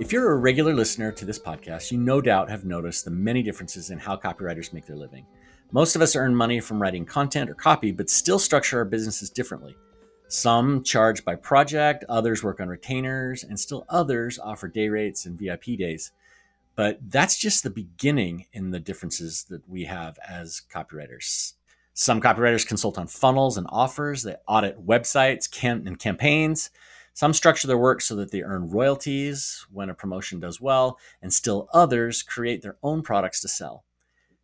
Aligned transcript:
If 0.00 0.12
you're 0.12 0.32
a 0.32 0.36
regular 0.38 0.74
listener 0.74 1.12
to 1.12 1.24
this 1.24 1.38
podcast, 1.38 1.92
you 1.92 1.98
no 1.98 2.20
doubt 2.20 2.50
have 2.50 2.64
noticed 2.64 3.04
the 3.04 3.12
many 3.12 3.42
differences 3.42 3.90
in 3.90 3.98
how 4.00 4.16
copywriters 4.16 4.72
make 4.72 4.86
their 4.86 4.96
living. 4.96 5.24
Most 5.70 5.94
of 5.94 6.02
us 6.02 6.16
earn 6.16 6.34
money 6.34 6.58
from 6.58 6.82
writing 6.82 7.04
content 7.04 7.48
or 7.48 7.54
copy, 7.54 7.92
but 7.92 8.10
still 8.10 8.40
structure 8.40 8.78
our 8.78 8.84
businesses 8.84 9.30
differently. 9.30 9.76
Some 10.26 10.82
charge 10.82 11.24
by 11.24 11.36
project, 11.36 12.04
others 12.08 12.42
work 12.42 12.60
on 12.60 12.68
retainers, 12.68 13.44
and 13.44 13.60
still 13.60 13.86
others 13.88 14.38
offer 14.38 14.66
day 14.66 14.88
rates 14.88 15.26
and 15.26 15.38
VIP 15.38 15.78
days. 15.78 16.10
But 16.74 16.98
that's 17.08 17.38
just 17.38 17.62
the 17.62 17.70
beginning 17.70 18.46
in 18.52 18.72
the 18.72 18.80
differences 18.80 19.44
that 19.50 19.68
we 19.68 19.84
have 19.84 20.18
as 20.28 20.62
copywriters. 20.74 21.52
Some 22.00 22.22
copywriters 22.22 22.66
consult 22.66 22.96
on 22.96 23.08
funnels 23.08 23.58
and 23.58 23.66
offers, 23.68 24.22
they 24.22 24.34
audit 24.48 24.86
websites 24.86 25.50
and 25.62 25.98
campaigns. 25.98 26.70
Some 27.12 27.34
structure 27.34 27.68
their 27.68 27.76
work 27.76 28.00
so 28.00 28.16
that 28.16 28.30
they 28.30 28.40
earn 28.40 28.70
royalties 28.70 29.66
when 29.70 29.90
a 29.90 29.94
promotion 29.94 30.40
does 30.40 30.62
well, 30.62 30.98
and 31.20 31.30
still 31.30 31.68
others 31.74 32.22
create 32.22 32.62
their 32.62 32.78
own 32.82 33.02
products 33.02 33.42
to 33.42 33.48
sell. 33.48 33.84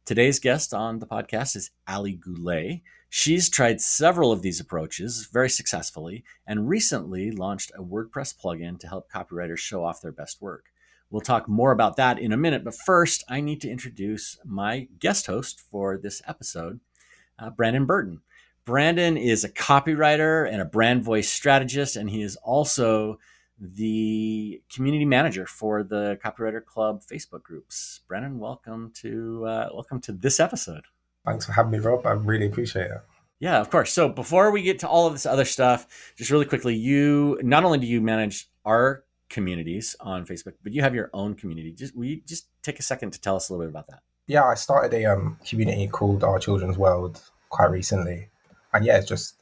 Today's 0.04 0.38
guest 0.38 0.74
on 0.74 0.98
the 0.98 1.06
podcast 1.06 1.56
is 1.56 1.70
Aly 1.88 2.12
Goulet. 2.16 2.82
She's 3.08 3.48
tried 3.48 3.80
several 3.80 4.32
of 4.32 4.42
these 4.42 4.60
approaches 4.60 5.26
very 5.32 5.48
successfully 5.48 6.24
and 6.46 6.68
recently 6.68 7.30
launched 7.30 7.72
a 7.74 7.82
WordPress 7.82 8.34
plugin 8.38 8.78
to 8.80 8.86
help 8.86 9.10
copywriters 9.10 9.60
show 9.60 9.82
off 9.82 10.02
their 10.02 10.12
best 10.12 10.42
work. 10.42 10.66
We'll 11.08 11.22
talk 11.22 11.48
more 11.48 11.72
about 11.72 11.96
that 11.96 12.18
in 12.18 12.32
a 12.32 12.36
minute, 12.36 12.64
but 12.64 12.74
first, 12.74 13.24
I 13.30 13.40
need 13.40 13.62
to 13.62 13.70
introduce 13.70 14.36
my 14.44 14.88
guest 14.98 15.24
host 15.26 15.58
for 15.58 15.96
this 15.96 16.20
episode, 16.26 16.80
uh, 17.38 17.50
Brandon 17.50 17.86
Burton. 17.86 18.20
Brandon 18.64 19.16
is 19.16 19.44
a 19.44 19.48
copywriter 19.48 20.50
and 20.50 20.60
a 20.60 20.64
brand 20.64 21.04
voice 21.04 21.30
strategist, 21.30 21.96
and 21.96 22.10
he 22.10 22.22
is 22.22 22.36
also 22.36 23.18
the 23.58 24.60
community 24.72 25.04
manager 25.04 25.46
for 25.46 25.82
the 25.82 26.18
Copywriter 26.22 26.64
Club 26.64 27.00
Facebook 27.00 27.42
groups. 27.42 28.00
Brennan, 28.08 28.38
welcome 28.38 28.92
to 28.96 29.46
uh, 29.46 29.68
welcome 29.72 30.00
to 30.02 30.12
this 30.12 30.40
episode. 30.40 30.84
Thanks 31.24 31.46
for 31.46 31.52
having 31.52 31.72
me, 31.72 31.78
Rob. 31.78 32.06
I 32.06 32.12
really 32.12 32.46
appreciate 32.46 32.90
it. 32.90 33.00
Yeah, 33.38 33.60
of 33.60 33.70
course. 33.70 33.92
So 33.92 34.08
before 34.08 34.50
we 34.50 34.62
get 34.62 34.78
to 34.80 34.88
all 34.88 35.06
of 35.06 35.12
this 35.12 35.26
other 35.26 35.44
stuff, 35.44 36.12
just 36.16 36.30
really 36.30 36.44
quickly, 36.44 36.74
you 36.74 37.38
not 37.42 37.64
only 37.64 37.78
do 37.78 37.86
you 37.86 38.00
manage 38.00 38.48
our 38.64 39.04
communities 39.28 39.94
on 40.00 40.24
Facebook, 40.26 40.54
but 40.62 40.72
you 40.72 40.82
have 40.82 40.94
your 40.94 41.10
own 41.12 41.34
community. 41.34 41.72
Just 41.72 41.96
will 41.96 42.06
you 42.06 42.20
just 42.26 42.48
take 42.62 42.78
a 42.78 42.82
second 42.82 43.12
to 43.12 43.20
tell 43.20 43.36
us 43.36 43.48
a 43.48 43.52
little 43.52 43.66
bit 43.66 43.70
about 43.70 43.88
that? 43.88 44.02
Yeah, 44.26 44.44
I 44.44 44.54
started 44.54 44.92
a 44.94 45.04
um, 45.06 45.38
community 45.46 45.86
called 45.88 46.24
Our 46.24 46.38
Children's 46.38 46.76
World 46.76 47.20
quite 47.48 47.70
recently, 47.70 48.28
and 48.72 48.84
yeah, 48.84 48.98
it's 48.98 49.08
just 49.08 49.34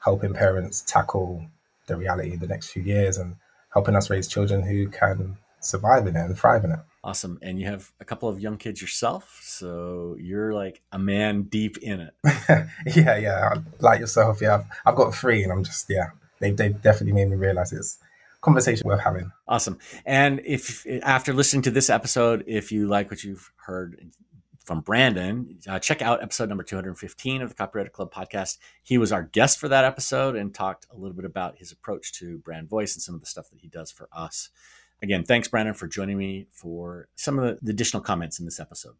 helping 0.00 0.34
parents 0.34 0.82
tackle 0.82 1.44
the 1.86 1.96
reality 1.96 2.34
of 2.34 2.40
the 2.40 2.46
next 2.46 2.70
few 2.70 2.82
years 2.82 3.16
and 3.16 3.36
helping 3.72 3.96
us 3.96 4.10
raise 4.10 4.28
children 4.28 4.62
who 4.62 4.88
can 4.88 5.36
survive 5.60 6.06
in 6.06 6.16
it 6.16 6.24
and 6.24 6.38
thrive 6.38 6.64
in 6.64 6.72
it. 6.72 6.78
Awesome. 7.02 7.38
And 7.42 7.60
you 7.60 7.66
have 7.66 7.92
a 8.00 8.04
couple 8.04 8.28
of 8.28 8.40
young 8.40 8.56
kids 8.56 8.80
yourself. 8.80 9.40
So 9.42 10.16
you're 10.18 10.52
like 10.52 10.82
a 10.90 10.98
man 10.98 11.42
deep 11.42 11.78
in 11.78 12.00
it. 12.00 12.14
yeah, 12.96 13.16
yeah. 13.16 13.54
Like 13.78 14.00
yourself. 14.00 14.40
Yeah. 14.40 14.56
I've, 14.56 14.64
I've, 14.84 14.96
got 14.96 15.14
three 15.14 15.44
and 15.44 15.52
I'm 15.52 15.62
just, 15.62 15.86
yeah, 15.88 16.06
they've, 16.40 16.56
they've 16.56 16.80
definitely 16.82 17.12
made 17.12 17.30
me 17.30 17.36
realize 17.36 17.72
it's 17.72 17.98
conversation 18.40 18.88
worth 18.88 19.00
having. 19.00 19.30
Awesome. 19.46 19.78
And 20.04 20.40
if 20.44 20.84
after 21.02 21.32
listening 21.32 21.62
to 21.62 21.70
this 21.70 21.90
episode, 21.90 22.44
if 22.46 22.72
you 22.72 22.88
like 22.88 23.10
what 23.10 23.22
you've 23.22 23.52
heard 23.56 24.10
from 24.66 24.80
Brandon, 24.80 25.58
uh, 25.68 25.78
check 25.78 26.02
out 26.02 26.22
episode 26.22 26.48
number 26.48 26.64
215 26.64 27.40
of 27.40 27.48
the 27.48 27.54
Copywriter 27.54 27.90
Club 27.90 28.12
podcast. 28.12 28.58
He 28.82 28.98
was 28.98 29.12
our 29.12 29.22
guest 29.22 29.60
for 29.60 29.68
that 29.68 29.84
episode 29.84 30.34
and 30.34 30.52
talked 30.52 30.86
a 30.90 30.96
little 30.96 31.14
bit 31.14 31.24
about 31.24 31.56
his 31.56 31.70
approach 31.70 32.12
to 32.14 32.38
brand 32.38 32.68
voice 32.68 32.94
and 32.96 33.02
some 33.02 33.14
of 33.14 33.20
the 33.20 33.28
stuff 33.28 33.48
that 33.50 33.60
he 33.60 33.68
does 33.68 33.92
for 33.92 34.08
us. 34.12 34.50
Again, 35.02 35.22
thanks, 35.22 35.46
Brandon, 35.46 35.72
for 35.72 35.86
joining 35.86 36.18
me 36.18 36.48
for 36.50 37.08
some 37.14 37.38
of 37.38 37.58
the, 37.62 37.70
additional 37.70 38.02
comments 38.02 38.40
in 38.40 38.44
this 38.44 38.58
episode. 38.58 38.94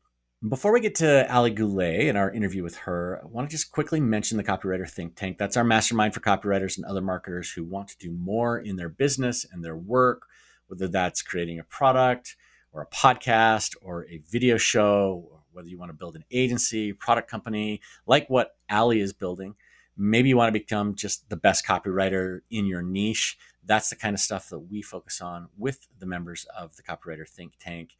Before 0.48 0.72
we 0.72 0.80
get 0.80 0.94
to 0.96 1.26
Aly 1.34 1.50
Goulet 1.50 2.08
and 2.08 2.16
our 2.16 2.30
interview 2.30 2.62
with 2.62 2.76
her, 2.76 3.20
I 3.24 3.26
want 3.26 3.50
to 3.50 3.56
just 3.56 3.72
quickly 3.72 3.98
mention 3.98 4.36
the 4.36 4.44
Copywriter 4.44 4.88
Think 4.88 5.16
Tank. 5.16 5.36
That's 5.36 5.56
our 5.56 5.64
mastermind 5.64 6.14
for 6.14 6.20
copywriters 6.20 6.76
and 6.76 6.86
other 6.86 7.00
marketers 7.00 7.50
who 7.50 7.64
want 7.64 7.88
to 7.88 7.98
do 7.98 8.12
more 8.12 8.58
in 8.58 8.76
their 8.76 8.90
business 8.90 9.44
and 9.50 9.64
their 9.64 9.76
work, 9.76 10.26
whether 10.68 10.86
that's 10.86 11.22
creating 11.22 11.58
a 11.58 11.64
product 11.64 12.36
or 12.70 12.82
a 12.82 12.86
podcast 12.94 13.74
or 13.80 14.06
a 14.08 14.18
video 14.30 14.58
show 14.58 15.35
whether 15.56 15.68
you 15.68 15.78
want 15.78 15.88
to 15.88 15.96
build 15.96 16.14
an 16.14 16.24
agency, 16.30 16.92
product 16.92 17.30
company, 17.30 17.80
like 18.06 18.28
what 18.28 18.56
Aly 18.70 19.00
is 19.00 19.12
building. 19.12 19.54
Maybe 19.96 20.28
you 20.28 20.36
want 20.36 20.48
to 20.48 20.60
become 20.60 20.94
just 20.94 21.28
the 21.30 21.36
best 21.36 21.66
copywriter 21.66 22.40
in 22.50 22.66
your 22.66 22.82
niche. 22.82 23.38
That's 23.64 23.88
the 23.88 23.96
kind 23.96 24.14
of 24.14 24.20
stuff 24.20 24.50
that 24.50 24.58
we 24.58 24.82
focus 24.82 25.20
on 25.20 25.48
with 25.56 25.88
the 25.98 26.06
members 26.06 26.46
of 26.56 26.76
the 26.76 26.82
Copywriter 26.82 27.26
Think 27.26 27.54
Tank. 27.58 27.96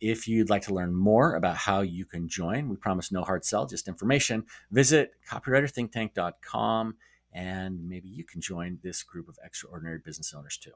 If 0.00 0.28
you'd 0.28 0.50
like 0.50 0.62
to 0.62 0.74
learn 0.74 0.94
more 0.94 1.36
about 1.36 1.56
how 1.56 1.80
you 1.80 2.04
can 2.04 2.28
join, 2.28 2.68
we 2.68 2.76
promise 2.76 3.12
no 3.12 3.22
hard 3.22 3.44
sell, 3.44 3.64
just 3.64 3.88
information. 3.88 4.44
Visit 4.70 5.12
copywriterthinktank.com 5.30 6.96
and 7.32 7.88
maybe 7.88 8.08
you 8.08 8.24
can 8.24 8.40
join 8.40 8.78
this 8.82 9.02
group 9.02 9.28
of 9.28 9.38
extraordinary 9.44 9.98
business 9.98 10.34
owners 10.34 10.56
too. 10.56 10.72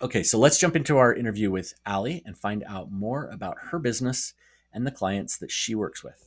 Okay, 0.00 0.22
so 0.22 0.38
let's 0.38 0.58
jump 0.58 0.76
into 0.76 0.98
our 0.98 1.14
interview 1.14 1.50
with 1.50 1.74
Aly 1.86 2.22
and 2.24 2.36
find 2.36 2.64
out 2.64 2.90
more 2.90 3.28
about 3.28 3.56
her 3.70 3.78
business 3.78 4.34
and 4.74 4.86
the 4.86 4.90
clients 4.90 5.38
that 5.38 5.50
she 5.50 5.74
works 5.74 6.04
with. 6.04 6.20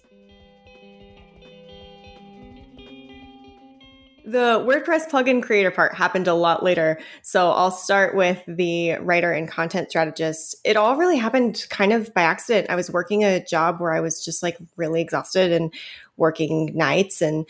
The 4.27 4.59
WordPress 4.59 5.09
plugin 5.09 5.41
creator 5.41 5.71
part 5.71 5.95
happened 5.95 6.27
a 6.27 6.33
lot 6.33 6.61
later. 6.61 6.99
So 7.21 7.49
I'll 7.49 7.71
start 7.71 8.13
with 8.13 8.43
the 8.45 8.95
writer 8.95 9.31
and 9.31 9.47
content 9.47 9.89
strategist. 9.89 10.57
It 10.65 10.75
all 10.75 10.97
really 10.97 11.15
happened 11.15 11.65
kind 11.69 11.93
of 11.93 12.13
by 12.13 12.23
accident. 12.23 12.69
I 12.69 12.75
was 12.75 12.91
working 12.91 13.23
a 13.23 13.41
job 13.41 13.79
where 13.79 13.93
I 13.93 14.01
was 14.01 14.25
just 14.25 14.43
like 14.43 14.57
really 14.75 14.99
exhausted 14.99 15.53
and 15.53 15.73
working 16.17 16.75
nights 16.75 17.21
and 17.21 17.45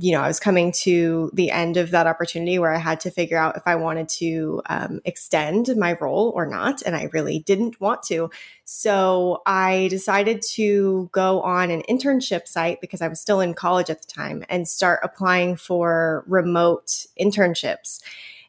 you 0.00 0.12
know, 0.12 0.22
I 0.22 0.28
was 0.28 0.40
coming 0.40 0.72
to 0.82 1.30
the 1.34 1.50
end 1.50 1.76
of 1.76 1.90
that 1.90 2.06
opportunity 2.06 2.58
where 2.58 2.72
I 2.72 2.78
had 2.78 3.00
to 3.00 3.10
figure 3.10 3.36
out 3.36 3.56
if 3.56 3.64
I 3.66 3.74
wanted 3.74 4.08
to 4.10 4.62
um, 4.66 5.00
extend 5.04 5.68
my 5.76 5.96
role 6.00 6.32
or 6.34 6.46
not. 6.46 6.80
And 6.82 6.96
I 6.96 7.10
really 7.12 7.40
didn't 7.40 7.78
want 7.78 8.02
to. 8.04 8.30
So 8.64 9.42
I 9.44 9.88
decided 9.90 10.40
to 10.52 11.10
go 11.12 11.42
on 11.42 11.70
an 11.70 11.82
internship 11.90 12.48
site 12.48 12.80
because 12.80 13.02
I 13.02 13.08
was 13.08 13.20
still 13.20 13.40
in 13.40 13.52
college 13.52 13.90
at 13.90 14.00
the 14.00 14.08
time 14.08 14.44
and 14.48 14.66
start 14.66 15.00
applying 15.02 15.56
for 15.56 16.24
remote 16.26 17.06
internships. 17.20 18.00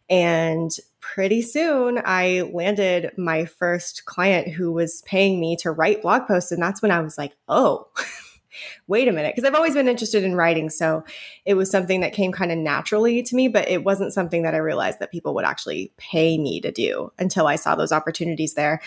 And 0.09 0.71
pretty 1.01 1.41
soon 1.41 1.99
I 2.05 2.49
landed 2.53 3.11
my 3.17 3.45
first 3.45 4.05
client 4.05 4.47
who 4.47 4.71
was 4.71 5.01
paying 5.01 5.41
me 5.41 5.57
to 5.57 5.71
write 5.71 6.03
blog 6.03 6.25
posts. 6.25 6.53
And 6.53 6.61
that's 6.61 6.81
when 6.81 6.91
I 6.91 7.01
was 7.01 7.17
like, 7.17 7.35
oh, 7.49 7.87
wait 8.87 9.07
a 9.07 9.11
minute, 9.11 9.35
because 9.35 9.47
I've 9.47 9.55
always 9.55 9.73
been 9.73 9.87
interested 9.87 10.23
in 10.23 10.35
writing. 10.35 10.69
So 10.69 11.03
it 11.45 11.55
was 11.55 11.69
something 11.71 12.01
that 12.01 12.13
came 12.13 12.31
kind 12.31 12.51
of 12.51 12.57
naturally 12.57 13.23
to 13.23 13.35
me, 13.35 13.47
but 13.47 13.67
it 13.69 13.83
wasn't 13.83 14.13
something 14.13 14.43
that 14.43 14.53
I 14.53 14.57
realized 14.57 14.99
that 14.99 15.11
people 15.11 15.33
would 15.35 15.45
actually 15.45 15.91
pay 15.97 16.37
me 16.37 16.61
to 16.61 16.71
do 16.71 17.11
until 17.19 17.47
I 17.47 17.55
saw 17.55 17.75
those 17.75 17.91
opportunities 17.91 18.53
there. 18.53 18.81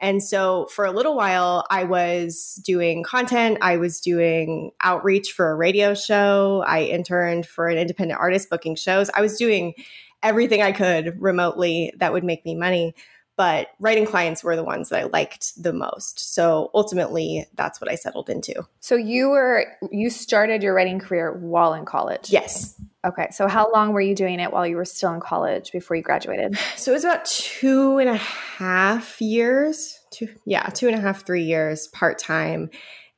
And 0.00 0.22
so 0.22 0.66
for 0.66 0.84
a 0.84 0.92
little 0.92 1.14
while, 1.14 1.66
I 1.70 1.84
was 1.84 2.60
doing 2.64 3.02
content, 3.02 3.58
I 3.60 3.76
was 3.76 4.00
doing 4.00 4.70
outreach 4.80 5.32
for 5.32 5.50
a 5.50 5.56
radio 5.56 5.94
show, 5.94 6.64
I 6.66 6.84
interned 6.84 7.46
for 7.46 7.68
an 7.68 7.78
independent 7.78 8.18
artist 8.18 8.48
booking 8.48 8.76
shows. 8.76 9.10
I 9.14 9.20
was 9.20 9.36
doing 9.36 9.74
everything 10.22 10.62
I 10.62 10.72
could 10.72 11.20
remotely 11.20 11.92
that 11.98 12.12
would 12.12 12.24
make 12.24 12.44
me 12.44 12.54
money 12.54 12.94
but 13.40 13.68
writing 13.78 14.04
clients 14.04 14.44
were 14.44 14.54
the 14.54 14.62
ones 14.62 14.90
that 14.90 15.00
I 15.00 15.04
liked 15.04 15.62
the 15.62 15.72
most. 15.72 16.34
So 16.34 16.70
ultimately, 16.74 17.46
that's 17.54 17.80
what 17.80 17.90
I 17.90 17.94
settled 17.94 18.28
into. 18.28 18.66
So 18.80 18.96
you 18.96 19.30
were 19.30 19.64
you 19.90 20.10
started 20.10 20.62
your 20.62 20.74
writing 20.74 20.98
career 20.98 21.32
while 21.32 21.72
in 21.72 21.86
college. 21.86 22.28
Yes. 22.28 22.78
Okay. 23.02 23.28
So 23.30 23.48
how 23.48 23.72
long 23.72 23.94
were 23.94 24.00
you 24.02 24.14
doing 24.14 24.40
it 24.40 24.52
while 24.52 24.66
you 24.66 24.76
were 24.76 24.84
still 24.84 25.14
in 25.14 25.20
college 25.20 25.72
before 25.72 25.96
you 25.96 26.02
graduated? 26.02 26.58
So 26.76 26.92
it 26.92 26.96
was 26.96 27.04
about 27.04 27.24
two 27.24 27.96
and 27.96 28.10
a 28.10 28.16
half 28.16 29.22
years. 29.22 29.98
Two, 30.10 30.28
yeah, 30.44 30.66
two 30.66 30.88
and 30.88 30.96
a 30.96 31.00
half, 31.00 31.24
three 31.24 31.44
years 31.44 31.88
part 31.88 32.18
time, 32.18 32.68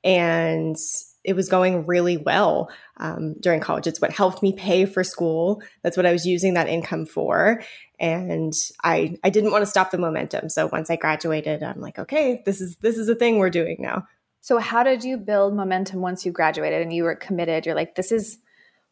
and 0.05 0.77
it 1.25 1.35
was 1.35 1.49
going 1.49 1.87
really 1.87 2.17
well 2.17 2.71
um, 2.97 3.35
during 3.41 3.61
college. 3.61 3.87
It's 3.87 4.01
what 4.01 4.13
helped 4.13 4.43
me 4.43 4.53
pay 4.53 4.85
for 4.87 5.05
school. 5.05 5.63
That's 5.83 5.97
what 5.97 6.07
I 6.07 6.13
was 6.13 6.27
using 6.27 6.55
that 6.55 6.69
income 6.69 7.07
for. 7.07 7.63
And 7.99 8.53
I 8.83 9.17
I 9.23 9.31
didn't 9.31 9.53
want 9.53 9.63
to 9.63 9.71
stop 9.71 9.91
the 9.91 9.99
momentum. 9.99 10.49
So 10.49 10.69
once 10.73 10.91
I 10.91 10.97
graduated, 10.97 11.63
I'm 11.63 11.81
like, 11.81 11.99
okay, 11.99 12.43
this 12.45 12.61
is 12.61 12.77
this 12.77 12.99
is 12.99 13.09
a 13.09 13.15
thing 13.15 13.39
we're 13.39 13.51
doing 13.51 13.77
now. 13.79 14.07
So 14.41 14.59
how 14.59 14.83
did 14.83 15.05
you 15.05 15.19
build 15.19 15.55
momentum 15.55 16.01
once 16.01 16.27
you 16.27 16.33
graduated 16.33 16.83
and 16.83 16.93
you 16.93 17.05
were 17.05 17.15
committed? 17.15 17.65
You're 17.65 17.77
like, 17.77 17.95
this 17.95 18.11
is 18.11 18.39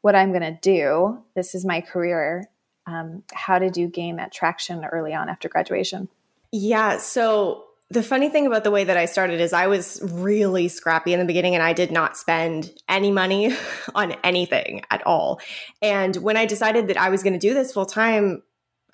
what 0.01 0.15
I'm 0.15 0.31
going 0.31 0.43
to 0.43 0.59
do. 0.63 1.25
This 1.35 1.57
is 1.57 1.65
my 1.65 1.81
career. 1.81 2.49
Um, 2.87 3.25
how 3.33 3.59
did 3.59 3.77
you 3.77 3.89
gain 3.89 4.17
that 4.17 4.33
traction 4.33 4.85
early 4.85 5.13
on 5.13 5.29
after 5.29 5.49
graduation? 5.49 6.09
Yeah. 6.53 6.99
So 6.99 7.65
the 7.91 8.03
funny 8.05 8.29
thing 8.29 8.47
about 8.47 8.63
the 8.63 8.71
way 8.71 8.85
that 8.85 8.97
I 8.97 9.07
started 9.07 9.41
is 9.41 9.53
I 9.53 9.67
was 9.67 10.01
really 10.03 10.69
scrappy 10.69 11.13
in 11.13 11.19
the 11.19 11.25
beginning 11.25 11.55
and 11.55 11.63
I 11.63 11.73
did 11.73 11.91
not 11.91 12.17
spend 12.17 12.71
any 12.89 13.11
money 13.11 13.55
on 13.95 14.13
anything 14.23 14.83
at 14.91 15.05
all. 15.07 15.41
And 15.83 16.15
when 16.17 16.37
I 16.37 16.47
decided 16.47 16.89
that 16.89 16.97
I 16.97 17.11
was 17.11 17.25
going 17.25 17.33
to 17.33 17.39
do 17.39 17.53
this 17.53 17.73
full 17.73 17.87
time, 17.87 18.43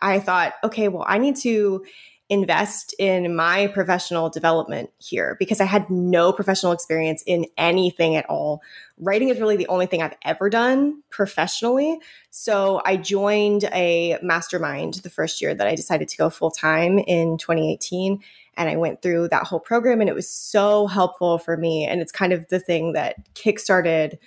I 0.00 0.18
thought, 0.18 0.54
okay, 0.64 0.88
well, 0.88 1.04
I 1.06 1.18
need 1.18 1.36
to 1.36 1.84
invest 2.28 2.94
in 2.98 3.36
my 3.36 3.68
professional 3.68 4.28
development 4.28 4.90
here 4.98 5.36
because 5.38 5.60
I 5.60 5.64
had 5.64 5.88
no 5.88 6.32
professional 6.32 6.72
experience 6.72 7.22
in 7.24 7.46
anything 7.56 8.16
at 8.16 8.26
all. 8.28 8.62
Writing 8.98 9.28
is 9.28 9.38
really 9.38 9.56
the 9.56 9.68
only 9.68 9.86
thing 9.86 10.02
I've 10.02 10.16
ever 10.24 10.50
done 10.50 11.02
professionally. 11.08 11.98
So 12.30 12.82
I 12.84 12.96
joined 12.96 13.64
a 13.72 14.18
mastermind 14.22 14.94
the 14.94 15.10
first 15.10 15.40
year 15.40 15.54
that 15.54 15.68
I 15.68 15.76
decided 15.76 16.08
to 16.08 16.16
go 16.16 16.28
full 16.28 16.50
time 16.50 16.98
in 16.98 17.38
2018. 17.38 18.20
And 18.56 18.68
I 18.68 18.76
went 18.76 19.02
through 19.02 19.28
that 19.28 19.44
whole 19.44 19.60
program 19.60 20.00
and 20.00 20.10
it 20.10 20.14
was 20.14 20.28
so 20.28 20.88
helpful 20.88 21.38
for 21.38 21.56
me. 21.56 21.84
And 21.84 22.00
it's 22.00 22.12
kind 22.12 22.32
of 22.32 22.48
the 22.48 22.58
thing 22.58 22.94
that 22.94 23.32
kickstarted 23.34 24.18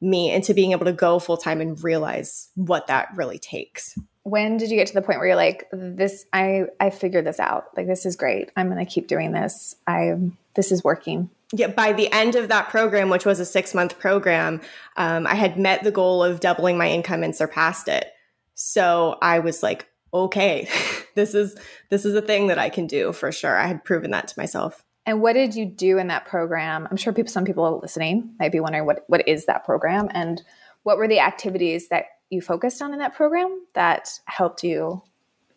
me 0.00 0.32
into 0.32 0.54
being 0.54 0.70
able 0.70 0.84
to 0.84 0.92
go 0.92 1.18
full 1.18 1.36
time 1.36 1.60
and 1.60 1.82
realize 1.82 2.50
what 2.54 2.86
that 2.86 3.08
really 3.16 3.38
takes 3.38 3.98
when 4.28 4.56
did 4.56 4.70
you 4.70 4.76
get 4.76 4.86
to 4.88 4.94
the 4.94 5.02
point 5.02 5.18
where 5.18 5.28
you're 5.28 5.36
like 5.36 5.68
this 5.72 6.26
i 6.32 6.64
i 6.80 6.90
figured 6.90 7.24
this 7.24 7.40
out. 7.40 7.66
Like 7.76 7.86
this 7.86 8.04
is 8.04 8.16
great. 8.16 8.50
I'm 8.56 8.70
going 8.70 8.84
to 8.84 8.90
keep 8.90 9.08
doing 9.08 9.32
this. 9.32 9.74
I 9.86 10.14
this 10.54 10.72
is 10.72 10.84
working. 10.84 11.30
Yeah 11.52 11.68
by 11.68 11.92
the 11.92 12.12
end 12.12 12.34
of 12.34 12.48
that 12.48 12.68
program 12.68 13.08
which 13.08 13.24
was 13.24 13.40
a 13.40 13.46
six 13.46 13.74
month 13.74 13.98
program 13.98 14.60
um, 14.96 15.26
i 15.26 15.34
had 15.34 15.58
met 15.58 15.82
the 15.82 15.90
goal 15.90 16.22
of 16.22 16.40
doubling 16.40 16.76
my 16.76 16.90
income 16.90 17.22
and 17.22 17.34
surpassed 17.34 17.88
it. 17.88 18.12
So 18.54 19.18
i 19.22 19.38
was 19.38 19.62
like 19.62 19.88
okay 20.12 20.68
this 21.14 21.34
is 21.34 21.56
this 21.90 22.04
is 22.04 22.14
a 22.14 22.22
thing 22.22 22.48
that 22.48 22.58
i 22.58 22.68
can 22.68 22.86
do 22.86 23.12
for 23.12 23.32
sure. 23.32 23.56
I 23.56 23.66
had 23.66 23.84
proven 23.84 24.10
that 24.10 24.28
to 24.28 24.38
myself. 24.38 24.84
And 25.06 25.22
what 25.22 25.32
did 25.32 25.54
you 25.54 25.64
do 25.64 25.96
in 25.96 26.08
that 26.08 26.26
program? 26.26 26.86
I'm 26.90 26.98
sure 26.98 27.14
people 27.14 27.32
some 27.32 27.46
people 27.46 27.78
listening 27.80 28.34
might 28.38 28.52
be 28.52 28.60
wondering 28.60 28.84
what 28.84 29.04
what 29.06 29.26
is 29.26 29.46
that 29.46 29.64
program? 29.64 30.08
And 30.12 30.42
what 30.82 30.98
were 30.98 31.08
the 31.08 31.20
activities 31.20 31.88
that 31.88 32.04
you 32.30 32.40
focused 32.40 32.82
on 32.82 32.92
in 32.92 32.98
that 32.98 33.14
program 33.14 33.62
that 33.74 34.20
helped 34.26 34.62
you 34.62 35.02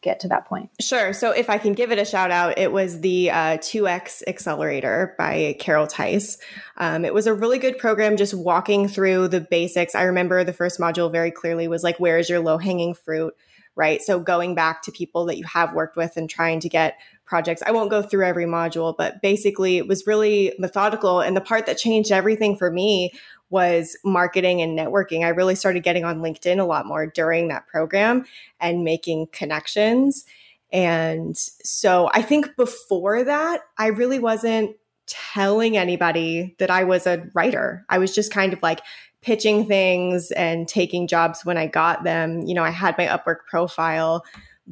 get 0.02 0.20
to 0.22 0.28
that 0.30 0.46
point? 0.46 0.70
Sure. 0.80 1.14
So, 1.14 1.32
if 1.32 1.50
I 1.50 1.58
can 1.58 1.74
give 1.74 1.92
it 1.92 2.00
a 2.00 2.06
shout 2.06 2.32
out, 2.32 2.58
it 2.58 2.72
was 2.72 3.02
the 3.02 3.32
uh, 3.32 3.58
2X 3.58 4.24
Accelerator 4.28 5.16
by 5.18 5.56
Carol 5.60 5.88
Tice. 5.88 6.38
Um, 6.78 7.06
it 7.06 7.14
was 7.14 7.28
a 7.28 7.34
really 7.34 7.60
good 7.60 7.78
program, 7.78 8.18
just 8.18 8.34
walking 8.34 8.88
through 8.88 9.30
the 9.30 9.42
basics. 9.42 9.96
I 9.96 10.04
remember 10.04 10.44
the 10.44 10.54
first 10.54 10.80
module 10.80 11.12
very 11.12 11.32
clearly 11.32 11.68
was 11.68 11.84
like, 11.84 12.00
where 12.00 12.18
is 12.18 12.30
your 12.30 12.40
low 12.40 12.58
hanging 12.58 12.94
fruit? 12.94 13.36
Right. 13.76 14.02
So, 14.02 14.20
going 14.20 14.56
back 14.56 14.82
to 14.84 14.92
people 14.92 15.26
that 15.26 15.38
you 15.38 15.46
have 15.46 15.74
worked 15.74 15.96
with 15.96 16.18
and 16.18 16.30
trying 16.30 16.60
to 16.62 16.70
get 16.70 16.98
projects. 17.32 17.64
I 17.66 17.72
won't 17.72 17.90
go 17.90 18.02
through 18.02 18.26
every 18.26 18.44
module, 18.44 18.94
but 18.96 19.22
basically, 19.22 19.78
it 19.78 19.88
was 19.88 20.06
really 20.06 20.54
methodical. 20.60 21.22
And 21.22 21.36
the 21.36 21.42
part 21.42 21.66
that 21.66 21.78
changed 21.78 22.12
everything 22.12 22.58
for 22.58 22.70
me 22.70 23.14
was 23.52 23.96
marketing 24.04 24.62
and 24.62 24.78
networking. 24.78 25.24
I 25.24 25.30
really 25.30 25.56
started 25.56 25.84
getting 25.84 26.04
on 26.04 26.22
LinkedIn 26.22 26.60
a 26.60 26.64
lot 26.64 26.88
more 26.88 27.06
during 27.06 27.50
that 27.50 27.68
program 27.68 28.26
and 28.60 28.84
making 28.84 29.28
connections. 29.32 30.26
And 30.72 31.38
so 31.38 32.10
I 32.14 32.22
think 32.22 32.56
before 32.56 33.24
that, 33.24 33.62
I 33.78 33.88
really 33.88 34.20
wasn't 34.20 34.76
telling 35.06 35.76
anybody 35.76 36.56
that 36.60 36.72
I 36.72 36.86
was 36.86 37.06
a 37.06 37.28
writer. 37.34 37.86
I 37.90 37.98
was 37.98 38.16
just 38.16 38.32
kind 38.32 38.54
of 38.54 38.64
like 38.64 38.82
pitching 39.22 39.66
things 39.66 40.32
and 40.32 40.68
taking 40.68 41.08
jobs 41.08 41.46
when 41.46 41.58
I 41.58 41.68
got 41.68 42.04
them. 42.04 42.42
You 42.44 42.56
know, 42.56 42.64
I 42.64 42.70
had 42.70 42.98
my 42.98 43.06
Upwork 43.06 43.46
profile, 43.50 44.24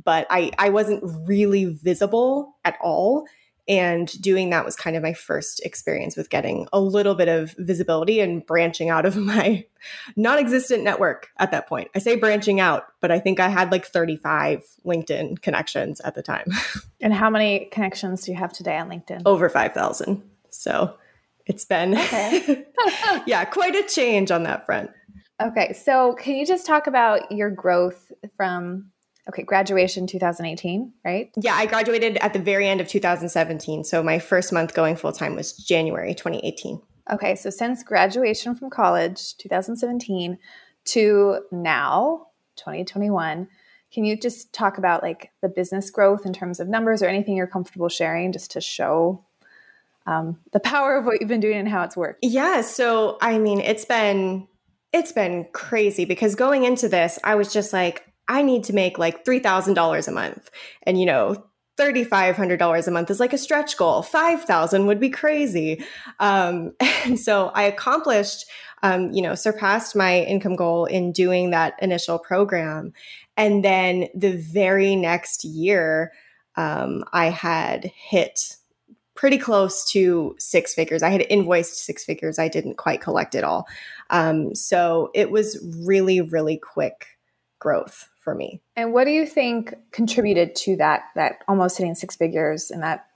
but 0.03 0.25
I, 0.29 0.51
I 0.57 0.69
wasn't 0.69 1.03
really 1.27 1.65
visible 1.65 2.55
at 2.63 2.77
all. 2.81 3.25
And 3.69 4.19
doing 4.19 4.49
that 4.49 4.65
was 4.65 4.75
kind 4.75 4.95
of 4.95 5.03
my 5.03 5.13
first 5.13 5.59
experience 5.63 6.17
with 6.17 6.31
getting 6.31 6.67
a 6.73 6.79
little 6.79 7.13
bit 7.13 7.27
of 7.27 7.53
visibility 7.59 8.19
and 8.19 8.43
branching 8.43 8.89
out 8.89 9.05
of 9.05 9.15
my 9.31 9.63
non 10.15 10.39
existent 10.39 10.83
network 10.83 11.27
at 11.37 11.51
that 11.51 11.69
point. 11.69 11.89
I 11.95 11.99
say 11.99 12.15
branching 12.15 12.59
out, 12.59 12.85
but 12.99 13.11
I 13.11 13.19
think 13.19 13.39
I 13.39 13.47
had 13.47 13.71
like 13.71 13.85
35 13.85 14.65
LinkedIn 14.83 15.43
connections 15.43 16.01
at 16.01 16.15
the 16.15 16.23
time. 16.23 16.47
And 17.01 17.13
how 17.13 17.29
many 17.29 17.69
connections 17.71 18.25
do 18.25 18.31
you 18.33 18.37
have 18.37 18.51
today 18.51 18.77
on 18.77 18.89
LinkedIn? 18.89 19.21
Over 19.25 19.47
5,000. 19.47 20.21
So 20.49 20.97
it's 21.45 21.63
been, 21.63 21.97
okay. 21.97 22.65
yeah, 23.25 23.45
quite 23.45 23.73
a 23.73 23.83
change 23.83 24.31
on 24.31 24.43
that 24.43 24.65
front. 24.65 24.91
Okay. 25.41 25.71
So 25.71 26.15
can 26.15 26.35
you 26.35 26.45
just 26.45 26.65
talk 26.65 26.87
about 26.87 27.31
your 27.31 27.49
growth 27.49 28.11
from 28.35 28.91
okay, 29.29 29.43
graduation 29.43 30.07
2018, 30.07 30.91
right? 31.05 31.31
Yeah, 31.37 31.53
I 31.53 31.65
graduated 31.65 32.17
at 32.17 32.33
the 32.33 32.39
very 32.39 32.67
end 32.67 32.81
of 32.81 32.87
2017. 32.87 33.83
So 33.83 34.03
my 34.03 34.19
first 34.19 34.51
month 34.51 34.73
going 34.73 34.95
full 34.95 35.13
time 35.13 35.35
was 35.35 35.53
January 35.53 36.13
2018. 36.13 36.81
Okay, 37.11 37.35
so 37.35 37.49
since 37.49 37.83
graduation 37.83 38.55
from 38.55 38.69
college 38.69 39.37
2017 39.37 40.37
to 40.85 41.39
now 41.51 42.27
2021, 42.57 43.47
can 43.91 44.05
you 44.05 44.17
just 44.17 44.53
talk 44.53 44.77
about 44.77 45.01
like 45.01 45.31
the 45.41 45.49
business 45.49 45.89
growth 45.89 46.25
in 46.25 46.33
terms 46.33 46.59
of 46.59 46.67
numbers 46.67 47.01
or 47.01 47.07
anything 47.07 47.35
you're 47.35 47.47
comfortable 47.47 47.89
sharing 47.89 48.31
just 48.31 48.51
to 48.51 48.61
show 48.61 49.23
um, 50.05 50.39
the 50.53 50.59
power 50.59 50.97
of 50.97 51.05
what 51.05 51.19
you've 51.19 51.29
been 51.29 51.39
doing 51.39 51.57
and 51.57 51.69
how 51.69 51.83
it's 51.83 51.97
worked? 51.97 52.19
Yeah, 52.23 52.61
so 52.61 53.17
I 53.21 53.37
mean, 53.39 53.59
it's 53.59 53.85
been 53.85 54.47
it's 54.91 55.11
been 55.11 55.45
crazy 55.51 56.05
because 56.05 56.35
going 56.35 56.63
into 56.63 56.89
this, 56.89 57.19
I 57.23 57.35
was 57.35 57.53
just 57.53 57.73
like, 57.73 58.08
I 58.29 58.43
need 58.43 58.63
to 58.65 58.73
make 58.73 58.97
like 58.97 59.25
$3,000 59.25 60.07
a 60.07 60.11
month. 60.11 60.49
And, 60.83 60.99
you 60.99 61.05
know, 61.05 61.43
$3,500 61.79 62.87
a 62.87 62.91
month 62.91 63.09
is 63.09 63.19
like 63.19 63.33
a 63.33 63.37
stretch 63.37 63.75
goal. 63.75 64.03
5,000 64.03 64.85
would 64.85 64.99
be 64.99 65.09
crazy. 65.09 65.83
Um, 66.19 66.73
and 66.79 67.19
so 67.19 67.47
I 67.49 67.63
accomplished, 67.63 68.45
um, 68.83 69.11
you 69.11 69.21
know, 69.21 69.35
surpassed 69.35 69.95
my 69.95 70.21
income 70.21 70.55
goal 70.55 70.85
in 70.85 71.11
doing 71.11 71.49
that 71.49 71.73
initial 71.81 72.19
program. 72.19 72.93
And 73.35 73.65
then 73.65 74.07
the 74.13 74.37
very 74.37 74.95
next 74.95 75.43
year, 75.43 76.11
um, 76.55 77.03
I 77.13 77.27
had 77.27 77.85
hit 77.85 78.57
pretty 79.15 79.37
close 79.37 79.89
to 79.91 80.35
six 80.39 80.73
figures. 80.73 81.03
I 81.03 81.09
had 81.09 81.25
invoiced 81.29 81.83
six 81.83 82.05
figures. 82.05 82.39
I 82.39 82.47
didn't 82.47 82.75
quite 82.75 83.01
collect 83.01 83.35
it 83.35 83.43
all. 83.43 83.67
Um, 84.09 84.55
so 84.55 85.09
it 85.13 85.31
was 85.31 85.59
really, 85.85 86.21
really 86.21 86.57
quick 86.57 87.05
growth 87.59 88.09
for 88.29 88.35
me. 88.35 88.61
And 88.75 88.93
what 88.93 89.05
do 89.05 89.11
you 89.11 89.25
think 89.25 89.73
contributed 89.91 90.55
to 90.57 90.75
that 90.75 91.05
that 91.15 91.39
almost 91.47 91.79
hitting 91.79 91.95
six 91.95 92.15
figures 92.15 92.69
in 92.69 92.81
that 92.81 93.07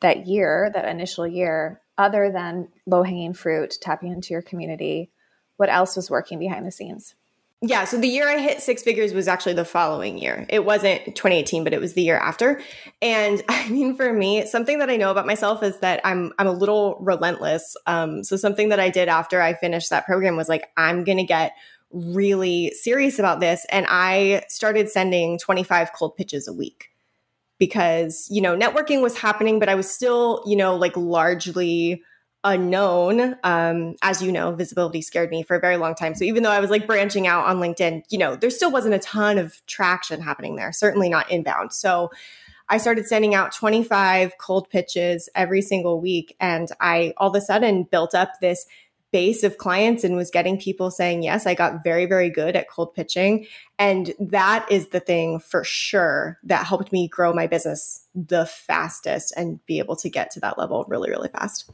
that 0.00 0.26
year, 0.26 0.70
that 0.72 0.86
initial 0.86 1.26
year, 1.26 1.82
other 1.98 2.32
than 2.32 2.68
low 2.86 3.02
hanging 3.02 3.34
fruit, 3.34 3.76
tapping 3.82 4.12
into 4.12 4.32
your 4.32 4.40
community? 4.40 5.10
What 5.58 5.68
else 5.68 5.94
was 5.94 6.08
working 6.08 6.38
behind 6.38 6.66
the 6.66 6.70
scenes? 6.70 7.14
Yeah, 7.60 7.84
so 7.84 7.98
the 7.98 8.08
year 8.08 8.26
I 8.26 8.38
hit 8.38 8.62
six 8.62 8.82
figures 8.82 9.12
was 9.12 9.28
actually 9.28 9.52
the 9.52 9.66
following 9.66 10.16
year. 10.16 10.46
It 10.48 10.64
wasn't 10.64 11.04
2018, 11.04 11.62
but 11.62 11.74
it 11.74 11.80
was 11.82 11.92
the 11.92 12.00
year 12.00 12.16
after. 12.16 12.62
And 13.02 13.42
I 13.50 13.68
mean, 13.68 13.94
for 13.94 14.10
me, 14.10 14.46
something 14.46 14.78
that 14.78 14.88
I 14.88 14.96
know 14.96 15.10
about 15.10 15.26
myself 15.26 15.62
is 15.62 15.80
that 15.80 16.00
I'm 16.02 16.32
I'm 16.38 16.46
a 16.46 16.52
little 16.52 16.96
relentless. 16.98 17.76
Um, 17.86 18.24
so 18.24 18.36
something 18.36 18.70
that 18.70 18.80
I 18.80 18.88
did 18.88 19.10
after 19.10 19.42
I 19.42 19.52
finished 19.52 19.90
that 19.90 20.06
program 20.06 20.38
was 20.38 20.48
like, 20.48 20.70
I'm 20.78 21.04
gonna 21.04 21.26
get 21.26 21.52
really 21.92 22.72
serious 22.72 23.18
about 23.18 23.40
this 23.40 23.66
and 23.70 23.86
I 23.88 24.44
started 24.48 24.88
sending 24.88 25.38
25 25.38 25.92
cold 25.92 26.16
pitches 26.16 26.46
a 26.46 26.52
week 26.52 26.90
because, 27.58 28.26
you 28.30 28.40
know, 28.40 28.56
networking 28.56 29.02
was 29.02 29.18
happening, 29.18 29.58
but 29.58 29.68
I 29.68 29.74
was 29.74 29.88
still, 29.88 30.42
you 30.46 30.56
know, 30.56 30.76
like 30.76 30.96
largely 30.96 32.02
unknown. 32.42 33.36
Um, 33.44 33.96
as 34.02 34.22
you 34.22 34.32
know, 34.32 34.52
visibility 34.52 35.02
scared 35.02 35.30
me 35.30 35.42
for 35.42 35.56
a 35.56 35.60
very 35.60 35.76
long 35.76 35.94
time. 35.94 36.14
So 36.14 36.24
even 36.24 36.42
though 36.42 36.50
I 36.50 36.60
was 36.60 36.70
like 36.70 36.86
branching 36.86 37.26
out 37.26 37.44
on 37.44 37.58
LinkedIn, 37.58 38.04
you 38.08 38.18
know, 38.18 38.34
there 38.34 38.50
still 38.50 38.70
wasn't 38.70 38.94
a 38.94 38.98
ton 38.98 39.36
of 39.36 39.60
traction 39.66 40.22
happening 40.22 40.56
there, 40.56 40.72
certainly 40.72 41.08
not 41.10 41.30
inbound. 41.30 41.72
So 41.72 42.10
I 42.70 42.78
started 42.78 43.06
sending 43.06 43.34
out 43.34 43.52
25 43.52 44.38
cold 44.38 44.70
pitches 44.70 45.28
every 45.34 45.60
single 45.60 46.00
week. 46.00 46.34
And 46.40 46.68
I 46.80 47.12
all 47.18 47.28
of 47.28 47.34
a 47.34 47.40
sudden 47.40 47.82
built 47.82 48.14
up 48.14 48.40
this 48.40 48.64
base 49.12 49.42
of 49.42 49.58
clients 49.58 50.04
and 50.04 50.16
was 50.16 50.30
getting 50.30 50.58
people 50.58 50.90
saying 50.90 51.22
yes 51.22 51.46
i 51.46 51.54
got 51.54 51.82
very 51.82 52.06
very 52.06 52.30
good 52.30 52.56
at 52.56 52.68
cold 52.68 52.94
pitching. 52.94 53.46
And 53.78 54.12
that 54.18 54.70
is 54.70 54.88
the 54.88 55.00
thing 55.00 55.40
for 55.40 55.64
sure 55.64 56.38
that 56.44 56.66
helped 56.66 56.92
me 56.92 57.08
grow 57.08 57.32
my 57.32 57.46
business 57.46 58.06
the 58.14 58.46
fastest 58.46 59.32
and 59.36 59.64
be 59.66 59.78
able 59.78 59.96
to 59.96 60.10
get 60.10 60.30
to 60.32 60.40
that 60.40 60.58
level 60.58 60.84
really 60.88 61.10
really 61.10 61.28
fast. 61.28 61.70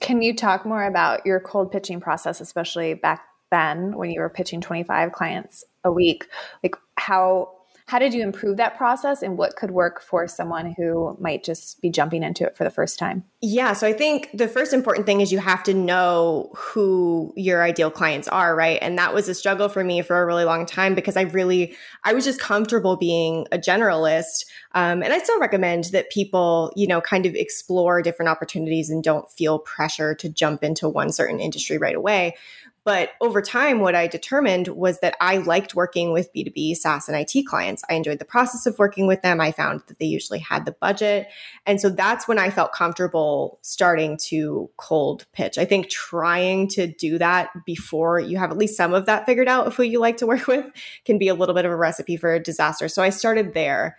Can 0.00 0.22
you 0.22 0.34
talk 0.34 0.64
more 0.64 0.84
about 0.84 1.26
your 1.26 1.40
cold 1.40 1.72
pitching 1.72 2.00
process 2.00 2.40
especially 2.40 2.94
back 2.94 3.24
then 3.50 3.96
when 3.96 4.10
you 4.10 4.20
were 4.20 4.30
pitching 4.30 4.60
25 4.60 5.12
clients 5.12 5.64
a 5.84 5.92
week? 5.92 6.26
Like 6.62 6.76
how 6.96 7.50
how 7.90 7.98
did 7.98 8.14
you 8.14 8.22
improve 8.22 8.56
that 8.56 8.76
process 8.76 9.20
and 9.20 9.36
what 9.36 9.56
could 9.56 9.72
work 9.72 10.00
for 10.00 10.28
someone 10.28 10.76
who 10.76 11.16
might 11.18 11.42
just 11.42 11.80
be 11.80 11.90
jumping 11.90 12.22
into 12.22 12.46
it 12.46 12.56
for 12.56 12.62
the 12.62 12.70
first 12.70 13.00
time? 13.00 13.24
Yeah, 13.40 13.72
so 13.72 13.84
I 13.84 13.92
think 13.92 14.30
the 14.32 14.46
first 14.46 14.72
important 14.72 15.06
thing 15.06 15.20
is 15.20 15.32
you 15.32 15.40
have 15.40 15.64
to 15.64 15.74
know 15.74 16.52
who 16.56 17.32
your 17.36 17.64
ideal 17.64 17.90
clients 17.90 18.28
are, 18.28 18.54
right? 18.54 18.78
And 18.80 18.96
that 18.96 19.12
was 19.12 19.28
a 19.28 19.34
struggle 19.34 19.68
for 19.68 19.82
me 19.82 20.02
for 20.02 20.22
a 20.22 20.24
really 20.24 20.44
long 20.44 20.66
time 20.66 20.94
because 20.94 21.16
I 21.16 21.22
really, 21.22 21.74
I 22.04 22.12
was 22.12 22.24
just 22.24 22.38
comfortable 22.38 22.94
being 22.94 23.48
a 23.50 23.58
generalist. 23.58 24.44
Um, 24.76 25.02
and 25.02 25.12
I 25.12 25.18
still 25.18 25.40
recommend 25.40 25.86
that 25.86 26.10
people, 26.10 26.72
you 26.76 26.86
know, 26.86 27.00
kind 27.00 27.26
of 27.26 27.34
explore 27.34 28.02
different 28.02 28.28
opportunities 28.28 28.88
and 28.88 29.02
don't 29.02 29.28
feel 29.32 29.58
pressure 29.58 30.14
to 30.14 30.28
jump 30.28 30.62
into 30.62 30.88
one 30.88 31.10
certain 31.10 31.40
industry 31.40 31.76
right 31.76 31.96
away. 31.96 32.36
But 32.84 33.10
over 33.20 33.42
time, 33.42 33.80
what 33.80 33.94
I 33.94 34.06
determined 34.06 34.68
was 34.68 35.00
that 35.00 35.14
I 35.20 35.36
liked 35.36 35.74
working 35.74 36.12
with 36.12 36.32
B2B 36.34 36.76
SaaS 36.76 37.08
and 37.08 37.16
IT 37.16 37.44
clients. 37.46 37.82
I 37.90 37.94
enjoyed 37.94 38.18
the 38.18 38.24
process 38.24 38.64
of 38.64 38.78
working 38.78 39.06
with 39.06 39.20
them. 39.20 39.40
I 39.40 39.52
found 39.52 39.82
that 39.86 39.98
they 39.98 40.06
usually 40.06 40.38
had 40.38 40.64
the 40.64 40.72
budget. 40.72 41.28
And 41.66 41.78
so 41.78 41.90
that's 41.90 42.26
when 42.26 42.38
I 42.38 42.48
felt 42.48 42.72
comfortable 42.72 43.58
starting 43.62 44.16
to 44.28 44.70
cold 44.78 45.26
pitch. 45.32 45.58
I 45.58 45.66
think 45.66 45.90
trying 45.90 46.68
to 46.68 46.86
do 46.86 47.18
that 47.18 47.50
before 47.66 48.18
you 48.18 48.38
have 48.38 48.50
at 48.50 48.56
least 48.56 48.78
some 48.78 48.94
of 48.94 49.06
that 49.06 49.26
figured 49.26 49.48
out 49.48 49.66
of 49.66 49.76
who 49.76 49.82
you 49.82 50.00
like 50.00 50.16
to 50.18 50.26
work 50.26 50.46
with 50.46 50.64
can 51.04 51.18
be 51.18 51.28
a 51.28 51.34
little 51.34 51.54
bit 51.54 51.66
of 51.66 51.72
a 51.72 51.76
recipe 51.76 52.16
for 52.16 52.38
disaster. 52.38 52.88
So 52.88 53.02
I 53.02 53.10
started 53.10 53.52
there 53.52 53.98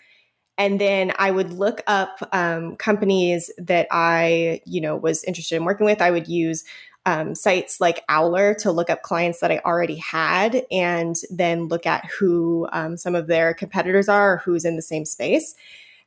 and 0.57 0.79
then 0.81 1.13
i 1.17 1.31
would 1.31 1.53
look 1.53 1.81
up 1.88 2.27
um, 2.33 2.75
companies 2.75 3.50
that 3.57 3.88
i 3.89 4.61
you 4.65 4.81
know 4.81 4.95
was 4.95 5.23
interested 5.23 5.55
in 5.55 5.65
working 5.65 5.85
with 5.85 6.01
i 6.01 6.11
would 6.11 6.27
use 6.27 6.63
um, 7.05 7.34
sites 7.34 7.81
like 7.81 8.03
Owler 8.10 8.53
to 8.55 8.72
look 8.72 8.89
up 8.89 9.01
clients 9.01 9.39
that 9.39 9.51
I 9.51 9.60
already 9.65 9.98
had 9.98 10.65
and 10.72 11.15
then 11.29 11.67
look 11.67 11.86
at 11.86 12.05
who 12.05 12.67
um, 12.72 12.98
some 12.98 13.15
of 13.15 13.27
their 13.27 13.53
competitors 13.53 14.08
are 14.08 14.34
or 14.34 14.38
who's 14.38 14.65
in 14.65 14.75
the 14.75 14.81
same 14.81 15.05
space. 15.05 15.55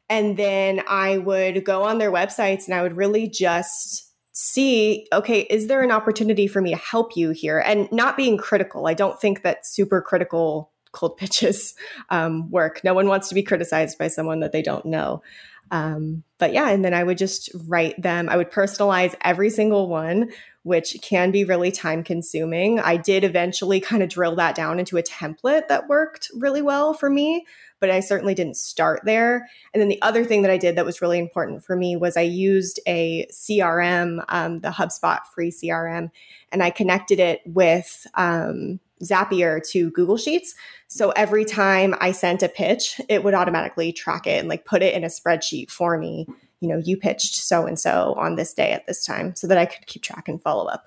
And 0.09 0.37
then 0.37 0.83
I 0.89 1.19
would 1.19 1.65
go 1.65 1.83
on 1.83 1.99
their 1.99 2.13
websites 2.13 2.67
and 2.67 2.75
I 2.75 2.83
would 2.83 2.97
really 2.97 3.29
just 3.29 4.11
see 4.37 5.07
okay, 5.13 5.43
is 5.43 5.69
there 5.69 5.83
an 5.83 5.93
opportunity 5.93 6.47
for 6.47 6.61
me 6.61 6.71
to 6.71 6.77
help 6.77 7.17
you 7.17 7.31
here? 7.31 7.61
And 7.61 7.91
not 7.93 8.17
being 8.17 8.37
critical. 8.37 8.87
I 8.87 8.95
don't 8.95 9.21
think 9.21 9.43
that 9.43 9.67
super 9.67 10.03
critical 10.03 10.73
cold 10.93 11.17
pitches 11.19 11.75
um, 12.11 12.51
work. 12.51 12.83
No 12.85 12.95
one 12.95 13.09
wants 13.09 13.29
to 13.29 13.35
be 13.35 13.43
criticized 13.43 13.99
by 13.99 14.09
someone 14.09 14.41
that 14.41 14.53
they 14.53 14.63
don't 14.63 14.87
know. 14.87 15.23
Um, 15.71 16.25
but 16.39 16.53
yeah, 16.53 16.71
and 16.71 16.85
then 16.85 16.95
I 16.95 17.05
would 17.05 17.19
just 17.19 17.51
write 17.67 18.01
them. 18.01 18.29
I 18.29 18.37
would 18.37 18.51
personalize 18.51 19.15
every 19.23 19.51
single 19.51 19.89
one 19.89 20.31
which 20.65 20.97
can 21.03 21.31
be 21.31 21.45
really 21.45 21.71
time 21.71 22.03
consuming. 22.03 22.81
I 22.81 22.97
did 22.97 23.23
eventually 23.23 23.81
kind 23.81 24.03
of 24.03 24.09
drill 24.09 24.35
that 24.37 24.55
down 24.55 24.81
into 24.81 24.97
a 24.97 25.03
template 25.03 25.69
that 25.69 25.89
worked 25.89 26.31
really 26.35 26.63
well 26.63 26.95
for 26.95 27.11
me, 27.11 27.47
but 27.81 27.91
I 27.91 28.01
certainly 28.01 28.35
didn't 28.35 28.57
start 28.57 29.03
there. 29.05 29.47
And 29.73 29.81
then 29.81 29.89
the 29.89 30.01
other 30.01 30.25
thing 30.25 30.41
that 30.41 30.51
I 30.51 30.57
did 30.57 30.77
that 30.77 30.87
was 30.87 31.03
really 31.03 31.19
important 31.19 31.63
for 31.63 31.77
me 31.77 31.97
was 31.97 32.17
I 32.17 32.23
used 32.23 32.81
a 32.87 33.27
CRM, 33.31 34.25
um, 34.31 34.61
the 34.61 34.71
HubSpot 34.71 35.21
free 35.35 35.51
CRM, 35.51 36.11
and 36.51 36.63
I 36.63 36.71
connected 36.71 37.21
it 37.21 37.43
with 37.45 38.07
um, 38.15 38.81
Zapier 39.05 39.61
to 39.71 39.91
Google 39.91 40.17
Sheets. 40.17 40.55
So 40.89 41.11
every 41.11 41.45
time 41.45 41.95
I 42.01 42.13
sent 42.13 42.43
a 42.43 42.49
pitch, 42.49 43.01
it 43.09 43.23
would 43.23 43.35
automatically 43.35 43.93
track 43.93 44.27
it 44.27 44.41
and 44.41 44.49
like 44.49 44.65
put 44.65 44.83
it 44.83 44.95
in 44.95 45.05
a 45.05 45.09
spreadsheet 45.09 45.71
for 45.71 45.97
me 45.99 46.27
you 46.65 46.71
know, 46.71 46.79
you 46.83 46.97
pitched 46.97 47.37
so 47.37 47.67
and 47.67 47.79
so 47.79 48.15
on 48.17 48.37
this 48.37 48.55
day 48.55 48.73
at 48.73 48.87
this 48.87 49.05
time 49.05 49.35
so 49.37 49.47
that 49.47 49.59
I 49.59 49.67
could 49.67 49.87
keep 49.87 50.03
track 50.03 50.29
and 50.29 50.41
follow 50.41 50.65
up. 50.65 50.85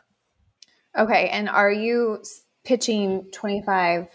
Okay. 0.98 1.30
And 1.30 1.48
are 1.48 1.72
you 1.72 2.24
pitching 2.66 3.30
25 3.32 4.08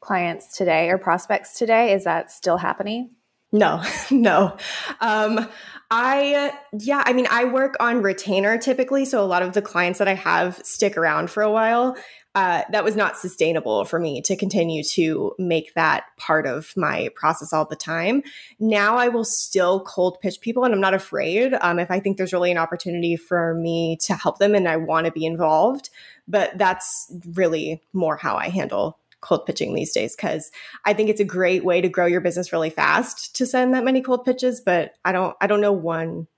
clients 0.00 0.56
today 0.56 0.90
or 0.90 0.98
prospects 0.98 1.56
today? 1.56 1.92
Is 1.92 2.02
that 2.02 2.32
still 2.32 2.56
happening? 2.56 3.10
No, 3.52 3.82
no. 4.10 4.56
Um, 5.00 5.48
I, 5.90 6.52
yeah, 6.72 7.02
I 7.06 7.12
mean, 7.12 7.28
I 7.30 7.44
work 7.44 7.76
on 7.78 8.02
retainer 8.02 8.58
typically. 8.58 9.04
So 9.04 9.22
a 9.22 9.26
lot 9.26 9.42
of 9.42 9.52
the 9.52 9.62
clients 9.62 10.00
that 10.00 10.08
I 10.08 10.14
have 10.14 10.60
stick 10.64 10.96
around 10.96 11.30
for 11.30 11.44
a 11.44 11.50
while 11.50 11.96
uh, 12.34 12.62
that 12.70 12.84
was 12.84 12.94
not 12.94 13.16
sustainable 13.16 13.84
for 13.84 13.98
me 13.98 14.20
to 14.22 14.36
continue 14.36 14.82
to 14.82 15.34
make 15.38 15.74
that 15.74 16.04
part 16.18 16.46
of 16.46 16.72
my 16.76 17.08
process 17.16 17.52
all 17.52 17.64
the 17.64 17.74
time. 17.74 18.22
Now 18.60 18.96
I 18.96 19.08
will 19.08 19.24
still 19.24 19.80
cold 19.80 20.18
pitch 20.20 20.40
people, 20.40 20.64
and 20.64 20.74
I'm 20.74 20.80
not 20.80 20.94
afraid 20.94 21.54
um, 21.60 21.78
if 21.78 21.90
I 21.90 22.00
think 22.00 22.16
there's 22.16 22.32
really 22.32 22.52
an 22.52 22.58
opportunity 22.58 23.16
for 23.16 23.54
me 23.54 23.96
to 24.02 24.14
help 24.14 24.38
them 24.38 24.54
and 24.54 24.68
I 24.68 24.76
want 24.76 25.06
to 25.06 25.12
be 25.12 25.24
involved. 25.24 25.90
But 26.28 26.56
that's 26.58 27.10
really 27.34 27.82
more 27.92 28.16
how 28.16 28.36
I 28.36 28.50
handle 28.50 28.98
cold 29.20 29.46
pitching 29.46 29.74
these 29.74 29.92
days 29.92 30.14
because 30.14 30.50
I 30.84 30.92
think 30.92 31.10
it's 31.10 31.20
a 31.20 31.24
great 31.24 31.64
way 31.64 31.80
to 31.80 31.88
grow 31.88 32.06
your 32.06 32.20
business 32.20 32.52
really 32.52 32.70
fast 32.70 33.34
to 33.36 33.46
send 33.46 33.74
that 33.74 33.84
many 33.84 34.00
cold 34.00 34.24
pitches. 34.24 34.60
But 34.60 34.92
I 35.04 35.12
don't 35.12 35.36
I 35.40 35.46
don't 35.46 35.60
know 35.60 35.72
one 35.72 36.28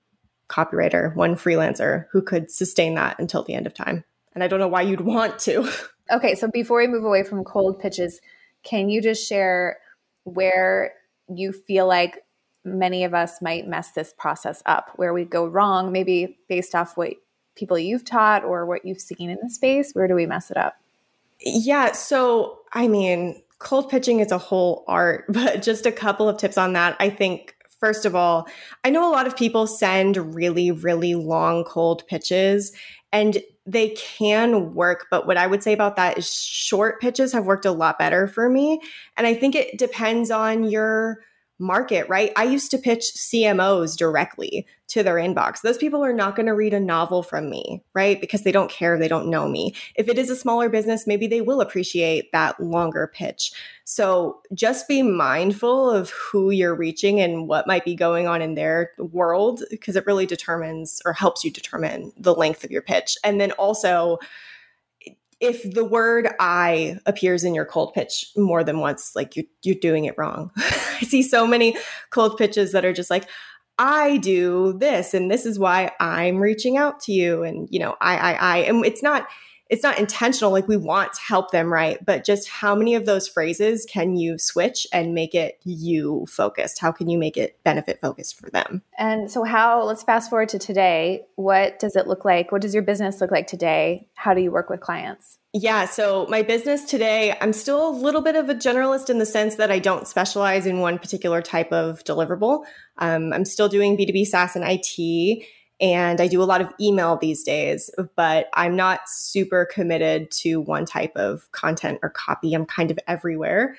copywriter, 0.49 1.15
one 1.15 1.35
freelancer 1.35 2.05
who 2.11 2.21
could 2.21 2.49
sustain 2.49 2.95
that 2.95 3.19
until 3.19 3.43
the 3.43 3.53
end 3.53 3.67
of 3.67 3.73
time. 3.73 4.03
And 4.33 4.43
I 4.43 4.47
don't 4.47 4.59
know 4.59 4.67
why 4.67 4.81
you'd 4.81 5.01
want 5.01 5.39
to. 5.39 5.69
Okay, 6.11 6.35
so 6.35 6.49
before 6.49 6.79
we 6.79 6.87
move 6.87 7.05
away 7.05 7.23
from 7.23 7.45
cold 7.45 7.79
pitches, 7.79 8.19
can 8.63 8.89
you 8.89 9.01
just 9.01 9.25
share 9.25 9.77
where 10.25 10.91
you 11.33 11.53
feel 11.53 11.87
like 11.87 12.25
many 12.65 13.05
of 13.05 13.13
us 13.13 13.41
might 13.41 13.65
mess 13.65 13.91
this 13.91 14.13
process 14.17 14.61
up, 14.65 14.91
where 14.97 15.13
we 15.13 15.23
go 15.23 15.47
wrong, 15.47 15.93
maybe 15.93 16.37
based 16.49 16.75
off 16.75 16.97
what 16.97 17.13
people 17.55 17.79
you've 17.79 18.03
taught 18.03 18.43
or 18.43 18.65
what 18.65 18.83
you've 18.83 18.99
seen 18.99 19.29
in 19.29 19.37
the 19.41 19.49
space? 19.49 19.93
Where 19.93 20.07
do 20.07 20.13
we 20.13 20.25
mess 20.25 20.51
it 20.51 20.57
up? 20.57 20.75
Yeah, 21.39 21.93
so 21.93 22.59
I 22.73 22.89
mean, 22.89 23.41
cold 23.59 23.89
pitching 23.89 24.19
is 24.19 24.33
a 24.33 24.37
whole 24.37 24.83
art, 24.89 25.25
but 25.29 25.61
just 25.61 25.85
a 25.85 25.93
couple 25.93 26.27
of 26.27 26.35
tips 26.37 26.57
on 26.57 26.73
that. 26.73 26.97
I 26.99 27.09
think 27.09 27.55
First 27.81 28.05
of 28.05 28.15
all, 28.15 28.47
I 28.83 28.91
know 28.91 29.09
a 29.09 29.11
lot 29.11 29.25
of 29.25 29.35
people 29.35 29.65
send 29.65 30.35
really, 30.35 30.69
really 30.69 31.15
long 31.15 31.63
cold 31.63 32.05
pitches, 32.07 32.73
and 33.11 33.39
they 33.65 33.89
can 33.89 34.73
work. 34.73 35.07
But 35.11 35.27
what 35.27 35.37
I 35.37 35.47
would 35.47 35.63
say 35.63 35.73
about 35.73 35.95
that 35.95 36.17
is 36.17 36.33
short 36.33 36.99
pitches 36.99 37.33
have 37.33 37.45
worked 37.45 37.65
a 37.65 37.71
lot 37.71 37.99
better 37.99 38.27
for 38.27 38.49
me. 38.49 38.79
And 39.17 39.27
I 39.27 39.33
think 39.33 39.55
it 39.55 39.77
depends 39.77 40.31
on 40.31 40.63
your 40.63 41.19
market, 41.61 42.09
right? 42.09 42.33
I 42.35 42.43
used 42.43 42.71
to 42.71 42.77
pitch 42.77 43.03
CMOs 43.15 43.95
directly 43.95 44.65
to 44.87 45.03
their 45.03 45.15
inbox. 45.15 45.61
Those 45.61 45.77
people 45.77 46.03
are 46.03 46.11
not 46.11 46.35
going 46.35 46.47
to 46.47 46.53
read 46.53 46.73
a 46.73 46.79
novel 46.79 47.23
from 47.23 47.49
me, 47.49 47.81
right? 47.93 48.19
Because 48.19 48.43
they 48.43 48.51
don't 48.51 48.69
care, 48.69 48.99
they 48.99 49.07
don't 49.07 49.29
know 49.29 49.47
me. 49.47 49.73
If 49.95 50.09
it 50.09 50.17
is 50.17 50.29
a 50.29 50.35
smaller 50.35 50.67
business, 50.67 51.07
maybe 51.07 51.27
they 51.27 51.39
will 51.39 51.61
appreciate 51.61 52.31
that 52.33 52.59
longer 52.59 53.09
pitch. 53.13 53.53
So 53.85 54.41
just 54.53 54.89
be 54.89 55.01
mindful 55.01 55.89
of 55.89 56.09
who 56.09 56.51
you're 56.51 56.75
reaching 56.75 57.21
and 57.21 57.47
what 57.47 57.67
might 57.67 57.85
be 57.85 57.95
going 57.95 58.27
on 58.27 58.41
in 58.41 58.55
their 58.55 58.91
world 58.97 59.63
because 59.69 59.95
it 59.95 60.05
really 60.05 60.25
determines 60.25 61.01
or 61.05 61.13
helps 61.13 61.45
you 61.45 61.51
determine 61.51 62.11
the 62.17 62.35
length 62.35 62.65
of 62.65 62.71
your 62.71 62.81
pitch. 62.81 63.17
And 63.23 63.39
then 63.39 63.51
also, 63.53 64.19
if 65.41 65.63
the 65.73 65.83
word 65.83 66.29
I 66.39 66.99
appears 67.05 67.43
in 67.43 67.55
your 67.55 67.65
cold 67.65 67.93
pitch 67.93 68.31
more 68.37 68.63
than 68.63 68.79
once, 68.79 69.15
like 69.15 69.35
you're, 69.35 69.45
you're 69.63 69.75
doing 69.75 70.05
it 70.05 70.15
wrong. 70.17 70.51
I 70.57 70.99
see 71.01 71.23
so 71.23 71.47
many 71.47 71.75
cold 72.11 72.37
pitches 72.37 72.71
that 72.71 72.85
are 72.85 72.93
just 72.93 73.09
like, 73.09 73.27
I 73.79 74.17
do 74.17 74.73
this, 74.77 75.15
and 75.15 75.31
this 75.31 75.45
is 75.45 75.57
why 75.57 75.91
I'm 75.99 76.37
reaching 76.37 76.77
out 76.77 76.99
to 77.01 77.11
you. 77.11 77.41
And, 77.41 77.67
you 77.71 77.79
know, 77.79 77.95
I, 77.99 78.17
I, 78.17 78.33
I, 78.33 78.57
and 78.59 78.85
it's 78.85 79.01
not, 79.01 79.27
it's 79.71 79.83
not 79.83 79.97
intentional 79.97 80.51
like 80.51 80.67
we 80.67 80.75
want 80.75 81.13
to 81.13 81.21
help 81.21 81.51
them 81.51 81.71
right? 81.71 82.05
But 82.05 82.25
just 82.25 82.49
how 82.49 82.75
many 82.75 82.93
of 82.93 83.05
those 83.05 83.27
phrases 83.27 83.87
can 83.89 84.17
you 84.17 84.37
switch 84.37 84.85
and 84.91 85.15
make 85.15 85.33
it 85.33 85.59
you 85.63 86.25
focused? 86.29 86.79
How 86.79 86.91
can 86.91 87.09
you 87.09 87.17
make 87.17 87.37
it 87.37 87.57
benefit 87.63 88.01
focused 88.01 88.37
for 88.37 88.49
them? 88.49 88.83
And 88.97 89.31
so 89.31 89.43
how 89.43 89.83
let's 89.83 90.03
fast 90.03 90.29
forward 90.29 90.49
to 90.49 90.59
today. 90.59 91.23
What 91.35 91.79
does 91.79 91.95
it 91.95 92.05
look 92.05 92.25
like? 92.25 92.51
What 92.51 92.61
does 92.61 92.73
your 92.73 92.83
business 92.83 93.21
look 93.21 93.31
like 93.31 93.47
today? 93.47 94.09
How 94.13 94.33
do 94.33 94.41
you 94.41 94.51
work 94.51 94.69
with 94.69 94.81
clients? 94.81 95.37
Yeah, 95.53 95.85
so 95.85 96.27
my 96.29 96.43
business 96.43 96.85
today, 96.85 97.35
I'm 97.41 97.51
still 97.51 97.89
a 97.89 97.91
little 97.91 98.21
bit 98.21 98.37
of 98.37 98.49
a 98.49 98.55
generalist 98.55 99.09
in 99.09 99.19
the 99.19 99.25
sense 99.25 99.55
that 99.55 99.69
I 99.69 99.79
don't 99.79 100.07
specialize 100.07 100.65
in 100.65 100.79
one 100.79 100.97
particular 100.97 101.41
type 101.41 101.73
of 101.73 102.03
deliverable. 102.05 102.63
Um, 102.99 103.33
I'm 103.33 103.43
still 103.43 103.67
doing 103.67 103.97
B2B 103.97 104.27
SaaS 104.27 104.55
and 104.55 104.63
IT, 104.65 105.45
and 105.81 106.21
I 106.21 106.27
do 106.27 106.43
a 106.43 106.45
lot 106.45 106.61
of 106.61 106.71
email 106.79 107.17
these 107.17 107.43
days, 107.43 107.89
but 108.15 108.47
I'm 108.53 108.75
not 108.75 109.01
super 109.07 109.65
committed 109.65 110.29
to 110.41 110.61
one 110.61 110.85
type 110.85 111.13
of 111.15 111.51
content 111.51 111.99
or 112.03 112.11
copy. 112.11 112.53
I'm 112.53 112.67
kind 112.67 112.91
of 112.91 112.99
everywhere. 113.07 113.75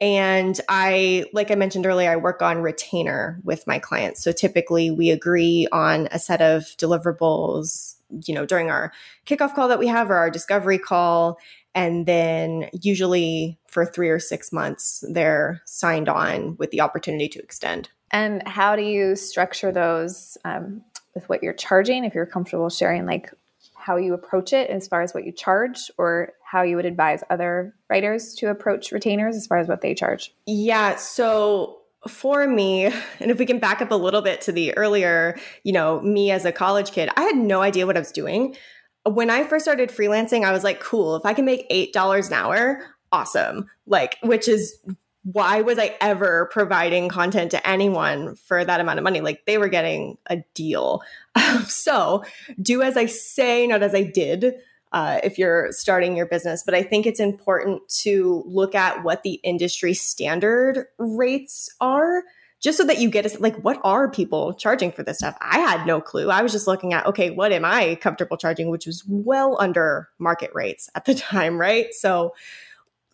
And 0.00 0.58
I, 0.68 1.26
like 1.34 1.50
I 1.50 1.54
mentioned 1.54 1.86
earlier, 1.86 2.10
I 2.10 2.16
work 2.16 2.42
on 2.42 2.62
retainer 2.62 3.40
with 3.44 3.66
my 3.66 3.78
clients. 3.78 4.24
So 4.24 4.32
typically 4.32 4.90
we 4.90 5.10
agree 5.10 5.68
on 5.70 6.08
a 6.10 6.18
set 6.18 6.40
of 6.40 6.62
deliverables, 6.78 7.96
you 8.26 8.34
know, 8.34 8.46
during 8.46 8.70
our 8.70 8.92
kickoff 9.26 9.54
call 9.54 9.68
that 9.68 9.78
we 9.78 9.86
have 9.86 10.10
or 10.10 10.16
our 10.16 10.30
discovery 10.30 10.78
call. 10.78 11.38
And 11.74 12.06
then 12.06 12.70
usually 12.72 13.58
for 13.68 13.84
three 13.84 14.08
or 14.08 14.18
six 14.18 14.52
months, 14.52 15.04
they're 15.10 15.60
signed 15.66 16.08
on 16.08 16.56
with 16.56 16.70
the 16.70 16.80
opportunity 16.80 17.28
to 17.28 17.38
extend. 17.40 17.90
And 18.10 18.46
how 18.46 18.76
do 18.76 18.82
you 18.82 19.16
structure 19.16 19.72
those? 19.72 20.38
Um, 20.44 20.82
with 21.14 21.28
what 21.28 21.42
you're 21.42 21.52
charging 21.52 22.04
if 22.04 22.14
you're 22.14 22.26
comfortable 22.26 22.68
sharing 22.68 23.06
like 23.06 23.30
how 23.74 23.96
you 23.96 24.14
approach 24.14 24.52
it 24.52 24.70
as 24.70 24.88
far 24.88 25.02
as 25.02 25.12
what 25.12 25.24
you 25.24 25.32
charge 25.32 25.90
or 25.98 26.32
how 26.42 26.62
you 26.62 26.76
would 26.76 26.86
advise 26.86 27.22
other 27.28 27.74
writers 27.90 28.34
to 28.34 28.48
approach 28.48 28.92
retainers 28.92 29.36
as 29.36 29.46
far 29.46 29.58
as 29.58 29.68
what 29.68 29.82
they 29.82 29.94
charge? 29.94 30.32
Yeah. 30.46 30.96
So 30.96 31.80
for 32.08 32.46
me, 32.46 32.86
and 32.86 33.30
if 33.30 33.38
we 33.38 33.44
can 33.44 33.58
back 33.58 33.82
up 33.82 33.90
a 33.90 33.96
little 33.96 34.22
bit 34.22 34.40
to 34.42 34.52
the 34.52 34.74
earlier, 34.76 35.38
you 35.64 35.72
know, 35.72 36.00
me 36.00 36.30
as 36.30 36.44
a 36.44 36.52
college 36.52 36.92
kid, 36.92 37.10
I 37.16 37.22
had 37.22 37.36
no 37.36 37.60
idea 37.60 37.86
what 37.86 37.96
I 37.96 38.00
was 38.00 38.12
doing. 38.12 38.56
When 39.04 39.28
I 39.28 39.44
first 39.44 39.64
started 39.64 39.90
freelancing, 39.90 40.44
I 40.44 40.52
was 40.52 40.64
like, 40.64 40.80
cool, 40.80 41.16
if 41.16 41.26
I 41.26 41.34
can 41.34 41.44
make 41.44 41.68
$8 41.68 42.26
an 42.26 42.32
hour, 42.32 42.82
awesome. 43.12 43.68
Like, 43.86 44.16
which 44.22 44.48
is 44.48 44.78
why 45.24 45.62
was 45.62 45.78
I 45.78 45.96
ever 46.00 46.48
providing 46.52 47.08
content 47.08 47.50
to 47.52 47.66
anyone 47.66 48.36
for 48.36 48.64
that 48.64 48.80
amount 48.80 48.98
of 48.98 49.04
money? 49.04 49.20
Like 49.20 49.46
they 49.46 49.58
were 49.58 49.68
getting 49.68 50.18
a 50.26 50.44
deal. 50.54 51.02
so 51.66 52.24
do 52.60 52.82
as 52.82 52.96
I 52.96 53.06
say, 53.06 53.66
not 53.66 53.82
as 53.82 53.94
I 53.94 54.02
did. 54.02 54.54
Uh, 54.92 55.18
if 55.24 55.38
you're 55.38 55.72
starting 55.72 56.16
your 56.16 56.26
business, 56.26 56.62
but 56.64 56.72
I 56.72 56.84
think 56.84 57.04
it's 57.04 57.18
important 57.18 57.82
to 58.02 58.44
look 58.46 58.76
at 58.76 59.02
what 59.02 59.24
the 59.24 59.40
industry 59.42 59.92
standard 59.92 60.86
rates 60.98 61.68
are 61.80 62.22
just 62.64 62.78
so 62.78 62.84
that 62.84 62.98
you 62.98 63.10
get 63.10 63.26
a, 63.26 63.38
like 63.40 63.56
what 63.56 63.78
are 63.84 64.10
people 64.10 64.54
charging 64.54 64.90
for 64.90 65.02
this 65.02 65.18
stuff 65.18 65.36
i 65.40 65.58
had 65.58 65.86
no 65.86 66.00
clue 66.00 66.30
i 66.30 66.40
was 66.42 66.50
just 66.50 66.66
looking 66.66 66.94
at 66.94 67.04
okay 67.04 67.30
what 67.30 67.52
am 67.52 67.64
i 67.64 67.94
comfortable 67.96 68.38
charging 68.38 68.70
which 68.70 68.86
was 68.86 69.04
well 69.06 69.56
under 69.60 70.08
market 70.18 70.50
rates 70.54 70.88
at 70.94 71.04
the 71.04 71.14
time 71.14 71.60
right 71.60 71.92
so 71.92 72.32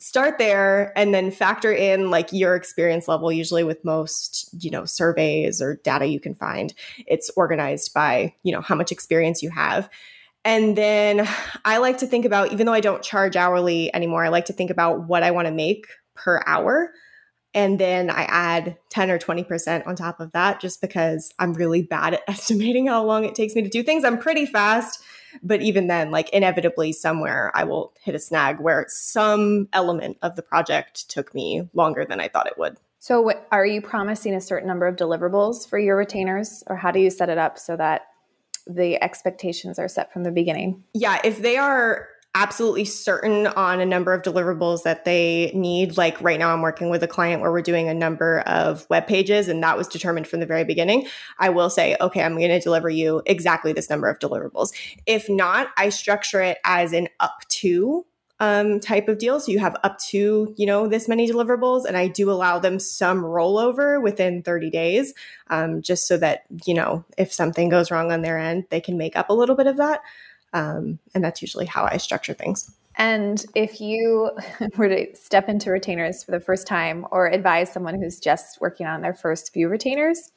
start 0.01 0.39
there 0.39 0.97
and 0.97 1.15
then 1.15 1.31
factor 1.31 1.71
in 1.71 2.11
like 2.11 2.33
your 2.33 2.57
experience 2.57 3.07
level 3.07 3.31
usually 3.31 3.63
with 3.63 3.85
most 3.85 4.49
you 4.59 4.71
know 4.71 4.87
surveys 4.87 5.61
or 5.61 5.77
data 5.85 6.07
you 6.07 6.19
can 6.19 6.35
find. 6.35 6.75
It's 7.07 7.31
organized 7.37 7.95
by 7.95 8.35
you 8.43 8.53
know 8.53 8.63
how 8.63 8.75
much 8.75 8.91
experience 8.91 9.43
you 9.43 9.51
have. 9.51 9.89
And 10.43 10.77
then 10.77 11.29
i 11.67 11.77
like 11.77 11.99
to 11.99 12.07
think 12.07 12.25
about 12.25 12.51
even 12.51 12.65
though 12.65 12.73
i 12.73 12.81
don't 12.81 13.03
charge 13.03 13.37
hourly 13.37 13.95
anymore 13.95 14.25
i 14.25 14.29
like 14.29 14.47
to 14.47 14.55
think 14.55 14.71
about 14.71 15.07
what 15.07 15.23
i 15.23 15.31
want 15.31 15.47
to 15.47 15.53
make 15.53 15.87
per 16.15 16.43
hour. 16.47 16.93
And 17.53 17.79
then 17.79 18.09
i 18.09 18.23
add 18.23 18.79
10 18.89 19.11
or 19.11 19.19
20% 19.19 19.87
on 19.87 19.97
top 19.97 20.19
of 20.19 20.33
that 20.33 20.61
just 20.61 20.81
because 20.81 21.31
i'm 21.39 21.53
really 21.53 21.83
bad 21.83 22.15
at 22.15 22.23
estimating 22.29 22.87
how 22.87 23.05
long 23.05 23.25
it 23.25 23.35
takes 23.35 23.55
me 23.55 23.61
to 23.63 23.69
do 23.69 23.83
things. 23.83 24.03
I'm 24.03 24.19
pretty 24.19 24.47
fast 24.47 25.03
but 25.43 25.63
even 25.63 25.87
then, 25.87 26.11
like 26.11 26.29
inevitably 26.31 26.93
somewhere 26.93 27.51
I 27.55 27.65
will 27.65 27.93
hit 28.03 28.15
a 28.15 28.19
snag 28.19 28.61
where 28.61 28.87
some 28.89 29.69
element 29.73 30.19
of 30.23 30.37
the 30.37 30.43
project 30.43 31.09
took 31.09 31.35
me 31.35 31.69
longer 31.75 32.05
than 32.05 32.21
I 32.21 32.29
thought 32.29 32.47
it 32.47 32.59
would. 32.59 32.77
So, 32.99 33.33
are 33.51 33.65
you 33.65 33.81
promising 33.81 34.35
a 34.35 34.41
certain 34.41 34.69
number 34.69 34.87
of 34.87 34.97
deliverables 34.97 35.67
for 35.69 35.79
your 35.79 35.97
retainers, 35.97 36.63
or 36.67 36.77
how 36.77 36.91
do 36.91 37.01
you 37.01 37.09
set 37.09 37.31
it 37.31 37.39
up 37.39 37.59
so 37.59 37.75
that 37.77 38.03
the 38.67 39.03
expectations 39.03 39.79
are 39.79 39.89
set 39.89 40.13
from 40.13 40.23
the 40.23 40.31
beginning? 40.31 40.85
Yeah, 40.93 41.19
if 41.25 41.41
they 41.41 41.57
are 41.57 42.09
absolutely 42.35 42.85
certain 42.85 43.49
on 43.49 43.81
a 43.81 43.87
number 43.87 44.13
of 44.13 44.23
deliverables 44.23 44.85
that 44.85 45.05
they 45.05 45.51
need. 45.55 45.97
Like 45.97 46.21
right 46.21 46.39
now, 46.39 46.53
I'm 46.53 46.63
working 46.63 46.89
with 46.89 47.03
a 47.03 47.09
client 47.09 47.43
where 47.43 47.51
we're 47.51 47.63
doing 47.63 47.89
a 47.89 47.95
number 47.95 48.41
of 48.41 48.87
web 48.89 49.07
pages, 49.07 49.49
and 49.49 49.63
that 49.63 49.77
was 49.77 49.89
determined 49.89 50.29
from 50.29 50.41
the 50.41 50.47
very 50.47 50.65
beginning. 50.65 51.07
I 51.39 51.51
will 51.51 51.71
say, 51.71 51.97
okay, 52.01 52.23
I'm 52.23 52.37
going 52.37 52.51
to 52.51 52.61
deliver 52.61 52.89
you 52.89 53.23
exactly 53.27 53.73
this 53.73 53.91
number 53.91 54.09
of 54.09 54.19
deliverables. 54.19 54.71
If 55.07 55.29
not, 55.29 55.69
I 55.77 55.89
structure 55.89 56.41
it 56.41 56.59
as 56.65 56.93
an 56.93 57.09
up 57.19 57.43
to 57.49 58.07
um, 58.41 58.81
type 58.81 59.09
of 59.09 59.19
deal. 59.19 59.39
So 59.39 59.53
you 59.53 59.59
have 59.59 59.77
up 59.85 59.99
to, 60.09 60.55
you 60.57 60.67
know, 60.67 60.89
this 60.89 61.09
many 61.09 61.31
deliverables. 61.31 61.85
And 61.85 61.97
I 61.97 62.09
do 62.09 62.31
allow 62.31 62.59
them 62.59 62.79
some 62.79 63.23
rollover 63.23 64.03
within 64.03 64.43
30 64.43 64.71
days, 64.71 65.13
um, 65.49 65.83
just 65.83 66.09
so 66.09 66.17
that, 66.17 66.45
you 66.65 66.73
know, 66.73 67.05
if 67.19 67.33
something 67.33 67.69
goes 67.69 67.91
wrong 67.91 68.11
on 68.11 68.23
their 68.23 68.39
end, 68.39 68.65
they 68.71 68.81
can 68.81 68.97
make 68.97 69.15
up 69.15 69.29
a 69.29 69.35
little 69.35 69.57
bit 69.57 69.67
of 69.67 69.77
that. 69.77 70.01
Um, 70.53 70.99
and 71.15 71.23
that's 71.23 71.43
usually 71.43 71.67
how 71.67 71.85
I 71.85 71.97
structure 71.97 72.35
things. 72.35 72.71
And 72.97 73.45
if 73.55 73.81
you 73.81 74.31
were 74.77 74.89
to 74.89 75.15
step 75.17 75.49
into 75.49 75.71
retainers 75.71 76.25
for 76.25 76.33
the 76.33 76.41
first 76.41 76.67
time 76.67 77.07
or 77.11 77.29
advise 77.29 77.73
someone 77.73 78.01
who's 78.01 78.19
just 78.19 78.61
working 78.61 78.87
on 78.87 79.01
their 79.01 79.15
first 79.15 79.53
few 79.53 79.69
retainers, 79.69 80.33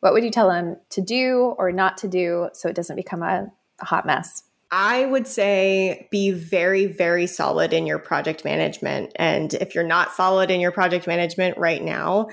what 0.00 0.12
would 0.12 0.24
you 0.24 0.30
tell 0.30 0.48
them 0.48 0.76
to 0.90 1.00
do 1.00 1.54
or 1.58 1.70
not 1.70 1.96
to 1.98 2.08
do 2.08 2.48
so 2.54 2.68
it 2.68 2.74
doesn't 2.74 2.96
become 2.96 3.22
a, 3.22 3.46
a 3.80 3.84
hot 3.84 4.04
mess? 4.04 4.42
I 4.72 5.04
would 5.04 5.26
say 5.26 6.08
be 6.10 6.30
very, 6.30 6.86
very 6.86 7.26
solid 7.26 7.74
in 7.74 7.86
your 7.86 7.98
project 7.98 8.42
management. 8.44 9.12
And 9.16 9.52
if 9.54 9.74
you're 9.74 9.84
not 9.84 10.12
solid 10.12 10.50
in 10.50 10.60
your 10.60 10.72
project 10.72 11.06
management 11.06 11.58
right 11.58 11.82
now, 11.82 12.28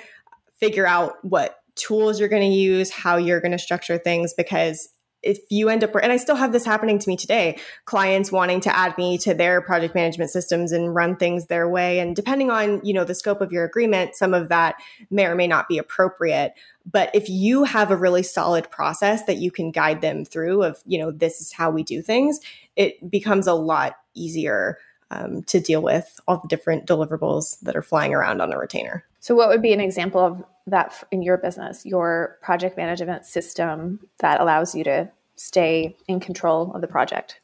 figure 0.55 0.87
out 0.87 1.23
what 1.23 1.57
tools 1.75 2.19
you're 2.19 2.29
going 2.29 2.49
to 2.49 2.57
use, 2.57 2.89
how 2.89 3.17
you're 3.17 3.41
going 3.41 3.51
to 3.51 3.59
structure 3.59 3.97
things, 3.97 4.33
because 4.33 4.89
if 5.21 5.39
you 5.49 5.69
end 5.69 5.83
up 5.83 5.93
and 6.01 6.11
i 6.11 6.17
still 6.17 6.35
have 6.35 6.51
this 6.51 6.65
happening 6.65 6.97
to 6.99 7.09
me 7.09 7.17
today 7.17 7.57
clients 7.85 8.31
wanting 8.31 8.61
to 8.61 8.75
add 8.75 8.97
me 8.97 9.17
to 9.17 9.33
their 9.33 9.61
project 9.61 9.95
management 9.95 10.29
systems 10.29 10.71
and 10.71 10.93
run 10.93 11.15
things 11.15 11.47
their 11.47 11.67
way. 11.67 11.99
And 11.99 12.15
depending 12.15 12.49
on 12.49 12.83
you 12.83 12.93
know 12.93 13.03
the 13.03 13.15
scope 13.15 13.41
of 13.41 13.51
your 13.51 13.65
agreement 13.65 14.15
some 14.15 14.33
of 14.33 14.49
that 14.49 14.75
may 15.09 15.25
or 15.25 15.35
may 15.35 15.47
not 15.47 15.67
be 15.67 15.77
appropriate. 15.77 16.53
But 16.89 17.11
if 17.13 17.29
you 17.29 17.63
have 17.63 17.91
a 17.91 17.95
really 17.95 18.23
solid 18.23 18.69
process 18.71 19.23
that 19.25 19.37
you 19.37 19.51
can 19.51 19.71
guide 19.71 20.01
them 20.01 20.25
through 20.25 20.63
of 20.63 20.81
you 20.85 20.99
know 20.99 21.11
this 21.11 21.41
is 21.41 21.51
how 21.51 21.69
we 21.69 21.83
do 21.83 22.01
things 22.01 22.39
it 22.75 23.09
becomes 23.09 23.47
a 23.47 23.53
lot 23.53 23.97
easier 24.13 24.77
um, 25.11 25.41
to 25.43 25.59
deal 25.59 25.81
with 25.81 26.19
all 26.27 26.37
the 26.37 26.47
different 26.47 26.85
deliverables 26.85 27.59
that 27.61 27.75
are 27.75 27.81
flying 27.81 28.13
around 28.13 28.41
on 28.41 28.53
a 28.53 28.57
retainer. 28.57 29.03
So 29.19 29.35
what 29.35 29.49
would 29.49 29.61
be 29.61 29.73
an 29.73 29.81
example 29.81 30.21
of 30.21 30.43
that 30.67 31.03
in 31.11 31.23
your 31.23 31.37
business, 31.37 31.85
your 31.85 32.37
project 32.41 32.77
management 32.77 33.25
system 33.25 34.07
that 34.19 34.39
allows 34.39 34.75
you 34.75 34.83
to 34.83 35.11
stay 35.39 35.95
in 36.07 36.19
control 36.19 36.71
of 36.73 36.81
the 36.81 36.87
project? 36.87 37.39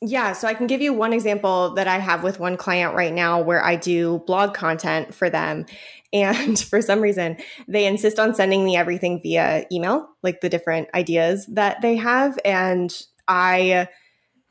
Yeah, 0.00 0.32
so 0.32 0.46
I 0.46 0.54
can 0.54 0.68
give 0.68 0.80
you 0.80 0.92
one 0.92 1.12
example 1.12 1.74
that 1.74 1.88
I 1.88 1.98
have 1.98 2.22
with 2.22 2.38
one 2.38 2.56
client 2.56 2.94
right 2.94 3.12
now 3.12 3.40
where 3.40 3.64
I 3.64 3.74
do 3.74 4.22
blog 4.26 4.54
content 4.54 5.14
for 5.14 5.28
them. 5.28 5.66
And 6.10 6.58
for 6.58 6.80
some 6.80 7.02
reason, 7.02 7.36
they 7.66 7.84
insist 7.84 8.18
on 8.18 8.34
sending 8.34 8.64
me 8.64 8.78
everything 8.78 9.20
via 9.22 9.66
email, 9.70 10.08
like 10.22 10.40
the 10.40 10.48
different 10.48 10.88
ideas 10.94 11.44
that 11.48 11.82
they 11.82 11.96
have. 11.96 12.38
And 12.46 12.90
I 13.28 13.88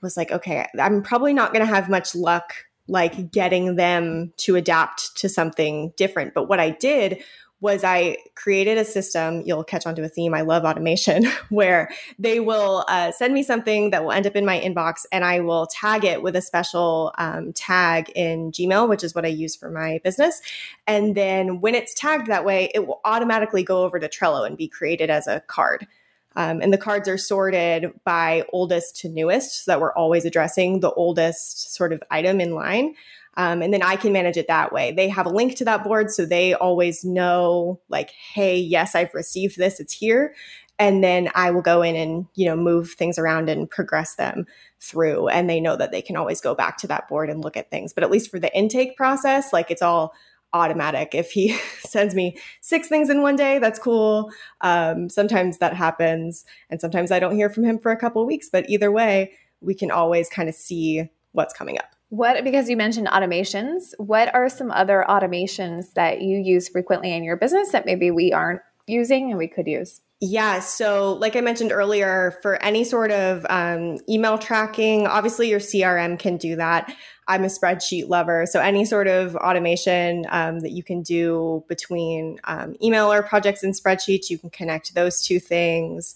was 0.03 0.15
like, 0.15 0.31
okay, 0.31 0.67
I'm 0.79 1.01
probably 1.01 1.33
not 1.33 1.53
going 1.53 1.65
to 1.65 1.73
have 1.73 1.89
much 1.89 2.13
luck 2.13 2.53
like 2.87 3.31
getting 3.31 3.75
them 3.75 4.33
to 4.37 4.55
adapt 4.55 5.17
to 5.17 5.29
something 5.29 5.93
different. 5.97 6.35
But 6.35 6.47
what 6.47 6.59
I 6.59 6.69
did 6.69 7.23
was 7.59 7.83
I 7.83 8.17
created 8.35 8.77
a 8.77 8.85
system. 8.85 9.41
You'll 9.45 9.63
catch 9.63 9.87
on 9.87 9.95
to 9.95 10.03
a 10.03 10.09
theme. 10.09 10.33
I 10.33 10.41
love 10.41 10.63
automation, 10.63 11.25
where 11.49 11.89
they 12.19 12.39
will 12.39 12.85
uh, 12.87 13.11
send 13.11 13.33
me 13.33 13.41
something 13.41 13.89
that 13.89 14.03
will 14.03 14.11
end 14.11 14.27
up 14.27 14.35
in 14.35 14.45
my 14.45 14.59
inbox, 14.59 15.05
and 15.11 15.25
I 15.25 15.39
will 15.39 15.65
tag 15.67 16.05
it 16.05 16.21
with 16.21 16.35
a 16.35 16.41
special 16.41 17.13
um, 17.17 17.53
tag 17.53 18.09
in 18.15 18.51
Gmail, 18.51 18.87
which 18.87 19.03
is 19.03 19.15
what 19.15 19.25
I 19.25 19.29
use 19.29 19.55
for 19.55 19.69
my 19.69 19.99
business. 20.03 20.41
And 20.85 21.15
then 21.15 21.61
when 21.61 21.73
it's 21.73 21.93
tagged 21.93 22.27
that 22.27 22.45
way, 22.45 22.69
it 22.75 22.85
will 22.85 23.01
automatically 23.03 23.63
go 23.63 23.83
over 23.83 23.99
to 23.99 24.07
Trello 24.07 24.45
and 24.45 24.55
be 24.55 24.67
created 24.67 25.09
as 25.09 25.27
a 25.27 25.39
card. 25.41 25.87
Um, 26.35 26.61
and 26.61 26.71
the 26.71 26.77
cards 26.77 27.09
are 27.09 27.17
sorted 27.17 27.91
by 28.03 28.45
oldest 28.53 28.97
to 28.97 29.09
newest, 29.09 29.65
so 29.65 29.71
that 29.71 29.81
we're 29.81 29.93
always 29.93 30.23
addressing 30.23 30.81
the 30.81 30.91
oldest 30.91 31.73
sort 31.73 31.91
of 31.91 32.03
item 32.11 32.39
in 32.39 32.53
line. 32.53 32.93
Um, 33.37 33.61
and 33.61 33.71
then 33.71 33.83
I 33.83 33.95
can 33.95 34.11
manage 34.11 34.35
it 34.35 34.47
that 34.47 34.73
way. 34.73 34.91
They 34.91 35.07
have 35.09 35.27
a 35.27 35.29
link 35.29 35.55
to 35.57 35.65
that 35.65 35.83
board, 35.83 36.11
so 36.11 36.25
they 36.25 36.55
always 36.55 37.05
know, 37.05 37.79
like, 37.87 38.09
hey, 38.09 38.57
yes, 38.57 38.95
I've 38.95 39.13
received 39.13 39.57
this, 39.57 39.79
it's 39.79 39.93
here. 39.93 40.33
And 40.79 41.03
then 41.03 41.29
I 41.33 41.51
will 41.51 41.61
go 41.61 41.81
in 41.81 41.95
and, 41.95 42.27
you 42.35 42.45
know, 42.45 42.55
move 42.55 42.91
things 42.91 43.17
around 43.17 43.49
and 43.49 43.69
progress 43.69 44.15
them 44.15 44.45
through. 44.79 45.27
And 45.27 45.49
they 45.49 45.59
know 45.59 45.75
that 45.75 45.91
they 45.91 46.01
can 46.01 46.15
always 46.15 46.41
go 46.41 46.53
back 46.53 46.77
to 46.77 46.87
that 46.87 47.07
board 47.07 47.29
and 47.29 47.43
look 47.43 47.57
at 47.57 47.71
things. 47.71 47.93
But 47.93 48.03
at 48.03 48.11
least 48.11 48.29
for 48.29 48.39
the 48.39 48.55
intake 48.55 48.95
process, 48.95 49.51
like 49.51 49.71
it's 49.71 49.81
all 49.81 50.13
automatic. 50.53 51.15
If 51.15 51.31
he 51.31 51.57
sends 51.79 52.13
me 52.13 52.37
six 52.61 52.87
things 52.87 53.09
in 53.09 53.21
one 53.21 53.35
day, 53.35 53.59
that's 53.59 53.79
cool. 53.79 54.31
Um, 54.61 55.09
sometimes 55.09 55.57
that 55.57 55.73
happens. 55.73 56.45
And 56.69 56.79
sometimes 56.79 57.11
I 57.11 57.19
don't 57.19 57.35
hear 57.35 57.49
from 57.49 57.63
him 57.63 57.79
for 57.79 57.91
a 57.91 57.97
couple 57.97 58.25
weeks. 58.25 58.49
But 58.51 58.69
either 58.69 58.91
way, 58.91 59.33
we 59.61 59.73
can 59.73 59.89
always 59.89 60.29
kind 60.29 60.47
of 60.47 60.53
see 60.55 61.09
what's 61.31 61.53
coming 61.55 61.79
up. 61.79 61.96
What, 62.09 62.43
because 62.43 62.69
you 62.69 62.77
mentioned 62.77 63.07
automations, 63.07 63.93
what 63.97 64.33
are 64.33 64.47
some 64.47 64.71
other 64.71 65.05
automations 65.09 65.93
that 65.93 66.21
you 66.21 66.37
use 66.37 66.69
frequently 66.69 67.13
in 67.13 67.23
your 67.23 67.35
business 67.35 67.71
that 67.71 67.85
maybe 67.85 68.11
we 68.11 68.31
aren't 68.31 68.61
using 68.87 69.29
and 69.29 69.37
we 69.37 69.47
could 69.47 69.67
use? 69.67 70.01
Yeah. 70.19 70.61
So, 70.61 71.13
like 71.13 71.35
I 71.35 71.41
mentioned 71.41 71.71
earlier, 71.71 72.39
for 72.41 72.55
any 72.63 72.83
sort 72.83 73.11
of 73.11 73.45
um, 73.51 73.99
email 74.09 74.39
tracking, 74.39 75.05
obviously 75.05 75.49
your 75.49 75.59
CRM 75.59 76.17
can 76.17 76.37
do 76.37 76.55
that. 76.55 76.91
I'm 77.27 77.43
a 77.43 77.47
spreadsheet 77.47 78.09
lover. 78.09 78.47
So, 78.47 78.59
any 78.59 78.83
sort 78.83 79.07
of 79.07 79.35
automation 79.35 80.25
um, 80.29 80.61
that 80.61 80.71
you 80.71 80.81
can 80.81 81.03
do 81.03 81.63
between 81.67 82.39
um, 82.45 82.75
email 82.81 83.11
or 83.11 83.21
projects 83.21 83.61
and 83.61 83.75
spreadsheets, 83.75 84.31
you 84.31 84.39
can 84.39 84.49
connect 84.49 84.95
those 84.95 85.21
two 85.21 85.39
things. 85.39 86.15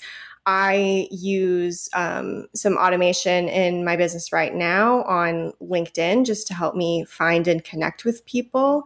I 0.53 1.07
use 1.11 1.87
um, 1.93 2.47
some 2.53 2.75
automation 2.75 3.47
in 3.47 3.85
my 3.85 3.95
business 3.95 4.33
right 4.33 4.53
now 4.53 5.03
on 5.03 5.53
LinkedIn 5.61 6.25
just 6.25 6.45
to 6.47 6.53
help 6.53 6.75
me 6.75 7.05
find 7.05 7.47
and 7.47 7.63
connect 7.63 8.03
with 8.03 8.25
people. 8.25 8.83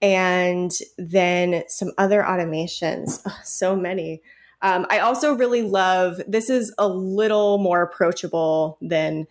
And 0.00 0.70
then 0.96 1.64
some 1.68 1.92
other 1.98 2.22
automations, 2.22 3.20
oh, 3.26 3.38
so 3.44 3.76
many. 3.76 4.22
Um, 4.62 4.86
I 4.88 5.00
also 5.00 5.34
really 5.34 5.60
love 5.60 6.22
this 6.26 6.48
is 6.48 6.72
a 6.78 6.88
little 6.88 7.58
more 7.58 7.82
approachable 7.82 8.78
than 8.80 9.26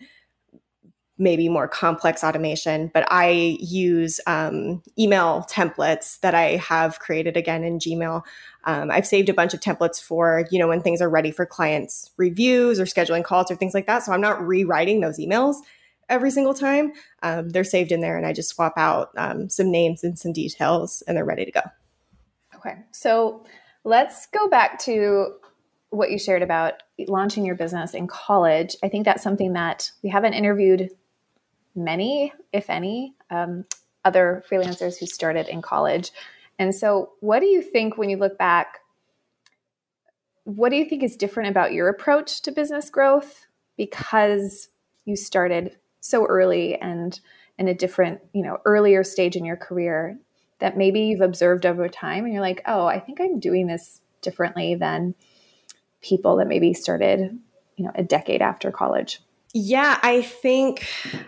maybe 1.18 1.48
more 1.48 1.66
complex 1.66 2.22
automation, 2.22 2.88
but 2.94 3.04
I 3.10 3.56
use 3.58 4.20
um, 4.28 4.80
email 4.96 5.44
templates 5.50 6.20
that 6.20 6.36
I 6.36 6.56
have 6.56 7.00
created 7.00 7.36
again 7.36 7.64
in 7.64 7.80
Gmail. 7.80 8.22
Um, 8.64 8.90
I've 8.90 9.06
saved 9.06 9.28
a 9.28 9.34
bunch 9.34 9.54
of 9.54 9.60
templates 9.60 10.02
for, 10.02 10.46
you 10.50 10.58
know, 10.58 10.68
when 10.68 10.80
things 10.80 11.00
are 11.00 11.08
ready 11.08 11.30
for 11.30 11.46
clients' 11.46 12.10
reviews 12.16 12.80
or 12.80 12.84
scheduling 12.84 13.24
calls 13.24 13.50
or 13.50 13.56
things 13.56 13.74
like 13.74 13.86
that. 13.86 14.02
So 14.02 14.12
I'm 14.12 14.20
not 14.20 14.44
rewriting 14.44 15.00
those 15.00 15.18
emails 15.18 15.56
every 16.08 16.30
single 16.30 16.54
time. 16.54 16.92
Um, 17.22 17.50
they're 17.50 17.64
saved 17.64 17.92
in 17.92 18.00
there 18.00 18.16
and 18.16 18.26
I 18.26 18.32
just 18.32 18.50
swap 18.50 18.74
out 18.76 19.10
um, 19.16 19.48
some 19.48 19.70
names 19.70 20.04
and 20.04 20.18
some 20.18 20.32
details 20.32 21.02
and 21.06 21.16
they're 21.16 21.24
ready 21.24 21.44
to 21.44 21.52
go. 21.52 21.62
Okay. 22.56 22.76
So 22.92 23.44
let's 23.84 24.26
go 24.26 24.48
back 24.48 24.78
to 24.80 25.34
what 25.90 26.10
you 26.10 26.18
shared 26.18 26.42
about 26.42 26.82
launching 27.06 27.44
your 27.44 27.54
business 27.54 27.94
in 27.94 28.06
college. 28.06 28.76
I 28.82 28.88
think 28.88 29.04
that's 29.04 29.22
something 29.22 29.52
that 29.52 29.90
we 30.02 30.10
haven't 30.10 30.34
interviewed 30.34 30.90
many, 31.74 32.32
if 32.52 32.70
any, 32.70 33.14
um, 33.30 33.64
other 34.04 34.44
freelancers 34.50 34.98
who 34.98 35.06
started 35.06 35.48
in 35.48 35.62
college. 35.62 36.10
And 36.58 36.74
so, 36.74 37.10
what 37.20 37.40
do 37.40 37.46
you 37.46 37.62
think 37.62 37.96
when 37.96 38.10
you 38.10 38.16
look 38.16 38.38
back? 38.38 38.78
What 40.44 40.70
do 40.70 40.76
you 40.76 40.84
think 40.84 41.02
is 41.02 41.16
different 41.16 41.50
about 41.50 41.72
your 41.72 41.88
approach 41.88 42.42
to 42.42 42.52
business 42.52 42.90
growth 42.90 43.46
because 43.76 44.68
you 45.04 45.16
started 45.16 45.76
so 46.00 46.26
early 46.26 46.76
and 46.76 47.18
in 47.58 47.68
a 47.68 47.74
different, 47.74 48.20
you 48.32 48.42
know, 48.42 48.58
earlier 48.64 49.02
stage 49.02 49.36
in 49.36 49.44
your 49.44 49.56
career 49.56 50.18
that 50.58 50.76
maybe 50.76 51.00
you've 51.00 51.20
observed 51.20 51.66
over 51.66 51.88
time 51.88 52.24
and 52.24 52.32
you're 52.32 52.42
like, 52.42 52.62
oh, 52.66 52.86
I 52.86 53.00
think 53.00 53.20
I'm 53.20 53.40
doing 53.40 53.66
this 53.66 54.00
differently 54.20 54.74
than 54.74 55.14
people 56.02 56.36
that 56.36 56.48
maybe 56.48 56.74
started, 56.74 57.38
you 57.76 57.84
know, 57.84 57.92
a 57.94 58.02
decade 58.02 58.42
after 58.42 58.70
college? 58.70 59.20
Yeah, 59.56 60.00
I 60.02 60.20
think 60.22 60.84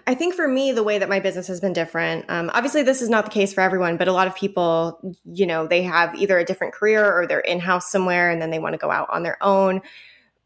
I 0.09 0.17
think 0.17 0.35
for 0.35 0.49
me 0.49 0.73
the 0.73 0.83
way 0.83 0.99
that 0.99 1.09
my 1.09 1.21
business 1.21 1.47
has 1.47 1.61
been 1.61 1.73
different. 1.73 2.25
Um, 2.29 2.51
obviously, 2.53 2.83
this 2.83 3.01
is 3.01 3.09
not 3.09 3.25
the 3.25 3.31
case 3.31 3.53
for 3.53 3.61
everyone, 3.61 3.97
but 3.97 4.09
a 4.09 4.13
lot 4.13 4.27
of 4.27 4.35
people, 4.35 5.01
you 5.25 5.47
know, 5.47 5.69
they 5.69 5.85
have 5.85 6.13
either 6.17 6.37
a 6.37 6.45
different 6.45 6.75
career 6.75 7.05
or 7.05 7.29
they're 7.29 7.39
in 7.39 7.61
house 7.61 7.89
somewhere, 7.89 8.29
and 8.29 8.43
then 8.43 8.51
they 8.51 8.59
want 8.59 8.73
to 8.73 8.79
go 8.79 8.91
out 8.91 9.09
on 9.13 9.23
their 9.23 9.41
own. 9.41 9.81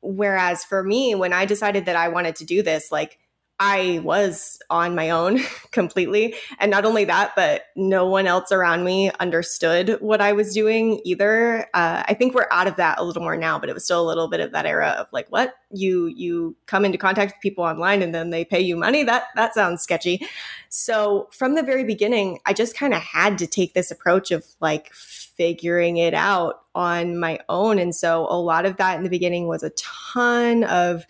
Whereas 0.02 0.62
for 0.62 0.82
me, 0.84 1.14
when 1.14 1.32
I 1.32 1.46
decided 1.46 1.86
that 1.86 1.96
I 1.96 2.08
wanted 2.08 2.36
to 2.36 2.44
do 2.44 2.62
this, 2.62 2.92
like 2.92 3.18
I 3.62 4.00
was 4.02 4.58
on 4.70 4.94
my 4.94 5.10
own 5.10 5.40
completely. 5.70 6.34
And 6.58 6.70
not 6.70 6.86
only 6.86 7.04
that, 7.04 7.32
but 7.36 7.64
no 7.76 8.06
one 8.06 8.26
else 8.26 8.50
around 8.50 8.84
me 8.84 9.10
understood 9.20 9.98
what 10.00 10.22
I 10.22 10.32
was 10.32 10.54
doing 10.54 11.02
either. 11.04 11.66
Uh, 11.74 12.02
I 12.08 12.14
think 12.14 12.34
we're 12.34 12.48
out 12.50 12.66
of 12.66 12.76
that 12.76 12.98
a 12.98 13.04
little 13.04 13.22
more 13.22 13.36
now, 13.36 13.58
but 13.58 13.68
it 13.68 13.74
was 13.74 13.84
still 13.84 14.02
a 14.02 14.08
little 14.08 14.28
bit 14.28 14.40
of 14.40 14.52
that 14.52 14.64
era 14.64 14.88
of 14.98 15.08
like, 15.12 15.30
what 15.30 15.54
you 15.72 16.06
you 16.06 16.56
come 16.66 16.84
into 16.84 16.98
contact 16.98 17.34
with 17.34 17.42
people 17.42 17.62
online 17.62 18.02
and 18.02 18.14
then 18.14 18.30
they 18.30 18.46
pay 18.46 18.60
you 18.60 18.76
money. 18.76 19.02
That 19.02 19.24
that 19.36 19.52
sounds 19.52 19.82
sketchy. 19.82 20.26
So 20.70 21.28
from 21.30 21.54
the 21.54 21.62
very 21.62 21.84
beginning, 21.84 22.38
I 22.46 22.54
just 22.54 22.74
kind 22.74 22.94
of 22.94 23.02
had 23.02 23.36
to 23.38 23.46
take 23.46 23.74
this 23.74 23.90
approach 23.90 24.30
of 24.30 24.46
like 24.60 24.92
figuring 24.94 25.98
it 25.98 26.14
out 26.14 26.62
on 26.74 27.18
my 27.18 27.40
own. 27.50 27.78
And 27.78 27.94
so 27.94 28.26
a 28.30 28.40
lot 28.40 28.64
of 28.64 28.78
that 28.78 28.96
in 28.96 29.04
the 29.04 29.10
beginning 29.10 29.46
was 29.46 29.62
a 29.62 29.70
ton 29.70 30.64
of 30.64 31.06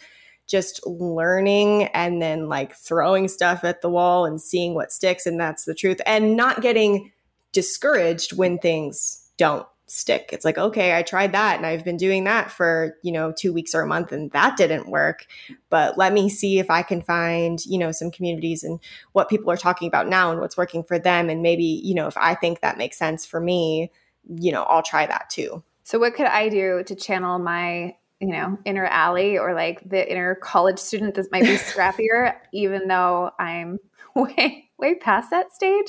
just 0.51 0.85
learning 0.85 1.85
and 1.95 2.21
then 2.21 2.49
like 2.49 2.75
throwing 2.75 3.29
stuff 3.29 3.63
at 3.63 3.83
the 3.83 3.89
wall 3.89 4.25
and 4.27 4.43
seeing 4.43 4.75
what 4.75 4.91
sticks 4.91 5.25
and 5.25 5.39
that's 5.39 5.65
the 5.65 5.75
truth 5.75 6.01
and 6.07 6.37
not 6.37 6.61
getting 6.61 7.13
discouraged 7.53 8.37
when 8.37 8.59
things 8.59 9.31
don't 9.37 9.67
stick. 9.87 10.31
It's 10.33 10.45
like, 10.45 10.59
okay, 10.59 10.97
I 10.97 11.03
tried 11.03 11.33
that 11.33 11.57
and 11.57 11.67
I've 11.67 11.85
been 11.85 11.97
doing 11.97 12.25
that 12.25 12.51
for, 12.51 12.97
you 13.03 13.13
know, 13.13 13.33
2 13.33 13.53
weeks 13.53 13.75
or 13.75 13.83
a 13.83 13.87
month 13.87 14.11
and 14.11 14.31
that 14.33 14.57
didn't 14.57 14.89
work, 14.89 15.27
but 15.69 15.97
let 15.97 16.13
me 16.13 16.29
see 16.29 16.59
if 16.59 16.69
I 16.69 16.83
can 16.83 17.01
find, 17.01 17.65
you 17.65 17.79
know, 17.79 17.93
some 17.93 18.11
communities 18.11 18.65
and 18.65 18.81
what 19.13 19.29
people 19.29 19.51
are 19.53 19.57
talking 19.57 19.87
about 19.87 20.09
now 20.09 20.33
and 20.33 20.41
what's 20.41 20.57
working 20.57 20.83
for 20.83 20.99
them 20.99 21.31
and 21.31 21.43
maybe, 21.43 21.65
you 21.65 21.95
know, 21.95 22.09
if 22.09 22.17
I 22.17 22.35
think 22.35 22.61
that 22.61 22.79
makes 22.79 22.99
sense 22.99 23.25
for 23.25 23.41
me, 23.41 23.91
you 24.29 24.51
know, 24.51 24.63
I'll 24.65 24.83
try 24.83 25.07
that 25.07 25.31
too. 25.31 25.63
So 25.85 25.99
what 25.99 26.15
could 26.15 26.27
I 26.27 26.49
do 26.49 26.85
to 26.87 26.95
channel 26.95 27.39
my 27.39 27.97
you 28.21 28.29
know, 28.29 28.59
inner 28.65 28.87
Aly 28.87 29.39
or 29.39 29.55
like 29.55 29.89
the 29.89 30.11
inner 30.11 30.35
college 30.35 30.79
student 30.79 31.15
that 31.15 31.33
might 31.33 31.43
be 31.43 31.49
scrappier, 31.57 32.35
even 32.53 32.87
though 32.89 33.31
I'm 33.39 33.79
way, 34.15 34.71
way 34.79 34.95
past 34.97 35.31
that 35.31 35.53
stage. 35.53 35.87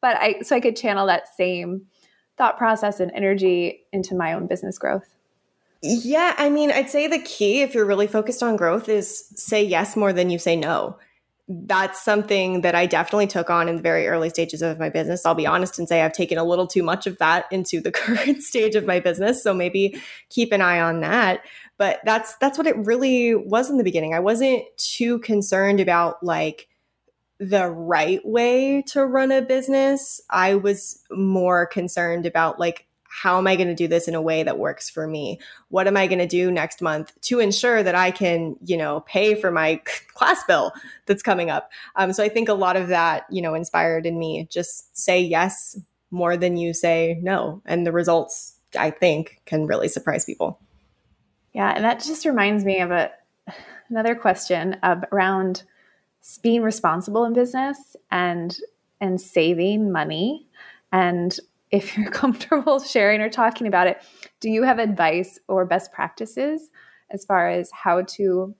But 0.00 0.16
I, 0.16 0.40
so 0.42 0.56
I 0.56 0.60
could 0.60 0.76
channel 0.76 1.06
that 1.06 1.28
same 1.36 1.86
thought 2.36 2.58
process 2.58 3.00
and 3.00 3.10
energy 3.12 3.84
into 3.92 4.14
my 4.14 4.32
own 4.32 4.46
business 4.46 4.78
growth. 4.78 5.08
Yeah. 5.82 6.34
I 6.38 6.48
mean, 6.48 6.70
I'd 6.70 6.90
say 6.90 7.08
the 7.08 7.18
key, 7.18 7.62
if 7.62 7.74
you're 7.74 7.84
really 7.84 8.06
focused 8.06 8.42
on 8.42 8.56
growth, 8.56 8.88
is 8.88 9.26
say 9.34 9.62
yes 9.62 9.96
more 9.96 10.12
than 10.12 10.30
you 10.30 10.38
say 10.38 10.54
no. 10.56 10.96
That's 11.48 12.00
something 12.00 12.60
that 12.60 12.76
I 12.76 12.86
definitely 12.86 13.26
took 13.26 13.50
on 13.50 13.68
in 13.68 13.76
the 13.76 13.82
very 13.82 14.06
early 14.06 14.30
stages 14.30 14.62
of 14.62 14.78
my 14.78 14.88
business. 14.88 15.26
I'll 15.26 15.34
be 15.34 15.46
honest 15.46 15.78
and 15.78 15.88
say 15.88 16.02
I've 16.02 16.12
taken 16.12 16.38
a 16.38 16.44
little 16.44 16.68
too 16.68 16.84
much 16.84 17.08
of 17.08 17.18
that 17.18 17.46
into 17.50 17.80
the 17.80 17.90
current 17.92 18.42
stage 18.42 18.76
of 18.76 18.86
my 18.86 19.00
business. 19.00 19.42
So 19.42 19.52
maybe 19.52 20.00
keep 20.30 20.52
an 20.52 20.62
eye 20.62 20.80
on 20.80 21.00
that 21.00 21.42
but 21.78 22.00
that's 22.04 22.36
that's 22.36 22.58
what 22.58 22.66
it 22.66 22.76
really 22.76 23.34
was 23.34 23.70
in 23.70 23.78
the 23.78 23.84
beginning. 23.84 24.14
I 24.14 24.20
wasn't 24.20 24.64
too 24.76 25.18
concerned 25.20 25.80
about 25.80 26.22
like 26.22 26.68
the 27.38 27.68
right 27.68 28.24
way 28.24 28.82
to 28.88 29.04
run 29.04 29.32
a 29.32 29.42
business. 29.42 30.20
I 30.30 30.54
was 30.54 31.02
more 31.10 31.66
concerned 31.66 32.24
about 32.24 32.60
like 32.60 32.86
how 33.12 33.36
am 33.36 33.46
I 33.46 33.56
going 33.56 33.68
to 33.68 33.74
do 33.74 33.88
this 33.88 34.08
in 34.08 34.14
a 34.14 34.22
way 34.22 34.42
that 34.42 34.58
works 34.58 34.88
for 34.88 35.06
me? 35.06 35.38
What 35.68 35.86
am 35.86 35.98
I 35.98 36.06
going 36.06 36.18
to 36.18 36.26
do 36.26 36.50
next 36.50 36.80
month 36.80 37.12
to 37.22 37.40
ensure 37.40 37.82
that 37.82 37.94
I 37.94 38.10
can, 38.10 38.56
you 38.64 38.76
know, 38.76 39.00
pay 39.00 39.34
for 39.34 39.50
my 39.50 39.82
class 40.14 40.42
bill 40.44 40.72
that's 41.04 41.22
coming 41.22 41.50
up? 41.50 41.70
Um, 41.96 42.14
so 42.14 42.24
I 42.24 42.30
think 42.30 42.48
a 42.48 42.54
lot 42.54 42.76
of 42.76 42.88
that, 42.88 43.26
you 43.30 43.42
know, 43.42 43.52
inspired 43.52 44.06
in 44.06 44.18
me. 44.18 44.48
Just 44.50 44.96
say 44.96 45.20
yes 45.20 45.78
more 46.10 46.38
than 46.38 46.56
you 46.56 46.72
say 46.72 47.18
no, 47.22 47.60
and 47.66 47.86
the 47.86 47.92
results 47.92 48.58
I 48.78 48.90
think 48.90 49.40
can 49.44 49.66
really 49.66 49.88
surprise 49.88 50.24
people. 50.24 50.58
Yeah, 51.52 51.72
and 51.74 51.84
that 51.84 52.02
just 52.02 52.24
reminds 52.24 52.64
me 52.64 52.80
of 52.80 52.90
a 52.90 53.10
another 53.88 54.14
question 54.14 54.76
around 54.82 55.64
being 56.40 56.62
responsible 56.62 57.24
in 57.24 57.32
business 57.32 57.96
and 58.10 58.58
and 59.00 59.20
saving 59.20 59.90
money. 59.90 60.46
And 60.92 61.38
if 61.70 61.96
you're 61.96 62.10
comfortable 62.22 62.80
sharing 62.80 63.20
or 63.20 63.28
talking 63.28 63.66
about 63.66 63.86
it, 63.86 64.02
do 64.40 64.48
you 64.48 64.62
have 64.62 64.78
advice 64.78 65.38
or 65.48 65.64
best 65.64 65.92
practices 65.92 66.70
as 67.10 67.24
far 67.24 67.48
as 67.48 67.70
how 67.70 68.02
to 68.02 68.54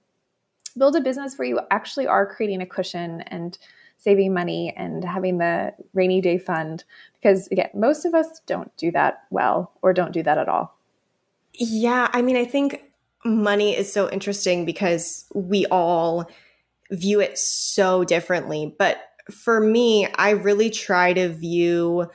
build 0.76 0.96
a 0.96 1.00
business 1.00 1.38
where 1.38 1.48
you 1.48 1.60
actually 1.70 2.06
are 2.06 2.26
creating 2.26 2.60
a 2.60 2.66
cushion 2.66 3.22
and 3.28 3.58
saving 3.98 4.34
money 4.34 4.74
and 4.76 5.04
having 5.04 5.38
the 5.38 5.72
rainy 5.94 6.20
day 6.20 6.38
fund? 6.38 6.84
Because 7.14 7.46
again, 7.48 7.70
most 7.72 8.04
of 8.04 8.14
us 8.14 8.40
don't 8.46 8.74
do 8.76 8.90
that 8.90 9.22
well 9.30 9.72
or 9.80 9.92
don't 9.92 10.12
do 10.12 10.22
that 10.24 10.38
at 10.38 10.48
all. 10.48 10.76
Yeah, 11.54 12.08
I 12.12 12.22
mean, 12.22 12.36
I 12.36 12.44
think 12.44 12.82
money 13.24 13.76
is 13.76 13.92
so 13.92 14.10
interesting 14.10 14.64
because 14.64 15.26
we 15.34 15.66
all 15.66 16.28
view 16.90 17.20
it 17.20 17.38
so 17.38 18.04
differently. 18.04 18.74
But 18.78 18.98
for 19.30 19.60
me, 19.60 20.08
I 20.16 20.30
really 20.30 20.70
try 20.70 21.12
to 21.12 21.28
view 21.28 22.10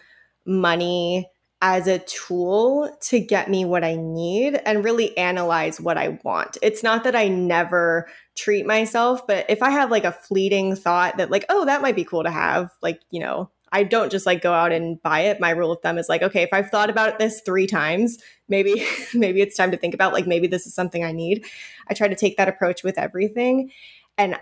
money 0.45 1.29
as 1.61 1.87
a 1.87 1.99
tool 1.99 2.95
to 3.01 3.19
get 3.19 3.49
me 3.49 3.65
what 3.65 3.83
I 3.83 3.95
need 3.95 4.61
and 4.65 4.83
really 4.83 5.17
analyze 5.17 5.81
what 5.81 5.97
I 5.97 6.19
want. 6.23 6.57
It's 6.61 6.83
not 6.83 7.03
that 7.03 7.15
I 7.15 7.27
never 7.27 8.07
treat 8.35 8.65
myself, 8.67 9.25
but 9.25 9.45
if 9.49 9.63
I 9.63 9.71
have 9.71 9.89
like 9.89 10.03
a 10.03 10.11
fleeting 10.11 10.75
thought 10.75 11.17
that, 11.17 11.31
like, 11.31 11.45
oh, 11.49 11.65
that 11.65 11.81
might 11.81 11.95
be 11.95 12.03
cool 12.03 12.23
to 12.23 12.29
have, 12.29 12.69
like, 12.83 12.99
you 13.09 13.19
know, 13.19 13.49
I 13.71 13.83
don't 13.83 14.11
just 14.11 14.25
like 14.25 14.41
go 14.41 14.53
out 14.53 14.71
and 14.71 15.01
buy 15.01 15.21
it. 15.21 15.39
My 15.39 15.49
rule 15.51 15.71
of 15.71 15.81
thumb 15.81 15.97
is 15.97 16.09
like, 16.09 16.21
okay, 16.21 16.43
if 16.43 16.49
I've 16.53 16.69
thought 16.69 16.89
about 16.89 17.19
this 17.19 17.41
three 17.45 17.67
times, 17.67 18.17
maybe 18.47 18.85
maybe 19.13 19.41
it's 19.41 19.57
time 19.57 19.71
to 19.71 19.77
think 19.77 19.93
about 19.93 20.13
like 20.13 20.27
maybe 20.27 20.47
this 20.47 20.65
is 20.65 20.73
something 20.73 21.03
I 21.03 21.11
need. 21.11 21.45
I 21.89 21.93
try 21.93 22.07
to 22.07 22.15
take 22.15 22.37
that 22.37 22.47
approach 22.47 22.83
with 22.83 22.97
everything. 22.97 23.71
And 24.17 24.37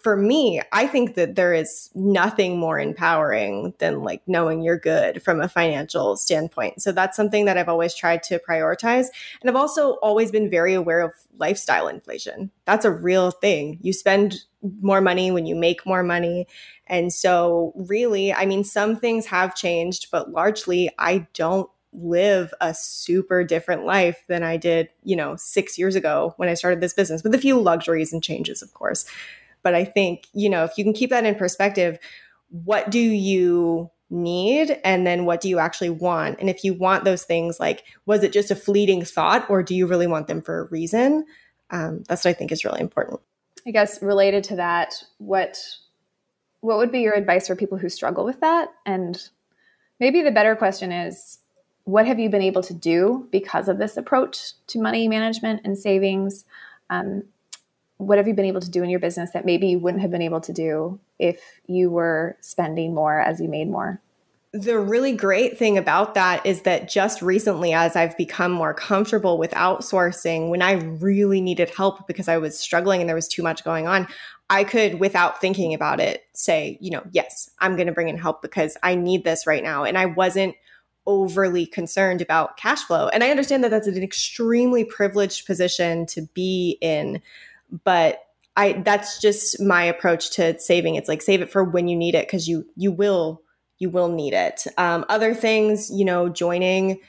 for 0.00 0.16
me, 0.16 0.60
I 0.72 0.86
think 0.86 1.14
that 1.14 1.34
there 1.34 1.52
is 1.52 1.90
nothing 1.94 2.58
more 2.58 2.78
empowering 2.78 3.74
than 3.78 4.02
like 4.02 4.22
knowing 4.26 4.62
you're 4.62 4.78
good 4.78 5.22
from 5.22 5.40
a 5.40 5.48
financial 5.48 6.16
standpoint. 6.16 6.82
So 6.82 6.92
that's 6.92 7.16
something 7.16 7.44
that 7.44 7.56
I've 7.56 7.68
always 7.68 7.94
tried 7.94 8.22
to 8.24 8.40
prioritize. 8.48 9.06
And 9.40 9.48
I've 9.48 9.56
also 9.56 9.92
always 9.94 10.30
been 10.30 10.50
very 10.50 10.74
aware 10.74 11.00
of 11.00 11.12
lifestyle 11.38 11.88
inflation. 11.88 12.50
That's 12.64 12.84
a 12.84 12.90
real 12.90 13.30
thing. 13.30 13.78
You 13.80 13.92
spend 13.92 14.36
more 14.80 15.00
money 15.00 15.30
when 15.30 15.46
you 15.46 15.54
make 15.54 15.86
more 15.86 16.02
money. 16.02 16.46
And 16.86 17.12
so, 17.12 17.72
really, 17.76 18.32
I 18.32 18.46
mean, 18.46 18.64
some 18.64 18.96
things 18.96 19.26
have 19.26 19.54
changed, 19.54 20.08
but 20.10 20.30
largely, 20.30 20.90
I 20.98 21.26
don't 21.34 21.68
live 21.92 22.52
a 22.60 22.74
super 22.74 23.42
different 23.42 23.84
life 23.84 24.24
than 24.28 24.42
I 24.42 24.56
did, 24.56 24.90
you 25.02 25.16
know, 25.16 25.36
six 25.36 25.78
years 25.78 25.94
ago 25.94 26.34
when 26.36 26.48
I 26.48 26.54
started 26.54 26.80
this 26.80 26.94
business, 26.94 27.22
with 27.22 27.34
a 27.34 27.38
few 27.38 27.58
luxuries 27.58 28.12
and 28.12 28.22
changes, 28.22 28.62
of 28.62 28.74
course. 28.74 29.06
But 29.62 29.74
I 29.74 29.84
think, 29.84 30.26
you 30.32 30.48
know, 30.48 30.64
if 30.64 30.72
you 30.76 30.84
can 30.84 30.92
keep 30.92 31.10
that 31.10 31.24
in 31.24 31.34
perspective, 31.34 31.98
what 32.50 32.90
do 32.90 33.00
you 33.00 33.90
need 34.08 34.78
and 34.84 35.06
then 35.06 35.24
what 35.24 35.40
do 35.40 35.48
you 35.48 35.58
actually 35.58 35.90
want 35.90 36.38
and 36.38 36.48
if 36.48 36.62
you 36.62 36.72
want 36.72 37.04
those 37.04 37.24
things 37.24 37.58
like 37.58 37.82
was 38.06 38.22
it 38.22 38.32
just 38.32 38.52
a 38.52 38.54
fleeting 38.54 39.04
thought 39.04 39.48
or 39.50 39.64
do 39.64 39.74
you 39.74 39.84
really 39.84 40.06
want 40.06 40.28
them 40.28 40.40
for 40.40 40.60
a 40.60 40.68
reason 40.68 41.24
um, 41.70 42.04
that's 42.06 42.24
what 42.24 42.30
i 42.30 42.32
think 42.32 42.52
is 42.52 42.64
really 42.64 42.80
important 42.80 43.18
i 43.66 43.70
guess 43.70 44.02
related 44.02 44.44
to 44.44 44.56
that 44.56 44.94
what 45.18 45.58
what 46.60 46.78
would 46.78 46.92
be 46.92 47.00
your 47.00 47.14
advice 47.14 47.46
for 47.46 47.56
people 47.56 47.78
who 47.78 47.88
struggle 47.88 48.24
with 48.24 48.40
that 48.40 48.68
and 48.84 49.30
maybe 50.00 50.22
the 50.22 50.30
better 50.30 50.56
question 50.56 50.92
is 50.92 51.38
what 51.84 52.06
have 52.06 52.18
you 52.18 52.28
been 52.28 52.42
able 52.42 52.62
to 52.62 52.74
do 52.74 53.28
because 53.30 53.68
of 53.68 53.78
this 53.78 53.96
approach 53.96 54.52
to 54.66 54.80
money 54.80 55.08
management 55.08 55.60
and 55.64 55.78
savings 55.78 56.44
um, 56.90 57.22
what 57.98 58.18
have 58.18 58.28
you 58.28 58.34
been 58.34 58.44
able 58.44 58.60
to 58.60 58.70
do 58.70 58.82
in 58.82 58.90
your 58.90 59.00
business 59.00 59.30
that 59.32 59.46
maybe 59.46 59.68
you 59.68 59.78
wouldn't 59.78 60.02
have 60.02 60.10
been 60.10 60.22
able 60.22 60.40
to 60.40 60.52
do 60.52 60.98
if 61.18 61.40
you 61.66 61.90
were 61.90 62.36
spending 62.40 62.94
more 62.94 63.20
as 63.20 63.40
you 63.40 63.48
made 63.48 63.70
more? 63.70 64.00
The 64.52 64.78
really 64.78 65.12
great 65.12 65.58
thing 65.58 65.76
about 65.76 66.14
that 66.14 66.44
is 66.46 66.62
that 66.62 66.88
just 66.88 67.20
recently, 67.20 67.72
as 67.72 67.94
I've 67.94 68.16
become 68.16 68.52
more 68.52 68.72
comfortable 68.72 69.38
with 69.38 69.50
outsourcing, 69.50 70.48
when 70.48 70.62
I 70.62 70.72
really 70.72 71.40
needed 71.40 71.70
help 71.70 72.06
because 72.06 72.28
I 72.28 72.38
was 72.38 72.58
struggling 72.58 73.00
and 73.00 73.08
there 73.08 73.16
was 73.16 73.28
too 73.28 73.42
much 73.42 73.64
going 73.64 73.86
on, 73.86 74.06
I 74.48 74.64
could, 74.64 75.00
without 75.00 75.40
thinking 75.40 75.74
about 75.74 76.00
it, 76.00 76.22
say, 76.32 76.78
you 76.80 76.90
know, 76.90 77.02
yes, 77.10 77.50
I'm 77.58 77.76
going 77.76 77.88
to 77.88 77.92
bring 77.92 78.08
in 78.08 78.16
help 78.16 78.40
because 78.40 78.76
I 78.82 78.94
need 78.94 79.24
this 79.24 79.46
right 79.46 79.62
now. 79.62 79.84
And 79.84 79.98
I 79.98 80.06
wasn't 80.06 80.54
overly 81.06 81.66
concerned 81.66 82.22
about 82.22 82.56
cash 82.56 82.82
flow. 82.82 83.08
And 83.08 83.22
I 83.22 83.30
understand 83.30 83.62
that 83.64 83.70
that's 83.70 83.88
an 83.88 84.02
extremely 84.02 84.84
privileged 84.84 85.46
position 85.46 86.06
to 86.06 86.22
be 86.34 86.78
in 86.80 87.20
but 87.84 88.20
I 88.56 88.72
that's 88.84 89.20
just 89.20 89.60
my 89.60 89.82
approach 89.82 90.30
to 90.32 90.58
saving. 90.58 90.94
It's 90.94 91.08
like 91.08 91.22
save 91.22 91.42
it 91.42 91.50
for 91.50 91.64
when 91.64 91.88
you 91.88 91.96
need 91.96 92.14
it 92.14 92.26
because 92.26 92.48
you 92.48 92.66
you 92.76 92.92
will 92.92 93.42
you 93.78 93.90
will 93.90 94.08
need 94.08 94.32
it. 94.32 94.66
Um, 94.78 95.04
other 95.08 95.34
things, 95.34 95.90
you 95.90 96.04
know, 96.04 96.28
joining 96.28 97.00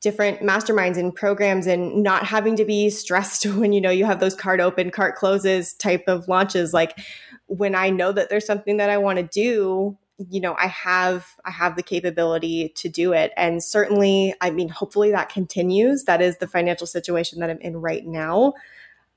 different 0.00 0.40
masterminds 0.40 0.98
and 0.98 1.14
programs 1.14 1.66
and 1.66 2.02
not 2.02 2.26
having 2.26 2.56
to 2.56 2.64
be 2.64 2.90
stressed 2.90 3.46
when 3.56 3.72
you 3.72 3.80
know 3.80 3.90
you 3.90 4.04
have 4.04 4.20
those 4.20 4.34
cart 4.34 4.60
open, 4.60 4.90
cart 4.90 5.16
closes 5.16 5.72
type 5.74 6.04
of 6.06 6.28
launches. 6.28 6.74
Like 6.74 6.98
when 7.46 7.74
I 7.74 7.90
know 7.90 8.12
that 8.12 8.28
there's 8.28 8.46
something 8.46 8.76
that 8.76 8.90
I 8.90 8.98
want 8.98 9.18
to 9.18 9.24
do, 9.24 9.96
you 10.30 10.40
know, 10.40 10.54
I 10.58 10.66
have 10.68 11.26
I 11.44 11.50
have 11.50 11.74
the 11.74 11.82
capability 11.82 12.68
to 12.76 12.88
do 12.88 13.12
it. 13.12 13.32
And 13.36 13.64
certainly, 13.64 14.34
I 14.40 14.50
mean, 14.50 14.68
hopefully 14.68 15.10
that 15.10 15.30
continues. 15.30 16.04
That 16.04 16.22
is 16.22 16.38
the 16.38 16.46
financial 16.46 16.86
situation 16.86 17.40
that 17.40 17.50
I'm 17.50 17.60
in 17.60 17.78
right 17.78 18.06
now. 18.06 18.52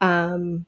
Um, 0.01 0.65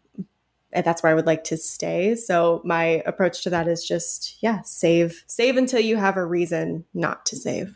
and 0.72 0.86
that's 0.86 1.02
where 1.02 1.12
I 1.12 1.16
would 1.16 1.26
like 1.26 1.44
to 1.46 1.58
stay. 1.58 2.16
So 2.16 2.62
my 2.64 3.02
approach 3.06 3.44
to 3.44 3.50
that 3.50 3.68
is 3.68 3.86
just 3.86 4.38
yeah, 4.42 4.62
save 4.62 5.24
save 5.28 5.58
until 5.58 5.80
you 5.80 5.98
have 5.98 6.18
a 6.18 6.26
reason 6.26 6.86
not 6.94 7.26
to 7.28 7.36
save. 7.36 7.76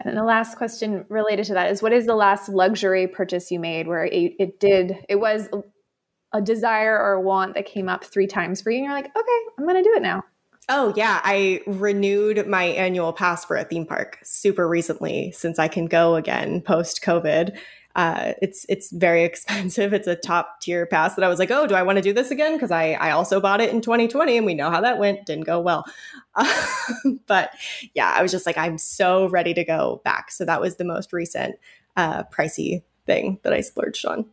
And 0.00 0.16
the 0.16 0.24
last 0.24 0.56
question 0.56 1.06
related 1.08 1.46
to 1.46 1.54
that 1.54 1.70
is 1.70 1.82
what 1.82 1.92
is 1.92 2.06
the 2.06 2.14
last 2.14 2.48
luxury 2.48 3.06
purchase 3.06 3.50
you 3.50 3.58
made 3.58 3.86
where 3.86 4.04
it, 4.04 4.34
it 4.38 4.60
did 4.60 5.04
it 5.08 5.16
was 5.16 5.48
a 6.32 6.42
desire 6.42 6.98
or 6.98 7.12
a 7.12 7.20
want 7.20 7.54
that 7.54 7.64
came 7.64 7.88
up 7.88 8.04
3 8.04 8.26
times 8.26 8.60
for 8.60 8.70
you 8.70 8.78
and 8.78 8.86
you're 8.86 8.94
like, 8.94 9.06
"Okay, 9.16 9.40
I'm 9.58 9.64
going 9.64 9.82
to 9.82 9.88
do 9.88 9.94
it 9.94 10.02
now." 10.02 10.24
Oh 10.68 10.94
yeah, 10.96 11.20
I 11.22 11.60
renewed 11.66 12.46
my 12.46 12.64
annual 12.64 13.12
pass 13.12 13.44
for 13.44 13.56
a 13.56 13.64
theme 13.64 13.86
park 13.86 14.18
super 14.22 14.66
recently 14.66 15.30
since 15.32 15.58
I 15.58 15.68
can 15.68 15.86
go 15.86 16.14
again 16.16 16.62
post 16.62 17.02
COVID 17.02 17.56
uh, 17.94 18.32
it's 18.42 18.66
it's 18.68 18.90
very 18.90 19.24
expensive. 19.30 19.92
It's 19.92 20.06
a 20.06 20.16
top 20.16 20.60
tier 20.60 20.86
pass 20.86 21.14
that 21.14 21.24
I 21.24 21.28
was 21.28 21.38
like, 21.38 21.50
oh, 21.50 21.66
do 21.66 21.74
I 21.74 21.82
want 21.82 21.96
to 21.96 22.02
do 22.02 22.12
this 22.12 22.30
again? 22.30 22.54
Because 22.54 22.70
I 22.70 22.92
I 22.92 23.10
also 23.10 23.40
bought 23.40 23.60
it 23.60 23.70
in 23.70 23.80
2020 23.80 24.36
and 24.36 24.46
we 24.46 24.54
know 24.54 24.70
how 24.70 24.80
that 24.80 24.98
went. 24.98 25.26
Didn't 25.26 25.44
go 25.44 25.60
well. 25.60 25.84
Uh, 26.34 26.66
but 27.26 27.50
yeah, 27.94 28.12
I 28.14 28.22
was 28.22 28.30
just 28.30 28.46
like, 28.46 28.58
I'm 28.58 28.78
so 28.78 29.28
ready 29.28 29.54
to 29.54 29.64
go 29.64 30.00
back. 30.04 30.30
So 30.30 30.44
that 30.44 30.60
was 30.60 30.76
the 30.76 30.84
most 30.84 31.12
recent 31.12 31.56
uh, 31.96 32.24
pricey 32.24 32.82
thing 33.06 33.38
that 33.42 33.52
I 33.52 33.60
splurged 33.60 34.04
on. 34.06 34.26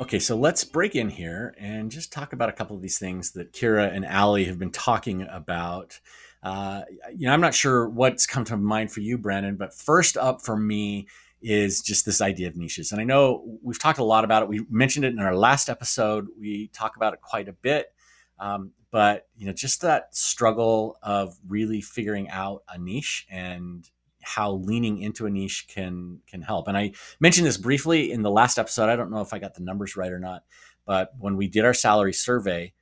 Okay, 0.00 0.18
so 0.18 0.36
let's 0.36 0.64
break 0.64 0.96
in 0.96 1.08
here 1.08 1.54
and 1.56 1.88
just 1.88 2.12
talk 2.12 2.32
about 2.32 2.48
a 2.48 2.52
couple 2.52 2.74
of 2.74 2.82
these 2.82 2.98
things 2.98 3.30
that 3.32 3.52
Kira 3.52 3.94
and 3.94 4.04
Aly 4.04 4.44
have 4.46 4.58
been 4.58 4.72
talking 4.72 5.22
about. 5.30 6.00
Uh, 6.44 6.82
you 7.16 7.26
know, 7.26 7.32
I'm 7.32 7.40
not 7.40 7.54
sure 7.54 7.88
what's 7.88 8.26
come 8.26 8.44
to 8.44 8.56
mind 8.56 8.92
for 8.92 9.00
you, 9.00 9.16
Brandon, 9.16 9.56
but 9.56 9.72
first 9.72 10.18
up 10.18 10.42
for 10.42 10.56
me 10.56 11.08
is 11.40 11.80
just 11.80 12.04
this 12.04 12.20
idea 12.20 12.48
of 12.48 12.56
niches. 12.56 12.92
And 12.92 13.00
I 13.00 13.04
know 13.04 13.58
we've 13.62 13.78
talked 13.78 13.98
a 13.98 14.04
lot 14.04 14.24
about 14.24 14.42
it. 14.42 14.48
We 14.48 14.64
mentioned 14.70 15.06
it 15.06 15.12
in 15.12 15.20
our 15.20 15.34
last 15.34 15.70
episode. 15.70 16.28
We 16.38 16.68
talk 16.68 16.96
about 16.96 17.14
it 17.14 17.22
quite 17.22 17.48
a 17.48 17.52
bit. 17.52 17.92
Um, 18.38 18.72
but 18.90 19.26
you 19.36 19.46
know, 19.46 19.52
just 19.52 19.80
that 19.80 20.14
struggle 20.14 20.98
of 21.02 21.34
really 21.48 21.80
figuring 21.80 22.28
out 22.28 22.62
a 22.68 22.78
niche 22.78 23.26
and 23.30 23.88
how 24.22 24.52
leaning 24.52 24.98
into 24.98 25.26
a 25.26 25.30
niche 25.30 25.66
can 25.68 26.20
can 26.26 26.42
help. 26.42 26.68
And 26.68 26.76
I 26.76 26.92
mentioned 27.20 27.46
this 27.46 27.56
briefly 27.56 28.12
in 28.12 28.22
the 28.22 28.30
last 28.30 28.58
episode. 28.58 28.88
I 28.88 28.96
don't 28.96 29.10
know 29.10 29.20
if 29.20 29.32
I 29.32 29.38
got 29.38 29.54
the 29.54 29.62
numbers 29.62 29.96
right 29.96 30.12
or 30.12 30.18
not, 30.18 30.44
but 30.86 31.12
when 31.18 31.36
we 31.36 31.48
did 31.48 31.64
our 31.64 31.74
salary 31.74 32.12
survey, 32.12 32.72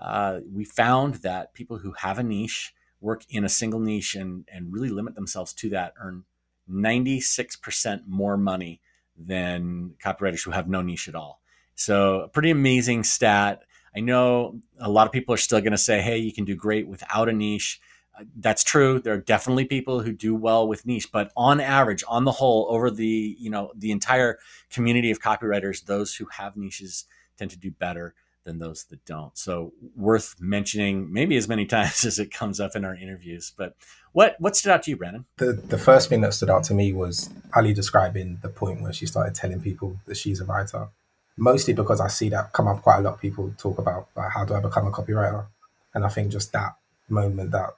uh, 0.00 0.40
we 0.52 0.64
found 0.64 1.16
that 1.16 1.54
people 1.54 1.78
who 1.78 1.92
have 1.92 2.18
a 2.18 2.22
niche 2.22 2.72
work 3.02 3.24
in 3.28 3.44
a 3.44 3.48
single 3.48 3.80
niche 3.80 4.14
and, 4.14 4.48
and 4.50 4.72
really 4.72 4.88
limit 4.88 5.14
themselves 5.14 5.52
to 5.52 5.68
that 5.70 5.92
earn 5.98 6.24
96% 6.70 8.02
more 8.06 8.36
money 8.36 8.80
than 9.16 9.94
copywriters 10.02 10.44
who 10.44 10.52
have 10.52 10.68
no 10.68 10.80
niche 10.80 11.08
at 11.08 11.14
all. 11.14 11.40
So, 11.74 12.20
a 12.20 12.28
pretty 12.28 12.50
amazing 12.50 13.04
stat. 13.04 13.62
I 13.94 14.00
know 14.00 14.60
a 14.78 14.88
lot 14.88 15.06
of 15.06 15.12
people 15.12 15.34
are 15.34 15.38
still 15.38 15.60
going 15.60 15.72
to 15.72 15.78
say, 15.78 16.00
hey, 16.00 16.18
you 16.18 16.32
can 16.32 16.44
do 16.44 16.54
great 16.54 16.86
without 16.86 17.28
a 17.28 17.32
niche. 17.32 17.80
Uh, 18.18 18.24
that's 18.36 18.62
true. 18.62 19.00
There 19.00 19.14
are 19.14 19.20
definitely 19.20 19.64
people 19.64 20.00
who 20.00 20.12
do 20.12 20.34
well 20.34 20.68
with 20.68 20.86
niche, 20.86 21.10
but 21.12 21.32
on 21.36 21.60
average, 21.60 22.04
on 22.08 22.24
the 22.24 22.32
whole, 22.32 22.66
over 22.70 22.90
the, 22.90 23.36
you 23.38 23.50
know, 23.50 23.72
the 23.76 23.90
entire 23.90 24.38
community 24.70 25.10
of 25.10 25.20
copywriters, 25.20 25.84
those 25.84 26.14
who 26.14 26.26
have 26.26 26.56
niches 26.56 27.04
tend 27.36 27.50
to 27.50 27.58
do 27.58 27.70
better 27.70 28.14
than 28.44 28.58
those 28.58 28.84
that 28.84 29.04
don't. 29.04 29.36
So 29.36 29.72
worth 29.96 30.36
mentioning 30.40 31.12
maybe 31.12 31.36
as 31.36 31.48
many 31.48 31.64
times 31.76 32.04
as 32.04 32.18
it 32.18 32.32
comes 32.32 32.60
up 32.60 32.76
in 32.76 32.84
our 32.84 32.94
interviews. 32.94 33.52
But 33.56 33.74
what 34.12 34.36
what 34.38 34.56
stood 34.56 34.72
out 34.72 34.82
to 34.84 34.90
you, 34.90 34.96
Brandon? 34.96 35.24
The 35.36 35.52
the 35.52 35.78
first 35.78 36.08
thing 36.08 36.20
that 36.22 36.34
stood 36.34 36.50
out 36.50 36.64
to 36.64 36.74
me 36.74 36.92
was 36.92 37.30
Aly 37.56 37.72
describing 37.72 38.38
the 38.42 38.48
point 38.48 38.82
where 38.82 38.92
she 38.92 39.06
started 39.06 39.34
telling 39.34 39.60
people 39.60 39.98
that 40.06 40.16
she's 40.16 40.40
a 40.40 40.44
writer. 40.44 40.88
Mostly 41.36 41.72
because 41.72 42.00
I 42.00 42.08
see 42.08 42.28
that 42.28 42.52
come 42.52 42.68
up 42.68 42.82
quite 42.82 42.98
a 42.98 43.00
lot. 43.00 43.20
People 43.20 43.54
talk 43.56 43.78
about 43.78 44.08
like, 44.14 44.30
how 44.30 44.44
do 44.44 44.54
I 44.54 44.60
become 44.60 44.86
a 44.86 44.90
copywriter, 44.90 45.46
and 45.94 46.04
I 46.04 46.08
think 46.08 46.30
just 46.30 46.52
that 46.52 46.76
moment, 47.08 47.52
that 47.52 47.70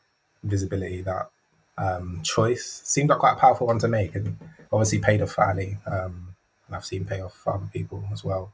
visibility, 0.43 1.03
that 1.03 1.31
um, 1.79 2.21
choice 2.25 2.83
seemed 2.85 3.11
like 3.11 3.21
quite 3.21 3.35
a 3.35 3.37
powerful 3.37 3.69
one 3.69 3.79
to 3.79 3.89
make, 3.89 4.17
and 4.17 4.37
obviously 4.73 4.99
paid 4.99 5.23
off 5.23 5.33
for 5.33 5.49
Aly. 5.49 5.79
Um, 5.87 6.35
and 6.67 6.75
I've 6.75 6.85
seen 6.85 7.05
pay 7.05 7.21
off 7.21 7.35
for 7.35 7.55
other 7.55 7.69
people 7.73 8.03
as 8.13 8.25
well 8.25 8.53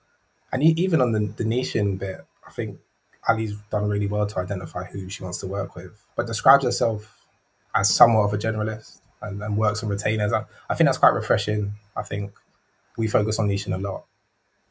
and 0.53 0.63
even 0.63 1.01
on 1.01 1.13
the, 1.13 1.21
the 1.37 1.45
nation 1.45 1.97
bit, 1.97 2.25
I 2.47 2.51
think 2.51 2.79
Aly's 3.29 3.55
done 3.71 3.89
really 3.89 4.07
well 4.07 4.27
to 4.27 4.39
identify 4.39 4.85
who 4.85 5.09
she 5.09 5.23
wants 5.23 5.39
to 5.39 5.47
work 5.47 5.77
with, 5.77 6.05
but 6.17 6.27
describes 6.27 6.65
herself 6.65 7.27
as 7.75 7.93
somewhat 7.93 8.25
of 8.25 8.33
a 8.33 8.39
generalist 8.39 9.01
and, 9.23 9.43
and 9.43 9.57
works 9.57 9.83
on 9.83 9.89
retainers. 9.89 10.33
I, 10.33 10.45
I, 10.69 10.75
think 10.75 10.87
that's 10.87 10.99
quite 10.99 11.13
refreshing. 11.13 11.75
I 11.97 12.03
think 12.03 12.33
we 12.97 13.07
focus 13.07 13.39
on 13.39 13.49
niching 13.49 13.75
a 13.75 13.79
lot 13.79 14.05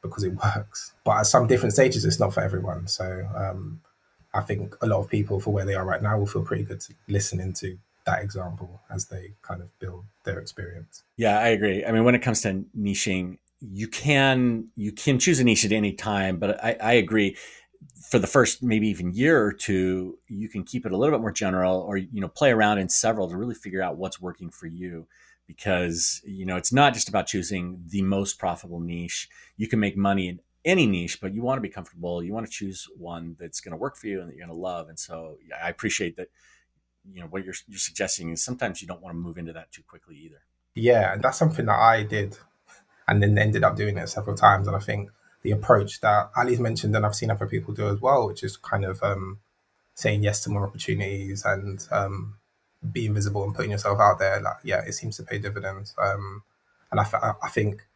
because 0.02 0.24
it 0.24 0.34
works, 0.56 0.94
but 1.04 1.18
at 1.18 1.28
some 1.28 1.48
different 1.48 1.74
stages, 1.74 2.06
it's 2.06 2.20
not 2.20 2.34
for 2.34 2.42
everyone. 2.42 2.88
So 2.88 3.28
um, 3.36 3.82
I 4.34 4.42
think 4.42 4.76
a 4.82 4.88
lot 4.88 5.00
of 5.00 5.10
people, 5.10 5.40
for 5.40 5.52
where 5.52 5.66
they 5.66 5.76
are 5.76 5.86
right 5.86 6.02
now, 6.02 6.18
will 6.18 6.26
feel 6.26 6.44
pretty 6.44 6.64
good 6.64 6.82
to 6.82 6.94
listening 7.08 7.54
to 7.54 7.78
that 8.06 8.24
example 8.24 8.82
as 8.90 9.06
they 9.06 9.34
kind 9.42 9.62
of 9.62 9.78
build 9.80 10.04
their 10.24 10.40
experience. 10.40 11.04
Yeah, 11.16 11.40
I 11.40 11.50
agree. 11.50 11.86
I 11.86 11.92
mean, 11.92 12.04
when 12.04 12.16
it 12.16 12.22
comes 12.22 12.42
to 12.42 12.66
niching, 12.78 13.38
you 13.62 13.88
can 13.88 14.70
you 14.76 14.92
can 14.92 15.20
choose 15.20 15.40
a 15.40 15.44
niche 15.44 15.66
at 15.66 15.72
any 15.72 15.94
time, 15.94 16.38
but 16.38 16.64
I, 16.64 16.78
I 16.82 16.94
agree. 16.94 17.38
For 18.10 18.20
the 18.20 18.28
first 18.28 18.64
maybe 18.64 18.88
even 18.88 19.14
year 19.14 19.44
or 19.44 19.54
two, 19.54 20.18
you 20.28 20.50
can 20.50 20.64
keep 20.64 20.86
it 20.86 20.92
a 20.92 20.98
little 20.98 21.16
bit 21.16 21.22
more 21.22 21.32
general, 21.32 21.82
or 21.82 21.98
you 21.98 22.22
know, 22.22 22.28
play 22.28 22.52
around 22.52 22.80
in 22.80 22.90
several 22.90 23.30
to 23.30 23.38
really 23.38 23.56
figure 23.56 23.82
out 23.82 23.98
what's 23.98 24.22
working 24.22 24.50
for 24.50 24.68
you. 24.68 25.08
Because 25.48 26.22
you 26.26 26.46
know, 26.46 26.58
it's 26.58 26.74
not 26.74 26.94
just 26.94 27.10
about 27.10 27.28
choosing 27.28 27.84
the 27.88 28.02
most 28.02 28.40
profitable 28.40 28.80
niche. 28.80 29.30
You 29.58 29.68
can 29.68 29.80
make 29.80 29.98
money 29.98 30.28
in 30.28 30.40
any 30.64 30.86
niche, 30.86 31.20
but 31.22 31.34
you 31.34 31.42
want 31.42 31.58
to 31.58 31.62
be 31.62 31.70
comfortable. 31.70 32.24
You 32.24 32.34
want 32.34 32.46
to 32.46 32.52
choose 32.52 32.88
one 32.98 33.36
that's 33.40 33.60
going 33.60 33.72
to 33.72 33.78
work 33.78 33.98
for 33.98 34.08
you 34.08 34.22
and 34.22 34.30
that 34.30 34.36
you're 34.36 34.46
going 34.46 34.56
to 34.56 34.62
love. 34.62 34.90
And 34.90 35.00
so, 35.00 35.38
I 35.62 35.70
appreciate 35.70 36.16
that. 36.18 36.30
You 37.12 37.22
know, 37.22 37.28
what 37.28 37.44
you're 37.44 37.56
you're 37.68 37.80
suggesting 37.80 38.30
is 38.30 38.44
sometimes 38.44 38.82
you 38.82 38.88
don't 38.88 39.02
want 39.02 39.16
to 39.16 39.20
move 39.20 39.38
into 39.38 39.54
that 39.54 39.72
too 39.72 39.82
quickly 39.88 40.16
either. 40.18 40.42
Yeah, 40.76 41.14
and 41.14 41.24
that's 41.24 41.38
something 41.38 41.66
that 41.66 41.80
I 41.80 42.04
did 42.04 42.38
and 43.10 43.24
then 43.24 43.38
ended 43.38 43.64
up 43.64 43.76
doing 43.76 43.98
it 43.98 44.08
several 44.08 44.36
times. 44.36 44.68
And 44.68 44.76
I 44.76 44.80
think 44.80 45.10
the 45.42 45.52
approach 45.52 46.00
that 46.02 46.30
Aly's 46.38 46.60
mentioned 46.60 46.96
and 46.96 47.06
I've 47.06 47.16
seen 47.16 47.32
other 47.32 47.48
people 47.48 47.74
do 47.74 47.90
as 47.90 48.00
well, 48.00 48.28
which 48.28 48.44
is 48.44 48.56
kind 48.56 48.86
of 48.86 49.02
um, 49.02 49.40
saying 49.96 50.24
yes 50.24 50.44
to 50.44 50.50
more 50.52 50.68
opportunities 50.68 51.44
and 51.44 51.86
um, 51.92 52.36
being 52.92 53.16
visible 53.16 53.44
and 53.44 53.56
putting 53.56 53.72
yourself 53.72 54.00
out 54.00 54.20
there. 54.20 54.40
Like, 54.40 54.58
yeah, 54.64 54.82
it 54.86 54.94
seems 54.94 55.18
to 55.18 55.24
pay 55.24 55.40
dividends. 55.40 55.96
Um, 55.98 56.44
and 56.92 57.00
I, 57.00 57.34
I 57.44 57.50
think 57.50 57.88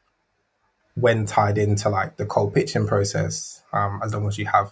when 0.96 1.26
tied 1.26 1.58
into 1.58 1.90
like 1.90 2.18
the 2.18 2.26
cold 2.26 2.54
pitching 2.54 2.88
process, 2.88 3.62
um, 3.72 4.02
as 4.04 4.14
long 4.14 4.28
as 4.28 4.38
you 4.38 4.46
have 4.48 4.72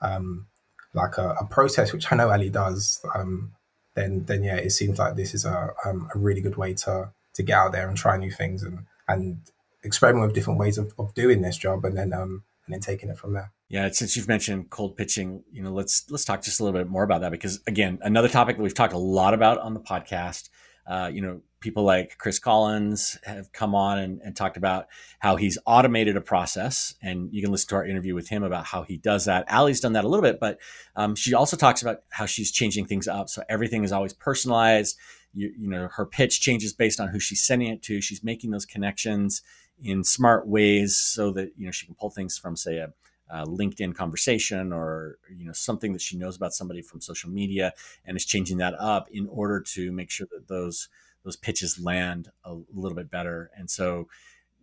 um, 0.00 0.46
like 0.94 1.16
a, 1.16 1.36
a 1.40 1.44
process, 1.44 1.92
which 1.92 2.10
I 2.10 2.16
know 2.16 2.32
Aly 2.32 2.50
does, 2.50 3.04
um, 3.14 3.52
then 3.94 4.24
then 4.24 4.42
yeah, 4.42 4.56
it 4.56 4.70
seems 4.70 4.98
like 4.98 5.16
this 5.16 5.34
is 5.34 5.44
a 5.44 5.70
um, 5.84 6.08
a 6.14 6.18
really 6.18 6.40
good 6.40 6.56
way 6.56 6.74
to 6.74 7.10
to 7.34 7.42
get 7.42 7.58
out 7.58 7.72
there 7.72 7.88
and 7.88 7.96
try 7.96 8.16
new 8.16 8.30
things 8.30 8.62
and 8.62 8.86
and 9.08 9.40
experiment 9.82 10.26
with 10.26 10.34
different 10.34 10.58
ways 10.58 10.78
of, 10.78 10.92
of 10.98 11.14
doing 11.14 11.42
this 11.42 11.56
job, 11.56 11.84
and 11.84 11.96
then 11.96 12.12
um 12.12 12.44
and 12.66 12.74
then 12.74 12.80
taking 12.80 13.08
it 13.08 13.18
from 13.18 13.32
there. 13.32 13.52
Yeah, 13.68 13.88
since 13.90 14.16
you've 14.16 14.28
mentioned 14.28 14.70
cold 14.70 14.96
pitching, 14.96 15.44
you 15.52 15.62
know, 15.62 15.72
let's 15.72 16.08
let's 16.10 16.24
talk 16.24 16.42
just 16.42 16.60
a 16.60 16.64
little 16.64 16.78
bit 16.78 16.88
more 16.88 17.02
about 17.02 17.20
that 17.22 17.32
because 17.32 17.60
again, 17.66 17.98
another 18.02 18.28
topic 18.28 18.56
that 18.56 18.62
we've 18.62 18.74
talked 18.74 18.92
a 18.92 18.98
lot 18.98 19.34
about 19.34 19.58
on 19.58 19.74
the 19.74 19.80
podcast. 19.80 20.48
Uh, 20.86 21.08
you 21.12 21.20
know, 21.20 21.40
people 21.60 21.84
like 21.84 22.16
Chris 22.18 22.38
Collins 22.38 23.18
have 23.24 23.52
come 23.52 23.74
on 23.74 23.98
and, 23.98 24.20
and, 24.22 24.34
talked 24.34 24.56
about 24.56 24.88
how 25.20 25.36
he's 25.36 25.56
automated 25.66 26.16
a 26.16 26.20
process, 26.20 26.94
and 27.02 27.28
you 27.32 27.42
can 27.42 27.52
listen 27.52 27.68
to 27.68 27.74
our 27.76 27.86
interview 27.86 28.14
with 28.14 28.28
him 28.28 28.42
about 28.42 28.64
how 28.64 28.82
he 28.82 28.96
does 28.96 29.26
that. 29.26 29.44
Aly's 29.46 29.78
done 29.78 29.92
that 29.92 30.04
a 30.04 30.08
little 30.08 30.22
bit, 30.22 30.40
but 30.40 30.58
um, 30.96 31.14
she 31.14 31.34
also 31.34 31.56
talks 31.56 31.82
about 31.82 31.98
how 32.08 32.26
she's 32.26 32.50
changing 32.50 32.86
things 32.86 33.06
up, 33.06 33.28
so 33.28 33.44
everything 33.48 33.84
is 33.84 33.92
always 33.92 34.12
personalized. 34.12 34.96
You, 35.32 35.52
you 35.56 35.68
know, 35.68 35.88
her 35.92 36.06
pitch 36.06 36.40
changes 36.40 36.72
based 36.72 36.98
on 36.98 37.08
who 37.08 37.20
she's 37.20 37.42
sending 37.42 37.68
it 37.68 37.82
to. 37.82 38.00
She's 38.00 38.24
making 38.24 38.50
those 38.50 38.66
connections 38.66 39.42
in 39.82 40.04
smart 40.04 40.46
ways 40.46 40.96
so 40.96 41.30
that 41.32 41.52
you 41.56 41.66
know 41.66 41.72
she 41.72 41.86
can 41.86 41.94
pull 41.94 42.10
things 42.10 42.38
from, 42.38 42.56
say, 42.56 42.78
a 42.78 42.92
uh, 43.30 43.44
LinkedIn 43.44 43.94
conversation 43.94 44.72
or 44.72 45.18
you 45.34 45.44
know 45.44 45.52
something 45.52 45.92
that 45.92 46.02
she 46.02 46.16
knows 46.16 46.36
about 46.36 46.52
somebody 46.52 46.82
from 46.82 47.00
social 47.00 47.30
media 47.30 47.72
and 48.04 48.16
is 48.16 48.24
changing 48.24 48.58
that 48.58 48.74
up 48.78 49.08
in 49.10 49.28
order 49.28 49.60
to 49.60 49.92
make 49.92 50.10
sure 50.10 50.26
that 50.32 50.48
those 50.48 50.88
those 51.24 51.36
pitches 51.36 51.78
land 51.78 52.30
a 52.44 52.56
little 52.72 52.96
bit 52.96 53.10
better. 53.10 53.50
And 53.56 53.70
so, 53.70 54.08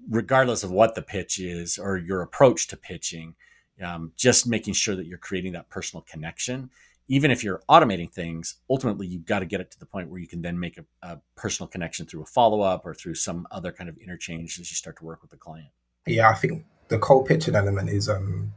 regardless 0.09 0.63
of 0.63 0.71
what 0.71 0.95
the 0.95 1.01
pitch 1.01 1.39
is 1.39 1.77
or 1.77 1.97
your 1.97 2.21
approach 2.21 2.67
to 2.67 2.77
pitching, 2.77 3.35
um, 3.83 4.11
just 4.15 4.47
making 4.47 4.73
sure 4.73 4.95
that 4.95 5.05
you're 5.05 5.17
creating 5.17 5.53
that 5.53 5.69
personal 5.69 6.03
connection. 6.09 6.69
Even 7.09 7.31
if 7.31 7.43
you're 7.43 7.61
automating 7.69 8.11
things, 8.11 8.55
ultimately 8.69 9.07
you've 9.07 9.25
got 9.25 9.39
to 9.39 9.45
get 9.45 9.61
it 9.61 9.71
to 9.71 9.79
the 9.79 9.85
point 9.85 10.09
where 10.09 10.19
you 10.19 10.27
can 10.27 10.41
then 10.41 10.59
make 10.59 10.77
a, 10.77 10.85
a 11.03 11.17
personal 11.35 11.67
connection 11.67 12.05
through 12.05 12.21
a 12.21 12.25
follow 12.25 12.61
up 12.61 12.85
or 12.85 12.93
through 12.93 13.15
some 13.15 13.47
other 13.51 13.71
kind 13.71 13.89
of 13.89 13.97
interchange 13.97 14.59
as 14.59 14.69
you 14.69 14.75
start 14.75 14.97
to 14.97 15.05
work 15.05 15.21
with 15.21 15.31
the 15.31 15.37
client. 15.37 15.69
Yeah, 16.05 16.29
I 16.29 16.33
think 16.33 16.65
the 16.89 16.99
cold 16.99 17.27
pitching 17.27 17.55
element 17.55 17.89
is 17.89 18.09
um 18.09 18.53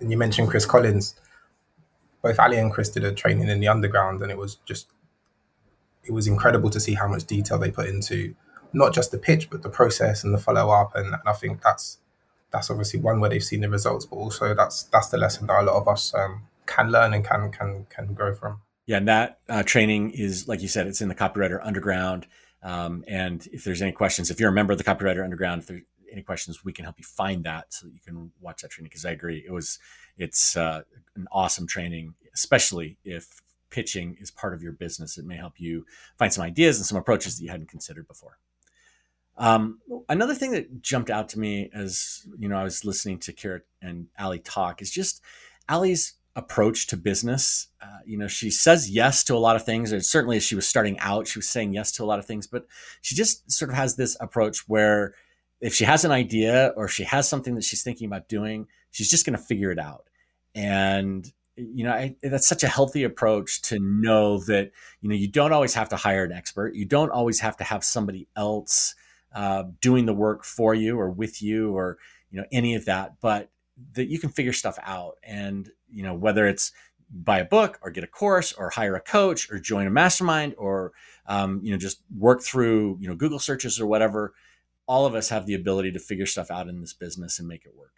and 0.00 0.10
you 0.10 0.18
mentioned 0.18 0.48
Chris 0.48 0.66
Collins. 0.66 1.14
Both 2.22 2.38
Aly 2.40 2.58
and 2.58 2.72
Chris 2.72 2.88
did 2.88 3.04
a 3.04 3.12
training 3.12 3.48
in 3.48 3.60
the 3.60 3.68
underground 3.68 4.20
and 4.22 4.30
it 4.30 4.38
was 4.38 4.56
just 4.66 4.88
it 6.04 6.12
was 6.12 6.26
incredible 6.26 6.70
to 6.70 6.80
see 6.80 6.94
how 6.94 7.08
much 7.08 7.24
detail 7.24 7.58
they 7.58 7.70
put 7.70 7.88
into 7.88 8.34
not 8.72 8.92
just 8.92 9.10
the 9.10 9.18
pitch 9.18 9.48
but 9.50 9.62
the 9.62 9.68
process 9.68 10.24
and 10.24 10.34
the 10.34 10.38
follow 10.38 10.70
up 10.70 10.94
and, 10.94 11.06
and 11.06 11.22
I 11.26 11.32
think 11.32 11.62
that's 11.62 11.98
that's 12.50 12.70
obviously 12.70 13.00
one 13.00 13.20
where 13.20 13.30
they've 13.30 13.42
seen 13.42 13.60
the 13.60 13.70
results 13.70 14.04
but 14.04 14.16
also 14.16 14.54
that's 14.54 14.84
that's 14.84 15.08
the 15.08 15.18
lesson 15.18 15.46
that 15.46 15.60
a 15.60 15.64
lot 15.64 15.76
of 15.76 15.88
us 15.88 16.14
um, 16.14 16.42
can 16.74 16.90
learn 16.90 17.14
and 17.14 17.24
can 17.24 17.50
can 17.50 17.86
can 17.88 18.14
grow 18.14 18.34
from. 18.34 18.60
Yeah, 18.86 18.98
and 18.98 19.08
that 19.08 19.40
uh, 19.48 19.62
training 19.62 20.10
is 20.10 20.48
like 20.48 20.60
you 20.60 20.68
said, 20.68 20.86
it's 20.86 21.00
in 21.00 21.08
the 21.08 21.14
Copywriter 21.14 21.60
Underground. 21.62 22.26
Um, 22.62 23.04
and 23.06 23.46
if 23.52 23.64
there's 23.64 23.82
any 23.82 23.92
questions, 23.92 24.30
if 24.30 24.40
you're 24.40 24.50
a 24.50 24.52
member 24.52 24.72
of 24.72 24.78
the 24.78 24.84
Copywriter 24.84 25.22
Underground, 25.22 25.62
if 25.62 25.68
there's 25.68 25.82
any 26.10 26.22
questions, 26.22 26.64
we 26.64 26.72
can 26.72 26.84
help 26.84 26.98
you 26.98 27.04
find 27.04 27.44
that 27.44 27.72
so 27.74 27.86
that 27.86 27.92
you 27.92 28.00
can 28.00 28.30
watch 28.40 28.62
that 28.62 28.70
training. 28.70 28.88
Because 28.88 29.04
I 29.04 29.10
agree, 29.10 29.44
it 29.46 29.52
was 29.52 29.78
it's 30.16 30.56
uh, 30.56 30.82
an 31.16 31.26
awesome 31.30 31.66
training, 31.66 32.14
especially 32.34 32.98
if 33.04 33.42
pitching 33.70 34.16
is 34.20 34.30
part 34.30 34.54
of 34.54 34.62
your 34.62 34.72
business. 34.72 35.18
It 35.18 35.24
may 35.24 35.36
help 35.36 35.54
you 35.58 35.84
find 36.16 36.32
some 36.32 36.44
ideas 36.44 36.78
and 36.78 36.86
some 36.86 36.98
approaches 36.98 37.36
that 37.36 37.44
you 37.44 37.50
hadn't 37.50 37.68
considered 37.68 38.06
before. 38.06 38.38
Um, 39.36 39.80
another 40.08 40.34
thing 40.34 40.52
that 40.52 40.80
jumped 40.80 41.10
out 41.10 41.28
to 41.30 41.38
me 41.38 41.68
as 41.74 42.26
you 42.38 42.48
know 42.48 42.56
I 42.56 42.64
was 42.64 42.84
listening 42.84 43.18
to 43.20 43.32
Kira 43.32 43.62
and 43.82 44.06
Aly 44.18 44.38
talk 44.38 44.80
is 44.80 44.90
just 44.90 45.22
Aly's 45.68 46.14
approach 46.36 46.88
to 46.88 46.96
business. 46.96 47.68
Uh, 47.80 47.98
you 48.04 48.18
know, 48.18 48.28
she 48.28 48.50
says 48.50 48.90
yes 48.90 49.22
to 49.24 49.34
a 49.34 49.38
lot 49.38 49.56
of 49.56 49.64
things. 49.64 49.92
Or 49.92 50.00
certainly, 50.00 50.36
as 50.36 50.42
she 50.42 50.54
was 50.54 50.66
starting 50.66 50.98
out, 50.98 51.28
she 51.28 51.38
was 51.38 51.48
saying 51.48 51.72
yes 51.72 51.92
to 51.92 52.04
a 52.04 52.06
lot 52.06 52.18
of 52.18 52.26
things. 52.26 52.46
But 52.46 52.66
she 53.02 53.14
just 53.14 53.50
sort 53.50 53.70
of 53.70 53.76
has 53.76 53.96
this 53.96 54.16
approach 54.20 54.68
where 54.68 55.14
if 55.60 55.74
she 55.74 55.84
has 55.84 56.04
an 56.04 56.10
idea 56.10 56.72
or 56.76 56.88
she 56.88 57.04
has 57.04 57.28
something 57.28 57.54
that 57.54 57.64
she's 57.64 57.82
thinking 57.82 58.06
about 58.06 58.28
doing, 58.28 58.66
she's 58.90 59.10
just 59.10 59.24
going 59.24 59.36
to 59.36 59.42
figure 59.42 59.70
it 59.70 59.78
out. 59.78 60.08
And 60.54 61.30
you 61.56 61.84
know, 61.84 61.92
I, 61.92 62.16
that's 62.22 62.48
such 62.48 62.64
a 62.64 62.68
healthy 62.68 63.04
approach 63.04 63.62
to 63.62 63.78
know 63.78 64.38
that 64.44 64.72
you 65.00 65.08
know 65.08 65.14
you 65.14 65.28
don't 65.28 65.52
always 65.52 65.74
have 65.74 65.88
to 65.90 65.96
hire 65.96 66.24
an 66.24 66.32
expert. 66.32 66.74
You 66.74 66.84
don't 66.84 67.10
always 67.10 67.40
have 67.40 67.56
to 67.58 67.64
have 67.64 67.84
somebody 67.84 68.26
else 68.36 68.94
uh, 69.34 69.64
doing 69.80 70.06
the 70.06 70.14
work 70.14 70.44
for 70.44 70.74
you 70.74 70.98
or 70.98 71.10
with 71.10 71.42
you 71.42 71.72
or 71.76 71.98
you 72.30 72.40
know 72.40 72.46
any 72.50 72.74
of 72.74 72.86
that, 72.86 73.20
but 73.20 73.50
that 73.92 74.08
you 74.08 74.18
can 74.18 74.30
figure 74.30 74.52
stuff 74.52 74.78
out. 74.82 75.16
And 75.22 75.70
you 75.94 76.02
know 76.02 76.14
whether 76.14 76.46
it's 76.46 76.72
buy 77.10 77.38
a 77.38 77.44
book 77.44 77.78
or 77.82 77.90
get 77.90 78.02
a 78.02 78.08
course 78.08 78.52
or 78.52 78.70
hire 78.70 78.96
a 78.96 79.00
coach 79.00 79.50
or 79.50 79.58
join 79.58 79.86
a 79.86 79.90
mastermind 79.90 80.54
or 80.58 80.92
um, 81.26 81.60
you 81.62 81.70
know 81.70 81.78
just 81.78 82.00
work 82.16 82.42
through 82.42 82.96
you 83.00 83.08
know 83.08 83.14
Google 83.14 83.38
searches 83.38 83.80
or 83.80 83.86
whatever 83.86 84.34
all 84.86 85.06
of 85.06 85.14
us 85.14 85.28
have 85.30 85.46
the 85.46 85.54
ability 85.54 85.92
to 85.92 85.98
figure 85.98 86.26
stuff 86.26 86.50
out 86.50 86.68
in 86.68 86.80
this 86.80 86.92
business 86.92 87.38
and 87.38 87.48
make 87.48 87.64
it 87.64 87.74
work. 87.76 87.92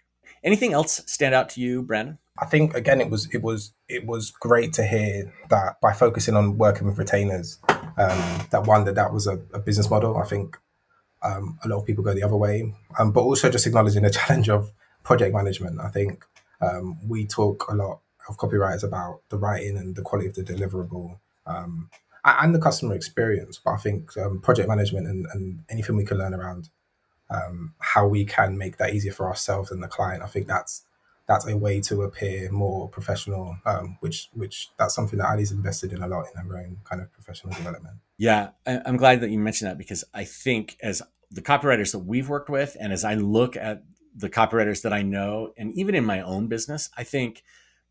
Anything 0.44 0.72
else 0.72 1.02
stand 1.06 1.34
out 1.34 1.48
to 1.50 1.60
you, 1.60 1.82
Brandon? 1.82 2.18
I 2.38 2.46
think 2.46 2.74
again, 2.74 3.00
it 3.00 3.10
was 3.10 3.28
it 3.32 3.42
was 3.42 3.72
it 3.88 4.06
was 4.06 4.30
great 4.30 4.72
to 4.74 4.86
hear 4.86 5.32
that 5.48 5.80
by 5.80 5.92
focusing 5.92 6.36
on 6.36 6.58
working 6.58 6.86
with 6.86 6.98
retainers, 6.98 7.58
um, 7.68 8.46
that 8.50 8.64
one 8.66 8.84
that 8.84 8.94
that 8.96 9.12
was 9.12 9.26
a, 9.26 9.40
a 9.52 9.58
business 9.58 9.88
model. 9.88 10.16
I 10.18 10.24
think 10.24 10.58
um, 11.22 11.58
a 11.64 11.68
lot 11.68 11.78
of 11.78 11.86
people 11.86 12.04
go 12.04 12.12
the 12.12 12.22
other 12.22 12.36
way, 12.36 12.74
um, 12.98 13.12
but 13.12 13.22
also 13.22 13.50
just 13.50 13.66
acknowledging 13.66 14.02
the 14.02 14.10
challenge 14.18 14.48
of 14.50 14.72
project 15.02 15.34
management. 15.34 15.80
I 15.80 15.88
think 15.88 16.24
um, 16.60 16.98
we 17.06 17.26
talk 17.26 17.70
a 17.70 17.74
lot 17.74 18.00
of 18.28 18.36
copywriters 18.36 18.82
about 18.82 19.20
the 19.28 19.38
writing 19.38 19.76
and 19.76 19.94
the 19.94 20.02
quality 20.02 20.28
of 20.28 20.34
the 20.34 20.42
deliverable 20.42 21.18
um, 21.46 21.90
and 22.24 22.54
the 22.54 22.58
customer 22.58 22.94
experience. 22.94 23.60
But 23.64 23.72
I 23.72 23.76
think 23.76 24.16
um, 24.16 24.40
project 24.40 24.68
management 24.68 25.06
and, 25.06 25.26
and 25.32 25.62
anything 25.70 25.96
we 25.96 26.04
can 26.04 26.18
learn 26.18 26.34
around 26.34 26.68
um, 27.30 27.74
how 27.78 28.06
we 28.06 28.24
can 28.24 28.56
make 28.58 28.78
that 28.78 28.94
easier 28.94 29.12
for 29.12 29.26
ourselves 29.26 29.70
and 29.70 29.82
the 29.82 29.88
client. 29.88 30.22
I 30.22 30.26
think 30.26 30.46
that's 30.46 30.82
that's 31.26 31.46
a 31.48 31.56
way 31.56 31.80
to 31.80 32.02
appear 32.02 32.50
more 32.52 32.88
professional, 32.88 33.56
um, 33.66 33.98
which 34.00 34.28
which 34.32 34.70
that's 34.78 34.94
something 34.94 35.18
that 35.18 35.28
Aly's 35.28 35.50
invested 35.50 35.92
in 35.92 36.02
a 36.02 36.08
lot 36.08 36.26
in 36.32 36.40
her 36.40 36.58
own 36.58 36.78
kind 36.84 37.02
of 37.02 37.12
professional 37.12 37.52
development. 37.54 37.96
Yeah, 38.16 38.50
I'm 38.66 38.96
glad 38.96 39.20
that 39.20 39.30
you 39.30 39.38
mentioned 39.38 39.70
that 39.70 39.78
because 39.78 40.04
I 40.14 40.24
think 40.24 40.76
as 40.82 41.02
the 41.30 41.42
copywriters 41.42 41.92
that 41.92 42.00
we've 42.00 42.28
worked 42.28 42.48
with, 42.48 42.76
and 42.80 42.92
as 42.92 43.04
I 43.04 43.14
look 43.14 43.56
at 43.56 43.82
the 44.16 44.30
copywriters 44.30 44.82
that 44.82 44.92
I 44.92 45.02
know, 45.02 45.52
and 45.56 45.72
even 45.74 45.94
in 45.94 46.04
my 46.04 46.20
own 46.20 46.46
business, 46.46 46.90
I 46.96 47.04
think 47.04 47.42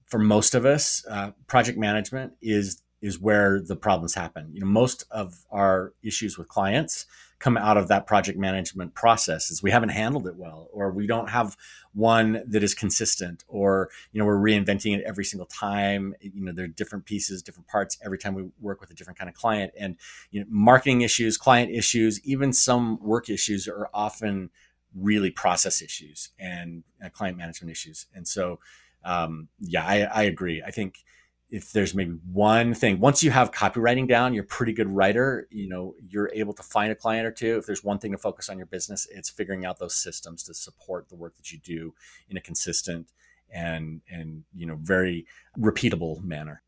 for 0.06 0.20
most 0.20 0.56
of 0.56 0.66
us, 0.66 1.06
uh, 1.10 1.32
project 1.48 1.78
management 1.78 2.34
is 2.42 2.82
is 3.02 3.20
where 3.20 3.62
the 3.62 3.76
problems 3.76 4.16
happen. 4.16 4.50
You 4.52 4.62
know, 4.62 4.66
most 4.66 5.06
of 5.12 5.46
our 5.52 5.94
issues 6.02 6.38
with 6.38 6.48
clients 6.48 7.06
come 7.40 7.58
out 7.58 7.78
of 7.78 7.88
that 7.90 8.08
project 8.08 8.40
management 8.40 8.94
process 8.96 9.52
is 9.52 9.62
we 9.62 9.70
haven't 9.70 9.90
handled 9.90 10.26
it 10.26 10.36
well 10.36 10.70
or 10.72 10.92
we 10.92 11.06
don't 11.06 11.30
have 11.30 11.58
one 11.94 12.42
that 12.48 12.64
is 12.64 12.74
consistent 12.74 13.44
or 13.48 13.90
you 14.12 14.20
know 14.20 14.26
we're 14.26 14.40
reinventing 14.40 14.98
it 14.98 15.04
every 15.06 15.26
single 15.26 15.46
time 15.46 16.16
you 16.22 16.44
know 16.44 16.54
there 16.54 16.66
are 16.66 16.70
different 16.70 17.06
pieces 17.06 17.44
different 17.44 17.68
parts 17.68 17.98
every 18.04 18.18
time 18.18 18.34
we 18.34 18.46
work 18.62 18.80
with 18.80 18.90
a 18.90 18.94
different 18.94 19.20
kind 19.20 19.30
of 19.30 19.36
client 19.36 19.72
and 19.78 19.98
you 20.32 20.40
know 20.40 20.46
marketing 20.50 21.02
issues 21.02 21.38
client 21.38 21.70
issues 21.70 22.20
even 22.26 22.54
some 22.54 22.98
work 23.04 23.30
issues 23.30 23.68
are 23.68 23.90
often 23.94 24.50
really 24.96 25.32
process 25.32 25.82
issues 25.82 26.30
and 26.40 26.84
uh, 27.04 27.10
client 27.10 27.38
management 27.38 27.72
issues. 27.72 28.08
And 28.14 28.28
so 28.28 28.60
um, 29.04 29.50
yeah 29.60 29.86
I, 29.86 30.02
I 30.04 30.24
agree. 30.24 30.64
I 30.66 30.72
think 30.72 31.04
if 31.52 31.72
there's 31.72 31.94
maybe 31.94 32.18
one 32.32 32.74
thing 32.74 33.00
once 33.00 33.22
you 33.24 33.30
have 33.30 33.52
copywriting 33.52 34.08
down 34.08 34.34
you're 34.34 34.44
a 34.44 34.48
pretty 34.48 34.74
good 34.74 34.90
writer 34.90 35.48
you 35.52 35.70
know 35.70 35.94
you're 36.10 36.32
able 36.34 36.54
to 36.54 36.64
find 36.64 36.92
a 36.92 36.96
client 36.96 37.26
or 37.26 37.32
two. 37.32 37.58
If 37.58 37.66
there's 37.66 37.84
one 37.84 38.00
thing 38.00 38.12
to 38.14 38.18
focus 38.18 38.50
on 38.50 38.58
your 38.58 38.66
business 38.66 39.08
it's 39.12 39.30
figuring 39.30 39.64
out 39.66 39.78
those 39.78 39.96
systems 39.96 40.44
to 40.44 40.54
support 40.54 41.08
the 41.10 41.16
work 41.16 41.36
that 41.38 41.52
you 41.52 41.60
do 41.60 41.94
in 42.30 42.38
a 42.38 42.42
consistent 42.42 43.12
and 43.54 44.02
and 44.10 44.44
you 44.56 44.66
know 44.66 44.78
very 44.82 45.26
repeatable 45.58 46.24
manner. 46.24 46.64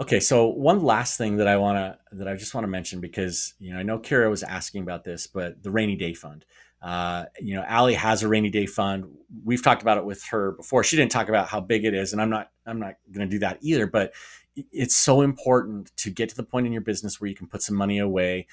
Okay 0.00 0.20
so 0.20 0.46
one 0.48 0.82
last 0.82 1.16
thing 1.16 1.36
that 1.36 1.46
i 1.46 1.56
want 1.56 1.76
to 1.76 2.16
that 2.16 2.28
i 2.28 2.34
just 2.34 2.54
want 2.54 2.64
to 2.64 2.68
mention 2.68 3.00
because 3.00 3.54
you 3.58 3.72
know 3.72 3.78
i 3.78 3.82
know 3.82 3.98
kira 3.98 4.28
was 4.28 4.42
asking 4.42 4.82
about 4.82 5.04
this 5.04 5.26
but 5.26 5.62
the 5.62 5.70
rainy 5.70 5.96
day 5.96 6.12
fund 6.12 6.44
uh, 6.82 7.24
you 7.40 7.54
know, 7.54 7.64
Aly 7.68 7.94
has 7.94 8.22
a 8.22 8.28
rainy 8.28 8.50
day 8.50 8.66
fund. 8.66 9.06
We've 9.44 9.62
talked 9.62 9.82
about 9.82 9.98
it 9.98 10.04
with 10.04 10.22
her 10.24 10.52
before. 10.52 10.84
She 10.84 10.96
didn't 10.96 11.12
talk 11.12 11.28
about 11.28 11.48
how 11.48 11.60
big 11.60 11.84
it 11.84 11.94
is, 11.94 12.12
and 12.12 12.20
I'm 12.20 12.30
not 12.30 12.50
I'm 12.66 12.78
not 12.78 12.94
going 13.10 13.28
to 13.28 13.30
do 13.30 13.40
that 13.40 13.58
either. 13.60 13.86
But 13.86 14.12
it's 14.72 14.96
so 14.96 15.20
important 15.22 15.94
to 15.96 16.10
get 16.10 16.28
to 16.30 16.36
the 16.36 16.42
point 16.42 16.66
in 16.66 16.72
your 16.72 16.82
business 16.82 17.20
where 17.20 17.28
you 17.28 17.34
can 17.34 17.46
put 17.46 17.62
some 17.62 17.76
money 17.76 17.98
away, 17.98 18.46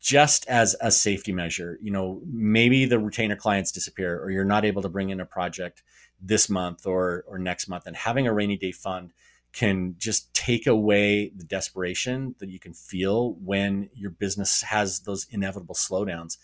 just 0.00 0.46
as 0.48 0.74
a 0.80 0.90
safety 0.90 1.32
measure. 1.32 1.78
You 1.82 1.90
know, 1.90 2.20
maybe 2.26 2.86
the 2.86 2.98
retainer 2.98 3.36
clients 3.36 3.72
disappear, 3.72 4.20
or 4.20 4.30
you're 4.30 4.44
not 4.44 4.64
able 4.64 4.82
to 4.82 4.88
bring 4.88 5.10
in 5.10 5.20
a 5.20 5.26
project 5.26 5.82
this 6.20 6.48
month 6.48 6.86
or 6.86 7.24
or 7.28 7.38
next 7.38 7.68
month, 7.68 7.86
and 7.86 7.94
having 7.94 8.26
a 8.26 8.32
rainy 8.32 8.56
day 8.56 8.72
fund 8.72 9.12
can 9.52 9.94
just 9.96 10.34
take 10.34 10.66
away 10.66 11.30
the 11.34 11.44
desperation 11.44 12.34
that 12.40 12.50
you 12.50 12.58
can 12.58 12.74
feel 12.74 13.32
when 13.42 13.88
your 13.94 14.10
business 14.10 14.60
has 14.62 15.00
those 15.00 15.26
inevitable 15.30 15.74
slowdowns 15.74 16.36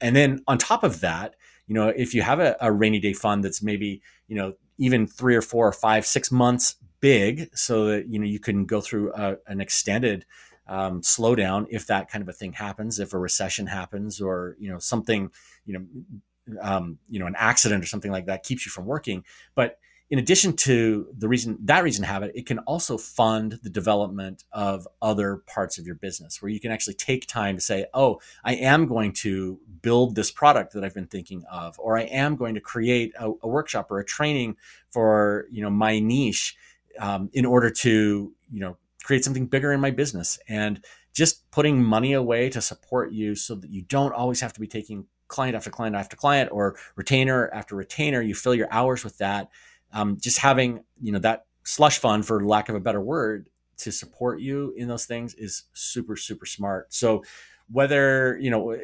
and 0.00 0.16
then 0.16 0.42
on 0.46 0.58
top 0.58 0.84
of 0.84 1.00
that, 1.00 1.34
you 1.66 1.74
know, 1.74 1.88
if 1.88 2.14
you 2.14 2.22
have 2.22 2.40
a, 2.40 2.56
a 2.60 2.72
rainy 2.72 2.98
day 2.98 3.12
fund 3.12 3.44
that's 3.44 3.62
maybe, 3.62 4.02
you 4.26 4.36
know, 4.36 4.54
even 4.78 5.06
three 5.06 5.36
or 5.36 5.42
four 5.42 5.68
or 5.68 5.72
five, 5.72 6.06
six 6.06 6.32
months 6.32 6.76
big 7.00 7.50
so 7.56 7.86
that 7.86 8.08
you 8.08 8.18
know 8.18 8.26
you 8.26 8.38
can 8.38 8.66
go 8.66 8.80
through 8.80 9.12
a, 9.14 9.36
an 9.46 9.60
extended 9.60 10.24
um, 10.68 11.00
slowdown 11.00 11.66
if 11.70 11.86
that 11.86 12.10
kind 12.10 12.22
of 12.22 12.28
a 12.28 12.32
thing 12.32 12.52
happens, 12.52 13.00
if 13.00 13.12
a 13.12 13.18
recession 13.18 13.66
happens, 13.66 14.20
or 14.20 14.56
you 14.58 14.70
know 14.70 14.78
something, 14.78 15.30
you 15.66 15.74
know, 15.74 16.58
um, 16.60 16.98
you 17.08 17.18
know, 17.18 17.26
an 17.26 17.34
accident 17.36 17.82
or 17.82 17.86
something 17.86 18.10
like 18.10 18.26
that 18.26 18.42
keeps 18.42 18.64
you 18.64 18.70
from 18.70 18.86
working. 18.86 19.24
But 19.54 19.78
in 20.10 20.18
addition 20.18 20.54
to 20.54 21.06
the 21.16 21.28
reason 21.28 21.56
that 21.62 21.84
reason 21.84 22.04
have 22.04 22.24
it, 22.24 22.32
it 22.34 22.44
can 22.44 22.58
also 22.60 22.98
fund 22.98 23.60
the 23.62 23.70
development 23.70 24.42
of 24.52 24.86
other 25.00 25.36
parts 25.46 25.78
of 25.78 25.86
your 25.86 25.94
business 25.94 26.42
where 26.42 26.50
you 26.50 26.58
can 26.58 26.72
actually 26.72 26.94
take 26.94 27.26
time 27.26 27.54
to 27.54 27.60
say, 27.60 27.86
oh, 27.94 28.20
I 28.44 28.54
am 28.54 28.86
going 28.86 29.12
to 29.14 29.60
build 29.82 30.16
this 30.16 30.32
product 30.32 30.72
that 30.72 30.84
I've 30.84 30.94
been 30.94 31.06
thinking 31.06 31.44
of, 31.50 31.78
or 31.78 31.96
I 31.96 32.02
am 32.02 32.34
going 32.34 32.54
to 32.56 32.60
create 32.60 33.12
a, 33.18 33.30
a 33.42 33.48
workshop 33.48 33.90
or 33.90 34.00
a 34.00 34.04
training 34.04 34.56
for 34.90 35.46
you 35.50 35.62
know 35.62 35.70
my 35.70 36.00
niche 36.00 36.56
um, 36.98 37.30
in 37.32 37.46
order 37.46 37.70
to 37.70 38.32
you 38.50 38.60
know 38.60 38.76
create 39.04 39.24
something 39.24 39.46
bigger 39.46 39.72
in 39.72 39.80
my 39.80 39.92
business. 39.92 40.38
And 40.48 40.84
just 41.12 41.50
putting 41.50 41.82
money 41.82 42.12
away 42.12 42.48
to 42.50 42.60
support 42.60 43.12
you 43.12 43.34
so 43.34 43.54
that 43.56 43.70
you 43.70 43.82
don't 43.82 44.12
always 44.12 44.40
have 44.40 44.52
to 44.52 44.60
be 44.60 44.66
taking 44.66 45.06
client 45.28 45.56
after 45.56 45.70
client 45.70 45.94
after 45.94 46.16
client 46.16 46.50
or 46.52 46.76
retainer 46.96 47.48
after 47.52 47.76
retainer 47.76 48.20
you 48.20 48.34
fill 48.34 48.54
your 48.54 48.66
hours 48.72 49.04
with 49.04 49.16
that 49.18 49.48
um, 49.92 50.18
just 50.20 50.38
having 50.38 50.84
you 51.00 51.12
know 51.12 51.18
that 51.18 51.46
slush 51.64 51.98
fund 51.98 52.26
for 52.26 52.44
lack 52.44 52.68
of 52.68 52.74
a 52.74 52.80
better 52.80 53.00
word 53.00 53.48
to 53.76 53.90
support 53.90 54.40
you 54.40 54.74
in 54.76 54.88
those 54.88 55.04
things 55.04 55.34
is 55.34 55.64
super 55.72 56.16
super 56.16 56.46
smart 56.46 56.92
so 56.92 57.22
whether 57.70 58.36
you 58.38 58.50
know 58.50 58.76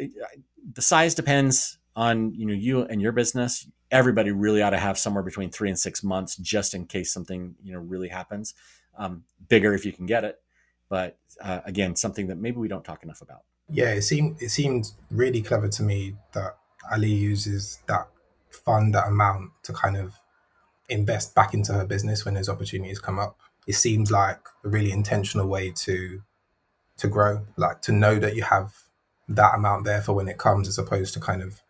the 0.73 0.83
size 0.83 1.15
depends 1.15 1.79
on 1.95 2.33
you 2.35 2.47
know 2.47 2.55
you 2.55 2.83
and 2.83 3.01
your 3.01 3.13
business 3.13 3.67
everybody 3.91 4.31
really 4.31 4.63
ought 4.63 4.71
to 4.71 4.79
have 4.79 4.99
somewhere 4.99 5.23
between 5.23 5.51
three 5.51 5.69
and 5.69 5.79
six 5.79 6.03
months 6.03 6.37
just 6.37 6.75
in 6.75 6.87
case 6.87 7.13
something 7.13 7.55
you 7.63 7.73
know 7.73 7.79
really 7.79 8.09
happens 8.09 8.55
um, 8.99 9.25
bigger 9.49 9.75
if 9.75 9.85
you 9.85 9.93
can 9.93 10.07
get 10.07 10.25
it. 10.25 10.41
But 10.89 11.19
uh, 11.41 11.61
again, 11.65 11.97
something 11.97 12.29
that 12.29 12.39
maybe 12.39 12.59
we 12.59 12.69
don't 12.69 12.85
talk 12.85 13.03
enough 13.03 13.21
about. 13.21 13.43
Yeah, 13.69 13.93
it 13.93 14.03
seemed 14.03 14.41
it 14.41 14.51
seemed 14.51 14.93
really 15.11 15.43
clever 15.43 15.69
to 15.69 15.83
me 15.83 16.15
that 16.33 16.57
Aly 16.93 17.11
uses 17.11 17.81
that 17.89 18.09
fund, 18.51 18.95
that 18.95 19.09
amount 19.09 19.51
to 19.65 19.73
kind 19.73 19.97
of 19.97 20.15
invest 20.89 21.35
back 21.35 21.55
into 21.55 21.73
her 21.73 21.85
business 21.85 22.25
when 22.25 22.35
those 22.35 22.49
opportunities 22.49 22.99
come 22.99 23.19
up. 23.19 23.39
It 23.67 23.75
seems 23.75 24.11
like 24.11 24.41
a 24.65 24.69
really 24.69 24.93
intentional 24.93 25.47
way 25.47 25.73
to 25.73 26.23
to 26.99 27.09
grow, 27.09 27.45
like 27.57 27.83
to 27.83 27.93
know 27.93 28.19
that 28.19 28.37
you 28.37 28.43
have 28.43 28.75
that 29.29 29.55
amount 29.55 29.85
there 29.85 30.01
for 30.01 30.15
when 30.15 30.29
it 30.29 30.39
comes, 30.39 30.69
as 30.69 30.79
opposed 30.79 31.13
to 31.15 31.21
kind 31.21 31.43
of 31.43 31.63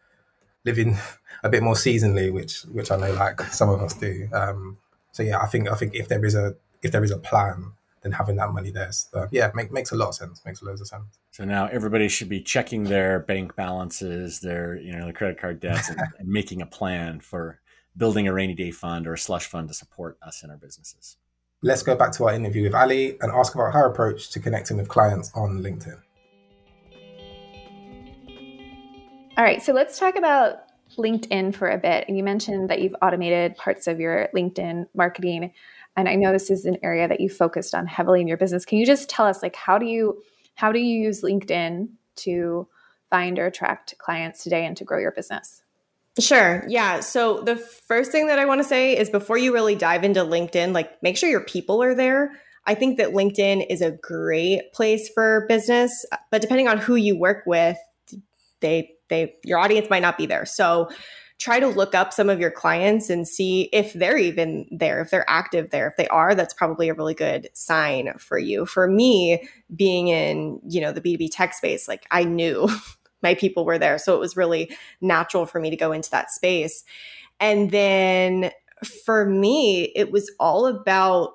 living 0.64 0.98
a 1.42 1.48
bit 1.48 1.62
more 1.62 1.74
seasonally, 1.74 2.32
which 2.32 2.62
which 2.62 2.90
I 2.90 2.96
know 2.96 3.12
like 3.12 3.40
some 3.42 3.68
of 3.68 3.80
us 3.82 3.94
do. 3.94 4.28
Um, 4.32 4.78
so 5.12 5.22
yeah, 5.22 5.38
I 5.38 5.46
think 5.46 5.70
I 5.70 5.74
think 5.74 5.94
if 5.94 6.08
there 6.08 6.24
is 6.24 6.34
a 6.34 6.54
if 6.82 6.92
there 6.92 7.04
is 7.04 7.10
a 7.10 7.18
plan, 7.18 7.72
then 8.02 8.12
having 8.12 8.36
that 8.36 8.52
money 8.52 8.70
there, 8.70 8.90
uh, 9.14 9.26
yeah, 9.30 9.50
make, 9.54 9.72
makes 9.72 9.90
a 9.90 9.96
lot 9.96 10.08
of 10.08 10.14
sense. 10.14 10.42
Makes 10.44 10.62
loads 10.62 10.80
of 10.80 10.86
sense. 10.86 11.18
So 11.30 11.44
now 11.44 11.66
everybody 11.66 12.08
should 12.08 12.28
be 12.28 12.40
checking 12.40 12.84
their 12.84 13.20
bank 13.20 13.56
balances, 13.56 14.40
their 14.40 14.76
you 14.76 14.92
know 14.92 15.04
their 15.04 15.12
credit 15.12 15.40
card 15.40 15.60
debts, 15.60 15.88
and, 15.88 16.00
and 16.18 16.28
making 16.28 16.62
a 16.62 16.66
plan 16.66 17.20
for 17.20 17.60
building 17.96 18.28
a 18.28 18.32
rainy 18.32 18.54
day 18.54 18.70
fund 18.70 19.06
or 19.06 19.14
a 19.14 19.18
slush 19.18 19.46
fund 19.46 19.68
to 19.68 19.74
support 19.74 20.18
us 20.22 20.42
in 20.42 20.50
our 20.50 20.56
businesses. 20.56 21.16
Let's 21.62 21.82
go 21.82 21.96
back 21.96 22.12
to 22.12 22.24
our 22.24 22.34
interview 22.34 22.64
with 22.64 22.74
Aly 22.74 23.16
and 23.20 23.32
ask 23.32 23.54
about 23.54 23.72
her 23.72 23.86
approach 23.86 24.30
to 24.30 24.40
connecting 24.40 24.76
with 24.76 24.88
clients 24.88 25.32
on 25.34 25.62
LinkedIn. 25.62 26.00
All 29.38 29.44
right, 29.44 29.62
so 29.62 29.72
let's 29.72 29.98
talk 29.98 30.16
about 30.16 30.58
LinkedIn 30.96 31.54
for 31.54 31.68
a 31.68 31.78
bit. 31.78 32.04
And 32.08 32.16
you 32.16 32.22
mentioned 32.22 32.70
that 32.70 32.80
you've 32.80 32.94
automated 33.02 33.56
parts 33.56 33.86
of 33.86 34.00
your 34.00 34.28
LinkedIn 34.34 34.86
marketing 34.94 35.52
and 35.96 36.08
I 36.08 36.14
know 36.14 36.30
this 36.30 36.50
is 36.50 36.66
an 36.66 36.76
area 36.82 37.08
that 37.08 37.20
you 37.20 37.30
focused 37.30 37.74
on 37.74 37.86
heavily 37.86 38.20
in 38.20 38.28
your 38.28 38.36
business. 38.36 38.64
Can 38.64 38.78
you 38.78 38.86
just 38.86 39.08
tell 39.08 39.26
us 39.26 39.42
like 39.42 39.56
how 39.56 39.78
do 39.78 39.86
you 39.86 40.22
how 40.54 40.72
do 40.72 40.78
you 40.78 41.02
use 41.02 41.22
LinkedIn 41.22 41.88
to 42.16 42.68
find 43.10 43.38
or 43.38 43.46
attract 43.46 43.96
clients 43.98 44.42
today 44.42 44.66
and 44.66 44.76
to 44.76 44.84
grow 44.84 44.98
your 44.98 45.12
business? 45.12 45.62
Sure. 46.18 46.64
Yeah. 46.66 47.00
So 47.00 47.42
the 47.42 47.56
first 47.56 48.10
thing 48.10 48.28
that 48.28 48.38
I 48.38 48.46
want 48.46 48.60
to 48.60 48.68
say 48.68 48.96
is 48.96 49.10
before 49.10 49.36
you 49.36 49.52
really 49.52 49.74
dive 49.74 50.02
into 50.02 50.20
LinkedIn, 50.20 50.72
like 50.72 51.02
make 51.02 51.16
sure 51.16 51.28
your 51.28 51.44
people 51.44 51.82
are 51.82 51.94
there. 51.94 52.32
I 52.66 52.74
think 52.74 52.96
that 52.98 53.10
LinkedIn 53.10 53.66
is 53.68 53.82
a 53.82 53.92
great 53.92 54.72
place 54.72 55.10
for 55.14 55.44
business, 55.48 56.04
uh, 56.10 56.16
but 56.30 56.40
depending 56.40 56.68
on 56.68 56.78
who 56.78 56.96
you 56.96 57.18
work 57.18 57.44
with, 57.46 57.76
they 58.60 58.92
they 59.08 59.34
your 59.44 59.58
audience 59.58 59.88
might 59.90 60.02
not 60.02 60.16
be 60.16 60.26
there. 60.26 60.46
So 60.46 60.88
try 61.38 61.60
to 61.60 61.66
look 61.66 61.94
up 61.94 62.12
some 62.12 62.30
of 62.30 62.40
your 62.40 62.50
clients 62.50 63.10
and 63.10 63.28
see 63.28 63.68
if 63.72 63.92
they're 63.92 64.16
even 64.16 64.66
there, 64.70 65.02
if 65.02 65.10
they're 65.10 65.28
active 65.28 65.70
there. 65.70 65.88
If 65.88 65.96
they 65.96 66.08
are, 66.08 66.34
that's 66.34 66.54
probably 66.54 66.88
a 66.88 66.94
really 66.94 67.14
good 67.14 67.50
sign 67.52 68.14
for 68.18 68.38
you. 68.38 68.64
For 68.64 68.88
me, 68.88 69.46
being 69.74 70.08
in, 70.08 70.60
you 70.66 70.80
know, 70.80 70.92
the 70.92 71.00
B2B 71.02 71.28
tech 71.30 71.52
space, 71.52 71.86
like 71.86 72.06
I 72.10 72.24
knew 72.24 72.68
my 73.22 73.34
people 73.34 73.64
were 73.64 73.78
there. 73.78 73.98
So 73.98 74.14
it 74.14 74.20
was 74.20 74.36
really 74.36 74.70
natural 75.00 75.46
for 75.46 75.60
me 75.60 75.70
to 75.70 75.76
go 75.76 75.92
into 75.92 76.10
that 76.10 76.30
space. 76.30 76.84
And 77.40 77.70
then 77.70 78.50
for 79.04 79.24
me, 79.24 79.92
it 79.96 80.10
was 80.10 80.30
all 80.38 80.66
about 80.66 81.34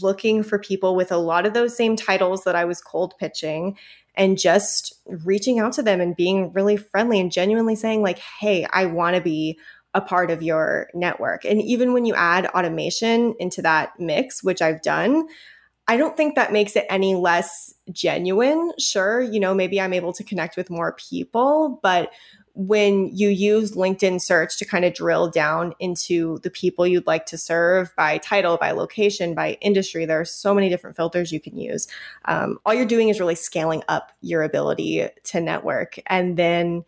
looking 0.00 0.42
for 0.42 0.58
people 0.58 0.94
with 0.94 1.10
a 1.10 1.16
lot 1.16 1.46
of 1.46 1.54
those 1.54 1.76
same 1.76 1.96
titles 1.96 2.44
that 2.44 2.54
I 2.54 2.64
was 2.64 2.80
cold 2.80 3.14
pitching 3.18 3.76
and 4.18 4.36
just 4.36 4.94
reaching 5.24 5.60
out 5.60 5.72
to 5.74 5.82
them 5.82 6.00
and 6.00 6.16
being 6.16 6.52
really 6.52 6.76
friendly 6.76 7.20
and 7.20 7.32
genuinely 7.32 7.76
saying 7.76 8.02
like 8.02 8.18
hey 8.18 8.66
i 8.72 8.84
want 8.84 9.16
to 9.16 9.22
be 9.22 9.58
a 9.94 10.00
part 10.00 10.30
of 10.30 10.42
your 10.42 10.88
network 10.92 11.44
and 11.44 11.62
even 11.62 11.92
when 11.94 12.04
you 12.04 12.14
add 12.14 12.46
automation 12.48 13.34
into 13.38 13.62
that 13.62 13.98
mix 13.98 14.42
which 14.42 14.60
i've 14.60 14.82
done 14.82 15.26
i 15.88 15.96
don't 15.96 16.16
think 16.16 16.34
that 16.34 16.52
makes 16.52 16.76
it 16.76 16.86
any 16.88 17.14
less 17.14 17.74
genuine 17.90 18.72
sure 18.78 19.20
you 19.20 19.40
know 19.40 19.54
maybe 19.54 19.80
i'm 19.80 19.92
able 19.92 20.12
to 20.12 20.22
connect 20.22 20.56
with 20.56 20.70
more 20.70 20.92
people 20.92 21.80
but 21.82 22.10
when 22.58 23.08
you 23.14 23.28
use 23.28 23.76
LinkedIn 23.76 24.20
search 24.20 24.58
to 24.58 24.64
kind 24.64 24.84
of 24.84 24.92
drill 24.92 25.30
down 25.30 25.74
into 25.78 26.40
the 26.40 26.50
people 26.50 26.88
you'd 26.88 27.06
like 27.06 27.24
to 27.26 27.38
serve 27.38 27.94
by 27.94 28.18
title, 28.18 28.56
by 28.56 28.72
location, 28.72 29.32
by 29.32 29.52
industry, 29.60 30.06
there 30.06 30.20
are 30.20 30.24
so 30.24 30.52
many 30.52 30.68
different 30.68 30.96
filters 30.96 31.30
you 31.30 31.38
can 31.38 31.56
use. 31.56 31.86
Um, 32.24 32.58
all 32.66 32.74
you're 32.74 32.84
doing 32.84 33.10
is 33.10 33.20
really 33.20 33.36
scaling 33.36 33.84
up 33.86 34.10
your 34.22 34.42
ability 34.42 35.06
to 35.22 35.40
network. 35.40 36.00
And 36.08 36.36
then, 36.36 36.84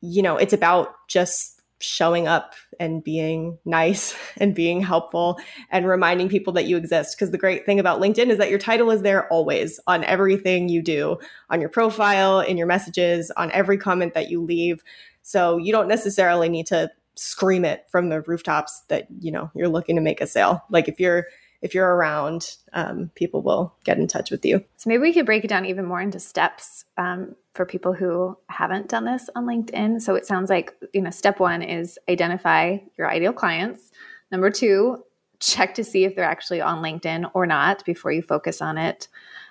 you 0.00 0.20
know, 0.20 0.36
it's 0.36 0.52
about 0.52 0.96
just 1.06 1.53
showing 1.84 2.26
up 2.26 2.54
and 2.80 3.04
being 3.04 3.58
nice 3.64 4.16
and 4.38 4.54
being 4.54 4.80
helpful 4.80 5.38
and 5.70 5.86
reminding 5.86 6.28
people 6.28 6.52
that 6.54 6.66
you 6.66 6.76
exist. 6.76 7.16
Because 7.16 7.30
the 7.30 7.38
great 7.38 7.66
thing 7.66 7.78
about 7.78 8.00
LinkedIn 8.00 8.30
is 8.30 8.38
that 8.38 8.50
your 8.50 8.58
title 8.58 8.90
is 8.90 9.02
there 9.02 9.28
always 9.28 9.78
on 9.86 10.04
everything 10.04 10.68
you 10.68 10.82
do, 10.82 11.18
on 11.50 11.60
your 11.60 11.70
profile, 11.70 12.40
in 12.40 12.56
your 12.56 12.66
messages, 12.66 13.30
on 13.32 13.50
every 13.52 13.78
comment 13.78 14.14
that 14.14 14.30
you 14.30 14.42
leave. 14.42 14.82
So 15.22 15.56
you 15.56 15.72
don't 15.72 15.88
necessarily 15.88 16.48
need 16.48 16.66
to 16.66 16.90
scream 17.16 17.64
it 17.64 17.84
from 17.90 18.08
the 18.08 18.22
rooftops 18.22 18.82
that 18.88 19.06
you 19.20 19.30
know 19.30 19.50
you're 19.54 19.68
looking 19.68 19.96
to 19.96 20.02
make 20.02 20.20
a 20.20 20.26
sale. 20.26 20.64
Like 20.70 20.88
if 20.88 20.98
you're 20.98 21.26
if 21.64 21.74
you're 21.74 21.96
around, 21.96 22.56
um, 22.74 23.10
people 23.14 23.40
will 23.40 23.74
get 23.84 23.96
in 23.96 24.06
touch 24.06 24.30
with 24.30 24.44
you. 24.44 24.62
So 24.76 24.90
maybe 24.90 25.00
we 25.00 25.14
could 25.14 25.24
break 25.24 25.44
it 25.44 25.48
down 25.48 25.64
even 25.64 25.86
more 25.86 26.00
into 26.00 26.20
steps 26.20 26.84
um, 26.98 27.34
for 27.54 27.64
people 27.64 27.94
who 27.94 28.36
haven't 28.50 28.90
done 28.90 29.06
this 29.06 29.30
on 29.34 29.46
LinkedIn. 29.46 30.02
So 30.02 30.14
it 30.14 30.26
sounds 30.26 30.50
like 30.50 30.74
you 30.92 31.00
know, 31.00 31.10
step 31.10 31.40
one 31.40 31.62
is 31.62 31.98
identify 32.06 32.76
your 32.98 33.10
ideal 33.10 33.32
clients. 33.32 33.90
Number 34.30 34.50
two, 34.50 35.04
check 35.40 35.74
to 35.76 35.84
see 35.84 36.04
if 36.04 36.14
they're 36.14 36.24
actually 36.26 36.60
on 36.60 36.82
LinkedIn 36.82 37.30
or 37.32 37.46
not 37.46 37.82
before 37.86 38.12
you 38.12 38.20
focus 38.20 38.60
on 38.60 38.76
it. 38.76 39.08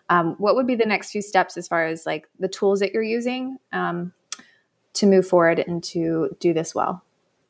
Um, 0.08 0.36
what 0.38 0.56
would 0.56 0.68
be 0.68 0.76
the 0.76 0.86
next 0.86 1.10
few 1.10 1.22
steps 1.24 1.58
as 1.58 1.68
far 1.68 1.88
as 1.88 2.06
like 2.06 2.30
the 2.38 2.48
tools 2.48 2.80
that 2.82 2.94
you're 2.94 3.02
using 3.02 3.58
um, 3.72 4.14
to 4.94 5.08
move 5.08 5.28
forward 5.28 5.64
and 5.66 5.84
to 5.86 6.38
do 6.40 6.54
this 6.54 6.76
well? 6.76 7.04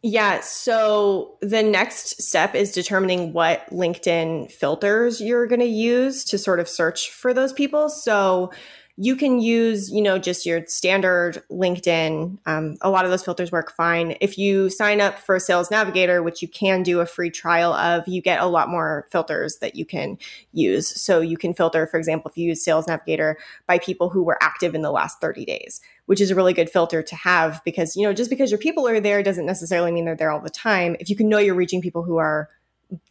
Yeah. 0.05 0.41
So 0.41 1.37
the 1.41 1.63
next 1.63 2.21
step 2.21 2.55
is 2.55 2.73
determining 2.73 3.31
what 3.31 3.65
LinkedIn 3.69 4.51
filters 4.51 5.21
you're 5.21 5.47
going 5.47 5.61
to 5.61 5.65
use 5.65 6.25
to 6.25 6.37
sort 6.37 6.59
of 6.59 6.67
search 6.67 7.09
for 7.09 7.33
those 7.33 7.53
people. 7.53 7.87
So 7.87 8.51
you 8.95 9.15
can 9.15 9.39
use, 9.39 9.89
you 9.89 10.03
know, 10.03 10.19
just 10.19 10.45
your 10.45 10.63
standard 10.67 11.41
LinkedIn. 11.49 12.37
Um, 12.45 12.77
a 12.81 12.91
lot 12.91 13.05
of 13.05 13.11
those 13.11 13.23
filters 13.23 13.51
work 13.51 13.71
fine. 13.75 14.15
If 14.21 14.37
you 14.37 14.69
sign 14.69 15.01
up 15.01 15.17
for 15.17 15.39
Sales 15.39 15.71
Navigator, 15.71 16.21
which 16.21 16.43
you 16.43 16.47
can 16.47 16.83
do 16.83 16.99
a 16.99 17.07
free 17.07 17.31
trial 17.31 17.73
of, 17.73 18.07
you 18.07 18.21
get 18.21 18.39
a 18.39 18.45
lot 18.45 18.69
more 18.69 19.07
filters 19.11 19.57
that 19.61 19.75
you 19.75 19.83
can 19.83 20.19
use. 20.51 21.01
So 21.01 21.21
you 21.21 21.37
can 21.37 21.55
filter, 21.55 21.87
for 21.87 21.97
example, 21.97 22.29
if 22.29 22.37
you 22.37 22.49
use 22.49 22.63
Sales 22.63 22.87
Navigator 22.87 23.37
by 23.65 23.79
people 23.79 24.09
who 24.09 24.21
were 24.21 24.37
active 24.43 24.75
in 24.75 24.83
the 24.83 24.91
last 24.91 25.19
30 25.19 25.43
days, 25.43 25.81
which 26.05 26.21
is 26.21 26.29
a 26.29 26.35
really 26.35 26.53
good 26.53 26.69
filter 26.69 27.01
to 27.01 27.15
have 27.15 27.63
because, 27.65 27.95
you 27.95 28.03
know, 28.03 28.13
just 28.13 28.29
because 28.29 28.51
your 28.51 28.59
people 28.59 28.87
are 28.87 28.99
there 28.99 29.23
doesn't 29.23 29.47
necessarily 29.47 29.91
mean 29.91 30.05
they're 30.05 30.15
there 30.15 30.29
all 30.29 30.39
the 30.39 30.51
time. 30.51 30.95
If 30.99 31.09
you 31.09 31.15
can 31.15 31.29
know 31.29 31.39
you're 31.39 31.55
reaching 31.55 31.81
people 31.81 32.03
who 32.03 32.17
are 32.17 32.47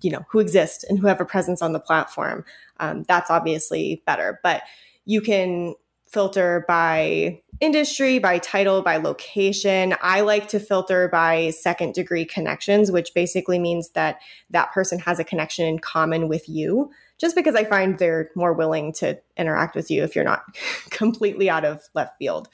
you 0.00 0.12
know 0.12 0.24
who 0.28 0.38
exist 0.38 0.84
and 0.88 1.00
who 1.00 1.08
have 1.08 1.20
a 1.20 1.24
presence 1.24 1.60
on 1.60 1.72
the 1.72 1.80
platform 1.80 2.44
um, 2.78 3.04
that's 3.08 3.32
obviously 3.32 4.00
better 4.06 4.38
but 4.44 4.62
you 5.04 5.20
can 5.20 5.74
filter 6.12 6.64
by 6.68 7.40
industry, 7.60 8.18
by 8.18 8.38
title, 8.38 8.82
by 8.82 8.98
location. 8.98 9.94
I 10.02 10.20
like 10.20 10.48
to 10.48 10.60
filter 10.60 11.08
by 11.08 11.50
second 11.50 11.94
degree 11.94 12.26
connections, 12.26 12.92
which 12.92 13.14
basically 13.14 13.58
means 13.58 13.90
that 13.90 14.20
that 14.50 14.72
person 14.72 14.98
has 14.98 15.18
a 15.18 15.24
connection 15.24 15.66
in 15.66 15.78
common 15.78 16.28
with 16.28 16.48
you, 16.48 16.90
just 17.18 17.34
because 17.34 17.54
I 17.54 17.64
find 17.64 17.98
they're 17.98 18.30
more 18.34 18.52
willing 18.52 18.92
to 18.94 19.18
interact 19.38 19.74
with 19.74 19.90
you 19.90 20.02
if 20.02 20.14
you're 20.14 20.24
not 20.24 20.42
completely 20.90 21.48
out 21.48 21.64
of 21.64 21.88
left 21.94 22.18
field. 22.18 22.48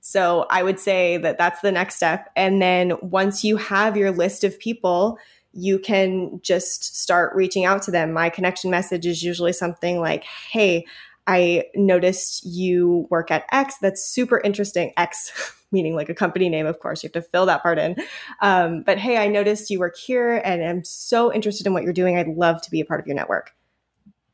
So 0.00 0.46
I 0.50 0.62
would 0.62 0.78
say 0.78 1.16
that 1.18 1.38
that's 1.38 1.60
the 1.60 1.72
next 1.72 1.96
step. 1.96 2.30
And 2.36 2.60
then 2.60 2.92
once 3.02 3.42
you 3.42 3.56
have 3.56 3.96
your 3.96 4.12
list 4.12 4.44
of 4.44 4.58
people, 4.58 5.18
you 5.52 5.78
can 5.78 6.40
just 6.42 6.96
start 6.96 7.34
reaching 7.34 7.64
out 7.64 7.82
to 7.82 7.90
them. 7.90 8.12
My 8.12 8.28
connection 8.28 8.70
message 8.70 9.06
is 9.06 9.22
usually 9.22 9.52
something 9.52 10.00
like, 10.00 10.24
Hey, 10.24 10.84
I 11.26 11.64
noticed 11.74 12.44
you 12.44 13.06
work 13.10 13.30
at 13.30 13.44
X. 13.50 13.76
That's 13.80 14.04
super 14.04 14.40
interesting. 14.40 14.92
X, 14.96 15.32
meaning 15.72 15.94
like 15.94 16.08
a 16.08 16.14
company 16.14 16.48
name, 16.48 16.66
of 16.66 16.80
course. 16.80 17.02
You 17.02 17.08
have 17.12 17.22
to 17.22 17.28
fill 17.30 17.46
that 17.46 17.62
part 17.62 17.78
in. 17.78 17.96
Um, 18.40 18.82
but 18.82 18.98
hey, 18.98 19.16
I 19.16 19.28
noticed 19.28 19.70
you 19.70 19.78
work 19.78 19.96
here 19.96 20.40
and 20.44 20.62
I'm 20.62 20.84
so 20.84 21.32
interested 21.32 21.66
in 21.66 21.72
what 21.72 21.82
you're 21.82 21.92
doing. 21.92 22.16
I'd 22.16 22.28
love 22.28 22.60
to 22.62 22.70
be 22.70 22.80
a 22.80 22.84
part 22.84 23.00
of 23.00 23.06
your 23.06 23.16
network. 23.16 23.52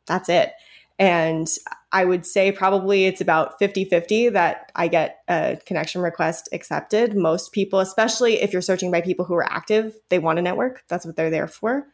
That's 0.06 0.28
it. 0.28 0.52
And 0.98 1.48
I 1.92 2.04
would 2.04 2.26
say 2.26 2.52
probably 2.52 3.06
it's 3.06 3.22
about 3.22 3.58
50 3.58 3.86
50 3.86 4.28
that 4.30 4.70
I 4.76 4.86
get 4.88 5.20
a 5.28 5.58
connection 5.64 6.02
request 6.02 6.48
accepted. 6.52 7.16
Most 7.16 7.52
people, 7.52 7.80
especially 7.80 8.42
if 8.42 8.52
you're 8.52 8.60
searching 8.60 8.90
by 8.90 9.00
people 9.00 9.24
who 9.24 9.34
are 9.34 9.50
active, 9.50 9.96
they 10.10 10.18
want 10.18 10.38
a 10.38 10.42
network. 10.42 10.84
That's 10.88 11.06
what 11.06 11.16
they're 11.16 11.30
there 11.30 11.48
for. 11.48 11.86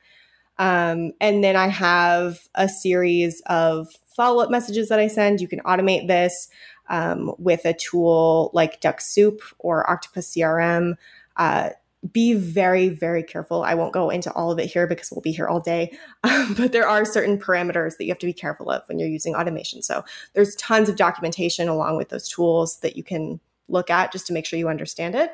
Um, 0.59 1.13
and 1.21 1.45
then 1.45 1.57
I 1.57 1.69
have 1.69 2.39
a 2.55 2.69
series 2.69 3.43
of 3.47 3.89
follow 4.17 4.43
up 4.43 4.51
messages 4.51 4.89
that 4.89 4.99
I 4.99 5.09
send. 5.09 5.41
You 5.41 5.49
can 5.49 5.61
automate 5.61 6.09
this 6.09 6.49
um, 6.89 7.35
with 7.39 7.65
a 7.65 7.75
tool 7.75 8.51
like 8.55 8.81
Dux-Soup 8.81 9.41
or 9.59 9.89
Octopus 9.91 10.35
CRM. 10.35 10.95
Uh, 11.37 11.71
be 12.13 12.35
very, 12.35 12.89
very 12.89 13.23
careful. 13.23 13.63
I 13.63 13.75
won't 13.75 13.93
go 13.93 14.11
into 14.11 14.33
all 14.33 14.51
of 14.51 14.59
it 14.59 14.67
here 14.67 14.87
because 14.87 15.11
we'll 15.11 15.23
be 15.23 15.33
here 15.33 15.49
all 15.49 15.61
day. 15.61 15.97
Um, 16.25 16.55
but 16.55 16.73
there 16.73 16.89
are 16.89 17.05
certain 17.05 17.39
parameters 17.39 17.97
that 17.97 18.05
you 18.05 18.11
have 18.11 18.19
to 18.19 18.27
be 18.27 18.33
careful 18.33 18.69
of 18.69 18.83
when 18.89 18.99
you're 18.99 19.09
using 19.09 19.37
automation. 19.37 19.81
So 19.81 20.05
there's 20.35 20.57
tons 20.57 20.89
of 20.89 20.97
documentation 20.97 21.69
along 21.69 21.97
with 21.97 22.09
those 22.09 22.29
tools 22.29 22.81
that 22.81 22.97
you 22.97 23.05
can 23.05 23.39
look 23.69 23.91
at 23.91 24.11
just 24.11 24.27
to 24.27 24.33
make 24.33 24.45
sure 24.45 24.59
you 24.59 24.69
understand 24.69 25.15
it. 25.15 25.31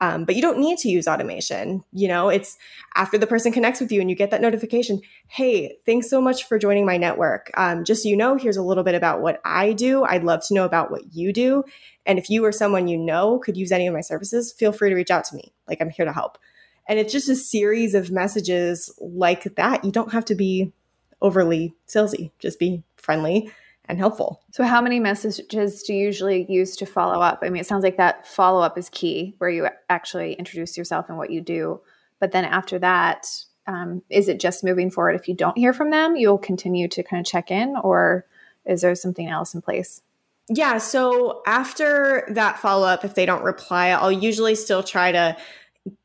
Um, 0.00 0.24
but 0.24 0.36
you 0.36 0.42
don't 0.42 0.58
need 0.58 0.78
to 0.78 0.90
use 0.90 1.08
automation. 1.08 1.82
You 1.92 2.08
know, 2.08 2.28
it's 2.28 2.58
after 2.96 3.16
the 3.16 3.26
person 3.26 3.50
connects 3.50 3.80
with 3.80 3.90
you 3.90 4.00
and 4.00 4.10
you 4.10 4.16
get 4.16 4.30
that 4.30 4.42
notification. 4.42 5.00
Hey, 5.26 5.78
thanks 5.86 6.10
so 6.10 6.20
much 6.20 6.44
for 6.44 6.58
joining 6.58 6.84
my 6.84 6.98
network. 6.98 7.50
Um, 7.56 7.82
just 7.84 8.02
so 8.02 8.08
you 8.10 8.16
know, 8.16 8.36
here's 8.36 8.58
a 8.58 8.62
little 8.62 8.84
bit 8.84 8.94
about 8.94 9.22
what 9.22 9.40
I 9.44 9.72
do. 9.72 10.04
I'd 10.04 10.24
love 10.24 10.46
to 10.48 10.54
know 10.54 10.64
about 10.64 10.90
what 10.90 11.14
you 11.14 11.32
do. 11.32 11.64
And 12.04 12.18
if 12.18 12.28
you 12.28 12.44
or 12.44 12.52
someone 12.52 12.88
you 12.88 12.98
know 12.98 13.38
could 13.38 13.56
use 13.56 13.72
any 13.72 13.86
of 13.86 13.94
my 13.94 14.02
services, 14.02 14.52
feel 14.52 14.72
free 14.72 14.90
to 14.90 14.96
reach 14.96 15.10
out 15.10 15.24
to 15.24 15.34
me. 15.36 15.52
Like 15.66 15.80
I'm 15.80 15.90
here 15.90 16.04
to 16.04 16.12
help. 16.12 16.36
And 16.88 16.98
it's 16.98 17.12
just 17.12 17.28
a 17.28 17.34
series 17.34 17.94
of 17.94 18.10
messages 18.10 18.92
like 19.00 19.44
that. 19.56 19.84
You 19.84 19.90
don't 19.90 20.12
have 20.12 20.26
to 20.26 20.34
be 20.34 20.72
overly 21.22 21.74
salesy, 21.88 22.30
just 22.38 22.58
be 22.58 22.82
friendly 22.96 23.50
and 23.88 23.98
helpful. 23.98 24.42
So, 24.52 24.64
how 24.64 24.80
many 24.80 25.00
messages 25.00 25.82
do 25.82 25.94
you 25.94 26.04
usually 26.04 26.46
use 26.48 26.76
to 26.76 26.86
follow 26.86 27.20
up? 27.20 27.40
I 27.42 27.50
mean, 27.50 27.60
it 27.60 27.66
sounds 27.66 27.84
like 27.84 27.96
that 27.96 28.26
follow 28.26 28.60
up 28.60 28.76
is 28.76 28.88
key, 28.88 29.34
where 29.38 29.50
you 29.50 29.68
actually 29.88 30.34
introduce 30.34 30.76
yourself 30.76 31.06
and 31.08 31.18
what 31.18 31.30
you 31.30 31.40
do. 31.40 31.80
But 32.20 32.32
then 32.32 32.44
after 32.44 32.78
that, 32.78 33.26
um, 33.66 34.02
is 34.10 34.28
it 34.28 34.40
just 34.40 34.64
moving 34.64 34.90
forward? 34.90 35.16
If 35.16 35.28
you 35.28 35.34
don't 35.34 35.58
hear 35.58 35.72
from 35.72 35.90
them, 35.90 36.16
you'll 36.16 36.38
continue 36.38 36.88
to 36.88 37.02
kind 37.02 37.20
of 37.20 37.30
check 37.30 37.50
in, 37.50 37.76
or 37.82 38.26
is 38.64 38.82
there 38.82 38.94
something 38.94 39.28
else 39.28 39.54
in 39.54 39.62
place? 39.62 40.02
Yeah. 40.48 40.78
So, 40.78 41.42
after 41.46 42.26
that 42.30 42.58
follow 42.58 42.86
up, 42.86 43.04
if 43.04 43.14
they 43.14 43.26
don't 43.26 43.44
reply, 43.44 43.88
I'll 43.88 44.12
usually 44.12 44.54
still 44.54 44.82
try 44.82 45.12
to 45.12 45.36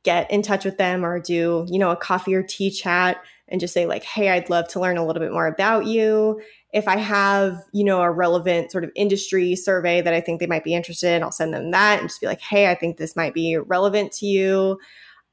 get 0.03 0.29
in 0.29 0.41
touch 0.41 0.65
with 0.65 0.77
them 0.77 1.03
or 1.03 1.19
do, 1.19 1.65
you 1.69 1.79
know, 1.79 1.89
a 1.89 1.95
coffee 1.95 2.35
or 2.35 2.43
tea 2.43 2.69
chat 2.69 3.23
and 3.51 3.59
just 3.59 3.73
say, 3.73 3.85
like, 3.85 4.03
hey, 4.03 4.29
I'd 4.29 4.49
love 4.49 4.67
to 4.69 4.79
learn 4.79 4.97
a 4.97 5.05
little 5.05 5.21
bit 5.21 5.31
more 5.31 5.47
about 5.47 5.85
you. 5.85 6.41
If 6.73 6.87
I 6.87 6.97
have, 6.97 7.57
you 7.73 7.83
know, 7.83 8.01
a 8.01 8.09
relevant 8.09 8.71
sort 8.71 8.83
of 8.83 8.91
industry 8.95 9.55
survey 9.55 10.01
that 10.01 10.13
I 10.13 10.21
think 10.21 10.39
they 10.39 10.47
might 10.47 10.63
be 10.63 10.73
interested 10.73 11.13
in, 11.15 11.23
I'll 11.23 11.31
send 11.31 11.53
them 11.53 11.71
that 11.71 11.99
and 11.99 12.09
just 12.09 12.21
be 12.21 12.27
like, 12.27 12.41
hey, 12.41 12.71
I 12.71 12.75
think 12.75 12.97
this 12.97 13.15
might 13.15 13.33
be 13.33 13.57
relevant 13.57 14.13
to 14.13 14.25
you. 14.25 14.79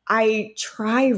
I 0.08 0.52
try 0.58 1.12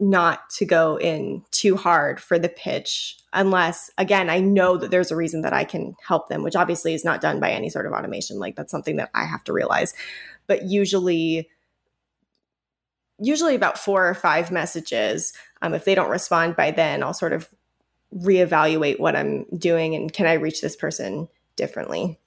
not 0.00 0.48
to 0.50 0.64
go 0.64 0.96
in 0.98 1.42
too 1.50 1.76
hard 1.76 2.20
for 2.20 2.38
the 2.38 2.48
pitch 2.48 3.16
unless 3.32 3.90
again 3.96 4.28
i 4.28 4.40
know 4.40 4.76
that 4.76 4.90
there's 4.90 5.12
a 5.12 5.16
reason 5.16 5.42
that 5.42 5.52
i 5.52 5.62
can 5.62 5.94
help 6.04 6.28
them 6.28 6.42
which 6.42 6.56
obviously 6.56 6.94
is 6.94 7.04
not 7.04 7.20
done 7.20 7.38
by 7.38 7.50
any 7.50 7.70
sort 7.70 7.86
of 7.86 7.92
automation. 7.92 8.38
Like 8.40 8.56
that's 8.56 8.72
something 8.72 8.96
that 8.96 9.10
i 9.14 9.24
have 9.24 9.44
to 9.44 9.52
realize. 9.52 9.94
But 10.46 10.64
usually 10.64 11.48
usually 13.18 13.54
about 13.54 13.78
four 13.78 14.08
or 14.08 14.14
five 14.14 14.50
messages 14.50 15.32
um, 15.62 15.74
if 15.74 15.84
they 15.84 15.94
don't 15.94 16.10
respond 16.10 16.56
by 16.56 16.70
then 16.70 17.02
i'll 17.02 17.14
sort 17.14 17.32
of 17.32 17.48
reevaluate 18.14 19.00
what 19.00 19.16
I'm 19.16 19.44
doing 19.56 19.94
and 19.94 20.12
can 20.12 20.26
I 20.26 20.34
reach 20.34 20.60
this 20.60 20.76
person 20.76 21.28
differently. 21.56 22.18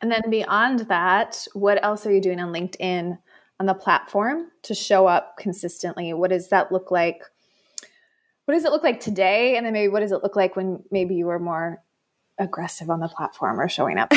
And 0.00 0.10
then 0.12 0.22
beyond 0.30 0.80
that, 0.80 1.46
what 1.54 1.82
else 1.82 2.06
are 2.06 2.12
you 2.12 2.20
doing 2.20 2.40
on 2.40 2.52
LinkedIn 2.52 3.18
on 3.58 3.66
the 3.66 3.74
platform 3.74 4.50
to 4.62 4.74
show 4.74 5.06
up 5.06 5.36
consistently? 5.38 6.12
What 6.12 6.30
does 6.30 6.50
that 6.50 6.70
look 6.70 6.90
like? 6.90 7.22
What 8.44 8.54
does 8.54 8.64
it 8.64 8.70
look 8.70 8.84
like 8.84 9.00
today? 9.00 9.56
And 9.56 9.66
then 9.66 9.72
maybe 9.72 9.88
what 9.88 10.00
does 10.00 10.12
it 10.12 10.22
look 10.22 10.36
like 10.36 10.56
when 10.56 10.82
maybe 10.90 11.16
you 11.16 11.26
were 11.26 11.40
more 11.40 11.82
aggressive 12.38 12.88
on 12.88 13.00
the 13.00 13.08
platform 13.08 13.58
or 13.58 13.68
showing 13.68 13.98
up? 13.98 14.12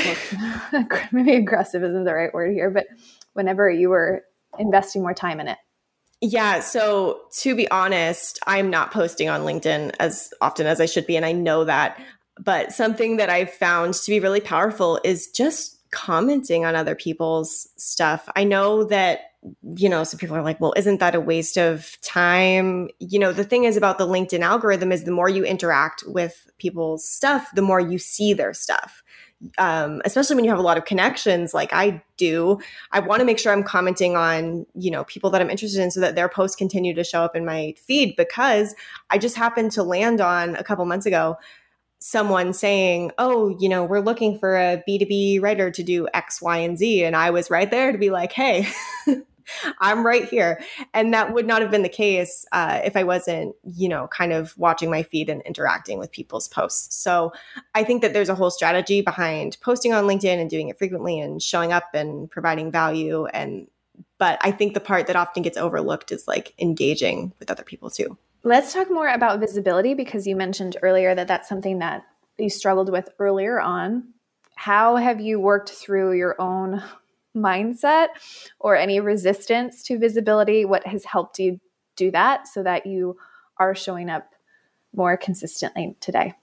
maybe 1.11 1.35
aggressive 1.35 1.83
isn't 1.83 2.03
the 2.03 2.13
right 2.13 2.33
word 2.33 2.53
here, 2.53 2.69
but 2.69 2.85
whenever 3.33 3.69
you 3.69 3.89
were 3.89 4.23
investing 4.59 5.01
more 5.01 5.13
time 5.13 5.39
in 5.39 5.47
it. 5.47 5.57
Yeah. 6.21 6.59
So 6.59 7.21
to 7.39 7.55
be 7.55 7.69
honest, 7.71 8.39
I'm 8.45 8.69
not 8.69 8.91
posting 8.91 9.27
on 9.27 9.41
LinkedIn 9.41 9.95
as 9.99 10.31
often 10.39 10.67
as 10.67 10.79
I 10.79 10.85
should 10.85 11.07
be. 11.07 11.17
And 11.17 11.25
I 11.25 11.31
know 11.31 11.63
that. 11.65 11.99
But 12.39 12.71
something 12.71 13.17
that 13.17 13.29
I've 13.29 13.51
found 13.51 13.95
to 13.95 14.11
be 14.11 14.19
really 14.19 14.39
powerful 14.39 14.99
is 15.03 15.27
just 15.27 15.79
commenting 15.91 16.63
on 16.63 16.75
other 16.75 16.95
people's 16.95 17.67
stuff. 17.75 18.29
I 18.35 18.43
know 18.43 18.85
that, 18.85 19.19
you 19.75 19.89
know, 19.89 20.03
some 20.03 20.19
people 20.19 20.37
are 20.37 20.43
like, 20.43 20.61
well, 20.61 20.73
isn't 20.77 20.99
that 20.99 21.15
a 21.15 21.19
waste 21.19 21.57
of 21.57 21.97
time? 22.01 22.89
You 22.99 23.19
know, 23.19 23.33
the 23.33 23.43
thing 23.43 23.65
is 23.65 23.75
about 23.75 23.97
the 23.97 24.07
LinkedIn 24.07 24.41
algorithm 24.41 24.91
is 24.91 25.03
the 25.03 25.11
more 25.11 25.27
you 25.27 25.43
interact 25.43 26.03
with 26.07 26.47
people's 26.59 27.07
stuff, 27.07 27.49
the 27.53 27.61
more 27.61 27.79
you 27.79 27.97
see 27.97 28.33
their 28.33 28.53
stuff 28.53 29.03
um, 29.57 30.01
especially 30.05 30.35
when 30.35 30.45
you 30.45 30.51
have 30.51 30.59
a 30.59 30.63
lot 30.63 30.77
of 30.77 30.85
connections 30.85 31.53
like 31.53 31.73
I 31.73 32.01
do, 32.17 32.59
I 32.91 32.99
want 32.99 33.19
to 33.21 33.25
make 33.25 33.39
sure 33.39 33.51
I'm 33.51 33.63
commenting 33.63 34.15
on, 34.15 34.65
you 34.75 34.91
know, 34.91 35.03
people 35.05 35.29
that 35.31 35.41
I'm 35.41 35.49
interested 35.49 35.81
in 35.81 35.91
so 35.91 35.99
that 35.99 36.15
their 36.15 36.29
posts 36.29 36.55
continue 36.55 36.93
to 36.93 37.03
show 37.03 37.23
up 37.23 37.35
in 37.35 37.45
my 37.45 37.73
feed 37.77 38.15
because 38.15 38.75
I 39.09 39.17
just 39.17 39.35
happened 39.35 39.71
to 39.73 39.83
land 39.83 40.21
on 40.21 40.55
a 40.55 40.63
couple 40.63 40.85
months 40.85 41.05
ago 41.05 41.37
someone 42.03 42.51
saying, 42.51 43.11
Oh, 43.17 43.55
you 43.59 43.69
know, 43.69 43.83
we're 43.83 43.99
looking 43.99 44.37
for 44.37 44.57
a 44.57 44.83
B2B 44.89 45.41
writer 45.41 45.71
to 45.71 45.83
do 45.83 46.07
X, 46.13 46.41
Y, 46.41 46.57
and 46.57 46.77
Z. 46.77 47.03
And 47.03 47.15
I 47.15 47.29
was 47.29 47.49
right 47.49 47.69
there 47.69 47.91
to 47.91 47.97
be 47.97 48.09
like, 48.09 48.31
Hey, 48.31 48.67
I'm 49.79 50.05
right 50.05 50.25
here. 50.25 50.61
And 50.93 51.13
that 51.13 51.33
would 51.33 51.47
not 51.47 51.61
have 51.61 51.71
been 51.71 51.83
the 51.83 51.89
case 51.89 52.45
uh, 52.51 52.81
if 52.83 52.95
I 52.95 53.03
wasn't, 53.03 53.55
you 53.63 53.89
know, 53.89 54.07
kind 54.07 54.33
of 54.33 54.57
watching 54.57 54.89
my 54.89 55.03
feed 55.03 55.29
and 55.29 55.41
interacting 55.43 55.99
with 55.99 56.11
people's 56.11 56.47
posts. 56.47 56.95
So 56.95 57.33
I 57.75 57.83
think 57.83 58.01
that 58.01 58.13
there's 58.13 58.29
a 58.29 58.35
whole 58.35 58.51
strategy 58.51 59.01
behind 59.01 59.57
posting 59.61 59.93
on 59.93 60.05
LinkedIn 60.05 60.39
and 60.39 60.49
doing 60.49 60.69
it 60.69 60.77
frequently 60.77 61.19
and 61.19 61.41
showing 61.41 61.71
up 61.71 61.93
and 61.93 62.29
providing 62.29 62.71
value. 62.71 63.25
And, 63.27 63.67
but 64.17 64.39
I 64.41 64.51
think 64.51 64.73
the 64.73 64.79
part 64.79 65.07
that 65.07 65.15
often 65.15 65.43
gets 65.43 65.57
overlooked 65.57 66.11
is 66.11 66.27
like 66.27 66.53
engaging 66.59 67.33
with 67.39 67.51
other 67.51 67.63
people 67.63 67.89
too. 67.89 68.17
Let's 68.43 68.73
talk 68.73 68.89
more 68.89 69.07
about 69.07 69.39
visibility 69.39 69.93
because 69.93 70.25
you 70.25 70.35
mentioned 70.35 70.75
earlier 70.81 71.13
that 71.13 71.27
that's 71.27 71.47
something 71.47 71.79
that 71.79 72.05
you 72.39 72.49
struggled 72.49 72.91
with 72.91 73.09
earlier 73.19 73.61
on. 73.61 74.13
How 74.55 74.95
have 74.95 75.21
you 75.21 75.39
worked 75.39 75.69
through 75.69 76.13
your 76.13 76.39
own 76.39 76.83
mindset 77.35 78.07
or 78.59 78.75
any 78.75 78.99
resistance 78.99 79.83
to 79.83 79.97
visibility? 79.97 80.65
What 80.65 80.85
has 80.85 81.05
helped 81.05 81.39
you 81.39 81.59
do 81.95 82.11
that 82.11 82.47
so 82.47 82.63
that 82.63 82.85
you 82.85 83.17
are 83.57 83.75
showing 83.75 84.09
up 84.09 84.33
more 84.93 85.17
consistently 85.17 85.95
today? 85.99 86.33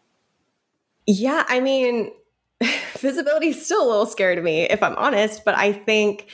Yeah, 1.06 1.44
I 1.48 1.60
mean, 1.60 2.12
visibility 2.98 3.48
is 3.48 3.64
still 3.64 3.86
a 3.86 3.88
little 3.88 4.06
scary 4.06 4.36
to 4.36 4.42
me, 4.42 4.62
if 4.62 4.82
I'm 4.82 4.96
honest, 4.96 5.44
but 5.44 5.56
I 5.56 5.72
think 5.72 6.30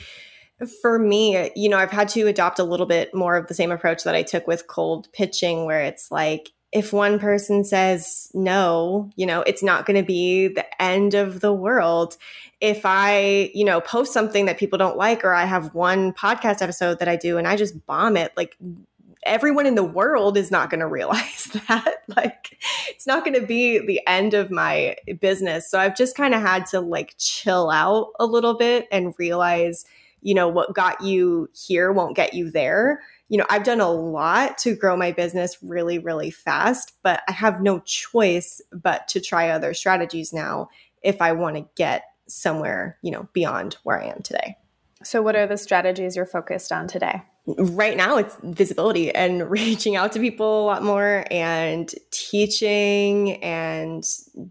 for 0.81 0.97
me, 0.97 1.51
you 1.55 1.69
know, 1.69 1.77
I've 1.77 1.91
had 1.91 2.09
to 2.09 2.27
adopt 2.27 2.59
a 2.59 2.63
little 2.63 2.85
bit 2.85 3.13
more 3.13 3.35
of 3.35 3.47
the 3.47 3.53
same 3.53 3.71
approach 3.71 4.03
that 4.03 4.15
I 4.15 4.23
took 4.23 4.47
with 4.47 4.67
cold 4.67 5.11
pitching, 5.11 5.65
where 5.65 5.81
it's 5.81 6.11
like, 6.11 6.51
if 6.75 6.91
one 6.91 7.19
person 7.19 7.63
says 7.63 8.29
no, 8.33 9.09
you 9.15 9.25
know, 9.25 9.41
it's 9.43 9.63
not 9.63 9.85
going 9.85 9.95
to 9.95 10.05
be 10.05 10.49
the 10.49 10.81
end 10.81 11.13
of 11.13 11.39
the 11.39 11.53
world. 11.53 12.17
If 12.59 12.81
I, 12.83 13.49
you 13.53 13.63
know, 13.63 13.79
post 13.79 14.11
something 14.11 14.45
that 14.47 14.57
people 14.57 14.77
don't 14.77 14.97
like, 14.97 15.23
or 15.23 15.33
I 15.33 15.45
have 15.45 15.73
one 15.73 16.11
podcast 16.11 16.61
episode 16.61 16.99
that 16.99 17.07
I 17.07 17.15
do 17.15 17.37
and 17.37 17.47
I 17.47 17.55
just 17.55 17.85
bomb 17.85 18.17
it, 18.17 18.33
like 18.35 18.57
everyone 19.23 19.65
in 19.65 19.75
the 19.75 19.85
world 19.85 20.37
is 20.37 20.51
not 20.51 20.69
going 20.69 20.81
to 20.81 20.87
realize 20.87 21.45
that. 21.69 22.03
like, 22.09 22.61
it's 22.89 23.07
not 23.07 23.23
going 23.23 23.39
to 23.39 23.47
be 23.47 23.79
the 23.79 24.01
end 24.05 24.33
of 24.33 24.51
my 24.51 24.97
business. 25.21 25.71
So 25.71 25.79
I've 25.79 25.95
just 25.95 26.17
kind 26.17 26.33
of 26.33 26.41
had 26.41 26.65
to 26.67 26.81
like 26.81 27.15
chill 27.17 27.69
out 27.69 28.09
a 28.19 28.25
little 28.25 28.53
bit 28.53 28.89
and 28.91 29.15
realize, 29.17 29.85
you 30.21 30.33
know, 30.33 30.49
what 30.49 30.75
got 30.75 31.01
you 31.01 31.49
here 31.53 31.93
won't 31.93 32.17
get 32.17 32.33
you 32.33 32.51
there. 32.51 33.01
You 33.29 33.39
know, 33.39 33.45
I've 33.49 33.63
done 33.63 33.81
a 33.81 33.89
lot 33.89 34.57
to 34.59 34.75
grow 34.75 34.95
my 34.95 35.11
business 35.11 35.57
really, 35.63 35.97
really 35.97 36.29
fast, 36.29 36.93
but 37.01 37.23
I 37.27 37.31
have 37.31 37.61
no 37.61 37.79
choice 37.79 38.61
but 38.71 39.07
to 39.09 39.19
try 39.19 39.49
other 39.49 39.73
strategies 39.73 40.31
now 40.31 40.69
if 41.01 41.21
I 41.21 41.31
want 41.31 41.55
to 41.55 41.65
get 41.75 42.03
somewhere, 42.27 42.97
you 43.01 43.11
know, 43.11 43.27
beyond 43.33 43.77
where 43.83 44.01
I 44.01 44.07
am 44.07 44.21
today. 44.21 44.57
So, 45.03 45.21
what 45.21 45.35
are 45.35 45.47
the 45.47 45.57
strategies 45.57 46.15
you're 46.15 46.25
focused 46.25 46.71
on 46.71 46.87
today? 46.87 47.23
Right 47.47 47.95
now, 47.95 48.17
it's 48.17 48.35
visibility 48.43 49.13
and 49.13 49.49
reaching 49.49 49.95
out 49.95 50.11
to 50.13 50.19
people 50.19 50.63
a 50.63 50.65
lot 50.65 50.83
more 50.83 51.25
and 51.29 51.93
teaching 52.11 53.43
and 53.43 54.03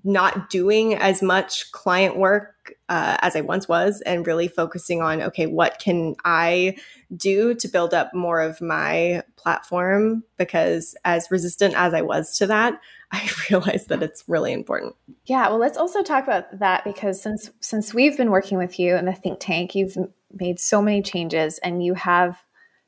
not 0.05 0.49
doing 0.49 0.95
as 0.95 1.23
much 1.23 1.73
client 1.73 2.17
work 2.17 2.55
uh, 2.89 3.17
as 3.21 3.35
I 3.37 3.41
once 3.41 3.69
was, 3.69 4.01
and 4.03 4.27
really 4.27 4.49
focusing 4.49 5.03
on 5.03 5.23
okay, 5.23 5.47
what 5.47 5.79
can 5.79 6.15
I 6.25 6.77
do 7.17 7.55
to 7.55 7.69
build 7.69 7.95
up 7.95 8.15
more 8.15 8.41
of 8.41 8.61
my 8.61 9.23
platform? 9.37 10.25
Because 10.37 10.95
as 11.05 11.31
resistant 11.31 11.75
as 11.75 11.95
I 11.95 12.03
was 12.03 12.37
to 12.39 12.47
that, 12.47 12.81
I 13.13 13.29
realized 13.51 13.89
that 13.91 14.03
it's 14.03 14.25
really 14.27 14.53
important. 14.53 14.97
Yeah, 15.27 15.49
well, 15.49 15.59
let's 15.59 15.79
also 15.79 16.03
talk 16.03 16.25
about 16.25 16.59
that 16.59 16.85
because 16.85 17.21
since 17.21 17.51
since 17.61 17.95
we've 17.95 18.17
been 18.17 18.31
working 18.31 18.59
with 18.59 18.79
you 18.79 18.97
in 18.97 19.05
the 19.05 19.13
think 19.13 19.39
tank, 19.41 19.75
you've 19.75 19.97
made 20.33 20.59
so 20.59 20.83
many 20.83 21.03
changes 21.03 21.59
and 21.59 21.85
you 21.85 21.95
have 21.95 22.43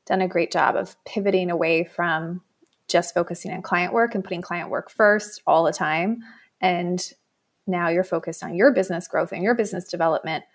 done 0.07 0.21
a 0.21 0.27
great 0.27 0.51
job 0.51 0.75
of 0.75 0.95
pivoting 1.05 1.51
away 1.51 1.83
from 1.83 2.41
just 2.87 3.13
focusing 3.13 3.51
on 3.51 3.61
client 3.61 3.93
work 3.93 4.15
and 4.15 4.23
putting 4.23 4.41
client 4.41 4.69
work 4.69 4.89
first 4.89 5.41
all 5.45 5.63
the 5.63 5.73
time. 5.73 6.23
And 6.61 7.05
now 7.67 7.89
you're 7.89 8.03
focused 8.03 8.43
on 8.43 8.55
your 8.55 8.71
business 8.71 9.07
growth 9.07 9.33
and 9.33 9.43
your 9.43 9.53
business 9.53 9.85
development. 9.85 10.45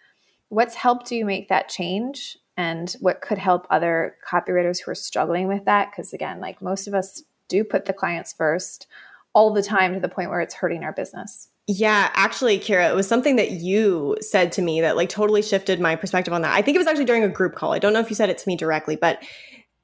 What's 0.48 0.74
helped 0.74 1.12
you 1.12 1.24
make 1.24 1.48
that 1.48 1.68
change? 1.68 2.38
And 2.56 2.94
what 3.00 3.20
could 3.20 3.38
help 3.38 3.66
other 3.70 4.16
copywriters 4.26 4.82
who 4.82 4.90
are 4.90 4.96
struggling 4.96 5.48
with 5.48 5.66
that? 5.66 5.90
Because 5.90 6.12
again, 6.12 6.40
like 6.40 6.62
most 6.62 6.86
of 6.86 6.94
us 6.94 7.22
do 7.48 7.64
put 7.64 7.84
the 7.84 7.92
clients 7.92 8.32
first 8.32 8.86
all 9.34 9.52
the 9.52 9.62
time 9.62 9.94
to 9.94 10.00
the 10.00 10.08
point 10.08 10.30
where 10.30 10.40
it's 10.40 10.54
hurting 10.54 10.84
our 10.84 10.92
business. 10.92 11.48
Yeah, 11.68 12.10
actually, 12.14 12.58
Kira, 12.58 12.90
it 12.90 12.94
was 12.96 13.06
something 13.06 13.36
that 13.36 13.52
you 13.52 14.16
said 14.20 14.50
to 14.52 14.62
me 14.62 14.80
that 14.80 14.96
like 14.96 15.08
totally 15.08 15.42
shifted 15.42 15.80
my 15.80 15.94
perspective 15.94 16.34
on 16.34 16.42
that. 16.42 16.54
I 16.54 16.60
think 16.60 16.74
it 16.74 16.78
was 16.78 16.88
actually 16.88 17.04
during 17.04 17.22
a 17.22 17.28
group 17.28 17.54
call. 17.54 17.72
I 17.72 17.78
don't 17.78 17.92
know 17.92 18.00
if 18.00 18.10
you 18.10 18.16
said 18.16 18.30
it 18.30 18.38
to 18.38 18.48
me 18.48 18.56
directly, 18.56 18.96
but 18.96 19.22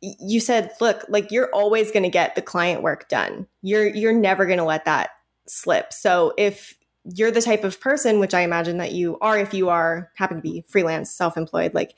you 0.01 0.41
said, 0.41 0.73
"Look, 0.81 1.05
like 1.09 1.31
you're 1.31 1.51
always 1.53 1.93
going 1.93 2.03
to 2.03 2.09
get 2.09 2.35
the 2.35 2.43
client 2.43 2.83
work 2.83 3.09
done. 3.09 3.47
You're 3.63 3.87
you're 3.87 4.13
never 4.13 4.45
going 4.45 4.59
to 4.59 4.65
let 4.65 4.87
that 4.87 5.11
slip. 5.47 5.93
So 5.93 6.35
if 6.37 6.75
you're 7.05 7.31
the 7.31 7.43
type 7.43 7.65
of 7.65 7.81
person, 7.81 8.19
which 8.21 8.35
I 8.35 8.41
imagine 8.41 8.79
that 8.79 8.93
you 8.93 9.17
are, 9.21 9.39
if 9.39 9.55
you 9.55 9.69
are 9.69 10.11
happen 10.17 10.37
to 10.37 10.43
be 10.43 10.65
freelance, 10.69 11.11
self-employed, 11.13 11.75
like 11.75 11.95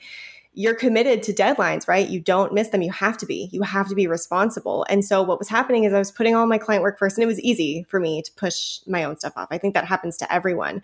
you're 0.53 0.75
committed 0.75 1.23
to 1.23 1.33
deadlines, 1.33 1.87
right? 1.87 2.09
You 2.09 2.19
don't 2.19 2.53
miss 2.53 2.69
them. 2.69 2.81
You 2.81 2.91
have 2.91 3.17
to 3.19 3.25
be. 3.25 3.49
You 3.53 3.61
have 3.61 3.87
to 3.87 3.95
be 3.95 4.05
responsible. 4.07 4.85
And 4.89 5.03
so 5.05 5.23
what 5.23 5.39
was 5.39 5.47
happening 5.47 5.85
is 5.85 5.93
I 5.93 5.99
was 5.99 6.11
putting 6.11 6.35
all 6.35 6.45
my 6.45 6.57
client 6.57 6.83
work 6.83 6.99
first 6.99 7.17
and 7.17 7.23
it 7.23 7.27
was 7.27 7.39
easy 7.39 7.85
for 7.87 7.99
me 7.99 8.21
to 8.21 8.31
push 8.33 8.79
my 8.85 9.03
own 9.05 9.17
stuff 9.17 9.33
off. 9.37 9.47
I 9.49 9.57
think 9.57 9.73
that 9.75 9.85
happens 9.85 10.17
to 10.17 10.33
everyone. 10.33 10.81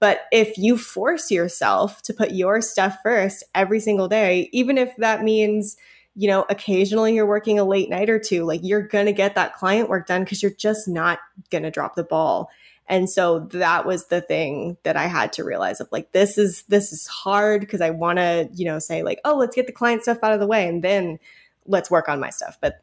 But 0.00 0.26
if 0.30 0.58
you 0.58 0.76
force 0.76 1.30
yourself 1.30 2.02
to 2.02 2.12
put 2.12 2.32
your 2.32 2.60
stuff 2.60 2.98
first 3.02 3.42
every 3.54 3.80
single 3.80 4.08
day, 4.08 4.50
even 4.52 4.76
if 4.76 4.94
that 4.96 5.22
means, 5.22 5.78
you 6.14 6.28
know, 6.28 6.44
occasionally 6.50 7.14
you're 7.14 7.26
working 7.26 7.58
a 7.58 7.64
late 7.64 7.88
night 7.88 8.10
or 8.10 8.18
two, 8.18 8.44
like 8.44 8.60
you're 8.62 8.86
going 8.86 9.06
to 9.06 9.12
get 9.12 9.34
that 9.34 9.54
client 9.54 9.88
work 9.88 10.06
done 10.06 10.24
because 10.24 10.42
you're 10.42 10.52
just 10.52 10.86
not 10.86 11.20
going 11.50 11.64
to 11.64 11.70
drop 11.70 11.94
the 11.94 12.04
ball. 12.04 12.50
And 12.88 13.10
so 13.10 13.40
that 13.52 13.84
was 13.84 14.06
the 14.06 14.20
thing 14.20 14.76
that 14.84 14.96
I 14.96 15.06
had 15.06 15.32
to 15.34 15.44
realize 15.44 15.80
of 15.80 15.88
like, 15.90 16.12
this 16.12 16.38
is, 16.38 16.62
this 16.68 16.92
is 16.92 17.06
hard 17.06 17.60
because 17.60 17.80
I 17.80 17.90
want 17.90 18.18
to, 18.18 18.48
you 18.54 18.64
know, 18.64 18.78
say 18.78 19.02
like, 19.02 19.20
oh, 19.24 19.36
let's 19.36 19.56
get 19.56 19.66
the 19.66 19.72
client 19.72 20.02
stuff 20.02 20.18
out 20.22 20.32
of 20.32 20.40
the 20.40 20.46
way 20.46 20.68
and 20.68 20.84
then 20.84 21.18
let's 21.66 21.90
work 21.90 22.08
on 22.08 22.20
my 22.20 22.30
stuff. 22.30 22.58
But 22.60 22.80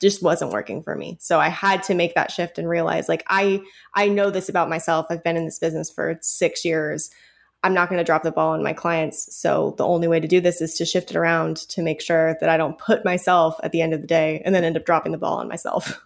just 0.00 0.22
wasn't 0.22 0.52
working 0.52 0.82
for 0.82 0.94
me. 0.94 1.16
So 1.20 1.40
I 1.40 1.48
had 1.48 1.82
to 1.84 1.94
make 1.94 2.14
that 2.14 2.30
shift 2.30 2.58
and 2.58 2.68
realize 2.68 3.08
like, 3.08 3.24
I, 3.28 3.62
I 3.94 4.08
know 4.08 4.30
this 4.30 4.48
about 4.48 4.68
myself. 4.68 5.06
I've 5.08 5.24
been 5.24 5.36
in 5.36 5.46
this 5.46 5.58
business 5.58 5.90
for 5.90 6.18
six 6.20 6.64
years. 6.64 7.10
I'm 7.62 7.74
not 7.74 7.88
going 7.88 7.98
to 7.98 8.04
drop 8.04 8.22
the 8.22 8.30
ball 8.30 8.52
on 8.52 8.62
my 8.62 8.74
clients. 8.74 9.34
So 9.34 9.74
the 9.78 9.86
only 9.86 10.06
way 10.06 10.20
to 10.20 10.28
do 10.28 10.40
this 10.40 10.60
is 10.60 10.74
to 10.74 10.84
shift 10.84 11.10
it 11.10 11.16
around 11.16 11.56
to 11.68 11.82
make 11.82 12.00
sure 12.00 12.36
that 12.40 12.48
I 12.48 12.56
don't 12.56 12.78
put 12.78 13.04
myself 13.04 13.56
at 13.62 13.72
the 13.72 13.80
end 13.80 13.94
of 13.94 14.02
the 14.02 14.06
day 14.06 14.42
and 14.44 14.54
then 14.54 14.64
end 14.64 14.76
up 14.76 14.84
dropping 14.84 15.12
the 15.12 15.18
ball 15.18 15.38
on 15.38 15.48
myself. 15.48 16.00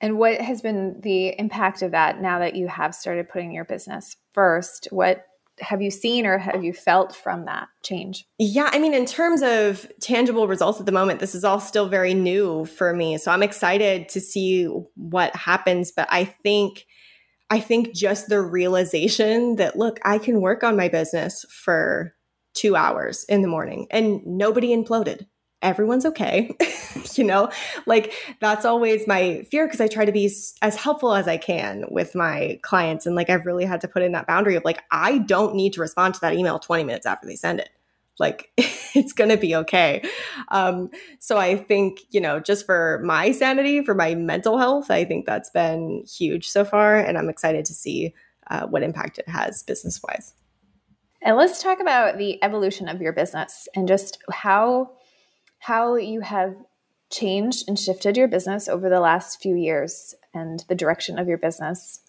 And 0.00 0.18
what 0.18 0.40
has 0.40 0.60
been 0.60 1.00
the 1.00 1.28
impact 1.38 1.82
of 1.82 1.92
that 1.92 2.20
now 2.20 2.38
that 2.38 2.54
you 2.54 2.68
have 2.68 2.94
started 2.94 3.28
putting 3.28 3.52
your 3.52 3.64
business 3.64 4.16
first? 4.32 4.88
What 4.90 5.24
have 5.60 5.80
you 5.80 5.90
seen 5.90 6.26
or 6.26 6.36
have 6.36 6.62
you 6.62 6.72
felt 6.72 7.16
from 7.16 7.46
that 7.46 7.68
change? 7.82 8.26
Yeah, 8.38 8.68
I 8.72 8.78
mean, 8.78 8.92
in 8.92 9.06
terms 9.06 9.42
of 9.42 9.90
tangible 10.00 10.48
results 10.48 10.80
at 10.80 10.86
the 10.86 10.92
moment, 10.92 11.20
this 11.20 11.34
is 11.34 11.44
all 11.44 11.60
still 11.60 11.88
very 11.88 12.12
new 12.12 12.66
for 12.66 12.92
me. 12.92 13.16
So 13.16 13.30
I'm 13.30 13.42
excited 13.42 14.08
to 14.10 14.20
see 14.20 14.64
what 14.96 15.34
happens. 15.34 15.92
But 15.92 16.08
I 16.10 16.24
think, 16.24 16.84
I 17.48 17.60
think 17.60 17.94
just 17.94 18.28
the 18.28 18.42
realization 18.42 19.56
that, 19.56 19.78
look, 19.78 19.98
I 20.04 20.18
can 20.18 20.42
work 20.42 20.62
on 20.62 20.76
my 20.76 20.88
business 20.88 21.46
for 21.48 22.12
two 22.52 22.76
hours 22.76 23.24
in 23.28 23.42
the 23.42 23.48
morning 23.48 23.86
and 23.90 24.20
nobody 24.26 24.76
imploded 24.76 25.26
everyone's 25.62 26.06
okay. 26.06 26.54
you 27.14 27.24
know, 27.24 27.50
like 27.86 28.12
that's 28.40 28.64
always 28.64 29.06
my 29.06 29.42
fear 29.50 29.66
because 29.66 29.80
I 29.80 29.88
try 29.88 30.04
to 30.04 30.12
be 30.12 30.30
as 30.62 30.76
helpful 30.76 31.14
as 31.14 31.26
I 31.26 31.36
can 31.36 31.84
with 31.88 32.14
my 32.14 32.58
clients. 32.62 33.06
And 33.06 33.16
like 33.16 33.30
I've 33.30 33.46
really 33.46 33.64
had 33.64 33.80
to 33.82 33.88
put 33.88 34.02
in 34.02 34.12
that 34.12 34.26
boundary 34.26 34.56
of 34.56 34.64
like, 34.64 34.82
I 34.90 35.18
don't 35.18 35.54
need 35.54 35.72
to 35.74 35.80
respond 35.80 36.14
to 36.14 36.20
that 36.20 36.34
email 36.34 36.58
20 36.58 36.84
minutes 36.84 37.06
after 37.06 37.26
they 37.26 37.36
send 37.36 37.60
it. 37.60 37.70
Like 38.18 38.50
it's 38.56 39.12
going 39.12 39.30
to 39.30 39.36
be 39.36 39.54
okay. 39.56 40.08
Um, 40.48 40.90
so 41.18 41.36
I 41.36 41.56
think, 41.56 42.00
you 42.10 42.20
know, 42.20 42.40
just 42.40 42.66
for 42.66 43.00
my 43.04 43.32
sanity, 43.32 43.82
for 43.82 43.94
my 43.94 44.14
mental 44.14 44.58
health, 44.58 44.90
I 44.90 45.04
think 45.04 45.26
that's 45.26 45.50
been 45.50 46.04
huge 46.06 46.48
so 46.48 46.64
far. 46.64 46.96
And 46.96 47.18
I'm 47.18 47.28
excited 47.28 47.64
to 47.66 47.74
see 47.74 48.14
uh, 48.50 48.66
what 48.66 48.82
impact 48.82 49.18
it 49.18 49.28
has 49.28 49.62
business 49.62 50.00
wise. 50.06 50.34
And 51.22 51.36
let's 51.36 51.62
talk 51.62 51.80
about 51.80 52.18
the 52.18 52.42
evolution 52.44 52.88
of 52.88 53.00
your 53.00 53.12
business 53.12 53.68
and 53.74 53.88
just 53.88 54.18
how 54.30 54.95
how 55.66 55.96
you 55.96 56.20
have 56.20 56.54
changed 57.10 57.64
and 57.66 57.76
shifted 57.76 58.16
your 58.16 58.28
business 58.28 58.68
over 58.68 58.88
the 58.88 59.00
last 59.00 59.42
few 59.42 59.56
years 59.56 60.14
and 60.32 60.64
the 60.68 60.76
direction 60.76 61.18
of 61.18 61.26
your 61.26 61.38
business, 61.38 62.02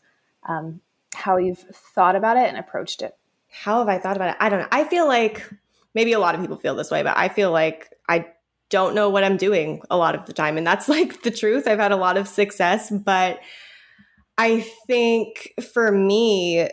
um, 0.48 0.80
how 1.16 1.38
you've 1.38 1.66
thought 1.96 2.16
about 2.16 2.38
it 2.38 2.48
and 2.48 2.58
approached 2.58 3.02
it. 3.02 3.18
How 3.50 3.80
have 3.80 3.88
I 3.88 3.98
thought 3.98 4.16
about 4.16 4.30
it? 4.30 4.38
I 4.40 4.50
don't 4.50 4.60
know. 4.60 4.68
I 4.72 4.84
feel 4.84 5.08
like 5.08 5.50
maybe 5.96 6.14
a 6.14 6.20
lot 6.20 6.36
of 6.36 6.42
people 6.42 6.58
feel 6.58 6.76
this 6.76 6.92
way, 6.92 7.02
but 7.02 7.18
I 7.18 7.30
feel 7.30 7.50
like 7.52 7.92
I 8.08 8.28
don't 8.70 8.94
know 8.94 9.10
what 9.10 9.24
I'm 9.24 9.38
doing 9.38 9.82
a 9.90 9.98
lot 9.98 10.14
of 10.14 10.28
the 10.28 10.34
time. 10.34 10.60
And 10.60 10.68
that's 10.68 10.88
like 10.98 11.24
the 11.24 11.32
truth. 11.32 11.68
I've 11.68 11.80
had 11.80 11.92
a 11.92 11.98
lot 11.98 12.18
of 12.18 12.28
success, 12.28 12.92
but 12.92 13.40
I 14.38 14.60
think 14.86 15.56
for 15.74 15.92
me, 15.92 16.70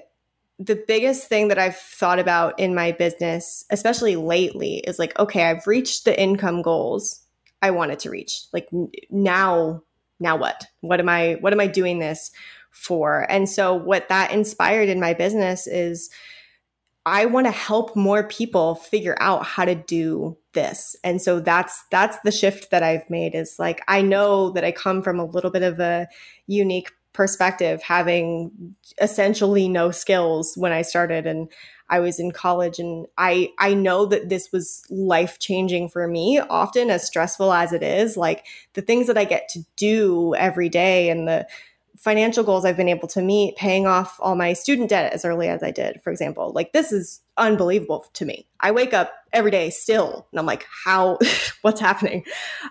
the 0.58 0.82
biggest 0.86 1.28
thing 1.28 1.48
that 1.48 1.58
I've 1.58 1.76
thought 1.76 2.18
about 2.18 2.58
in 2.60 2.74
my 2.74 2.92
business, 2.92 3.64
especially 3.70 4.16
lately, 4.16 4.76
is 4.86 4.98
like, 4.98 5.18
okay, 5.18 5.44
I've 5.44 5.66
reached 5.66 6.04
the 6.04 6.20
income 6.20 6.62
goals 6.62 7.20
I 7.60 7.70
wanted 7.70 7.98
to 8.00 8.10
reach. 8.10 8.42
Like 8.52 8.68
now, 9.10 9.82
now 10.20 10.36
what? 10.36 10.66
What 10.80 11.00
am 11.00 11.08
I 11.08 11.38
what 11.40 11.52
am 11.52 11.60
I 11.60 11.66
doing 11.66 11.98
this 11.98 12.30
for? 12.70 13.26
And 13.30 13.48
so 13.48 13.74
what 13.74 14.08
that 14.08 14.32
inspired 14.32 14.88
in 14.88 15.00
my 15.00 15.14
business 15.14 15.66
is 15.66 16.10
I 17.06 17.26
want 17.26 17.46
to 17.46 17.50
help 17.50 17.96
more 17.96 18.26
people 18.26 18.76
figure 18.76 19.16
out 19.20 19.44
how 19.44 19.64
to 19.64 19.74
do 19.74 20.38
this. 20.52 20.96
And 21.04 21.20
so 21.20 21.40
that's 21.40 21.84
that's 21.90 22.18
the 22.24 22.32
shift 22.32 22.70
that 22.70 22.82
I've 22.82 23.08
made 23.10 23.34
is 23.34 23.56
like 23.58 23.82
I 23.88 24.02
know 24.02 24.50
that 24.50 24.64
I 24.64 24.72
come 24.72 25.02
from 25.02 25.18
a 25.18 25.24
little 25.24 25.50
bit 25.50 25.62
of 25.62 25.80
a 25.80 26.06
unique 26.46 26.90
perspective, 27.14 27.82
having 27.82 28.74
essentially 29.00 29.68
no 29.68 29.90
skills 29.90 30.54
when 30.56 30.72
I 30.72 30.82
started 30.82 31.26
and 31.26 31.48
I 31.88 32.00
was 32.00 32.18
in 32.18 32.32
college. 32.32 32.78
And 32.78 33.06
I 33.16 33.50
I 33.58 33.72
know 33.72 34.04
that 34.06 34.28
this 34.28 34.52
was 34.52 34.84
life 34.90 35.38
changing 35.38 35.88
for 35.88 36.06
me 36.06 36.40
often 36.40 36.90
as 36.90 37.06
stressful 37.06 37.52
as 37.52 37.72
it 37.72 37.82
is 37.82 38.16
like 38.16 38.44
the 38.74 38.82
things 38.82 39.06
that 39.06 39.18
I 39.18 39.24
get 39.24 39.48
to 39.50 39.64
do 39.76 40.34
every 40.34 40.68
day 40.68 41.08
and 41.08 41.26
the 41.26 41.46
financial 41.96 42.42
goals 42.42 42.64
I've 42.64 42.76
been 42.76 42.88
able 42.88 43.06
to 43.08 43.22
meet, 43.22 43.56
paying 43.56 43.86
off 43.86 44.18
all 44.20 44.34
my 44.34 44.52
student 44.52 44.90
debt 44.90 45.12
as 45.12 45.24
early 45.24 45.48
as 45.48 45.62
I 45.62 45.70
did, 45.70 46.02
for 46.02 46.10
example. 46.10 46.52
Like 46.52 46.72
this 46.72 46.92
is 46.92 47.20
unbelievable 47.36 48.06
to 48.14 48.24
me. 48.24 48.46
I 48.60 48.72
wake 48.72 48.92
up 48.92 49.12
every 49.32 49.50
day 49.50 49.70
still 49.70 50.26
and 50.32 50.40
I'm 50.40 50.46
like, 50.46 50.66
how, 50.84 51.18
what's 51.62 51.80
happening? 51.80 52.24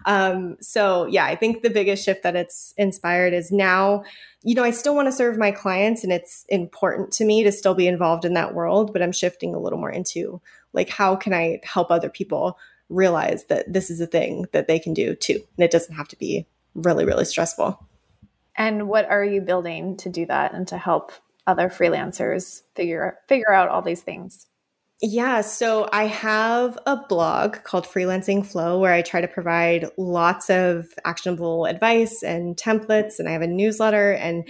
Um, 0.06 0.58
so 0.60 1.06
yeah, 1.08 1.26
I 1.26 1.36
think 1.36 1.62
the 1.62 1.70
biggest 1.70 2.04
shift 2.04 2.24
that 2.24 2.36
it's 2.36 2.74
inspired 2.78 3.34
is 3.34 3.52
now, 3.52 4.04
you 4.44 4.56
know, 4.56 4.64
I 4.64 4.72
still 4.72 4.96
want 4.96 5.08
to 5.08 5.12
serve 5.14 5.38
my 5.38 5.52
clients 5.52 6.04
and 6.04 6.12
it's 6.12 6.46
important 6.50 7.12
to 7.14 7.26
me 7.26 7.44
to 7.44 7.52
still 7.52 7.76
be 7.76 7.88
involved 7.88 8.26
in 8.26 8.34
that 8.34 8.54
world, 8.54 8.92
but 8.92 9.02
I'm 9.02 9.14
shifting 9.14 9.56
a 9.56 9.60
little 9.60 9.80
more 9.80 9.92
into 9.92 10.42
like, 10.74 10.90
how 10.90 11.16
can 11.16 11.34
I 11.34 11.62
help 11.64 11.92
other 11.92 12.10
people 12.10 12.58
realize 12.90 13.46
that 13.46 13.72
this 13.72 13.90
is 13.90 14.02
a 14.02 14.08
thing 14.08 14.46
that 14.52 14.68
they 14.68 14.80
can 14.80 14.94
do 14.94 15.16
too? 15.16 15.40
And 15.58 15.64
it 15.64 15.72
doesn't 15.72 15.96
have 15.96 16.10
to 16.10 16.18
be 16.18 16.46
really, 16.76 17.06
really 17.06 17.26
stressful. 17.26 17.88
And 18.58 18.88
what 18.88 19.10
are 19.10 19.24
you 19.24 19.42
building 19.42 19.98
to 19.98 20.10
do 20.10 20.26
that 20.28 20.54
and 20.54 20.68
to 20.68 20.78
help 20.78 21.12
other 21.46 21.70
freelancers 21.70 22.62
figure 22.76 23.18
figure 23.28 23.54
out 23.54 23.70
all 23.70 23.82
these 23.82 24.02
things? 24.02 24.48
Yeah, 25.06 25.42
so 25.42 25.90
I 25.92 26.06
have 26.06 26.80
a 26.86 26.96
blog 26.96 27.58
called 27.64 27.86
Freelancing 27.86 28.46
Flow 28.46 28.80
where 28.80 28.94
I 28.94 29.02
try 29.02 29.20
to 29.20 29.28
provide 29.28 29.88
lots 29.98 30.50
of 30.50 30.88
actionable 31.04 31.66
advice 31.66 32.24
and 32.24 32.56
templates, 32.56 33.20
and 33.20 33.28
I 33.28 33.34
have 33.34 33.42
a 33.42 33.48
newsletter. 33.48 34.14
And 34.14 34.48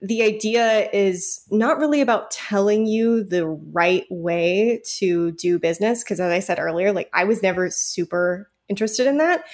the 0.00 0.22
idea 0.22 0.88
is 0.92 1.44
not 1.50 1.78
really 1.78 2.00
about 2.00 2.30
telling 2.30 2.86
you 2.86 3.24
the 3.24 3.48
right 3.48 4.04
way 4.08 4.82
to 4.98 5.32
do 5.32 5.58
business, 5.58 6.04
because 6.04 6.20
as 6.20 6.30
I 6.30 6.38
said 6.38 6.60
earlier, 6.60 6.92
like 6.92 7.10
I 7.12 7.24
was 7.24 7.42
never 7.42 7.68
super 7.68 8.52
interested 8.68 9.06
in 9.06 9.18
that. 9.18 9.44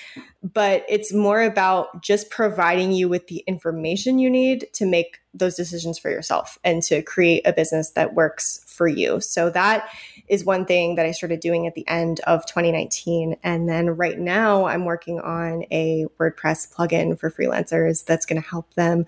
But 0.43 0.85
it's 0.89 1.13
more 1.13 1.43
about 1.43 2.03
just 2.03 2.31
providing 2.31 2.93
you 2.93 3.09
with 3.09 3.29
the 3.29 3.45
information 3.47 4.19
you 4.19 4.29
need 4.29 4.67
to 4.75 4.87
make 4.87 5.21
those 5.33 5.57
decisions 5.57 5.99
for 5.99 6.11
yourself 6.11 6.59
and 6.63 6.83
to 6.85 7.03
create 7.03 7.43
a 7.47 7.53
business 7.53 7.91
that 7.93 8.15
works 8.15 8.65
for 8.69 8.87
you. 8.87 9.21
So 9.21 9.51
that 9.51 9.89
is 10.29 10.45
one 10.45 10.65
thing 10.65 10.95
that 10.95 11.07
I 11.07 11.11
started 11.11 11.41
doing 11.41 11.67
at 11.67 11.75
the 11.75 11.87
end 11.89 12.21
of 12.21 12.47
2019. 12.47 13.37
And 13.43 13.69
then 13.69 13.91
right 13.91 14.19
now, 14.19 14.67
I'm 14.67 14.85
working 14.85 15.21
on 15.21 15.65
a 15.71 16.07
WordPress 16.19 16.73
plugin 16.75 17.19
for 17.19 17.31
freelancers 17.31 18.05
that's 18.05 18.27
going 18.27 18.41
to 18.41 18.49
help 18.49 18.75
them 18.75 19.07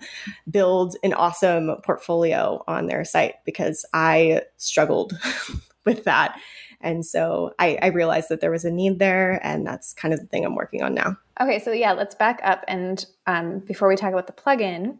build 0.49 0.95
an 1.03 1.13
awesome 1.13 1.75
portfolio 1.83 2.63
on 2.67 2.87
their 2.87 3.03
site 3.05 3.35
because 3.45 3.85
I 3.93 4.41
struggled 4.57 5.17
with 5.85 6.03
that 6.03 6.39
and 6.81 7.05
so 7.05 7.53
I, 7.57 7.77
I 7.81 7.87
realized 7.87 8.29
that 8.29 8.41
there 8.41 8.51
was 8.51 8.65
a 8.65 8.71
need 8.71 8.99
there, 8.99 9.39
and 9.43 9.65
that's 9.65 9.93
kind 9.93 10.13
of 10.13 10.19
the 10.19 10.27
thing 10.27 10.45
I'm 10.45 10.55
working 10.55 10.83
on 10.83 10.93
now. 10.93 11.17
Okay, 11.41 11.59
so 11.59 11.71
yeah, 11.71 11.93
let's 11.93 12.15
back 12.15 12.39
up. 12.43 12.63
And 12.67 13.05
um, 13.25 13.59
before 13.59 13.87
we 13.87 13.95
talk 13.95 14.11
about 14.11 14.27
the 14.27 14.33
plugin, 14.33 14.97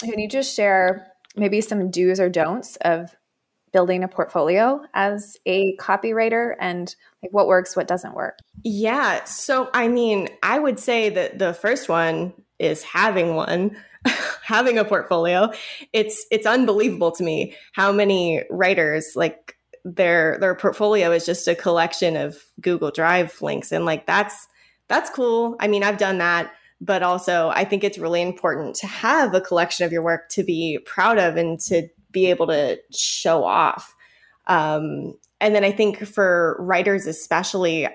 can 0.00 0.18
you 0.18 0.28
just 0.28 0.54
share 0.54 1.12
maybe 1.36 1.60
some 1.60 1.90
do's 1.90 2.20
or 2.20 2.28
don'ts 2.28 2.76
of 2.76 3.14
building 3.72 4.04
a 4.04 4.08
portfolio 4.08 4.84
as 4.92 5.36
a 5.46 5.76
copywriter 5.76 6.54
and 6.60 6.94
like 7.22 7.32
what 7.32 7.46
works, 7.46 7.74
what 7.74 7.88
doesn't 7.88 8.14
work? 8.14 8.38
Yeah. 8.64 9.24
So, 9.24 9.70
I 9.72 9.88
mean, 9.88 10.28
I 10.42 10.58
would 10.58 10.78
say 10.78 11.08
that 11.10 11.38
the 11.38 11.54
first 11.54 11.88
one 11.88 12.32
is 12.58 12.82
having 12.82 13.34
one. 13.34 13.76
having 14.42 14.78
a 14.78 14.84
portfolio 14.84 15.48
it's 15.92 16.26
it's 16.32 16.44
unbelievable 16.44 17.12
to 17.12 17.22
me 17.22 17.54
how 17.70 17.92
many 17.92 18.42
writers 18.50 19.12
like 19.14 19.56
their 19.84 20.38
their 20.38 20.54
portfolio 20.54 21.10
is 21.10 21.26
just 21.26 21.48
a 21.48 21.54
collection 21.54 22.16
of 22.16 22.36
Google 22.60 22.90
Drive 22.90 23.40
links 23.42 23.72
and 23.72 23.84
like 23.84 24.06
that's 24.06 24.46
that's 24.88 25.10
cool. 25.10 25.56
I 25.58 25.68
mean, 25.68 25.82
I've 25.82 25.98
done 25.98 26.18
that, 26.18 26.52
but 26.80 27.02
also 27.02 27.50
I 27.54 27.64
think 27.64 27.82
it's 27.82 27.98
really 27.98 28.20
important 28.20 28.76
to 28.76 28.86
have 28.86 29.34
a 29.34 29.40
collection 29.40 29.86
of 29.86 29.92
your 29.92 30.02
work 30.02 30.28
to 30.30 30.44
be 30.44 30.78
proud 30.84 31.18
of 31.18 31.36
and 31.36 31.58
to 31.60 31.88
be 32.10 32.26
able 32.26 32.46
to 32.48 32.78
show 32.92 33.44
off. 33.44 33.94
Um, 34.46 35.14
and 35.40 35.54
then 35.54 35.64
I 35.64 35.72
think 35.72 36.04
for 36.06 36.56
writers 36.60 37.06
especially, 37.06 37.88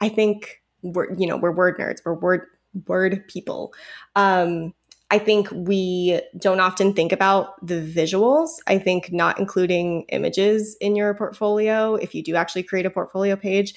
I 0.00 0.08
think 0.08 0.60
we're 0.82 1.14
you 1.14 1.26
know 1.26 1.36
we're 1.36 1.52
word 1.52 1.78
nerds, 1.78 2.00
we're 2.04 2.14
word 2.14 2.46
word 2.86 3.26
people. 3.28 3.72
Um, 4.16 4.74
I 5.10 5.18
think 5.18 5.48
we 5.50 6.20
don't 6.38 6.60
often 6.60 6.94
think 6.94 7.10
about 7.10 7.64
the 7.66 7.80
visuals. 7.80 8.50
I 8.66 8.78
think 8.78 9.12
not 9.12 9.40
including 9.40 10.02
images 10.10 10.76
in 10.80 10.94
your 10.94 11.14
portfolio, 11.14 11.96
if 11.96 12.14
you 12.14 12.22
do 12.22 12.36
actually 12.36 12.62
create 12.62 12.86
a 12.86 12.90
portfolio 12.90 13.34
page, 13.34 13.74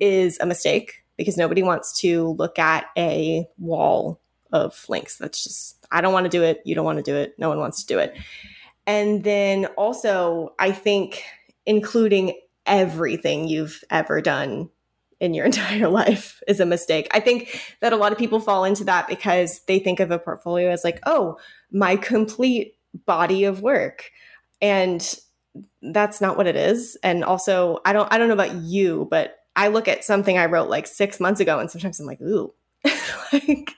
is 0.00 0.38
a 0.40 0.46
mistake 0.46 1.04
because 1.16 1.36
nobody 1.36 1.62
wants 1.62 2.00
to 2.00 2.30
look 2.30 2.58
at 2.58 2.86
a 2.98 3.46
wall 3.58 4.20
of 4.52 4.84
links. 4.88 5.16
That's 5.16 5.44
just, 5.44 5.86
I 5.92 6.00
don't 6.00 6.12
want 6.12 6.24
to 6.24 6.30
do 6.30 6.42
it. 6.42 6.60
You 6.64 6.74
don't 6.74 6.84
want 6.84 6.98
to 6.98 7.04
do 7.04 7.14
it. 7.14 7.34
No 7.38 7.48
one 7.48 7.60
wants 7.60 7.84
to 7.84 7.86
do 7.86 8.00
it. 8.00 8.16
And 8.86 9.22
then 9.22 9.66
also, 9.76 10.54
I 10.58 10.72
think 10.72 11.22
including 11.66 12.38
everything 12.66 13.46
you've 13.46 13.82
ever 13.90 14.20
done 14.20 14.70
in 15.24 15.34
your 15.34 15.44
entire 15.46 15.88
life 15.88 16.42
is 16.46 16.60
a 16.60 16.66
mistake. 16.66 17.08
I 17.10 17.20
think 17.20 17.60
that 17.80 17.92
a 17.92 17.96
lot 17.96 18.12
of 18.12 18.18
people 18.18 18.40
fall 18.40 18.64
into 18.64 18.84
that 18.84 19.08
because 19.08 19.60
they 19.66 19.78
think 19.78 20.00
of 20.00 20.10
a 20.10 20.18
portfolio 20.18 20.70
as 20.70 20.84
like, 20.84 21.00
oh, 21.06 21.38
my 21.72 21.96
complete 21.96 22.76
body 23.06 23.44
of 23.44 23.62
work. 23.62 24.10
And 24.60 25.02
that's 25.82 26.20
not 26.20 26.36
what 26.36 26.46
it 26.46 26.56
is. 26.56 26.96
And 27.02 27.24
also, 27.24 27.80
I 27.84 27.92
don't 27.92 28.12
I 28.12 28.18
don't 28.18 28.28
know 28.28 28.34
about 28.34 28.54
you, 28.54 29.08
but 29.10 29.38
I 29.56 29.68
look 29.68 29.88
at 29.88 30.04
something 30.04 30.36
I 30.36 30.46
wrote 30.46 30.68
like 30.68 30.86
6 30.86 31.20
months 31.20 31.40
ago 31.40 31.58
and 31.58 31.70
sometimes 31.70 31.98
I'm 32.00 32.06
like, 32.06 32.20
ooh. 32.20 32.52
like 33.32 33.70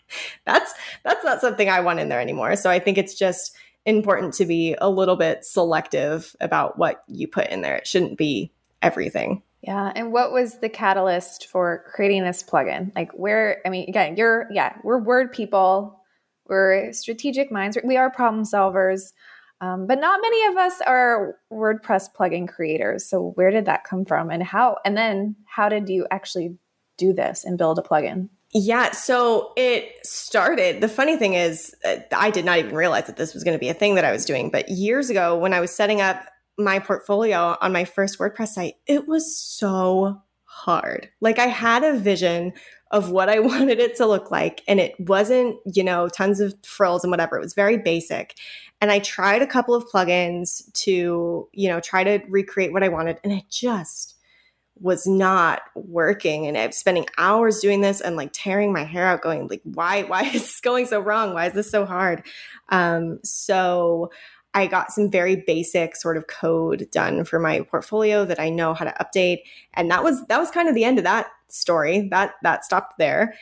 that's 0.45 0.75
that's 1.05 1.25
not 1.25 1.41
something 1.41 1.69
I 1.69 1.81
want 1.81 2.01
in 2.01 2.09
there 2.09 2.21
anymore. 2.21 2.57
So 2.57 2.71
I 2.71 2.79
think 2.79 2.99
it's 2.99 3.15
just 3.15 3.55
important 3.85 4.35
to 4.35 4.45
be 4.45 4.75
a 4.81 4.91
little 4.91 5.17
bit 5.17 5.45
selective 5.45 6.35
about 6.41 6.77
what 6.77 7.05
you 7.07 7.29
put 7.29 7.49
in 7.49 7.61
there. 7.61 7.77
It 7.77 7.87
shouldn't 7.87 8.19
be 8.19 8.53
everything. 8.83 9.43
Yeah. 9.67 9.93
And 9.97 10.13
what 10.13 10.33
was 10.33 10.61
the 10.61 10.69
catalyst 10.69 11.49
for 11.49 11.85
creating 11.93 12.23
this 12.23 12.43
plugin? 12.43 12.95
Like, 12.95 13.11
where, 13.13 13.61
I 13.67 13.69
mean, 13.69 13.89
again, 13.89 14.17
you're, 14.17 14.47
yeah, 14.53 14.77
we're 14.85 14.99
word 14.99 15.33
people, 15.33 16.01
we're 16.47 16.93
strategic 16.93 17.51
minds, 17.51 17.77
we 17.83 17.97
are 17.97 18.09
problem 18.09 18.45
solvers, 18.45 19.13
um, 19.61 19.89
but 19.89 19.99
not 19.99 20.21
many 20.23 20.47
of 20.47 20.57
us 20.57 20.81
are 20.87 21.37
WordPress 21.53 22.11
plugin 22.17 22.47
creators. 22.47 23.09
So, 23.09 23.33
where 23.35 23.51
did 23.51 23.65
that 23.65 23.83
come 23.85 24.05
from 24.05 24.31
and 24.31 24.43
how? 24.43 24.77
And 24.85 24.97
then, 24.97 25.35
how 25.47 25.69
did 25.69 25.89
you 25.89 26.07
actually 26.11 26.57
do 26.97 27.13
this 27.13 27.45
and 27.45 27.59
build 27.59 27.79
a 27.79 27.83
plugin? 27.83 28.29
Yeah, 28.53 28.93
so 28.93 29.53
it 29.57 29.93
started. 30.07 30.81
The 30.81 30.89
funny 30.89 31.17
thing 31.17 31.35
is, 31.35 31.75
uh, 31.85 31.97
I 32.13 32.31
did 32.31 32.45
not 32.45 32.59
even 32.59 32.77
realize 32.77 33.07
that 33.07 33.17
this 33.17 33.35
was 33.35 33.45
going 33.45 33.55
to 33.57 33.59
be 33.59 33.69
a 33.69 33.75
thing 33.75 33.97
that 33.97 34.05
I 34.05 34.13
was 34.13 34.25
doing. 34.25 34.51
But 34.51 34.69
years 34.69 35.11
ago, 35.11 35.37
when 35.37 35.53
I 35.53 35.61
was 35.61 35.75
setting 35.75 36.01
up 36.01 36.25
my 36.59 36.79
portfolio 36.79 37.57
on 37.61 37.73
my 37.73 37.85
first 37.85 38.19
WordPress 38.19 38.49
site, 38.49 38.75
it 38.87 39.07
was 39.07 39.37
so 39.37 40.23
hard. 40.45 41.11
Like 41.21 41.39
I 41.39 41.47
had 41.47 41.85
a 41.85 41.99
vision 41.99 42.53
of 42.91 43.11
what 43.11 43.29
I 43.29 43.39
wanted 43.41 43.79
it 43.79 43.97
to 43.97 44.07
look 44.07 44.31
like, 44.31 44.63
and 44.67 44.81
it 44.81 44.95
wasn't, 44.99 45.57
you 45.67 45.85
know, 45.85 46.09
tons 46.09 46.41
of 46.41 46.55
frills 46.65 47.05
and 47.05 47.11
whatever. 47.11 47.37
It 47.37 47.43
was 47.43 47.55
very 47.55 47.79
basic. 47.79 48.35
And 48.81 48.91
I 48.91 48.99
tried 48.99 49.43
a 49.43 49.47
couple 49.47 49.75
of 49.75 49.87
plugins 49.87 50.71
to, 50.85 51.49
you 51.53 51.69
know, 51.69 51.81
try 51.81 52.05
to 52.05 52.21
recreate 52.29 52.73
what 52.73 52.83
I 52.83 52.89
wanted, 52.89 53.19
and 53.25 53.33
it 53.33 53.45
just 53.51 54.17
was 54.79 55.07
not 55.07 55.63
working 55.75 56.47
and 56.47 56.59
i'm 56.59 56.71
spending 56.71 57.07
hours 57.17 57.61
doing 57.61 57.81
this 57.81 58.01
and 58.01 58.15
like 58.15 58.29
tearing 58.33 58.73
my 58.73 58.85
hair 58.85 59.07
out 59.07 59.23
going 59.23 59.49
like 59.49 59.63
why 59.65 60.03
why 60.03 60.23
is 60.23 60.43
this 60.43 60.61
going 60.61 60.87
so 60.87 61.01
wrong 61.01 61.33
why 61.33 61.47
is 61.47 61.55
this 61.55 61.71
so 61.71 61.87
hard 61.87 62.23
um 62.69 63.19
so 63.25 64.11
I 64.57 64.67
got 64.67 64.91
some 64.91 65.11
very 65.11 65.37
basic 65.47 65.97
sort 65.97 66.17
of 66.17 66.29
code 66.29 66.89
done 66.91 67.27
for 67.27 67.39
my 67.39 67.61
portfolio 67.61 68.25
that 68.25 68.41
I 68.41 68.49
know 68.49 68.73
how 68.73 68.87
to 68.87 68.95
update. 68.99 69.41
And 69.75 69.91
that 69.91 70.03
was 70.03 70.27
that 70.29 70.41
was 70.41 70.51
kind 70.51 70.67
of 70.67 70.75
the 70.75 70.83
end 70.83 70.97
of 70.97 71.05
that 71.05 71.27
story. 71.49 72.09
That 72.11 72.33
that 72.43 72.65
stopped 72.65 72.95
there. 72.99 73.35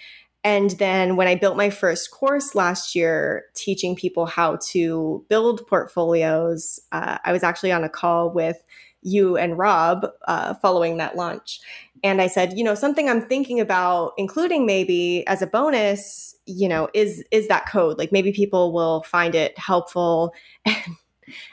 And 0.43 0.73
then 0.73 1.15
when 1.15 1.29
I 1.29 1.37
built 1.37 1.57
my 1.57 1.71
first 1.71 2.11
course 2.11 2.57
last 2.57 2.97
year, 2.97 3.45
teaching 3.55 3.95
people 3.95 4.27
how 4.27 4.59
to 4.71 5.25
build 5.31 5.67
portfolios, 5.69 6.81
uh, 6.91 7.19
I 7.25 7.33
was 7.33 7.45
actually 7.45 7.71
on 7.71 7.85
a 7.85 7.89
call 7.89 8.31
with 8.31 8.63
you 9.01 9.37
and 9.37 9.57
Rob 9.57 10.07
uh, 10.27 10.55
following 10.55 10.97
that 10.97 11.15
launch. 11.15 11.61
And 12.03 12.21
I 12.21 12.27
said, 12.27 12.59
you 12.59 12.65
know, 12.65 12.75
something 12.75 13.09
I'm 13.09 13.23
thinking 13.23 13.61
about 13.61 14.15
including 14.19 14.67
maybe 14.67 15.25
as 15.29 15.43
a 15.43 15.47
bonus, 15.47 16.35
you 16.45 16.69
know, 16.69 16.89
is 16.93 17.23
is 17.31 17.47
that 17.49 17.67
code. 17.67 17.99
Like 17.99 18.11
maybe 18.11 18.33
people 18.33 18.73
will 18.73 19.05
find 19.05 19.37
it 19.37 19.57
helpful. 19.57 20.35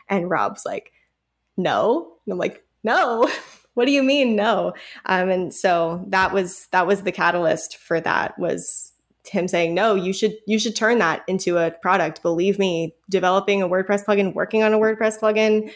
and 0.09 0.29
Rob's 0.29 0.65
like, 0.65 0.91
no. 1.57 2.13
And 2.25 2.33
I'm 2.33 2.39
like, 2.39 2.63
no. 2.83 3.29
what 3.73 3.85
do 3.85 3.91
you 3.91 4.03
mean 4.03 4.35
no? 4.35 4.73
Um, 5.05 5.29
and 5.29 5.53
so 5.53 6.03
that 6.07 6.33
was 6.33 6.67
that 6.71 6.87
was 6.87 7.03
the 7.03 7.11
catalyst 7.11 7.77
for 7.77 8.01
that 8.01 8.37
was 8.37 8.91
him 9.29 9.47
saying 9.47 9.73
no 9.73 9.93
you 9.93 10.13
should 10.13 10.35
you 10.47 10.57
should 10.57 10.75
turn 10.75 10.97
that 10.97 11.23
into 11.27 11.57
a 11.57 11.71
product 11.71 12.21
believe 12.23 12.57
me 12.57 12.95
developing 13.09 13.61
a 13.61 13.69
wordpress 13.69 14.03
plugin 14.03 14.33
working 14.33 14.63
on 14.63 14.73
a 14.73 14.79
wordpress 14.79 15.19
plugin 15.19 15.71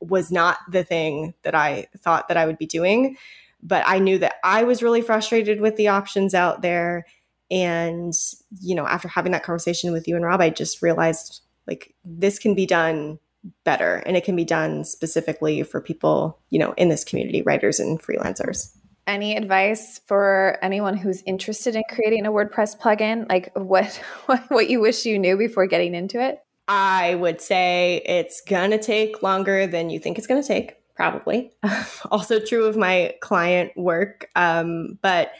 was 0.00 0.30
not 0.30 0.58
the 0.70 0.84
thing 0.84 1.32
that 1.42 1.54
i 1.54 1.86
thought 1.98 2.28
that 2.28 2.36
i 2.36 2.44
would 2.44 2.58
be 2.58 2.66
doing 2.66 3.16
but 3.62 3.82
i 3.86 3.98
knew 3.98 4.18
that 4.18 4.34
i 4.44 4.62
was 4.62 4.82
really 4.82 5.00
frustrated 5.00 5.60
with 5.60 5.76
the 5.76 5.88
options 5.88 6.34
out 6.34 6.60
there 6.60 7.06
and 7.50 8.12
you 8.60 8.74
know 8.74 8.86
after 8.86 9.08
having 9.08 9.32
that 9.32 9.42
conversation 9.42 9.92
with 9.92 10.06
you 10.06 10.14
and 10.14 10.24
rob 10.24 10.40
i 10.40 10.50
just 10.50 10.82
realized 10.82 11.40
like 11.66 11.94
this 12.04 12.38
can 12.38 12.54
be 12.54 12.66
done 12.66 13.18
better 13.64 14.02
and 14.06 14.16
it 14.16 14.24
can 14.24 14.36
be 14.36 14.44
done 14.44 14.84
specifically 14.84 15.62
for 15.62 15.80
people 15.80 16.38
you 16.50 16.58
know 16.58 16.72
in 16.76 16.88
this 16.88 17.04
community 17.04 17.42
writers 17.42 17.80
and 17.80 18.00
freelancers. 18.00 18.74
Any 19.06 19.36
advice 19.36 20.00
for 20.06 20.58
anyone 20.62 20.96
who's 20.96 21.22
interested 21.22 21.74
in 21.74 21.82
creating 21.90 22.26
a 22.26 22.30
wordpress 22.30 22.78
plugin? 22.78 23.28
Like 23.28 23.50
what 23.54 23.94
what, 24.26 24.42
what 24.50 24.70
you 24.70 24.80
wish 24.80 25.06
you 25.06 25.18
knew 25.18 25.36
before 25.36 25.66
getting 25.66 25.94
into 25.94 26.20
it? 26.22 26.40
I 26.68 27.16
would 27.16 27.40
say 27.40 28.02
it's 28.04 28.40
gonna 28.42 28.78
take 28.78 29.22
longer 29.22 29.66
than 29.66 29.90
you 29.90 29.98
think 29.98 30.18
it's 30.18 30.26
gonna 30.26 30.42
take 30.42 30.76
probably. 30.94 31.50
Also 32.10 32.40
true 32.40 32.66
of 32.66 32.76
my 32.76 33.14
client 33.20 33.72
work 33.76 34.28
um, 34.36 34.98
but 35.00 35.32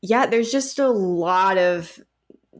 yeah 0.00 0.26
there's 0.26 0.50
just 0.50 0.78
a 0.78 0.88
lot 0.88 1.58
of 1.58 1.98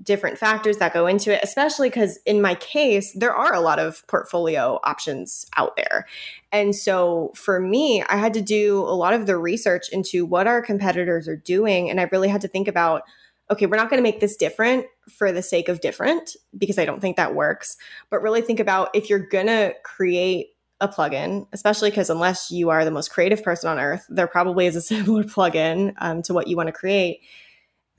different 0.02 0.38
factors 0.38 0.78
that 0.78 0.92
go 0.92 1.06
into 1.06 1.32
it, 1.32 1.40
especially 1.42 1.88
because 1.88 2.18
in 2.26 2.40
my 2.42 2.54
case, 2.56 3.12
there 3.12 3.34
are 3.34 3.54
a 3.54 3.60
lot 3.60 3.78
of 3.78 4.06
portfolio 4.06 4.78
options 4.84 5.46
out 5.56 5.76
there. 5.76 6.06
And 6.52 6.74
so 6.74 7.32
for 7.34 7.60
me, 7.60 8.02
I 8.02 8.16
had 8.16 8.34
to 8.34 8.42
do 8.42 8.78
a 8.80 8.96
lot 8.96 9.14
of 9.14 9.26
the 9.26 9.36
research 9.36 9.88
into 9.90 10.26
what 10.26 10.46
our 10.46 10.62
competitors 10.62 11.28
are 11.28 11.36
doing. 11.36 11.90
And 11.90 12.00
I 12.00 12.08
really 12.10 12.28
had 12.28 12.40
to 12.42 12.48
think 12.48 12.68
about 12.68 13.02
okay, 13.50 13.66
we're 13.66 13.76
not 13.76 13.90
going 13.90 13.98
to 13.98 14.02
make 14.02 14.20
this 14.20 14.36
different 14.36 14.86
for 15.10 15.30
the 15.30 15.42
sake 15.42 15.68
of 15.68 15.82
different 15.82 16.34
because 16.56 16.78
I 16.78 16.86
don't 16.86 17.00
think 17.00 17.18
that 17.18 17.34
works. 17.34 17.76
But 18.08 18.22
really 18.22 18.40
think 18.40 18.58
about 18.58 18.88
if 18.94 19.10
you're 19.10 19.18
going 19.18 19.48
to 19.48 19.74
create 19.84 20.48
a 20.80 20.88
plugin, 20.88 21.46
especially 21.52 21.90
because 21.90 22.10
unless 22.10 22.50
you 22.50 22.70
are 22.70 22.84
the 22.84 22.90
most 22.90 23.10
creative 23.10 23.42
person 23.42 23.68
on 23.68 23.78
earth, 23.78 24.06
there 24.08 24.26
probably 24.26 24.66
is 24.66 24.76
a 24.76 24.80
similar 24.80 25.24
plugin 25.24 25.92
um, 25.98 26.22
to 26.22 26.34
what 26.34 26.48
you 26.48 26.56
want 26.56 26.68
to 26.68 26.72
create 26.72 27.20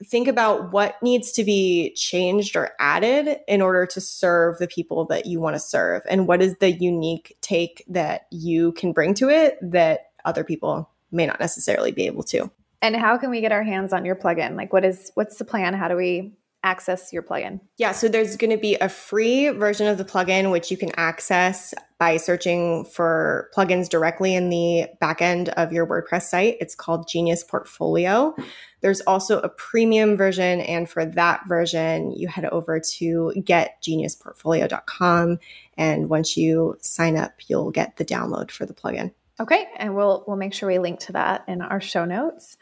think 0.04 0.28
about 0.28 0.72
what 0.72 1.02
needs 1.02 1.32
to 1.34 1.43
be 1.43 1.93
changed 1.96 2.56
or 2.56 2.72
added 2.80 3.39
in 3.48 3.62
order 3.62 3.86
to 3.86 4.02
serve 4.02 4.58
the 4.58 4.68
people 4.68 5.06
that 5.06 5.26
you 5.26 5.39
want 5.39 5.56
to 5.56 5.60
serve 5.60 6.02
and 6.10 6.28
what 6.28 6.41
is 6.41 6.56
the 6.60 6.72
unique 6.72 7.38
take 7.41 7.84
that 7.88 8.28
you 8.32 8.74
can 8.74 8.91
bring 8.91 9.14
to 9.14 9.30
it 9.30 9.58
that 9.62 10.12
other 10.26 10.43
people 10.43 10.89
may 11.12 11.26
not 11.26 11.39
necessarily 11.39 11.91
be 11.91 12.06
able 12.06 12.24
to. 12.24 12.50
And 12.82 12.96
how 12.96 13.18
can 13.18 13.30
we 13.30 13.41
get 13.41 13.52
our 13.52 13.64
hands 13.64 13.93
on 13.93 14.06
your 14.06 14.16
plugin? 14.16 14.56
Like 14.56 14.74
what 14.74 14.84
is 14.84 15.12
what's 15.16 15.38
the 15.38 15.46
plan? 15.46 15.74
How 15.74 15.88
do 15.88 15.96
we 15.96 16.34
access 16.66 17.13
your 17.13 17.24
plugin? 17.24 17.59
Yeah, 17.78 17.91
so 17.91 18.07
there's 18.07 18.36
going 18.36 18.51
to 18.51 18.57
be 18.57 18.76
a 18.76 18.89
free 18.89 19.49
version 19.49 19.88
of 19.88 19.97
the 19.97 20.03
plugin, 20.03 20.51
which 20.51 20.72
you 20.72 20.78
can 20.78 20.91
access 20.97 21.74
by 21.97 22.18
searching 22.18 22.84
for 22.86 23.49
plugins 23.55 23.88
directly 23.88 24.36
in 24.36 24.49
the 24.49 24.88
backend 25.01 25.49
of 25.49 25.72
your 25.72 25.88
WordPress 25.88 26.24
site. 26.24 26.57
It's 26.59 26.76
called 26.76 27.07
Genius 27.07 27.43
Portfolio. 27.43 28.36
There's 28.82 29.01
also 29.01 29.39
a 29.39 29.49
premium 29.49 30.18
version, 30.18 30.59
and 30.61 30.89
for 30.89 31.05
that 31.05 31.41
version, 31.47 32.11
you 32.11 32.28
head 32.28 32.45
over 32.45 32.82
to 32.97 33.32
getgeniusportfolio.com. 33.38 35.39
And 35.78 36.09
once 36.09 36.36
you 36.36 36.78
sign 36.82 37.16
up, 37.16 37.34
you'll 37.47 37.72
get 37.72 37.97
the 37.97 38.05
download 38.05 38.51
for 38.51 38.66
the 38.66 38.74
plugin. 38.74 39.13
Okay, 39.39 39.68
and 39.78 39.95
we'll 39.95 40.24
we'll 40.28 40.38
make 40.38 40.53
sure 40.53 40.68
we 40.68 40.80
link 40.80 40.99
to 41.01 41.13
that 41.13 41.43
in 41.47 41.61
our 41.61 41.82
show 41.82 42.05
notes. 42.05 42.57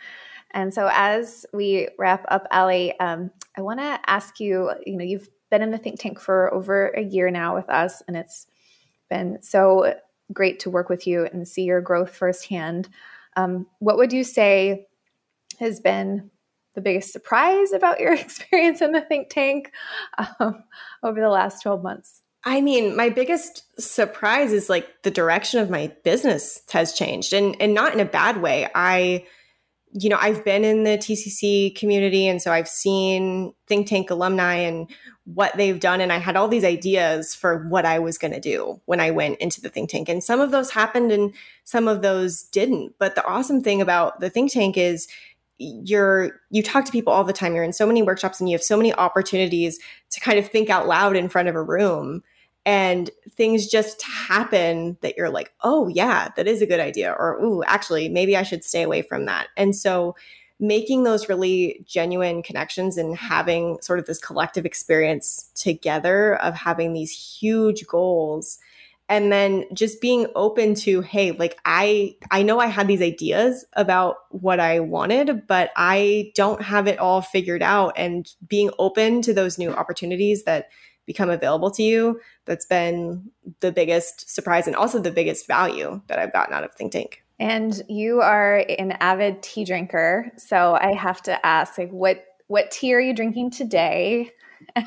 And 0.52 0.74
so, 0.74 0.90
as 0.92 1.46
we 1.52 1.90
wrap 1.98 2.26
up, 2.30 2.48
Aly, 2.52 3.00
um, 3.00 3.32
I 3.58 3.62
want 3.62 3.80
to 3.80 4.00
ask 4.06 4.40
you. 4.40 4.72
You 4.86 4.98
know, 4.98 5.04
you've 5.04 5.30
been 5.50 5.62
in 5.62 5.72
the 5.72 5.78
think 5.78 6.00
tank 6.00 6.20
for 6.20 6.54
over 6.54 6.90
a 6.90 7.02
year 7.02 7.30
now 7.30 7.56
with 7.56 7.70
us, 7.70 8.02
and 8.08 8.18
it's 8.18 8.48
been 9.10 9.42
so 9.42 9.96
great 10.32 10.60
to 10.62 10.70
work 10.70 10.90
with 10.90 11.06
you 11.06 11.26
and 11.26 11.48
see 11.48 11.64
your 11.64 11.82
growth 11.82 12.16
firsthand. 12.16 12.90
Um, 13.36 13.68
what 13.80 13.98
would 13.98 14.14
you 14.14 14.24
say 14.24 14.88
has 15.60 15.80
been 15.80 16.32
the 16.76 16.82
biggest 16.82 17.12
surprise 17.12 17.72
about 17.72 18.00
your 18.00 18.14
experience 18.20 18.82
in 18.82 18.92
the 18.92 19.02
think 19.02 19.30
tank 19.30 19.72
um, 20.40 20.64
over 21.04 21.20
the 21.20 21.30
last 21.30 21.62
12 21.62 21.84
months? 21.84 22.22
I 22.46 22.60
mean, 22.60 22.96
my 22.96 23.10
biggest 23.10 23.64
surprise 23.80 24.52
is 24.52 24.70
like 24.70 25.04
the 25.04 25.12
direction 25.12 25.62
of 25.62 25.70
my 25.70 25.94
business 26.04 26.62
has 26.72 26.94
changed 26.94 27.32
and 27.32 27.56
and 27.62 27.74
not 27.74 27.94
in 27.94 28.02
a 28.02 28.06
bad 28.06 28.42
way. 28.42 28.68
I 28.76 29.26
you 29.94 30.10
know, 30.10 30.18
I've 30.20 30.44
been 30.44 30.64
in 30.64 30.84
the 30.84 30.98
TCC 30.98 31.76
community 31.76 32.28
and 32.28 32.42
so 32.42 32.52
I've 32.52 32.68
seen 32.68 33.54
think 33.68 33.88
tank 33.88 34.10
alumni 34.10 34.56
and 34.56 34.90
what 35.26 35.56
they've 35.56 35.80
done 35.80 36.02
and 36.02 36.12
I 36.12 36.18
had 36.18 36.36
all 36.36 36.48
these 36.48 36.64
ideas 36.64 37.34
for 37.34 37.68
what 37.70 37.86
I 37.86 38.00
was 38.00 38.18
going 38.18 38.34
to 38.34 38.40
do 38.40 38.82
when 38.86 39.00
I 39.00 39.12
went 39.12 39.40
into 39.40 39.62
the 39.62 39.70
think 39.70 39.90
tank 39.90 40.10
and 40.10 40.24
some 40.24 40.42
of 40.42 40.52
those 40.52 40.72
happened 40.72 41.12
and 41.12 41.34
some 41.64 41.88
of 41.88 42.02
those 42.02 42.44
didn't. 42.44 42.96
But 42.98 43.16
the 43.16 43.26
awesome 43.26 43.62
thing 43.62 43.82
about 43.82 44.20
the 44.20 44.30
think 44.30 44.52
tank 44.52 44.78
is 44.78 45.08
you're 45.60 46.42
you 46.50 46.64
talk 46.64 46.84
to 46.86 46.92
people 46.92 47.14
all 47.14 47.24
the 47.24 47.32
time 47.32 47.54
you're 47.54 47.64
in 47.64 47.74
so 47.74 47.86
many 47.86 48.02
workshops 48.02 48.40
and 48.40 48.50
you 48.50 48.56
have 48.56 48.64
so 48.64 48.76
many 48.76 48.94
opportunities 48.96 49.80
to 50.10 50.20
kind 50.20 50.40
of 50.40 50.48
think 50.48 50.70
out 50.70 50.88
loud 50.88 51.16
in 51.16 51.30
front 51.30 51.48
of 51.48 51.56
a 51.56 51.64
room 51.64 52.24
and 52.66 53.10
things 53.32 53.68
just 53.68 54.02
happen 54.02 54.98
that 55.02 55.18
you're 55.18 55.30
like, 55.30 55.52
oh, 55.64 55.88
yeah, 55.90 56.30
that 56.36 56.48
is 56.48 56.62
a 56.62 56.66
good 56.66 56.80
idea. 56.80 57.12
Or, 57.12 57.38
ooh, 57.44 57.64
actually, 57.64 58.10
maybe 58.10 58.38
I 58.38 58.44
should 58.44 58.64
stay 58.64 58.84
away 58.84 59.02
from 59.02 59.26
that. 59.26 59.48
And 59.58 59.76
so, 59.76 60.16
making 60.60 61.04
those 61.04 61.28
really 61.28 61.84
genuine 61.86 62.42
connections 62.42 62.98
and 62.98 63.18
having 63.18 63.78
sort 63.82 64.00
of 64.00 64.06
this 64.06 64.20
collective 64.20 64.66
experience 64.66 65.50
together 65.56 66.36
of 66.38 66.54
having 66.54 66.94
these 66.94 67.12
huge 67.12 67.86
goals 67.88 68.60
and 69.10 69.32
then 69.32 69.66
just 69.74 70.00
being 70.00 70.28
open 70.36 70.74
to 70.74 71.02
hey 71.02 71.32
like 71.34 71.60
i 71.66 72.16
i 72.32 72.42
know 72.42 72.60
i 72.60 72.68
had 72.68 72.88
these 72.88 73.02
ideas 73.02 73.66
about 73.74 74.18
what 74.30 74.60
i 74.60 74.80
wanted 74.80 75.46
but 75.48 75.72
i 75.76 76.32
don't 76.36 76.62
have 76.62 76.88
it 76.88 77.00
all 77.00 77.22
figured 77.22 77.62
out 77.62 77.94
and 77.98 78.34
being 78.48 78.70
open 78.80 79.22
to 79.22 79.34
those 79.34 79.58
new 79.58 79.72
opportunities 79.72 80.44
that 80.44 80.70
become 81.06 81.30
available 81.30 81.72
to 81.72 81.84
you 81.84 82.20
that's 82.46 82.66
been 82.66 83.30
the 83.60 83.72
biggest 83.72 84.30
surprise 84.34 84.68
and 84.68 84.76
also 84.76 85.00
the 85.00 85.12
biggest 85.12 85.48
value 85.48 86.02
that 86.08 86.20
I've 86.20 86.34
gotten 86.34 86.54
out 86.54 86.64
of 86.64 86.74
Think 86.74 86.92
Tank. 86.92 87.24
And 87.40 87.82
you 87.90 88.22
are 88.22 88.64
an 88.80 88.94
avid 88.94 89.42
tea 89.44 89.66
drinker, 89.66 90.32
so 90.38 90.78
I 90.80 90.94
have 90.94 91.22
to 91.24 91.46
ask 91.46 91.78
like 91.78 91.92
what 91.92 92.26
what 92.48 92.72
tea 92.72 92.94
are 92.94 93.02
you 93.02 93.14
drinking 93.14 93.52
today? 93.52 94.32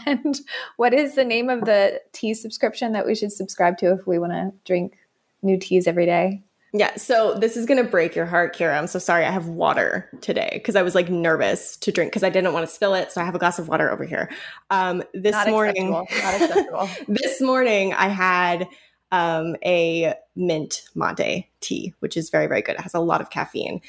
And 0.06 0.40
what 0.78 0.94
is 0.94 1.16
the 1.16 1.24
name 1.24 1.50
of 1.50 1.66
the 1.66 2.00
tea 2.12 2.32
subscription 2.32 2.92
that 2.92 3.04
we 3.04 3.14
should 3.14 3.30
subscribe 3.30 3.76
to 3.78 3.92
if 3.92 4.06
we 4.06 4.18
want 4.18 4.32
to 4.32 4.50
drink 4.64 4.96
new 5.42 5.58
teas 5.58 5.86
every 5.86 6.06
day? 6.06 6.42
Yeah, 6.72 6.96
so 6.96 7.34
this 7.38 7.56
is 7.56 7.64
gonna 7.64 7.84
break 7.84 8.14
your 8.14 8.26
heart, 8.26 8.54
Kira. 8.54 8.76
I'm 8.76 8.86
so 8.86 8.98
sorry. 8.98 9.24
I 9.24 9.30
have 9.30 9.48
water 9.48 10.10
today 10.20 10.50
because 10.54 10.76
I 10.76 10.82
was 10.82 10.94
like 10.94 11.08
nervous 11.08 11.76
to 11.78 11.92
drink 11.92 12.10
because 12.10 12.22
I 12.22 12.30
didn't 12.30 12.52
want 12.52 12.68
to 12.68 12.74
spill 12.74 12.94
it. 12.94 13.12
So 13.12 13.20
I 13.20 13.24
have 13.24 13.34
a 13.34 13.38
glass 13.38 13.58
of 13.58 13.68
water 13.68 13.90
over 13.90 14.04
here. 14.04 14.30
Um, 14.70 15.02
this 15.14 15.32
Not 15.32 15.48
morning, 15.48 15.94
acceptable. 15.94 16.88
this 17.08 17.40
morning, 17.40 17.94
I 17.94 18.08
had 18.08 18.68
um, 19.12 19.56
a 19.64 20.14
mint 20.34 20.82
mate 20.94 21.46
tea, 21.60 21.94
which 22.00 22.16
is 22.16 22.30
very 22.30 22.46
very 22.46 22.62
good. 22.62 22.74
It 22.74 22.82
has 22.82 22.94
a 22.94 23.00
lot 23.00 23.20
of 23.20 23.30
caffeine. 23.30 23.80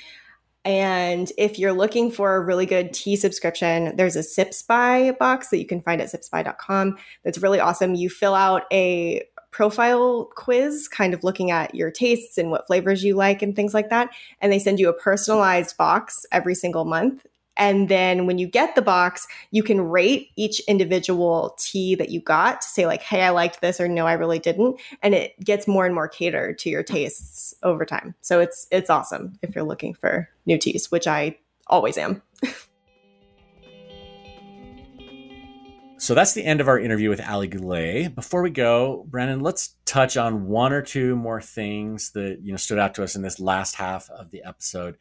And 0.68 1.32
if 1.38 1.58
you're 1.58 1.72
looking 1.72 2.12
for 2.12 2.36
a 2.36 2.42
really 2.42 2.66
good 2.66 2.92
tea 2.94 3.16
subscription, 3.16 3.96
there's 3.96 4.18
a 4.18 4.24
Sips 4.24 4.62
by 4.62 5.12
box 5.12 5.48
that 5.50 5.60
you 5.60 5.66
can 5.66 5.82
find 5.82 6.02
at 6.02 6.12
sipsby.com. 6.12 6.98
That's 7.24 7.38
really 7.38 7.62
awesome. 7.62 7.96
You 7.96 8.10
fill 8.10 8.36
out 8.36 8.64
a 8.72 9.24
profile 9.58 10.26
quiz, 10.36 10.88
kind 10.88 11.16
of 11.16 11.24
looking 11.24 11.50
at 11.50 11.74
your 11.74 11.90
tastes 11.90 12.38
and 12.38 12.52
what 12.52 12.68
flavors 12.68 13.04
you 13.04 13.16
like 13.16 13.42
and 13.42 13.56
things 13.56 13.74
like 13.74 13.90
that. 13.90 14.08
And 14.40 14.54
they 14.54 14.60
send 14.60 14.80
you 14.80 14.88
a 14.88 14.94
personalized 14.94 15.76
box 15.78 16.28
every 16.32 16.54
single 16.54 16.86
month. 16.86 17.26
And 17.58 17.90
then 17.90 18.28
when 18.28 18.38
you 18.38 18.46
get 18.46 18.76
the 18.76 18.84
box, 18.84 19.26
you 19.50 19.64
can 19.64 19.82
rate 19.82 20.30
each 20.36 20.60
individual 20.68 21.56
tea 21.58 21.96
that 21.96 22.10
you 22.10 22.22
got 22.22 22.62
to 22.62 22.68
say, 22.68 22.86
like, 22.86 23.02
hey, 23.02 23.24
I 23.24 23.32
liked 23.32 23.62
this 23.62 23.82
or 23.82 23.88
no, 23.88 24.06
I 24.06 24.14
really 24.14 24.38
didn't. 24.38 24.80
And 25.02 25.16
it 25.16 25.34
gets 25.44 25.68
more 25.68 25.88
and 25.88 25.96
more 25.96 26.08
catered 26.08 26.60
to 26.60 26.70
your 26.70 26.84
tastes 26.84 27.56
over 27.64 27.84
time. 27.84 28.14
So 28.22 28.40
it's 28.40 28.68
it's 28.70 28.92
awesome 28.92 29.40
if 29.42 29.56
you're 29.56 29.64
looking 29.64 29.96
for 29.96 30.30
new 30.46 30.60
teas, 30.60 30.92
which 30.92 31.08
I 31.08 31.36
always 31.66 31.98
am. 31.98 32.22
So 36.00 36.14
that's 36.14 36.34
the 36.34 36.46
end 36.46 36.62
of 36.62 36.68
our 36.68 36.80
interview 36.80 37.10
with 37.10 37.20
Aly 37.28 37.48
Goulet. 37.48 38.14
Before 38.14 38.44
we 38.44 38.52
go, 38.52 39.06
Brandon, 39.10 39.40
let's 39.40 39.76
touch 39.86 40.16
on 40.16 40.48
one 40.48 40.72
or 40.72 40.84
two 40.84 41.16
more 41.16 41.42
things 41.42 42.12
that 42.12 42.40
you 42.44 42.52
know 42.52 42.58
stood 42.58 42.78
out 42.78 42.94
to 42.96 43.04
us 43.04 43.16
in 43.16 43.24
this 43.24 43.40
last 43.40 43.74
half 43.76 44.08
of 44.12 44.30
the 44.30 44.44
episode. 44.44 44.98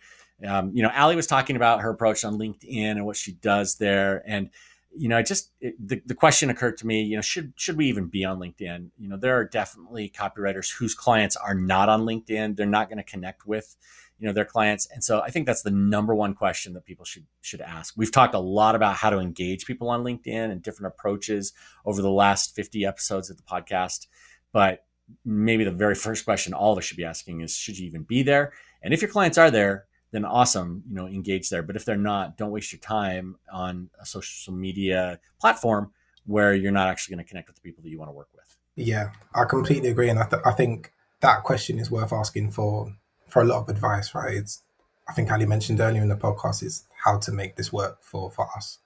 Um, 0.47 0.71
you 0.75 0.83
know, 0.83 0.91
Aly 0.97 1.15
was 1.15 1.27
talking 1.27 1.55
about 1.55 1.83
her 1.83 1.91
approach 1.91 2.25
on 2.25 2.39
LinkedIn 2.39 2.93
and 2.93 3.05
what 3.05 3.17
she 3.17 3.33
does 3.33 3.77
there, 3.77 4.23
and 4.27 4.49
you 4.97 5.09
know, 5.09 5.19
I 5.19 5.23
just 5.23 5.51
it, 5.61 5.75
the, 5.87 6.01
the 6.07 6.15
question 6.15 6.49
occurred 6.49 6.79
to 6.79 6.87
me. 6.87 7.03
You 7.03 7.17
know, 7.17 7.23
should 7.23 7.53
should 7.57 7.77
we 7.77 7.87
even 7.87 8.07
be 8.07 8.25
on 8.25 8.39
LinkedIn? 8.39 8.89
You 8.99 9.09
know, 9.09 9.19
there 9.19 9.37
are 9.37 9.45
definitely 9.45 10.09
copywriters 10.09 10.73
whose 10.73 10.95
clients 10.95 11.37
are 11.37 11.55
not 11.55 11.91
on 11.91 12.07
LinkedIn. 12.07 12.57
They're 12.57 12.65
not 12.65 12.89
going 12.89 12.99
to 12.99 13.05
connect 13.05 13.47
with 13.47 13.77
you 14.19 14.27
know 14.27 14.33
their 14.33 14.45
clients. 14.45 14.87
And 14.93 15.03
so 15.03 15.21
i 15.21 15.31
think 15.31 15.47
that's 15.47 15.63
the 15.63 15.71
number 15.71 16.15
one 16.15 16.35
question 16.35 16.73
that 16.75 16.85
people 16.85 17.05
should 17.05 17.27
should 17.41 17.61
ask. 17.61 17.95
We've 17.97 18.13
talked 18.13 18.35
a 18.35 18.39
lot 18.39 18.75
about 18.75 18.97
how 18.97 19.11
to 19.11 19.19
engage 19.19 19.67
people 19.67 19.89
on 19.89 20.05
linkedin 20.05 20.51
and 20.51 20.63
different 20.63 20.95
approaches 20.95 21.53
over 21.85 22.03
the 22.03 22.11
last 22.11 22.55
50 22.55 22.85
episodes 22.85 23.31
of 23.31 23.37
the 23.37 23.43
podcast. 23.43 24.07
But 24.53 24.85
maybe 25.25 25.65
the 25.65 25.71
very 25.71 25.95
first 25.95 26.25
question 26.25 26.53
all 26.53 26.73
of 26.73 26.79
us 26.79 26.85
should 26.85 26.97
be 26.97 27.05
asking 27.05 27.41
is 27.41 27.55
should 27.55 27.79
you 27.79 27.87
even 27.87 28.03
be 28.03 28.23
there? 28.23 28.53
And 28.83 28.93
if 28.95 29.03
your 29.03 29.11
clients 29.11 29.39
are 29.39 29.51
there 29.51 29.87
then 30.13 30.25
awesome 30.25 30.83
you 30.89 30.95
know 30.95 31.07
engage 31.07 31.51
there. 31.51 31.63
But 31.63 31.77
if 31.77 31.85
they're 31.85 31.97
not 31.97 32.37
don't 32.37 32.51
waste 32.51 32.73
your 32.73 32.81
time 32.81 33.37
on 33.53 33.91
a 34.01 34.07
social 34.07 34.55
media 34.55 35.19
platform 35.41 35.93
where 36.25 36.55
you're 36.55 36.73
not 36.73 36.89
actually 36.89 37.15
going 37.17 37.25
to 37.25 37.29
connect 37.29 37.49
with 37.49 37.57
the 37.57 37.63
people 37.63 37.83
that 37.83 37.91
you 37.91 37.99
want 37.99 38.09
to 38.09 38.15
work 38.15 38.29
with. 38.35 38.57
Yeah 38.77 39.11
i 39.35 39.45
completely 39.45 39.91
agree. 39.91 40.09
And 40.09 40.19
I, 40.19 40.27
th- 40.27 40.43
I 40.45 40.53
think 40.53 40.93
that 41.21 41.43
question 41.43 41.79
is 41.79 41.91
worth 41.91 42.13
asking 42.13 42.51
for 42.51 42.95
for 43.29 43.43
a 43.43 43.45
lot 43.45 43.61
of 43.61 43.69
advice, 43.69 44.15
right? 44.15 44.35
It's 44.35 44.63
I 45.09 45.13
think 45.13 45.31
Aly 45.31 45.47
mentioned 45.47 45.81
earlier 45.81 46.03
in 46.03 46.09
the 46.09 46.17
podcast 46.17 46.63
is 46.63 46.85
how 47.05 47.19
to 47.19 47.33
make 47.33 47.57
this 47.57 47.73
work 47.73 47.99
for 48.03 48.31
for 48.31 48.49
us, 48.57 48.79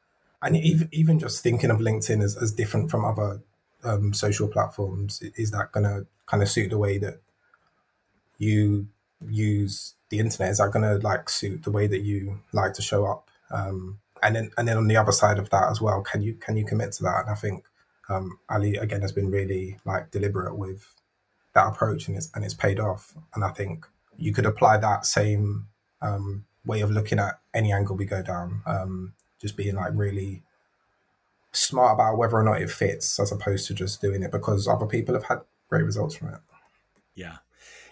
and 0.43 0.57
even 0.57 0.89
even 0.93 1.19
just 1.19 1.43
thinking 1.43 1.71
of 1.71 1.79
LinkedIn 1.79 2.23
as, 2.23 2.37
as 2.37 2.53
different 2.53 2.91
from 2.91 3.05
other 3.05 3.41
um, 3.85 4.13
social 4.13 4.49
platforms, 4.49 5.23
is 5.37 5.51
that 5.53 5.73
going 5.73 5.85
to 5.85 6.07
kind 6.27 6.43
of 6.43 6.49
suit 6.49 6.71
the 6.71 6.79
way 6.79 6.99
that 6.99 7.21
you 8.39 8.87
use 9.29 9.95
the 10.11 10.19
internet? 10.19 10.51
Is 10.51 10.59
that 10.59 10.73
going 10.73 10.83
to 10.83 11.07
like 11.07 11.29
suit 11.29 11.63
the 11.63 11.71
way 11.71 11.87
that 11.87 12.01
you 12.01 12.41
like 12.53 12.75
to 12.75 12.83
show 12.83 13.07
up? 13.07 13.29
Um, 13.51 14.01
and 14.23 14.37
then 14.37 14.51
and 14.59 14.69
then 14.69 14.77
on 14.77 14.89
the 14.89 14.97
other 14.97 15.13
side 15.13 15.39
of 15.39 15.51
that 15.51 15.71
as 15.71 15.81
well, 15.81 16.03
can 16.03 16.23
you 16.23 16.35
can 16.35 16.57
you 16.57 16.65
commit 16.65 16.93
to 16.93 17.03
that? 17.05 17.23
And 17.23 17.31
I 17.31 17.35
think 17.35 17.65
um, 18.09 18.39
Aly 18.51 18.77
again 18.77 19.03
has 19.03 19.13
been 19.13 19.31
really 19.31 19.79
like 19.85 20.11
deliberate 20.11 20.57
with 20.57 20.95
that 21.55 21.69
approach, 21.69 22.09
and 22.09 22.17
it's 22.17 22.31
and 22.35 22.45
it's 22.45 22.55
paid 22.55 22.81
off. 22.81 23.15
And 23.35 23.45
I 23.45 23.51
think 23.51 23.87
you 24.21 24.33
could 24.33 24.47
apply 24.47 24.77
that 24.77 25.07
same 25.07 25.67
um, 26.03 26.45
way 26.65 26.81
of 26.81 26.91
looking 26.91 27.19
at 27.19 27.41
any 27.55 27.73
angle 27.73 27.97
we 27.97 28.05
go 28.05 28.23
down, 28.23 28.63
um, 28.67 29.15
just 29.41 29.57
being 29.57 29.75
like 29.75 29.93
really 29.95 30.43
smart 31.53 31.95
about 31.95 32.17
whether 32.17 32.37
or 32.37 32.45
not 32.45 32.61
it 32.61 32.71
fits, 32.71 33.19
as 33.19 33.33
opposed 33.33 33.67
to 33.67 33.75
just 33.75 34.01
doing 34.01 34.23
it 34.23 34.31
because 34.31 34.69
other 34.69 34.87
people 34.87 35.15
have 35.15 35.25
had 35.25 35.41
great 35.69 35.85
results 35.85 36.15
from 36.15 36.29
it. 36.29 36.41
Yeah. 37.15 37.39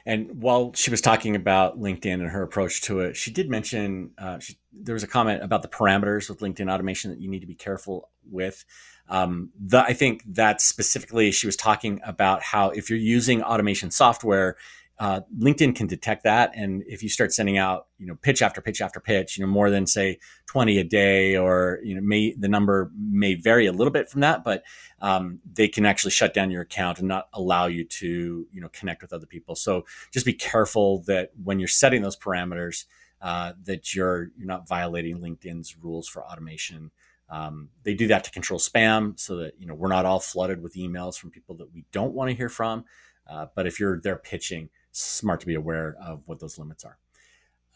And 0.07 0.41
while 0.43 0.73
she 0.75 0.91
was 0.91 1.01
talking 1.01 1.37
about 1.37 1.79
LinkedIn 1.79 2.15
and 2.15 2.31
her 2.31 2.43
approach 2.43 2.81
to 2.83 3.01
it, 3.01 3.17
she 3.17 3.31
did 3.31 3.51
mention 3.51 4.13
uh, 4.17 4.39
she, 4.39 4.57
there 4.73 4.95
was 4.95 5.03
a 5.03 5.09
comment 5.09 5.43
about 5.43 5.63
the 5.63 5.69
parameters 5.69 6.31
with 6.31 6.41
LinkedIn 6.41 6.73
automation 6.73 7.11
that 7.11 7.21
you 7.21 7.29
need 7.29 7.41
to 7.41 7.47
be 7.47 7.55
careful 7.55 8.09
with. 8.31 8.65
Um, 9.11 9.51
the, 9.59 9.83
I 9.83 9.93
think 9.93 10.23
that 10.27 10.61
specifically 10.61 11.31
she 11.31 11.47
was 11.47 11.57
talking 11.57 12.01
about 12.05 12.43
how 12.43 12.71
if 12.71 12.89
you're 12.89 12.99
using 12.99 13.43
automation 13.43 13.91
software, 13.91 14.57
uh, 15.01 15.21
LinkedIn 15.39 15.77
can 15.77 15.87
detect 15.87 16.25
that, 16.25 16.51
and 16.55 16.83
if 16.89 17.05
you 17.05 17.09
start 17.09 17.33
sending 17.33 17.57
out, 17.57 17.87
you 17.99 18.07
know, 18.07 18.17
pitch 18.17 18.43
after 18.43 18.61
pitch 18.61 18.81
after 18.81 18.99
pitch, 18.99 19.39
you 19.39 19.45
know, 19.45 19.51
more 19.51 19.71
than 19.71 19.87
say 19.87 20.19
20 20.47 20.79
a 20.79 20.85
day, 20.85 21.37
or 21.37 21.79
you 21.85 21.95
know, 21.95 22.01
may 22.01 22.35
the 22.35 22.49
number 22.49 22.91
may 22.99 23.35
vary 23.35 23.67
a 23.67 23.73
little 23.73 23.93
bit 23.93 24.09
from 24.09 24.23
that, 24.23 24.43
but 24.43 24.65
um, 25.01 25.39
they 25.53 25.69
can 25.69 25.87
actually 25.87 26.11
shut 26.11 26.35
down 26.35 26.51
your 26.51 26.63
account 26.63 26.99
and 26.99 27.07
not 27.07 27.29
allow 27.33 27.67
you 27.67 27.85
to, 27.85 28.47
you 28.53 28.61
know, 28.61 28.69
connect 28.71 29.01
with 29.01 29.13
other 29.13 29.27
people. 29.27 29.55
So 29.55 29.87
just 30.11 30.27
be 30.27 30.33
careful 30.33 31.05
that 31.07 31.31
when 31.45 31.61
you're 31.61 31.69
setting 31.69 32.03
those 32.03 32.17
parameters, 32.17 32.85
uh, 33.23 33.53
that 33.65 33.95
you're 33.95 34.31
you're 34.37 34.49
not 34.49 34.67
violating 34.67 35.21
LinkedIn's 35.21 35.77
rules 35.81 36.09
for 36.09 36.25
automation. 36.25 36.91
Um, 37.31 37.69
they 37.85 37.95
do 37.95 38.09
that 38.09 38.25
to 38.25 38.31
control 38.33 38.59
spam, 38.59 39.19
so 39.19 39.37
that 39.37 39.55
you 39.61 39.67
know 39.67 39.75
we're 39.75 39.89
not 39.89 40.07
all 40.07 40.19
flooded 40.21 40.61
with 40.61 40.75
emails 40.75 41.17
from 41.17 41.31
people 41.31 41.55
that 41.57 41.73
we 41.73 41.85
don't 41.93 42.15
want 42.15 42.31
to 42.31 42.37
hear 42.37 42.49
from. 42.49 42.85
Uh, 43.29 43.47
but 43.55 43.67
if 43.67 43.79
you're 43.79 44.01
there 44.01 44.17
pitching, 44.17 44.71
smart 45.01 45.41
to 45.41 45.47
be 45.47 45.55
aware 45.55 45.97
of 46.03 46.23
what 46.27 46.41
those 46.41 46.59
limits 46.59 46.85
are. 46.85 46.99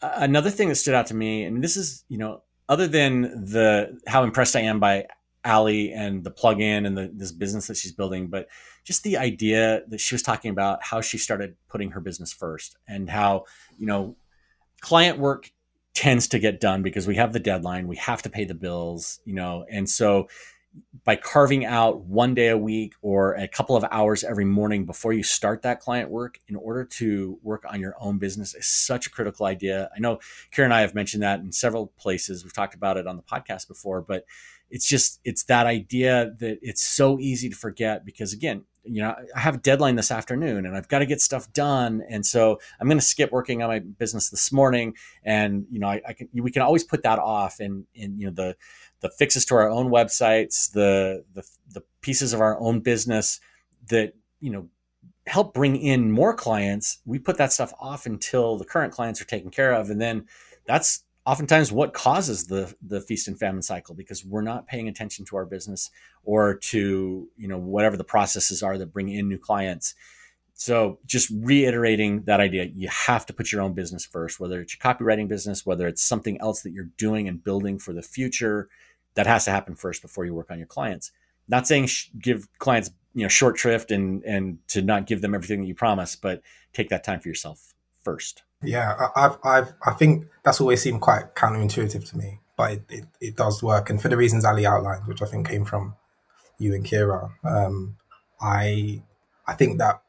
Another 0.01 0.49
thing 0.49 0.69
that 0.69 0.75
stood 0.75 0.93
out 0.93 1.07
to 1.07 1.13
me, 1.13 1.43
and 1.43 1.63
this 1.63 1.77
is, 1.77 2.03
you 2.09 2.17
know, 2.17 2.43
other 2.67 2.87
than 2.87 3.21
the 3.21 3.99
how 4.07 4.23
impressed 4.23 4.55
I 4.55 4.61
am 4.61 4.79
by 4.79 5.05
Aly 5.45 5.91
and 5.91 6.23
the 6.23 6.31
plug-in 6.31 6.85
and 6.85 6.97
the, 6.97 7.11
this 7.13 7.31
business 7.31 7.67
that 7.67 7.77
she's 7.77 7.91
building, 7.91 8.27
but 8.27 8.47
just 8.83 9.03
the 9.03 9.17
idea 9.17 9.81
that 9.87 9.99
she 9.99 10.15
was 10.15 10.21
talking 10.21 10.51
about 10.51 10.83
how 10.83 11.01
she 11.01 11.17
started 11.17 11.55
putting 11.69 11.91
her 11.91 11.99
business 11.99 12.31
first 12.31 12.77
and 12.87 13.09
how, 13.09 13.45
you 13.77 13.85
know, 13.85 14.15
client 14.81 15.19
work 15.19 15.51
tends 15.93 16.27
to 16.29 16.39
get 16.39 16.59
done 16.59 16.81
because 16.81 17.07
we 17.07 17.15
have 17.15 17.33
the 17.33 17.39
deadline, 17.39 17.87
we 17.87 17.97
have 17.97 18.21
to 18.21 18.29
pay 18.29 18.45
the 18.45 18.55
bills, 18.55 19.19
you 19.25 19.33
know, 19.33 19.65
and 19.69 19.89
so 19.89 20.27
by 21.05 21.15
carving 21.15 21.65
out 21.65 22.01
one 22.01 22.33
day 22.33 22.47
a 22.47 22.57
week 22.57 22.93
or 23.01 23.33
a 23.33 23.47
couple 23.47 23.75
of 23.75 23.83
hours 23.91 24.23
every 24.23 24.45
morning 24.45 24.85
before 24.85 25.11
you 25.11 25.23
start 25.23 25.61
that 25.63 25.79
client 25.79 26.09
work 26.09 26.39
in 26.47 26.55
order 26.55 26.85
to 26.85 27.37
work 27.43 27.63
on 27.69 27.81
your 27.81 27.95
own 27.99 28.17
business 28.17 28.55
is 28.55 28.65
such 28.67 29.07
a 29.07 29.09
critical 29.09 29.45
idea. 29.45 29.89
I 29.95 29.99
know 29.99 30.19
Kira 30.53 30.63
and 30.63 30.73
I 30.73 30.81
have 30.81 30.95
mentioned 30.95 31.23
that 31.23 31.41
in 31.41 31.51
several 31.51 31.87
places. 31.97 32.43
We've 32.43 32.53
talked 32.53 32.75
about 32.75 32.97
it 32.97 33.05
on 33.05 33.17
the 33.17 33.23
podcast 33.23 33.67
before, 33.67 34.01
but 34.01 34.25
it's 34.69 34.87
just 34.87 35.19
it's 35.23 35.43
that 35.43 35.67
idea 35.67 36.33
that 36.39 36.59
it's 36.61 36.83
so 36.83 37.19
easy 37.19 37.49
to 37.49 37.55
forget 37.55 38.05
because 38.05 38.31
again, 38.33 38.63
you 38.85 39.01
know, 39.01 39.15
I 39.35 39.39
have 39.39 39.55
a 39.55 39.59
deadline 39.59 39.95
this 39.95 40.11
afternoon 40.11 40.65
and 40.65 40.75
I've 40.75 40.87
got 40.87 40.99
to 40.99 41.05
get 41.05 41.21
stuff 41.21 41.51
done. 41.53 42.03
And 42.09 42.25
so 42.25 42.59
I'm 42.79 42.87
going 42.87 42.99
to 42.99 43.05
skip 43.05 43.31
working 43.31 43.61
on 43.61 43.69
my 43.69 43.79
business 43.79 44.29
this 44.29 44.51
morning. 44.51 44.95
And, 45.23 45.65
you 45.69 45.79
know, 45.79 45.87
I, 45.87 46.01
I 46.07 46.13
can, 46.13 46.27
we 46.33 46.51
can 46.51 46.61
always 46.61 46.83
put 46.83 47.03
that 47.03 47.19
off 47.19 47.59
and, 47.59 47.85
and, 47.97 48.19
you 48.19 48.27
know, 48.27 48.33
the, 48.33 48.57
the 49.03 49.09
fixes 49.09 49.45
to 49.45 49.55
our 49.55 49.69
own 49.69 49.89
websites, 49.89 50.71
the, 50.71 51.23
the 51.35 51.43
the 51.69 51.83
pieces 52.01 52.33
of 52.33 52.41
our 52.41 52.59
own 52.59 52.79
business 52.79 53.39
that 53.89 54.13
you 54.39 54.51
know 54.51 54.67
help 55.27 55.53
bring 55.53 55.75
in 55.75 56.11
more 56.11 56.33
clients. 56.33 56.99
We 57.05 57.19
put 57.19 57.37
that 57.37 57.53
stuff 57.53 57.73
off 57.79 58.05
until 58.05 58.57
the 58.57 58.65
current 58.65 58.93
clients 58.93 59.21
are 59.21 59.25
taken 59.25 59.51
care 59.51 59.73
of, 59.73 59.89
and 59.89 60.01
then 60.01 60.25
that's 60.65 61.03
oftentimes 61.25 61.71
what 61.71 61.93
causes 61.93 62.47
the 62.47 62.73
the 62.81 63.01
feast 63.01 63.27
and 63.27 63.37
famine 63.37 63.61
cycle 63.61 63.93
because 63.93 64.25
we're 64.25 64.41
not 64.41 64.67
paying 64.67 64.87
attention 64.87 65.25
to 65.25 65.35
our 65.35 65.45
business 65.45 65.89
or 66.23 66.55
to 66.55 67.27
you 67.37 67.47
know 67.47 67.57
whatever 67.57 67.97
the 67.97 68.03
processes 68.03 68.63
are 68.63 68.77
that 68.77 68.91
bring 68.93 69.09
in 69.09 69.29
new 69.29 69.37
clients 69.37 69.95
so 70.53 70.99
just 71.05 71.31
reiterating 71.33 72.23
that 72.23 72.39
idea 72.39 72.65
you 72.75 72.89
have 72.89 73.25
to 73.25 73.33
put 73.33 73.51
your 73.51 73.61
own 73.61 73.73
business 73.73 74.05
first 74.05 74.39
whether 74.39 74.59
it's 74.59 74.75
your 74.75 74.93
copywriting 74.93 75.27
business 75.27 75.65
whether 75.65 75.87
it's 75.87 76.03
something 76.03 76.39
else 76.41 76.61
that 76.61 76.71
you're 76.71 76.89
doing 76.97 77.27
and 77.27 77.43
building 77.43 77.79
for 77.79 77.93
the 77.93 78.01
future 78.01 78.67
that 79.15 79.27
has 79.27 79.45
to 79.45 79.51
happen 79.51 79.75
first 79.75 80.01
before 80.01 80.25
you 80.25 80.33
work 80.33 80.51
on 80.51 80.57
your 80.57 80.67
clients. 80.67 81.11
Not 81.47 81.67
saying 81.67 81.87
sh- 81.87 82.09
give 82.19 82.47
clients 82.59 82.91
you 83.13 83.23
know 83.23 83.29
short 83.29 83.57
shrift 83.57 83.91
and 83.91 84.23
and 84.23 84.59
to 84.69 84.81
not 84.81 85.07
give 85.07 85.21
them 85.21 85.35
everything 85.35 85.61
that 85.61 85.67
you 85.67 85.75
promise, 85.75 86.15
but 86.15 86.41
take 86.73 86.89
that 86.89 87.03
time 87.03 87.19
for 87.19 87.27
yourself 87.27 87.73
first. 88.01 88.43
Yeah, 88.61 89.09
I've 89.15 89.37
I've 89.43 89.73
I 89.85 89.91
think 89.91 90.27
that's 90.43 90.61
always 90.61 90.81
seemed 90.81 91.01
quite 91.01 91.35
counterintuitive 91.35 92.09
to 92.09 92.17
me, 92.17 92.39
but 92.57 92.71
it, 92.71 92.83
it, 92.89 93.05
it 93.19 93.35
does 93.35 93.61
work, 93.61 93.89
and 93.89 94.01
for 94.01 94.09
the 94.09 94.17
reasons 94.17 94.45
Aly 94.45 94.65
outlined, 94.65 95.07
which 95.07 95.21
I 95.21 95.25
think 95.25 95.47
came 95.47 95.65
from 95.65 95.95
you 96.57 96.73
and 96.73 96.85
Kira, 96.85 97.31
um, 97.43 97.97
I 98.41 99.01
I 99.47 99.53
think 99.53 99.77
that 99.79 100.01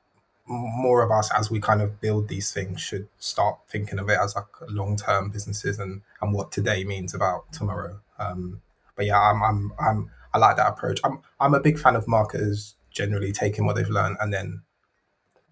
more 0.47 1.03
of 1.03 1.11
us 1.11 1.31
as 1.33 1.51
we 1.51 1.59
kind 1.59 1.81
of 1.81 2.01
build 2.01 2.29
these 2.29 2.53
things 2.53 2.81
should 2.81 3.09
start 3.19 3.59
thinking 3.69 3.99
of 3.99 4.09
it 4.11 4.19
as 4.21 4.37
like 4.37 4.45
long 4.69 4.97
term 4.97 5.31
businesses 5.31 5.79
and 5.79 6.03
and 6.21 6.33
what 6.33 6.53
today 6.53 6.85
means 6.85 7.15
about 7.15 7.53
tomorrow. 7.53 8.01
Um, 8.19 8.63
but 8.97 9.07
yeah, 9.07 9.21
I'm, 9.21 9.43
I'm, 9.43 9.73
I'm, 9.79 10.11
I 10.33 10.39
like 10.39 10.57
that 10.57 10.69
approach. 10.69 11.01
I'm, 11.05 11.21
I'm 11.41 11.55
a 11.55 11.61
big 11.61 11.79
fan 11.79 11.97
of 11.97 12.09
marketers 12.09 12.75
generally 12.91 13.33
taking 13.33 13.67
what 13.67 13.77
they've 13.77 13.89
learned 13.89 14.17
and 14.21 14.33
then 14.33 14.63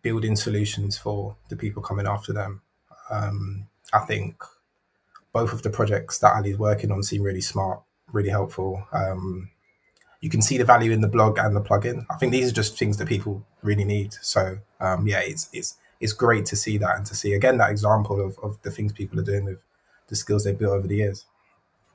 building 0.03 0.37
solutions 0.37 0.99
for 0.99 1.37
the 1.49 1.57
people 1.57 1.83
coming 1.83 2.07
after 2.07 2.33
them. 2.33 2.63
Um, 3.11 3.69
I 3.93 4.01
think 4.01 4.43
both 5.33 5.53
of 5.53 5.63
the 5.63 5.71
projects 5.71 6.19
that 6.19 6.35
Aly's 6.37 6.59
working 6.59 6.91
on 6.91 7.03
seem 7.03 7.23
really 7.23 7.41
smart, 7.41 7.83
really 8.13 8.31
helpful. 8.31 8.87
Um, 8.93 9.51
you 10.21 10.31
can 10.31 10.43
see 10.43 10.57
the 10.57 10.65
value 10.65 10.93
in 10.93 11.01
the 11.01 11.09
blog 11.09 11.39
and 11.39 11.55
the 11.55 11.61
plugin. 11.61 12.07
I 12.11 12.17
think 12.17 12.33
these 12.33 12.49
are 12.49 12.55
just 12.55 12.79
things 12.79 12.97
that 12.99 13.09
people 13.09 13.45
really 13.63 13.85
need. 13.85 14.15
So 14.23 14.59
um, 14.81 15.07
yeah, 15.07 15.21
it's 15.21 15.49
it's 15.53 15.77
it's 16.01 16.13
great 16.13 16.47
to 16.47 16.57
see 16.57 16.79
that 16.79 16.97
and 16.97 17.07
to 17.07 17.15
see 17.15 17.33
again 17.33 17.59
that 17.59 17.71
example 17.71 18.25
of, 18.25 18.39
of 18.43 18.61
the 18.63 18.71
things 18.71 18.93
people 18.93 19.19
are 19.19 19.25
doing 19.25 19.45
with 19.45 19.59
the 20.09 20.17
skills 20.17 20.45
they've 20.45 20.59
built 20.59 20.75
over 20.75 20.87
the 20.87 20.97
years. 20.97 21.25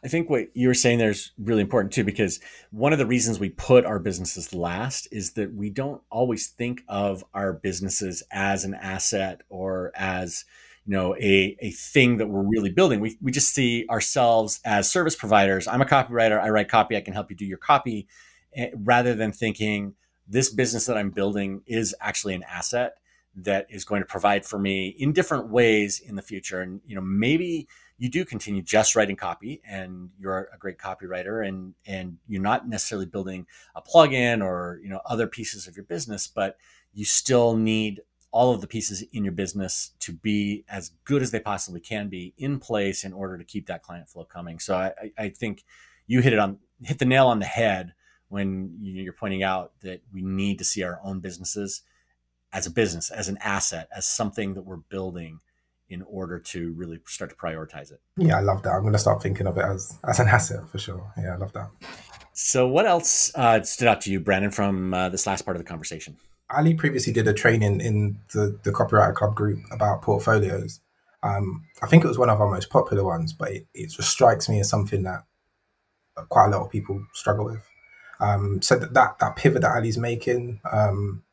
I 0.04 0.08
think 0.08 0.30
what 0.30 0.56
you 0.56 0.68
were 0.68 0.74
saying 0.74 1.00
there 1.00 1.10
is 1.10 1.32
really 1.38 1.62
important 1.62 1.92
too, 1.94 2.04
because 2.04 2.40
one 2.72 2.94
of 2.94 3.00
the 3.00 3.06
reasons 3.06 3.40
we 3.40 3.50
put 3.50 3.86
our 3.86 4.00
businesses 4.00 4.54
last 4.54 5.08
is 5.12 5.34
that 5.34 5.54
we 5.54 5.70
don't 5.70 6.02
always 6.12 6.48
think 6.48 6.82
of 6.88 7.24
our 7.34 7.54
businesses 7.54 8.24
as 8.32 8.64
an 8.64 8.76
asset 8.76 9.42
or 9.50 9.92
as 9.96 10.46
you 10.86 10.94
know 10.94 11.16
a, 11.16 11.58
a 11.60 11.72
thing 11.72 12.18
that 12.18 12.28
we're 12.28 12.44
really 12.44 12.70
building. 12.70 13.00
We, 13.00 13.18
we 13.22 13.32
just 13.32 13.54
see 13.54 13.86
ourselves 13.90 14.60
as 14.64 14.90
service 14.90 15.16
providers. 15.16 15.68
I'm 15.68 15.82
a 15.82 15.86
copywriter. 15.86 16.40
I 16.40 16.50
write 16.50 16.70
copy. 16.70 16.96
I 16.96 17.02
can 17.02 17.14
help 17.14 17.32
you 17.32 17.36
do 17.36 17.46
your 17.46 17.58
copy, 17.58 18.08
eh, 18.56 18.70
rather 18.76 19.16
than 19.16 19.32
thinking 19.32 19.96
this 20.28 20.50
business 20.50 20.86
that 20.86 20.98
I'm 20.98 21.10
building 21.10 21.62
is 21.66 21.96
actually 22.00 22.36
an 22.36 22.44
asset 22.44 22.96
that 23.36 23.68
is 23.70 23.86
going 23.86 24.02
to 24.02 24.08
provide 24.08 24.46
for 24.46 24.60
me 24.60 24.88
in 24.98 25.14
different 25.14 25.50
ways 25.50 26.00
in 26.00 26.16
the 26.16 26.22
future. 26.22 26.62
And 26.62 26.82
you 26.86 26.96
know 26.96 27.02
maybe 27.02 27.68
you 27.98 28.10
do 28.10 28.24
continue 28.24 28.62
just 28.62 28.96
writing 28.96 29.16
copy 29.16 29.62
and 29.68 30.10
you're 30.20 30.50
a 30.54 30.58
great 30.58 30.78
copywriter 30.78 31.48
and 31.48 31.74
and 31.86 32.18
you're 32.28 32.42
not 32.42 32.68
necessarily 32.68 33.06
building 33.06 33.46
a 33.76 33.82
plugin 33.82 34.44
or 34.44 34.80
you 34.84 34.90
know 34.90 35.02
other 35.06 35.28
pieces 35.28 35.68
of 35.68 35.76
your 35.76 35.86
business 35.86 36.28
but 36.28 36.58
you 36.94 37.06
still 37.06 37.56
need 37.56 38.02
all 38.32 38.54
of 38.54 38.62
the 38.62 38.68
pieces 38.68 39.04
in 39.14 39.24
your 39.24 39.34
business 39.34 39.92
to 40.00 40.14
be 40.14 40.64
as 40.70 40.92
good 41.06 41.22
as 41.22 41.32
they 41.32 41.40
possibly 41.40 41.80
can 41.80 42.10
be 42.10 42.34
in 42.38 42.60
place 42.60 43.04
in 43.04 43.14
order 43.14 43.38
to 43.38 43.44
keep 43.44 43.68
that 43.68 43.84
client 43.84 44.10
flow 44.10 44.26
coming. 44.26 44.60
So 44.60 44.76
i, 44.76 45.12
I 45.18 45.30
think 45.30 45.64
you 46.08 46.22
hit 46.22 46.34
it 46.34 46.40
on 46.40 46.60
hit 46.84 47.00
the 47.00 47.06
nail 47.06 47.28
on 47.28 47.40
the 47.40 47.46
head 47.46 47.94
when 48.30 48.76
you're 48.80 49.14
pointing 49.14 49.44
out 49.44 49.72
that 49.82 50.02
we 50.14 50.22
need 50.22 50.58
to 50.60 50.66
see 50.66 50.84
our 50.84 51.00
own 51.04 51.20
businesses 51.20 51.82
as 52.54 52.68
a 52.68 52.72
business 52.72 53.10
as 53.10 53.28
an 53.28 53.38
asset 53.42 53.88
as 53.96 54.06
something 54.06 54.54
that 54.54 54.64
we're 54.64 54.78
building 54.78 55.40
in 55.90 56.02
order 56.04 56.40
to 56.40 56.74
really 56.74 57.00
start 57.06 57.32
to 57.32 57.38
prioritize 57.38 57.92
it. 57.92 58.02
Yeah, 58.18 58.38
I 58.38 58.42
love 58.42 58.64
that. 58.64 58.72
I'm 58.72 58.82
going 58.82 58.94
to 58.94 59.00
start 59.00 59.22
thinking 59.22 59.48
of 59.48 59.58
it 59.58 59.66
as 59.66 59.98
as 60.08 60.20
an 60.20 60.28
asset 60.28 60.68
for 60.70 60.78
sure. 60.78 61.12
Yeah, 61.18 61.34
I 61.34 61.38
love 61.38 61.54
that. 61.54 61.70
So, 62.34 62.68
what 62.68 62.86
else 62.86 63.32
uh, 63.36 63.64
stood 63.64 63.88
out 63.88 64.02
to 64.02 64.12
you, 64.12 64.20
Brandon, 64.20 64.52
from 64.52 64.94
uh, 64.94 65.10
this 65.10 65.26
last 65.26 65.44
part 65.44 65.58
of 65.58 65.64
the 65.64 65.68
conversation? 65.68 66.18
Aly 66.56 66.76
previously 66.76 67.12
did 67.12 67.28
a 67.28 67.34
training 67.34 67.82
in 67.82 68.20
the 68.34 68.60
the 68.64 68.72
Copywriter 68.72 69.16
Club 69.16 69.36
group 69.36 69.60
about 69.72 70.02
portfolios. 70.02 70.80
Um, 71.24 71.66
I 71.82 71.88
think 71.88 72.04
it 72.04 72.08
was 72.08 72.18
one 72.18 72.30
of 72.30 72.40
our 72.40 72.50
most 72.50 72.70
popular 72.70 73.04
ones, 73.04 73.34
but 73.34 73.52
it, 73.52 73.68
it 73.74 73.90
just 73.90 74.10
strikes 74.10 74.48
me 74.48 74.60
as 74.60 74.70
something 74.70 75.04
that 75.04 75.24
quite 76.30 76.48
a 76.48 76.50
lot 76.50 76.62
of 76.62 76.72
people 76.72 77.04
struggle 77.14 77.46
with. 77.46 77.68
Um, 78.20 78.62
so 78.62 78.78
that, 78.78 78.94
that 78.94 79.20
that 79.20 79.36
pivot 79.36 79.62
that 79.62 79.76
Aly's 79.76 79.98
making, 79.98 80.62
um, 80.72 81.24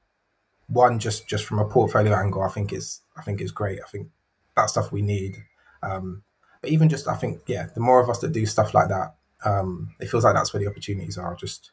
one 0.68 0.98
just 0.98 1.28
just 1.28 1.44
from 1.44 1.58
a 1.58 1.64
portfolio 1.64 2.14
angle, 2.14 2.42
I 2.42 2.48
think 2.48 2.72
is 2.72 3.00
I 3.16 3.22
think 3.22 3.40
is 3.40 3.52
great. 3.52 3.80
I 3.80 3.88
think 3.88 4.08
that 4.56 4.70
stuff 4.70 4.92
we 4.92 5.02
need. 5.02 5.44
Um, 5.82 6.22
but 6.60 6.70
even 6.70 6.88
just, 6.88 7.08
I 7.08 7.14
think, 7.14 7.42
yeah, 7.46 7.66
the 7.74 7.80
more 7.80 8.00
of 8.00 8.08
us 8.08 8.18
that 8.20 8.32
do 8.32 8.46
stuff 8.46 8.74
like 8.74 8.88
that, 8.88 9.14
Um, 9.44 9.94
it 10.00 10.08
feels 10.08 10.24
like 10.24 10.34
that's 10.34 10.54
where 10.54 10.62
the 10.62 10.70
opportunities 10.70 11.18
are. 11.18 11.34
Just 11.36 11.72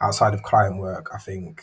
outside 0.00 0.32
of 0.34 0.42
client 0.42 0.78
work, 0.78 1.10
I 1.12 1.18
think 1.18 1.62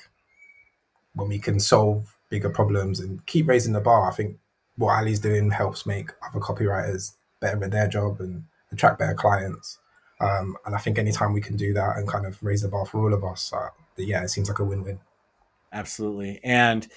when 1.16 1.28
we 1.28 1.40
can 1.40 1.60
solve 1.60 2.16
bigger 2.30 2.52
problems 2.52 3.00
and 3.00 3.26
keep 3.26 3.48
raising 3.48 3.74
the 3.74 3.82
bar, 3.82 4.08
I 4.08 4.14
think 4.14 4.38
what 4.78 4.94
Aly's 4.94 5.20
doing 5.20 5.50
helps 5.52 5.86
make 5.86 6.12
other 6.22 6.40
copywriters 6.40 7.16
better 7.40 7.64
at 7.64 7.72
their 7.72 7.88
job 7.88 8.22
and 8.22 8.44
attract 8.72 9.00
better 9.00 9.16
clients. 9.16 9.80
Um, 10.22 10.56
and 10.66 10.76
I 10.76 10.78
think 10.78 11.00
anytime 11.00 11.34
we 11.34 11.42
can 11.42 11.58
do 11.58 11.74
that 11.74 11.98
and 11.98 12.08
kind 12.08 12.28
of 12.28 12.44
raise 12.44 12.62
the 12.62 12.68
bar 12.68 12.86
for 12.86 13.00
all 13.02 13.14
of 13.14 13.24
us, 13.24 13.52
uh, 13.52 13.70
yeah, 13.98 14.24
it 14.24 14.30
seems 14.30 14.50
like 14.50 14.60
a 14.60 14.64
win-win. 14.64 15.00
Absolutely. 15.72 16.40
And 16.44 16.88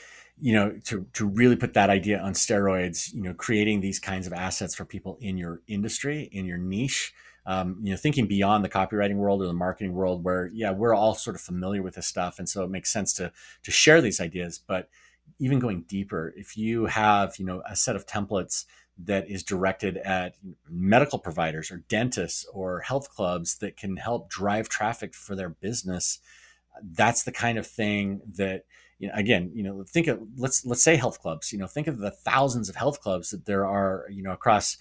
you 0.42 0.52
know, 0.52 0.76
to 0.86 1.06
to 1.12 1.24
really 1.24 1.54
put 1.54 1.74
that 1.74 1.88
idea 1.88 2.18
on 2.18 2.32
steroids, 2.32 3.14
you 3.14 3.22
know, 3.22 3.32
creating 3.32 3.80
these 3.80 4.00
kinds 4.00 4.26
of 4.26 4.32
assets 4.32 4.74
for 4.74 4.84
people 4.84 5.16
in 5.20 5.38
your 5.38 5.60
industry, 5.68 6.28
in 6.32 6.46
your 6.46 6.58
niche, 6.58 7.14
um, 7.46 7.78
you 7.80 7.92
know, 7.92 7.96
thinking 7.96 8.26
beyond 8.26 8.64
the 8.64 8.68
copywriting 8.68 9.14
world 9.14 9.40
or 9.40 9.46
the 9.46 9.52
marketing 9.52 9.92
world, 9.92 10.24
where 10.24 10.50
yeah, 10.52 10.72
we're 10.72 10.94
all 10.94 11.14
sort 11.14 11.36
of 11.36 11.42
familiar 11.42 11.80
with 11.80 11.94
this 11.94 12.08
stuff, 12.08 12.40
and 12.40 12.48
so 12.48 12.64
it 12.64 12.70
makes 12.70 12.92
sense 12.92 13.12
to 13.14 13.30
to 13.62 13.70
share 13.70 14.00
these 14.00 14.20
ideas. 14.20 14.58
But 14.58 14.88
even 15.38 15.60
going 15.60 15.82
deeper, 15.82 16.34
if 16.36 16.56
you 16.56 16.86
have 16.86 17.36
you 17.38 17.46
know 17.46 17.62
a 17.64 17.76
set 17.76 17.94
of 17.94 18.08
templates 18.08 18.64
that 18.98 19.30
is 19.30 19.44
directed 19.44 19.96
at 19.98 20.34
medical 20.68 21.20
providers 21.20 21.70
or 21.70 21.84
dentists 21.88 22.44
or 22.52 22.80
health 22.80 23.08
clubs 23.10 23.58
that 23.58 23.76
can 23.76 23.96
help 23.96 24.28
drive 24.28 24.68
traffic 24.68 25.14
for 25.14 25.36
their 25.36 25.50
business, 25.50 26.18
that's 26.82 27.22
the 27.22 27.32
kind 27.32 27.58
of 27.58 27.66
thing 27.66 28.22
that 28.34 28.64
you 29.02 29.08
know, 29.08 29.14
again, 29.16 29.50
you 29.52 29.64
know, 29.64 29.82
think 29.82 30.06
of 30.06 30.20
let's 30.36 30.64
let's 30.64 30.84
say 30.84 30.94
health 30.94 31.20
clubs. 31.20 31.52
You 31.52 31.58
know, 31.58 31.66
think 31.66 31.88
of 31.88 31.98
the 31.98 32.12
thousands 32.12 32.68
of 32.68 32.76
health 32.76 33.00
clubs 33.00 33.30
that 33.30 33.46
there 33.46 33.66
are. 33.66 34.06
You 34.08 34.22
know, 34.22 34.30
across 34.30 34.78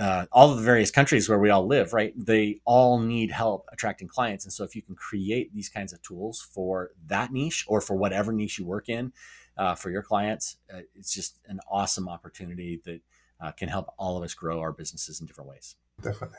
uh, 0.00 0.26
all 0.30 0.52
of 0.52 0.58
the 0.58 0.62
various 0.62 0.92
countries 0.92 1.28
where 1.28 1.40
we 1.40 1.50
all 1.50 1.66
live, 1.66 1.92
right? 1.92 2.12
They 2.16 2.60
all 2.64 3.00
need 3.00 3.32
help 3.32 3.68
attracting 3.72 4.06
clients. 4.06 4.44
And 4.44 4.52
so 4.52 4.62
if 4.62 4.76
you 4.76 4.82
can 4.82 4.94
create 4.94 5.52
these 5.52 5.68
kinds 5.68 5.92
of 5.92 6.00
tools 6.02 6.40
for 6.40 6.92
that 7.06 7.32
niche 7.32 7.64
or 7.66 7.80
for 7.80 7.96
whatever 7.96 8.32
niche 8.32 8.58
you 8.60 8.64
work 8.64 8.88
in 8.88 9.12
uh, 9.56 9.74
for 9.74 9.90
your 9.90 10.02
clients, 10.02 10.56
uh, 10.72 10.80
it's 10.94 11.12
just 11.12 11.40
an 11.46 11.58
awesome 11.68 12.08
opportunity 12.08 12.80
that 12.84 13.00
uh, 13.40 13.50
can 13.52 13.68
help 13.68 13.92
all 13.98 14.16
of 14.16 14.22
us 14.22 14.34
grow 14.34 14.60
our 14.60 14.72
businesses 14.72 15.20
in 15.20 15.26
different 15.26 15.50
ways. 15.50 15.76
Definitely. 16.00 16.38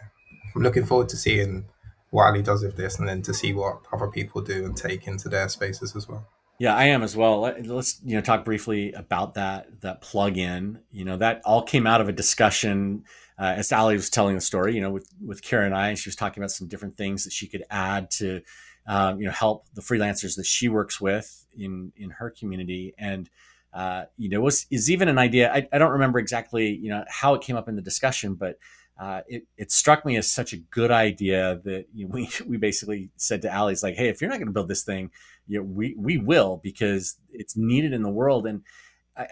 I'm 0.55 0.63
looking 0.63 0.85
forward 0.85 1.09
to 1.09 1.17
seeing 1.17 1.65
what 2.11 2.29
Aly 2.29 2.41
does 2.41 2.63
with 2.63 2.77
this 2.77 2.99
and 2.99 3.07
then 3.07 3.21
to 3.23 3.33
see 3.33 3.53
what 3.53 3.79
other 3.91 4.07
people 4.07 4.41
do 4.41 4.65
and 4.65 4.75
take 4.75 5.05
into 5.07 5.27
their 5.29 5.49
spaces 5.49 5.95
as 5.95 6.07
well. 6.07 6.25
Yeah, 6.57 6.73
I 6.73 6.85
am 6.85 7.03
as 7.03 7.15
well. 7.17 7.41
Let's 7.41 7.99
you 8.03 8.15
know 8.15 8.21
talk 8.21 8.45
briefly 8.45 8.93
about 8.93 9.33
that 9.33 9.81
that 9.81 10.01
plugin. 10.01 10.79
You 10.91 11.03
know 11.03 11.17
that 11.17 11.41
all 11.43 11.63
came 11.63 11.85
out 11.85 11.99
of 11.99 12.07
a 12.07 12.13
discussion 12.13 13.03
uh, 13.37 13.55
as 13.57 13.71
Aly 13.73 13.95
was 13.95 14.09
telling 14.09 14.35
the 14.35 14.41
story. 14.41 14.73
You 14.73 14.81
know 14.81 14.89
with 14.91 15.09
with 15.23 15.41
Kira 15.41 15.65
and 15.65 15.75
I, 15.75 15.89
and 15.89 15.99
she 15.99 16.07
was 16.07 16.15
talking 16.15 16.41
about 16.41 16.51
some 16.51 16.67
different 16.67 16.95
things 16.95 17.25
that 17.25 17.33
she 17.33 17.47
could 17.47 17.65
add 17.69 18.09
to 18.11 18.41
um, 18.87 19.19
you 19.19 19.25
know 19.25 19.31
help 19.31 19.65
the 19.73 19.81
freelancers 19.81 20.37
that 20.37 20.45
she 20.45 20.69
works 20.69 21.01
with 21.01 21.45
in 21.57 21.91
in 21.97 22.09
her 22.11 22.29
community. 22.29 22.93
And 22.97 23.29
uh, 23.73 24.05
you 24.17 24.29
know 24.29 24.39
was 24.39 24.65
is 24.71 24.89
even 24.89 25.09
an 25.09 25.17
idea. 25.17 25.51
I, 25.51 25.67
I 25.73 25.77
don't 25.77 25.91
remember 25.91 26.19
exactly 26.19 26.69
you 26.69 26.89
know 26.89 27.03
how 27.09 27.33
it 27.33 27.41
came 27.41 27.57
up 27.57 27.67
in 27.67 27.75
the 27.75 27.81
discussion, 27.81 28.35
but 28.35 28.57
uh, 28.97 29.21
it, 29.27 29.43
it 29.57 29.71
struck 29.71 30.05
me 30.05 30.15
as 30.15 30.31
such 30.31 30.53
a 30.53 30.57
good 30.57 30.89
idea 30.91 31.59
that 31.65 31.85
you 31.93 32.07
know, 32.07 32.11
we, 32.13 32.29
we 32.47 32.57
basically 32.57 33.09
said 33.17 33.41
to 33.41 33.53
Aly, 33.53 33.75
like, 33.83 33.95
hey, 33.95 34.07
if 34.07 34.21
you're 34.21 34.29
not 34.29 34.37
going 34.37 34.47
to 34.47 34.53
build 34.53 34.69
this 34.69 34.83
thing, 34.83 35.11
you 35.47 35.59
know, 35.59 35.63
we, 35.63 35.95
we 35.97 36.17
will 36.17 36.59
because 36.63 37.17
it's 37.31 37.55
needed 37.55 37.93
in 37.93 38.03
the 38.03 38.09
world. 38.09 38.47
And 38.47 38.61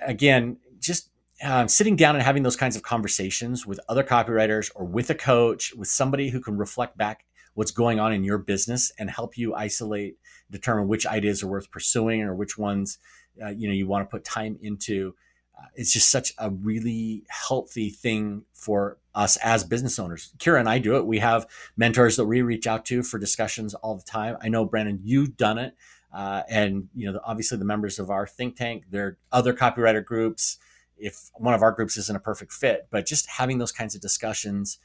again, 0.05 0.57
just 0.79 1.09
um, 1.43 1.67
sitting 1.67 1.95
down 1.95 2.15
and 2.15 2.23
having 2.23 2.43
those 2.43 2.55
kinds 2.55 2.75
of 2.75 2.83
conversations 2.83 3.65
with 3.65 3.79
other 3.89 4.03
copywriters 4.03 4.71
or 4.75 4.85
with 4.85 5.09
a 5.09 5.15
coach, 5.15 5.73
with 5.75 5.87
somebody 5.87 6.29
who 6.29 6.39
can 6.39 6.57
reflect 6.57 6.97
back 6.97 7.25
what's 7.55 7.71
going 7.71 7.99
on 7.99 8.13
in 8.13 8.23
your 8.23 8.37
business 8.37 8.91
and 8.97 9.09
help 9.09 9.37
you 9.37 9.53
isolate, 9.53 10.17
determine 10.49 10.87
which 10.87 11.05
ideas 11.05 11.43
are 11.43 11.47
worth 11.47 11.69
pursuing 11.71 12.21
or 12.21 12.35
which 12.35 12.57
ones, 12.57 12.97
uh, 13.43 13.49
you 13.49 13.67
know, 13.67 13.73
you 13.73 13.87
want 13.87 14.07
to 14.07 14.11
put 14.11 14.23
time 14.23 14.57
into 14.61 15.13
uh, 15.57 15.65
it's 15.75 15.93
just 15.93 16.09
such 16.09 16.33
a 16.39 16.49
really 16.49 17.23
healthy 17.29 17.89
thing 17.89 18.43
for 18.53 18.97
us 19.13 19.37
as 19.37 19.63
business 19.63 19.99
owners. 19.99 20.33
Kira 20.39 20.59
and 20.59 20.67
I 20.67 20.79
do 20.79 20.95
it. 20.95 21.05
We 21.05 21.19
have 21.19 21.45
mentors 21.77 22.15
that 22.17 22.25
we 22.25 22.41
reach 22.41 22.65
out 22.65 22.85
to 22.85 23.03
for 23.03 23.19
discussions 23.19 23.73
all 23.75 23.95
the 23.95 24.03
time. 24.03 24.37
I 24.41 24.49
know 24.49 24.65
Brandon, 24.65 24.99
you've 25.03 25.37
done 25.37 25.59
it, 25.59 25.75
uh, 26.13 26.43
and 26.49 26.87
you 26.93 27.11
know 27.11 27.19
obviously 27.25 27.57
the 27.57 27.65
members 27.65 27.99
of 27.99 28.09
our 28.09 28.27
think 28.27 28.55
tank. 28.55 28.85
There 28.89 29.05
are 29.05 29.17
other 29.31 29.53
copywriter 29.53 30.03
groups. 30.03 30.57
If 30.97 31.31
one 31.33 31.53
of 31.53 31.61
our 31.61 31.71
groups 31.71 31.97
isn't 31.97 32.15
a 32.15 32.19
perfect 32.19 32.53
fit, 32.53 32.87
but 32.91 33.05
just 33.05 33.27
having 33.27 33.57
those 33.57 33.71
kinds 33.71 33.95
of 33.95 34.01
discussions 34.01 34.77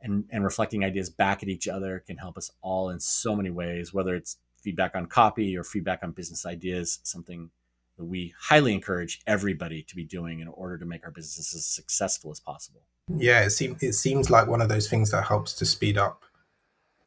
and 0.00 0.24
and 0.30 0.44
reflecting 0.44 0.84
ideas 0.84 1.08
back 1.08 1.42
at 1.42 1.48
each 1.48 1.68
other 1.68 2.02
can 2.06 2.16
help 2.16 2.36
us 2.36 2.50
all 2.60 2.90
in 2.90 2.98
so 2.98 3.36
many 3.36 3.50
ways. 3.50 3.94
Whether 3.94 4.16
it's 4.16 4.38
feedback 4.56 4.94
on 4.94 5.06
copy 5.06 5.56
or 5.56 5.64
feedback 5.64 6.00
on 6.02 6.12
business 6.12 6.44
ideas, 6.44 6.98
something 7.04 7.50
that 7.96 8.04
we 8.04 8.34
highly 8.38 8.72
encourage 8.72 9.20
everybody 9.26 9.82
to 9.82 9.94
be 9.94 10.04
doing 10.04 10.40
in 10.40 10.48
order 10.48 10.78
to 10.78 10.84
make 10.84 11.04
our 11.04 11.10
businesses 11.10 11.54
as 11.54 11.64
successful 11.66 12.30
as 12.30 12.40
possible. 12.40 12.82
Yeah, 13.16 13.44
it 13.44 13.50
seems 13.50 13.82
it 13.82 13.92
seems 13.92 14.30
like 14.30 14.48
one 14.48 14.60
of 14.60 14.68
those 14.68 14.88
things 14.88 15.10
that 15.12 15.24
helps 15.24 15.52
to 15.54 15.64
speed 15.64 15.96
up 15.96 16.24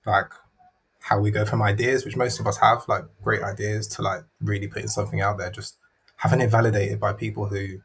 like 0.05 0.31
how 1.05 1.19
we 1.19 1.29
go 1.29 1.45
from 1.45 1.61
ideas, 1.61 2.03
which 2.03 2.17
most 2.17 2.39
of 2.39 2.47
us 2.47 2.57
have, 2.57 2.83
like 2.87 3.03
great 3.21 3.43
ideas, 3.43 3.87
to 3.87 4.01
like 4.01 4.23
really 4.41 4.67
putting 4.67 4.87
something 4.87 5.21
out 5.21 5.37
there, 5.37 5.51
just 5.51 5.77
having 6.15 6.41
it 6.41 6.49
validated 6.49 6.99
by 6.99 7.13
people 7.13 7.45
who 7.45 7.77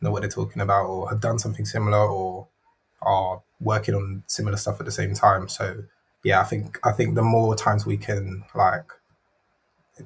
know 0.00 0.10
what 0.10 0.22
they're 0.22 0.30
talking 0.30 0.62
about 0.62 0.86
or 0.86 1.10
have 1.10 1.20
done 1.20 1.38
something 1.38 1.66
similar 1.66 1.98
or 1.98 2.48
are 3.02 3.42
working 3.60 3.94
on 3.94 4.22
similar 4.28 4.56
stuff 4.56 4.80
at 4.80 4.86
the 4.86 4.92
same 4.92 5.12
time. 5.12 5.46
So 5.46 5.84
yeah, 6.24 6.40
I 6.40 6.44
think 6.44 6.78
I 6.82 6.92
think 6.92 7.16
the 7.16 7.22
more 7.22 7.54
times 7.54 7.84
we 7.84 7.98
can 7.98 8.44
like 8.54 8.90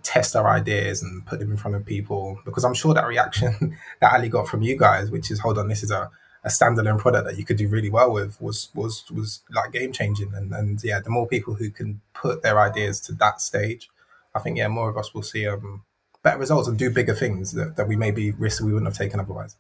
test 0.03 0.35
our 0.35 0.49
ideas 0.49 1.01
and 1.01 1.25
put 1.27 1.39
them 1.39 1.53
in 1.53 1.57
front 1.57 1.77
of 1.77 1.87
people 1.87 2.41
because 2.45 2.65
I'm 2.65 2.75
sure 2.75 2.93
that 2.93 3.07
reaction 3.07 3.79
that 4.01 4.19
Aly 4.19 4.31
got 4.31 4.49
from 4.49 4.63
you 4.63 4.77
guys, 4.77 5.13
which 5.13 5.31
is 5.31 5.39
hold 5.39 5.59
on, 5.59 5.69
this 5.69 5.85
is 5.85 5.93
a, 5.93 6.11
a 6.49 6.51
standalone 6.51 6.99
product 6.99 7.27
that 7.27 7.39
you 7.39 7.45
could 7.45 7.57
do 7.57 7.69
really 7.69 7.91
well 7.91 8.13
with, 8.13 8.41
was 8.41 8.69
was 8.75 9.05
was 9.11 9.41
like 9.51 9.73
game 9.73 9.93
changing. 9.93 10.33
And 10.35 10.53
and 10.53 10.83
yeah, 10.83 11.01
the 11.01 11.11
more 11.11 11.27
people 11.27 11.55
who 11.55 11.71
can 11.71 12.01
put 12.15 12.43
their 12.43 12.59
ideas 12.59 13.01
to 13.03 13.13
that 13.15 13.41
stage, 13.41 13.91
I 14.35 14.41
think 14.41 14.59
yeah, 14.59 14.69
more 14.69 14.89
of 14.89 14.97
us 14.97 15.15
will 15.15 15.23
see 15.23 15.47
um 15.47 15.83
better 16.23 16.39
results 16.39 16.69
and 16.69 16.79
do 16.79 16.91
bigger 16.91 17.15
things 17.15 17.53
that, 17.53 17.77
that 17.77 17.87
we 17.87 17.97
maybe 17.97 18.33
risk 18.33 18.63
we 18.63 18.73
wouldn't 18.73 18.91
have 18.91 18.99
taken 18.99 19.21
otherwise. 19.21 19.57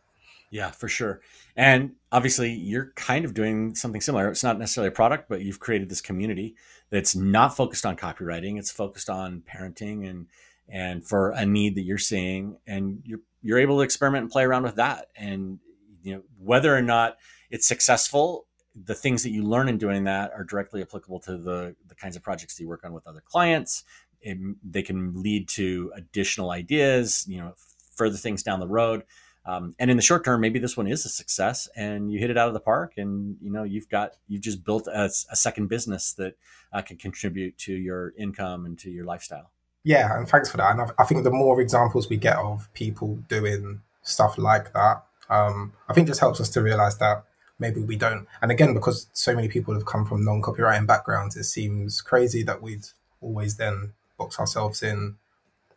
Yeah, 0.51 0.70
for 0.70 0.89
sure. 0.89 1.20
And 1.57 1.93
obviously, 2.11 2.51
you're 2.53 2.93
kind 2.97 3.24
of 3.24 3.34
doing 3.34 3.74
something 3.74 4.01
similar. 4.01 4.28
It's 4.28 4.45
not 4.45 4.59
necessarily 4.59 4.89
a 4.89 4.93
product, 4.93 5.28
but 5.28 5.43
you've 5.43 5.61
created 5.61 5.89
this 5.91 6.01
community 6.01 6.57
that's 6.91 7.14
not 7.14 7.57
focused 7.57 7.84
on 7.84 7.97
copywriting. 7.97 8.59
It's 8.59 8.70
focused 8.70 9.11
on 9.11 9.43
parenting 9.43 10.09
and 10.09 10.26
and 10.70 11.07
for 11.07 11.30
a 11.30 11.47
need 11.47 11.74
that 11.76 11.82
you're 11.82 11.99
seeing, 11.99 12.59
and 12.66 13.03
you're 13.05 13.20
you're 13.43 13.59
able 13.59 13.76
to 13.78 13.82
experiment 13.82 14.22
and 14.22 14.30
play 14.30 14.45
around 14.45 14.62
with 14.62 14.76
that. 14.76 15.09
And 15.16 15.59
you 16.03 16.14
know 16.14 16.22
whether 16.38 16.74
or 16.74 16.82
not 16.82 17.16
it's 17.51 17.66
successful, 17.66 18.46
the 18.74 18.94
things 18.94 19.22
that 19.22 19.30
you 19.30 19.42
learn 19.42 19.68
in 19.68 19.78
doing 19.78 20.05
that 20.05 20.32
are 20.32 20.44
directly 20.44 20.82
applicable 20.82 21.20
to 21.20 21.36
the 21.36 21.74
the 21.86 21.94
kinds 21.94 22.16
of 22.16 22.22
projects 22.22 22.57
that 22.57 22.62
you 22.62 22.68
work 22.68 22.84
on 22.84 22.92
with 22.92 23.07
other 23.07 23.22
clients. 23.24 23.84
It, 24.20 24.38
they 24.68 24.82
can 24.82 25.22
lead 25.22 25.49
to 25.51 25.92
additional 25.94 26.51
ideas, 26.51 27.24
you 27.28 27.38
know, 27.38 27.55
further 27.94 28.16
things 28.16 28.42
down 28.42 28.61
the 28.61 28.66
road. 28.66 29.05
Um, 29.46 29.74
and 29.78 29.90
in 29.90 29.96
the 29.96 30.03
short 30.03 30.24
term, 30.24 30.40
maybe 30.42 30.59
this 30.59 30.76
one 30.76 30.86
is 30.86 31.07
a 31.07 31.09
success 31.09 31.68
and 31.74 32.12
you 32.12 32.18
hit 32.18 32.28
it 32.28 32.36
out 32.36 32.49
of 32.49 32.55
the 32.55 32.61
park 32.61 32.94
and, 32.99 33.36
you 33.40 33.51
know, 33.51 33.62
you've 33.62 33.88
got, 33.88 34.12
you've 34.26 34.42
just 34.42 34.62
built 34.62 34.86
a, 34.88 35.05
a 35.05 35.36
second 35.36 35.68
business 35.68 36.12
that 36.14 36.36
uh, 36.72 36.82
can 36.82 36.99
contribute 36.99 37.57
to 37.59 37.72
your 37.72 38.12
income 38.18 38.66
and 38.66 38.78
to 38.80 38.90
your 38.90 39.07
lifestyle. 39.07 39.51
Yeah. 39.84 40.18
And 40.18 40.28
thanks 40.28 40.51
for 40.51 40.59
that. 40.59 40.72
And 40.72 40.82
I, 40.82 40.90
I 40.99 41.05
think 41.05 41.24
the 41.24 41.30
more 41.30 41.61
examples 41.62 42.11
we 42.11 42.18
get 42.18 42.36
of 42.36 42.68
people 42.74 43.16
doing 43.28 43.80
stuff 44.03 44.36
like 44.36 44.74
that, 44.74 45.05
um, 45.31 45.72
I 45.89 45.93
think 45.93 46.07
just 46.07 46.20
helps 46.20 46.41
us 46.41 46.49
to 46.51 46.62
realize 46.62 46.99
that 46.99 47.24
maybe 47.59 47.81
we 47.81 47.97
don't. 47.97 48.26
And 48.41 48.51
again, 48.51 48.74
because 48.74 49.09
so 49.12 49.35
many 49.35 49.49
people 49.49 49.74
have 49.74 49.87
come 49.87 50.05
from 50.05 50.24
non 50.24 50.43
copywriting 50.43 50.87
backgrounds, 50.87 51.37
it 51.37 51.45
seems 51.45 52.01
crazy 52.01 52.43
that 52.45 52.62
we'd 52.62 52.87
always 53.20 53.57
then 53.57 53.93
box 54.16 54.39
ourselves 54.39 54.83
in 54.83 55.16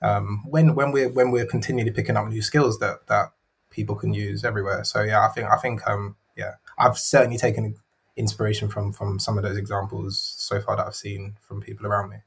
um, 0.01 0.43
when 0.45 0.75
when 0.75 0.91
we're 0.91 1.09
when 1.09 1.31
we're 1.31 1.45
continually 1.45 1.91
picking 1.91 2.17
up 2.17 2.27
new 2.27 2.41
skills 2.41 2.79
that 2.79 3.07
that 3.07 3.31
people 3.69 3.95
can 3.95 4.13
use 4.13 4.43
everywhere. 4.43 4.83
So 4.83 5.01
yeah, 5.01 5.25
I 5.25 5.29
think 5.29 5.49
I 5.49 5.57
think 5.57 5.87
um 5.87 6.15
yeah, 6.35 6.55
I've 6.77 6.97
certainly 6.97 7.37
taken 7.37 7.75
inspiration 8.17 8.67
from 8.67 8.91
from 8.93 9.19
some 9.19 9.37
of 9.37 9.43
those 9.43 9.57
examples 9.57 10.19
so 10.37 10.59
far 10.59 10.75
that 10.77 10.87
I've 10.87 10.95
seen 10.95 11.35
from 11.41 11.61
people 11.61 11.85
around 11.85 12.09
me. 12.09 12.17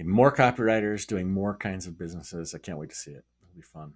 More 0.00 0.32
copywriters 0.32 1.06
doing 1.06 1.30
more 1.30 1.56
kinds 1.56 1.86
of 1.88 1.98
businesses. 1.98 2.54
I 2.54 2.58
can't 2.58 2.78
wait 2.78 2.90
to 2.90 2.96
see 2.96 3.10
it. 3.10 3.24
It'll 3.42 3.56
be 3.56 3.62
fun. 3.62 3.94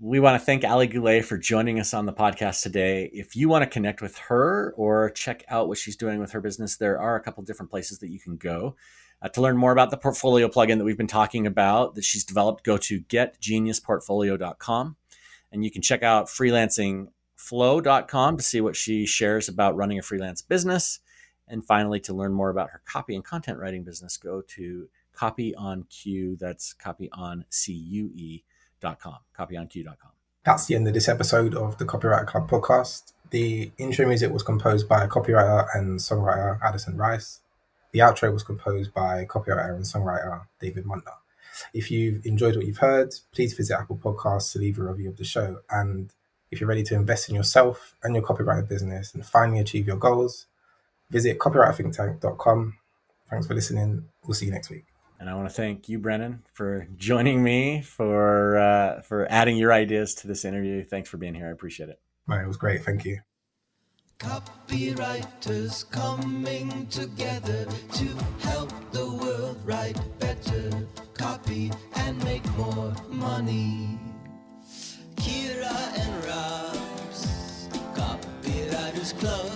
We 0.00 0.20
want 0.20 0.40
to 0.40 0.44
thank 0.44 0.62
Aly 0.62 0.86
Goulet 0.86 1.24
for 1.24 1.36
joining 1.36 1.80
us 1.80 1.92
on 1.92 2.06
the 2.06 2.12
podcast 2.12 2.62
today. 2.62 3.10
If 3.12 3.34
you 3.34 3.48
want 3.48 3.64
to 3.64 3.68
connect 3.68 4.00
with 4.00 4.16
her 4.18 4.72
or 4.76 5.10
check 5.10 5.44
out 5.48 5.66
what 5.66 5.76
she's 5.76 5.96
doing 5.96 6.20
with 6.20 6.30
her 6.30 6.40
business, 6.40 6.76
there 6.76 7.00
are 7.00 7.16
a 7.16 7.20
couple 7.20 7.42
different 7.42 7.68
places 7.68 7.98
that 7.98 8.10
you 8.10 8.20
can 8.20 8.36
go. 8.36 8.76
Uh, 9.20 9.28
to 9.30 9.40
learn 9.40 9.56
more 9.56 9.72
about 9.72 9.90
the 9.90 9.96
portfolio 9.96 10.46
plugin 10.46 10.78
that 10.78 10.84
we've 10.84 10.96
been 10.96 11.08
talking 11.08 11.48
about 11.48 11.96
that 11.96 12.04
she's 12.04 12.22
developed, 12.22 12.62
go 12.62 12.76
to 12.76 13.00
getgeniusportfolio.com. 13.00 14.94
And 15.50 15.64
you 15.64 15.70
can 15.72 15.82
check 15.82 16.04
out 16.04 16.26
freelancingflow.com 16.26 18.36
to 18.36 18.42
see 18.44 18.60
what 18.60 18.76
she 18.76 19.04
shares 19.04 19.48
about 19.48 19.74
running 19.74 19.98
a 19.98 20.02
freelance 20.02 20.42
business. 20.42 21.00
And 21.48 21.66
finally, 21.66 21.98
to 22.00 22.14
learn 22.14 22.34
more 22.34 22.50
about 22.50 22.70
her 22.70 22.82
copy 22.84 23.16
and 23.16 23.24
content 23.24 23.58
writing 23.58 23.82
business, 23.82 24.16
go 24.16 24.42
to 24.42 24.88
Copy 25.12 25.56
on. 25.56 25.86
That's 26.38 26.72
copyoncue.com. 28.82 29.18
Copyoncue.com. 29.38 30.10
That's 30.44 30.66
the 30.66 30.74
end 30.74 30.88
of 30.88 30.94
this 30.94 31.08
episode 31.08 31.54
of 31.54 31.78
the 31.78 31.84
Copywriter 31.84 32.26
Club 32.26 32.50
podcast. 32.50 33.12
The 33.30 33.70
intro 33.78 34.06
music 34.06 34.32
was 34.32 34.42
composed 34.42 34.88
by 34.88 35.06
copywriter 35.06 35.66
and 35.74 35.98
songwriter 35.98 36.58
Addison 36.62 36.96
Rice. 36.96 37.40
The 37.92 38.00
outro 38.00 38.32
was 38.32 38.42
composed 38.42 38.94
by 38.94 39.24
copywriter 39.26 39.74
and 39.74 39.84
songwriter 39.84 40.42
David 40.60 40.86
Munter. 40.86 41.12
If 41.74 41.90
you've 41.90 42.24
enjoyed 42.24 42.56
what 42.56 42.66
you've 42.66 42.78
heard, 42.78 43.14
please 43.32 43.52
visit 43.54 43.76
Apple 43.78 43.96
Podcasts 43.96 44.52
to 44.52 44.58
leave 44.58 44.78
a 44.78 44.82
review 44.82 45.10
of 45.10 45.16
the 45.16 45.24
show. 45.24 45.58
And 45.70 46.12
if 46.50 46.60
you're 46.60 46.68
ready 46.68 46.84
to 46.84 46.94
invest 46.94 47.28
in 47.28 47.34
yourself 47.34 47.94
and 48.02 48.14
your 48.14 48.24
copyright 48.24 48.68
business 48.68 49.12
and 49.12 49.26
finally 49.26 49.58
achieve 49.58 49.86
your 49.86 49.96
goals, 49.96 50.46
visit 51.10 51.38
copywriterthinktank.com. 51.38 52.74
Thanks 53.28 53.46
for 53.46 53.54
listening. 53.54 54.04
We'll 54.24 54.34
see 54.34 54.46
you 54.46 54.52
next 54.52 54.70
week. 54.70 54.87
And 55.20 55.28
I 55.28 55.34
want 55.34 55.48
to 55.48 55.54
thank 55.54 55.88
you, 55.88 55.98
Brennan, 55.98 56.44
for 56.52 56.86
joining 56.96 57.42
me 57.42 57.82
for 57.82 58.56
uh, 58.56 59.02
for 59.02 59.26
adding 59.30 59.56
your 59.56 59.72
ideas 59.72 60.14
to 60.16 60.28
this 60.28 60.44
interview. 60.44 60.84
Thanks 60.84 61.08
for 61.08 61.16
being 61.16 61.34
here. 61.34 61.48
I 61.48 61.50
appreciate 61.50 61.88
it. 61.88 62.00
Right, 62.26 62.44
it 62.44 62.46
was 62.46 62.56
great. 62.56 62.84
Thank 62.84 63.04
you. 63.04 63.18
Copywriters 64.18 65.88
coming 65.90 66.86
together 66.88 67.66
to 67.92 68.04
help 68.40 68.72
the 68.90 69.06
world 69.12 69.58
write 69.64 69.96
better, 70.18 70.86
copy 71.14 71.70
and 71.94 72.22
make 72.24 72.44
more 72.56 72.92
money. 73.08 73.98
Kira 75.16 75.98
and 75.98 76.24
Rob's 76.24 77.68
Copywriters 77.94 79.18
Club. 79.18 79.47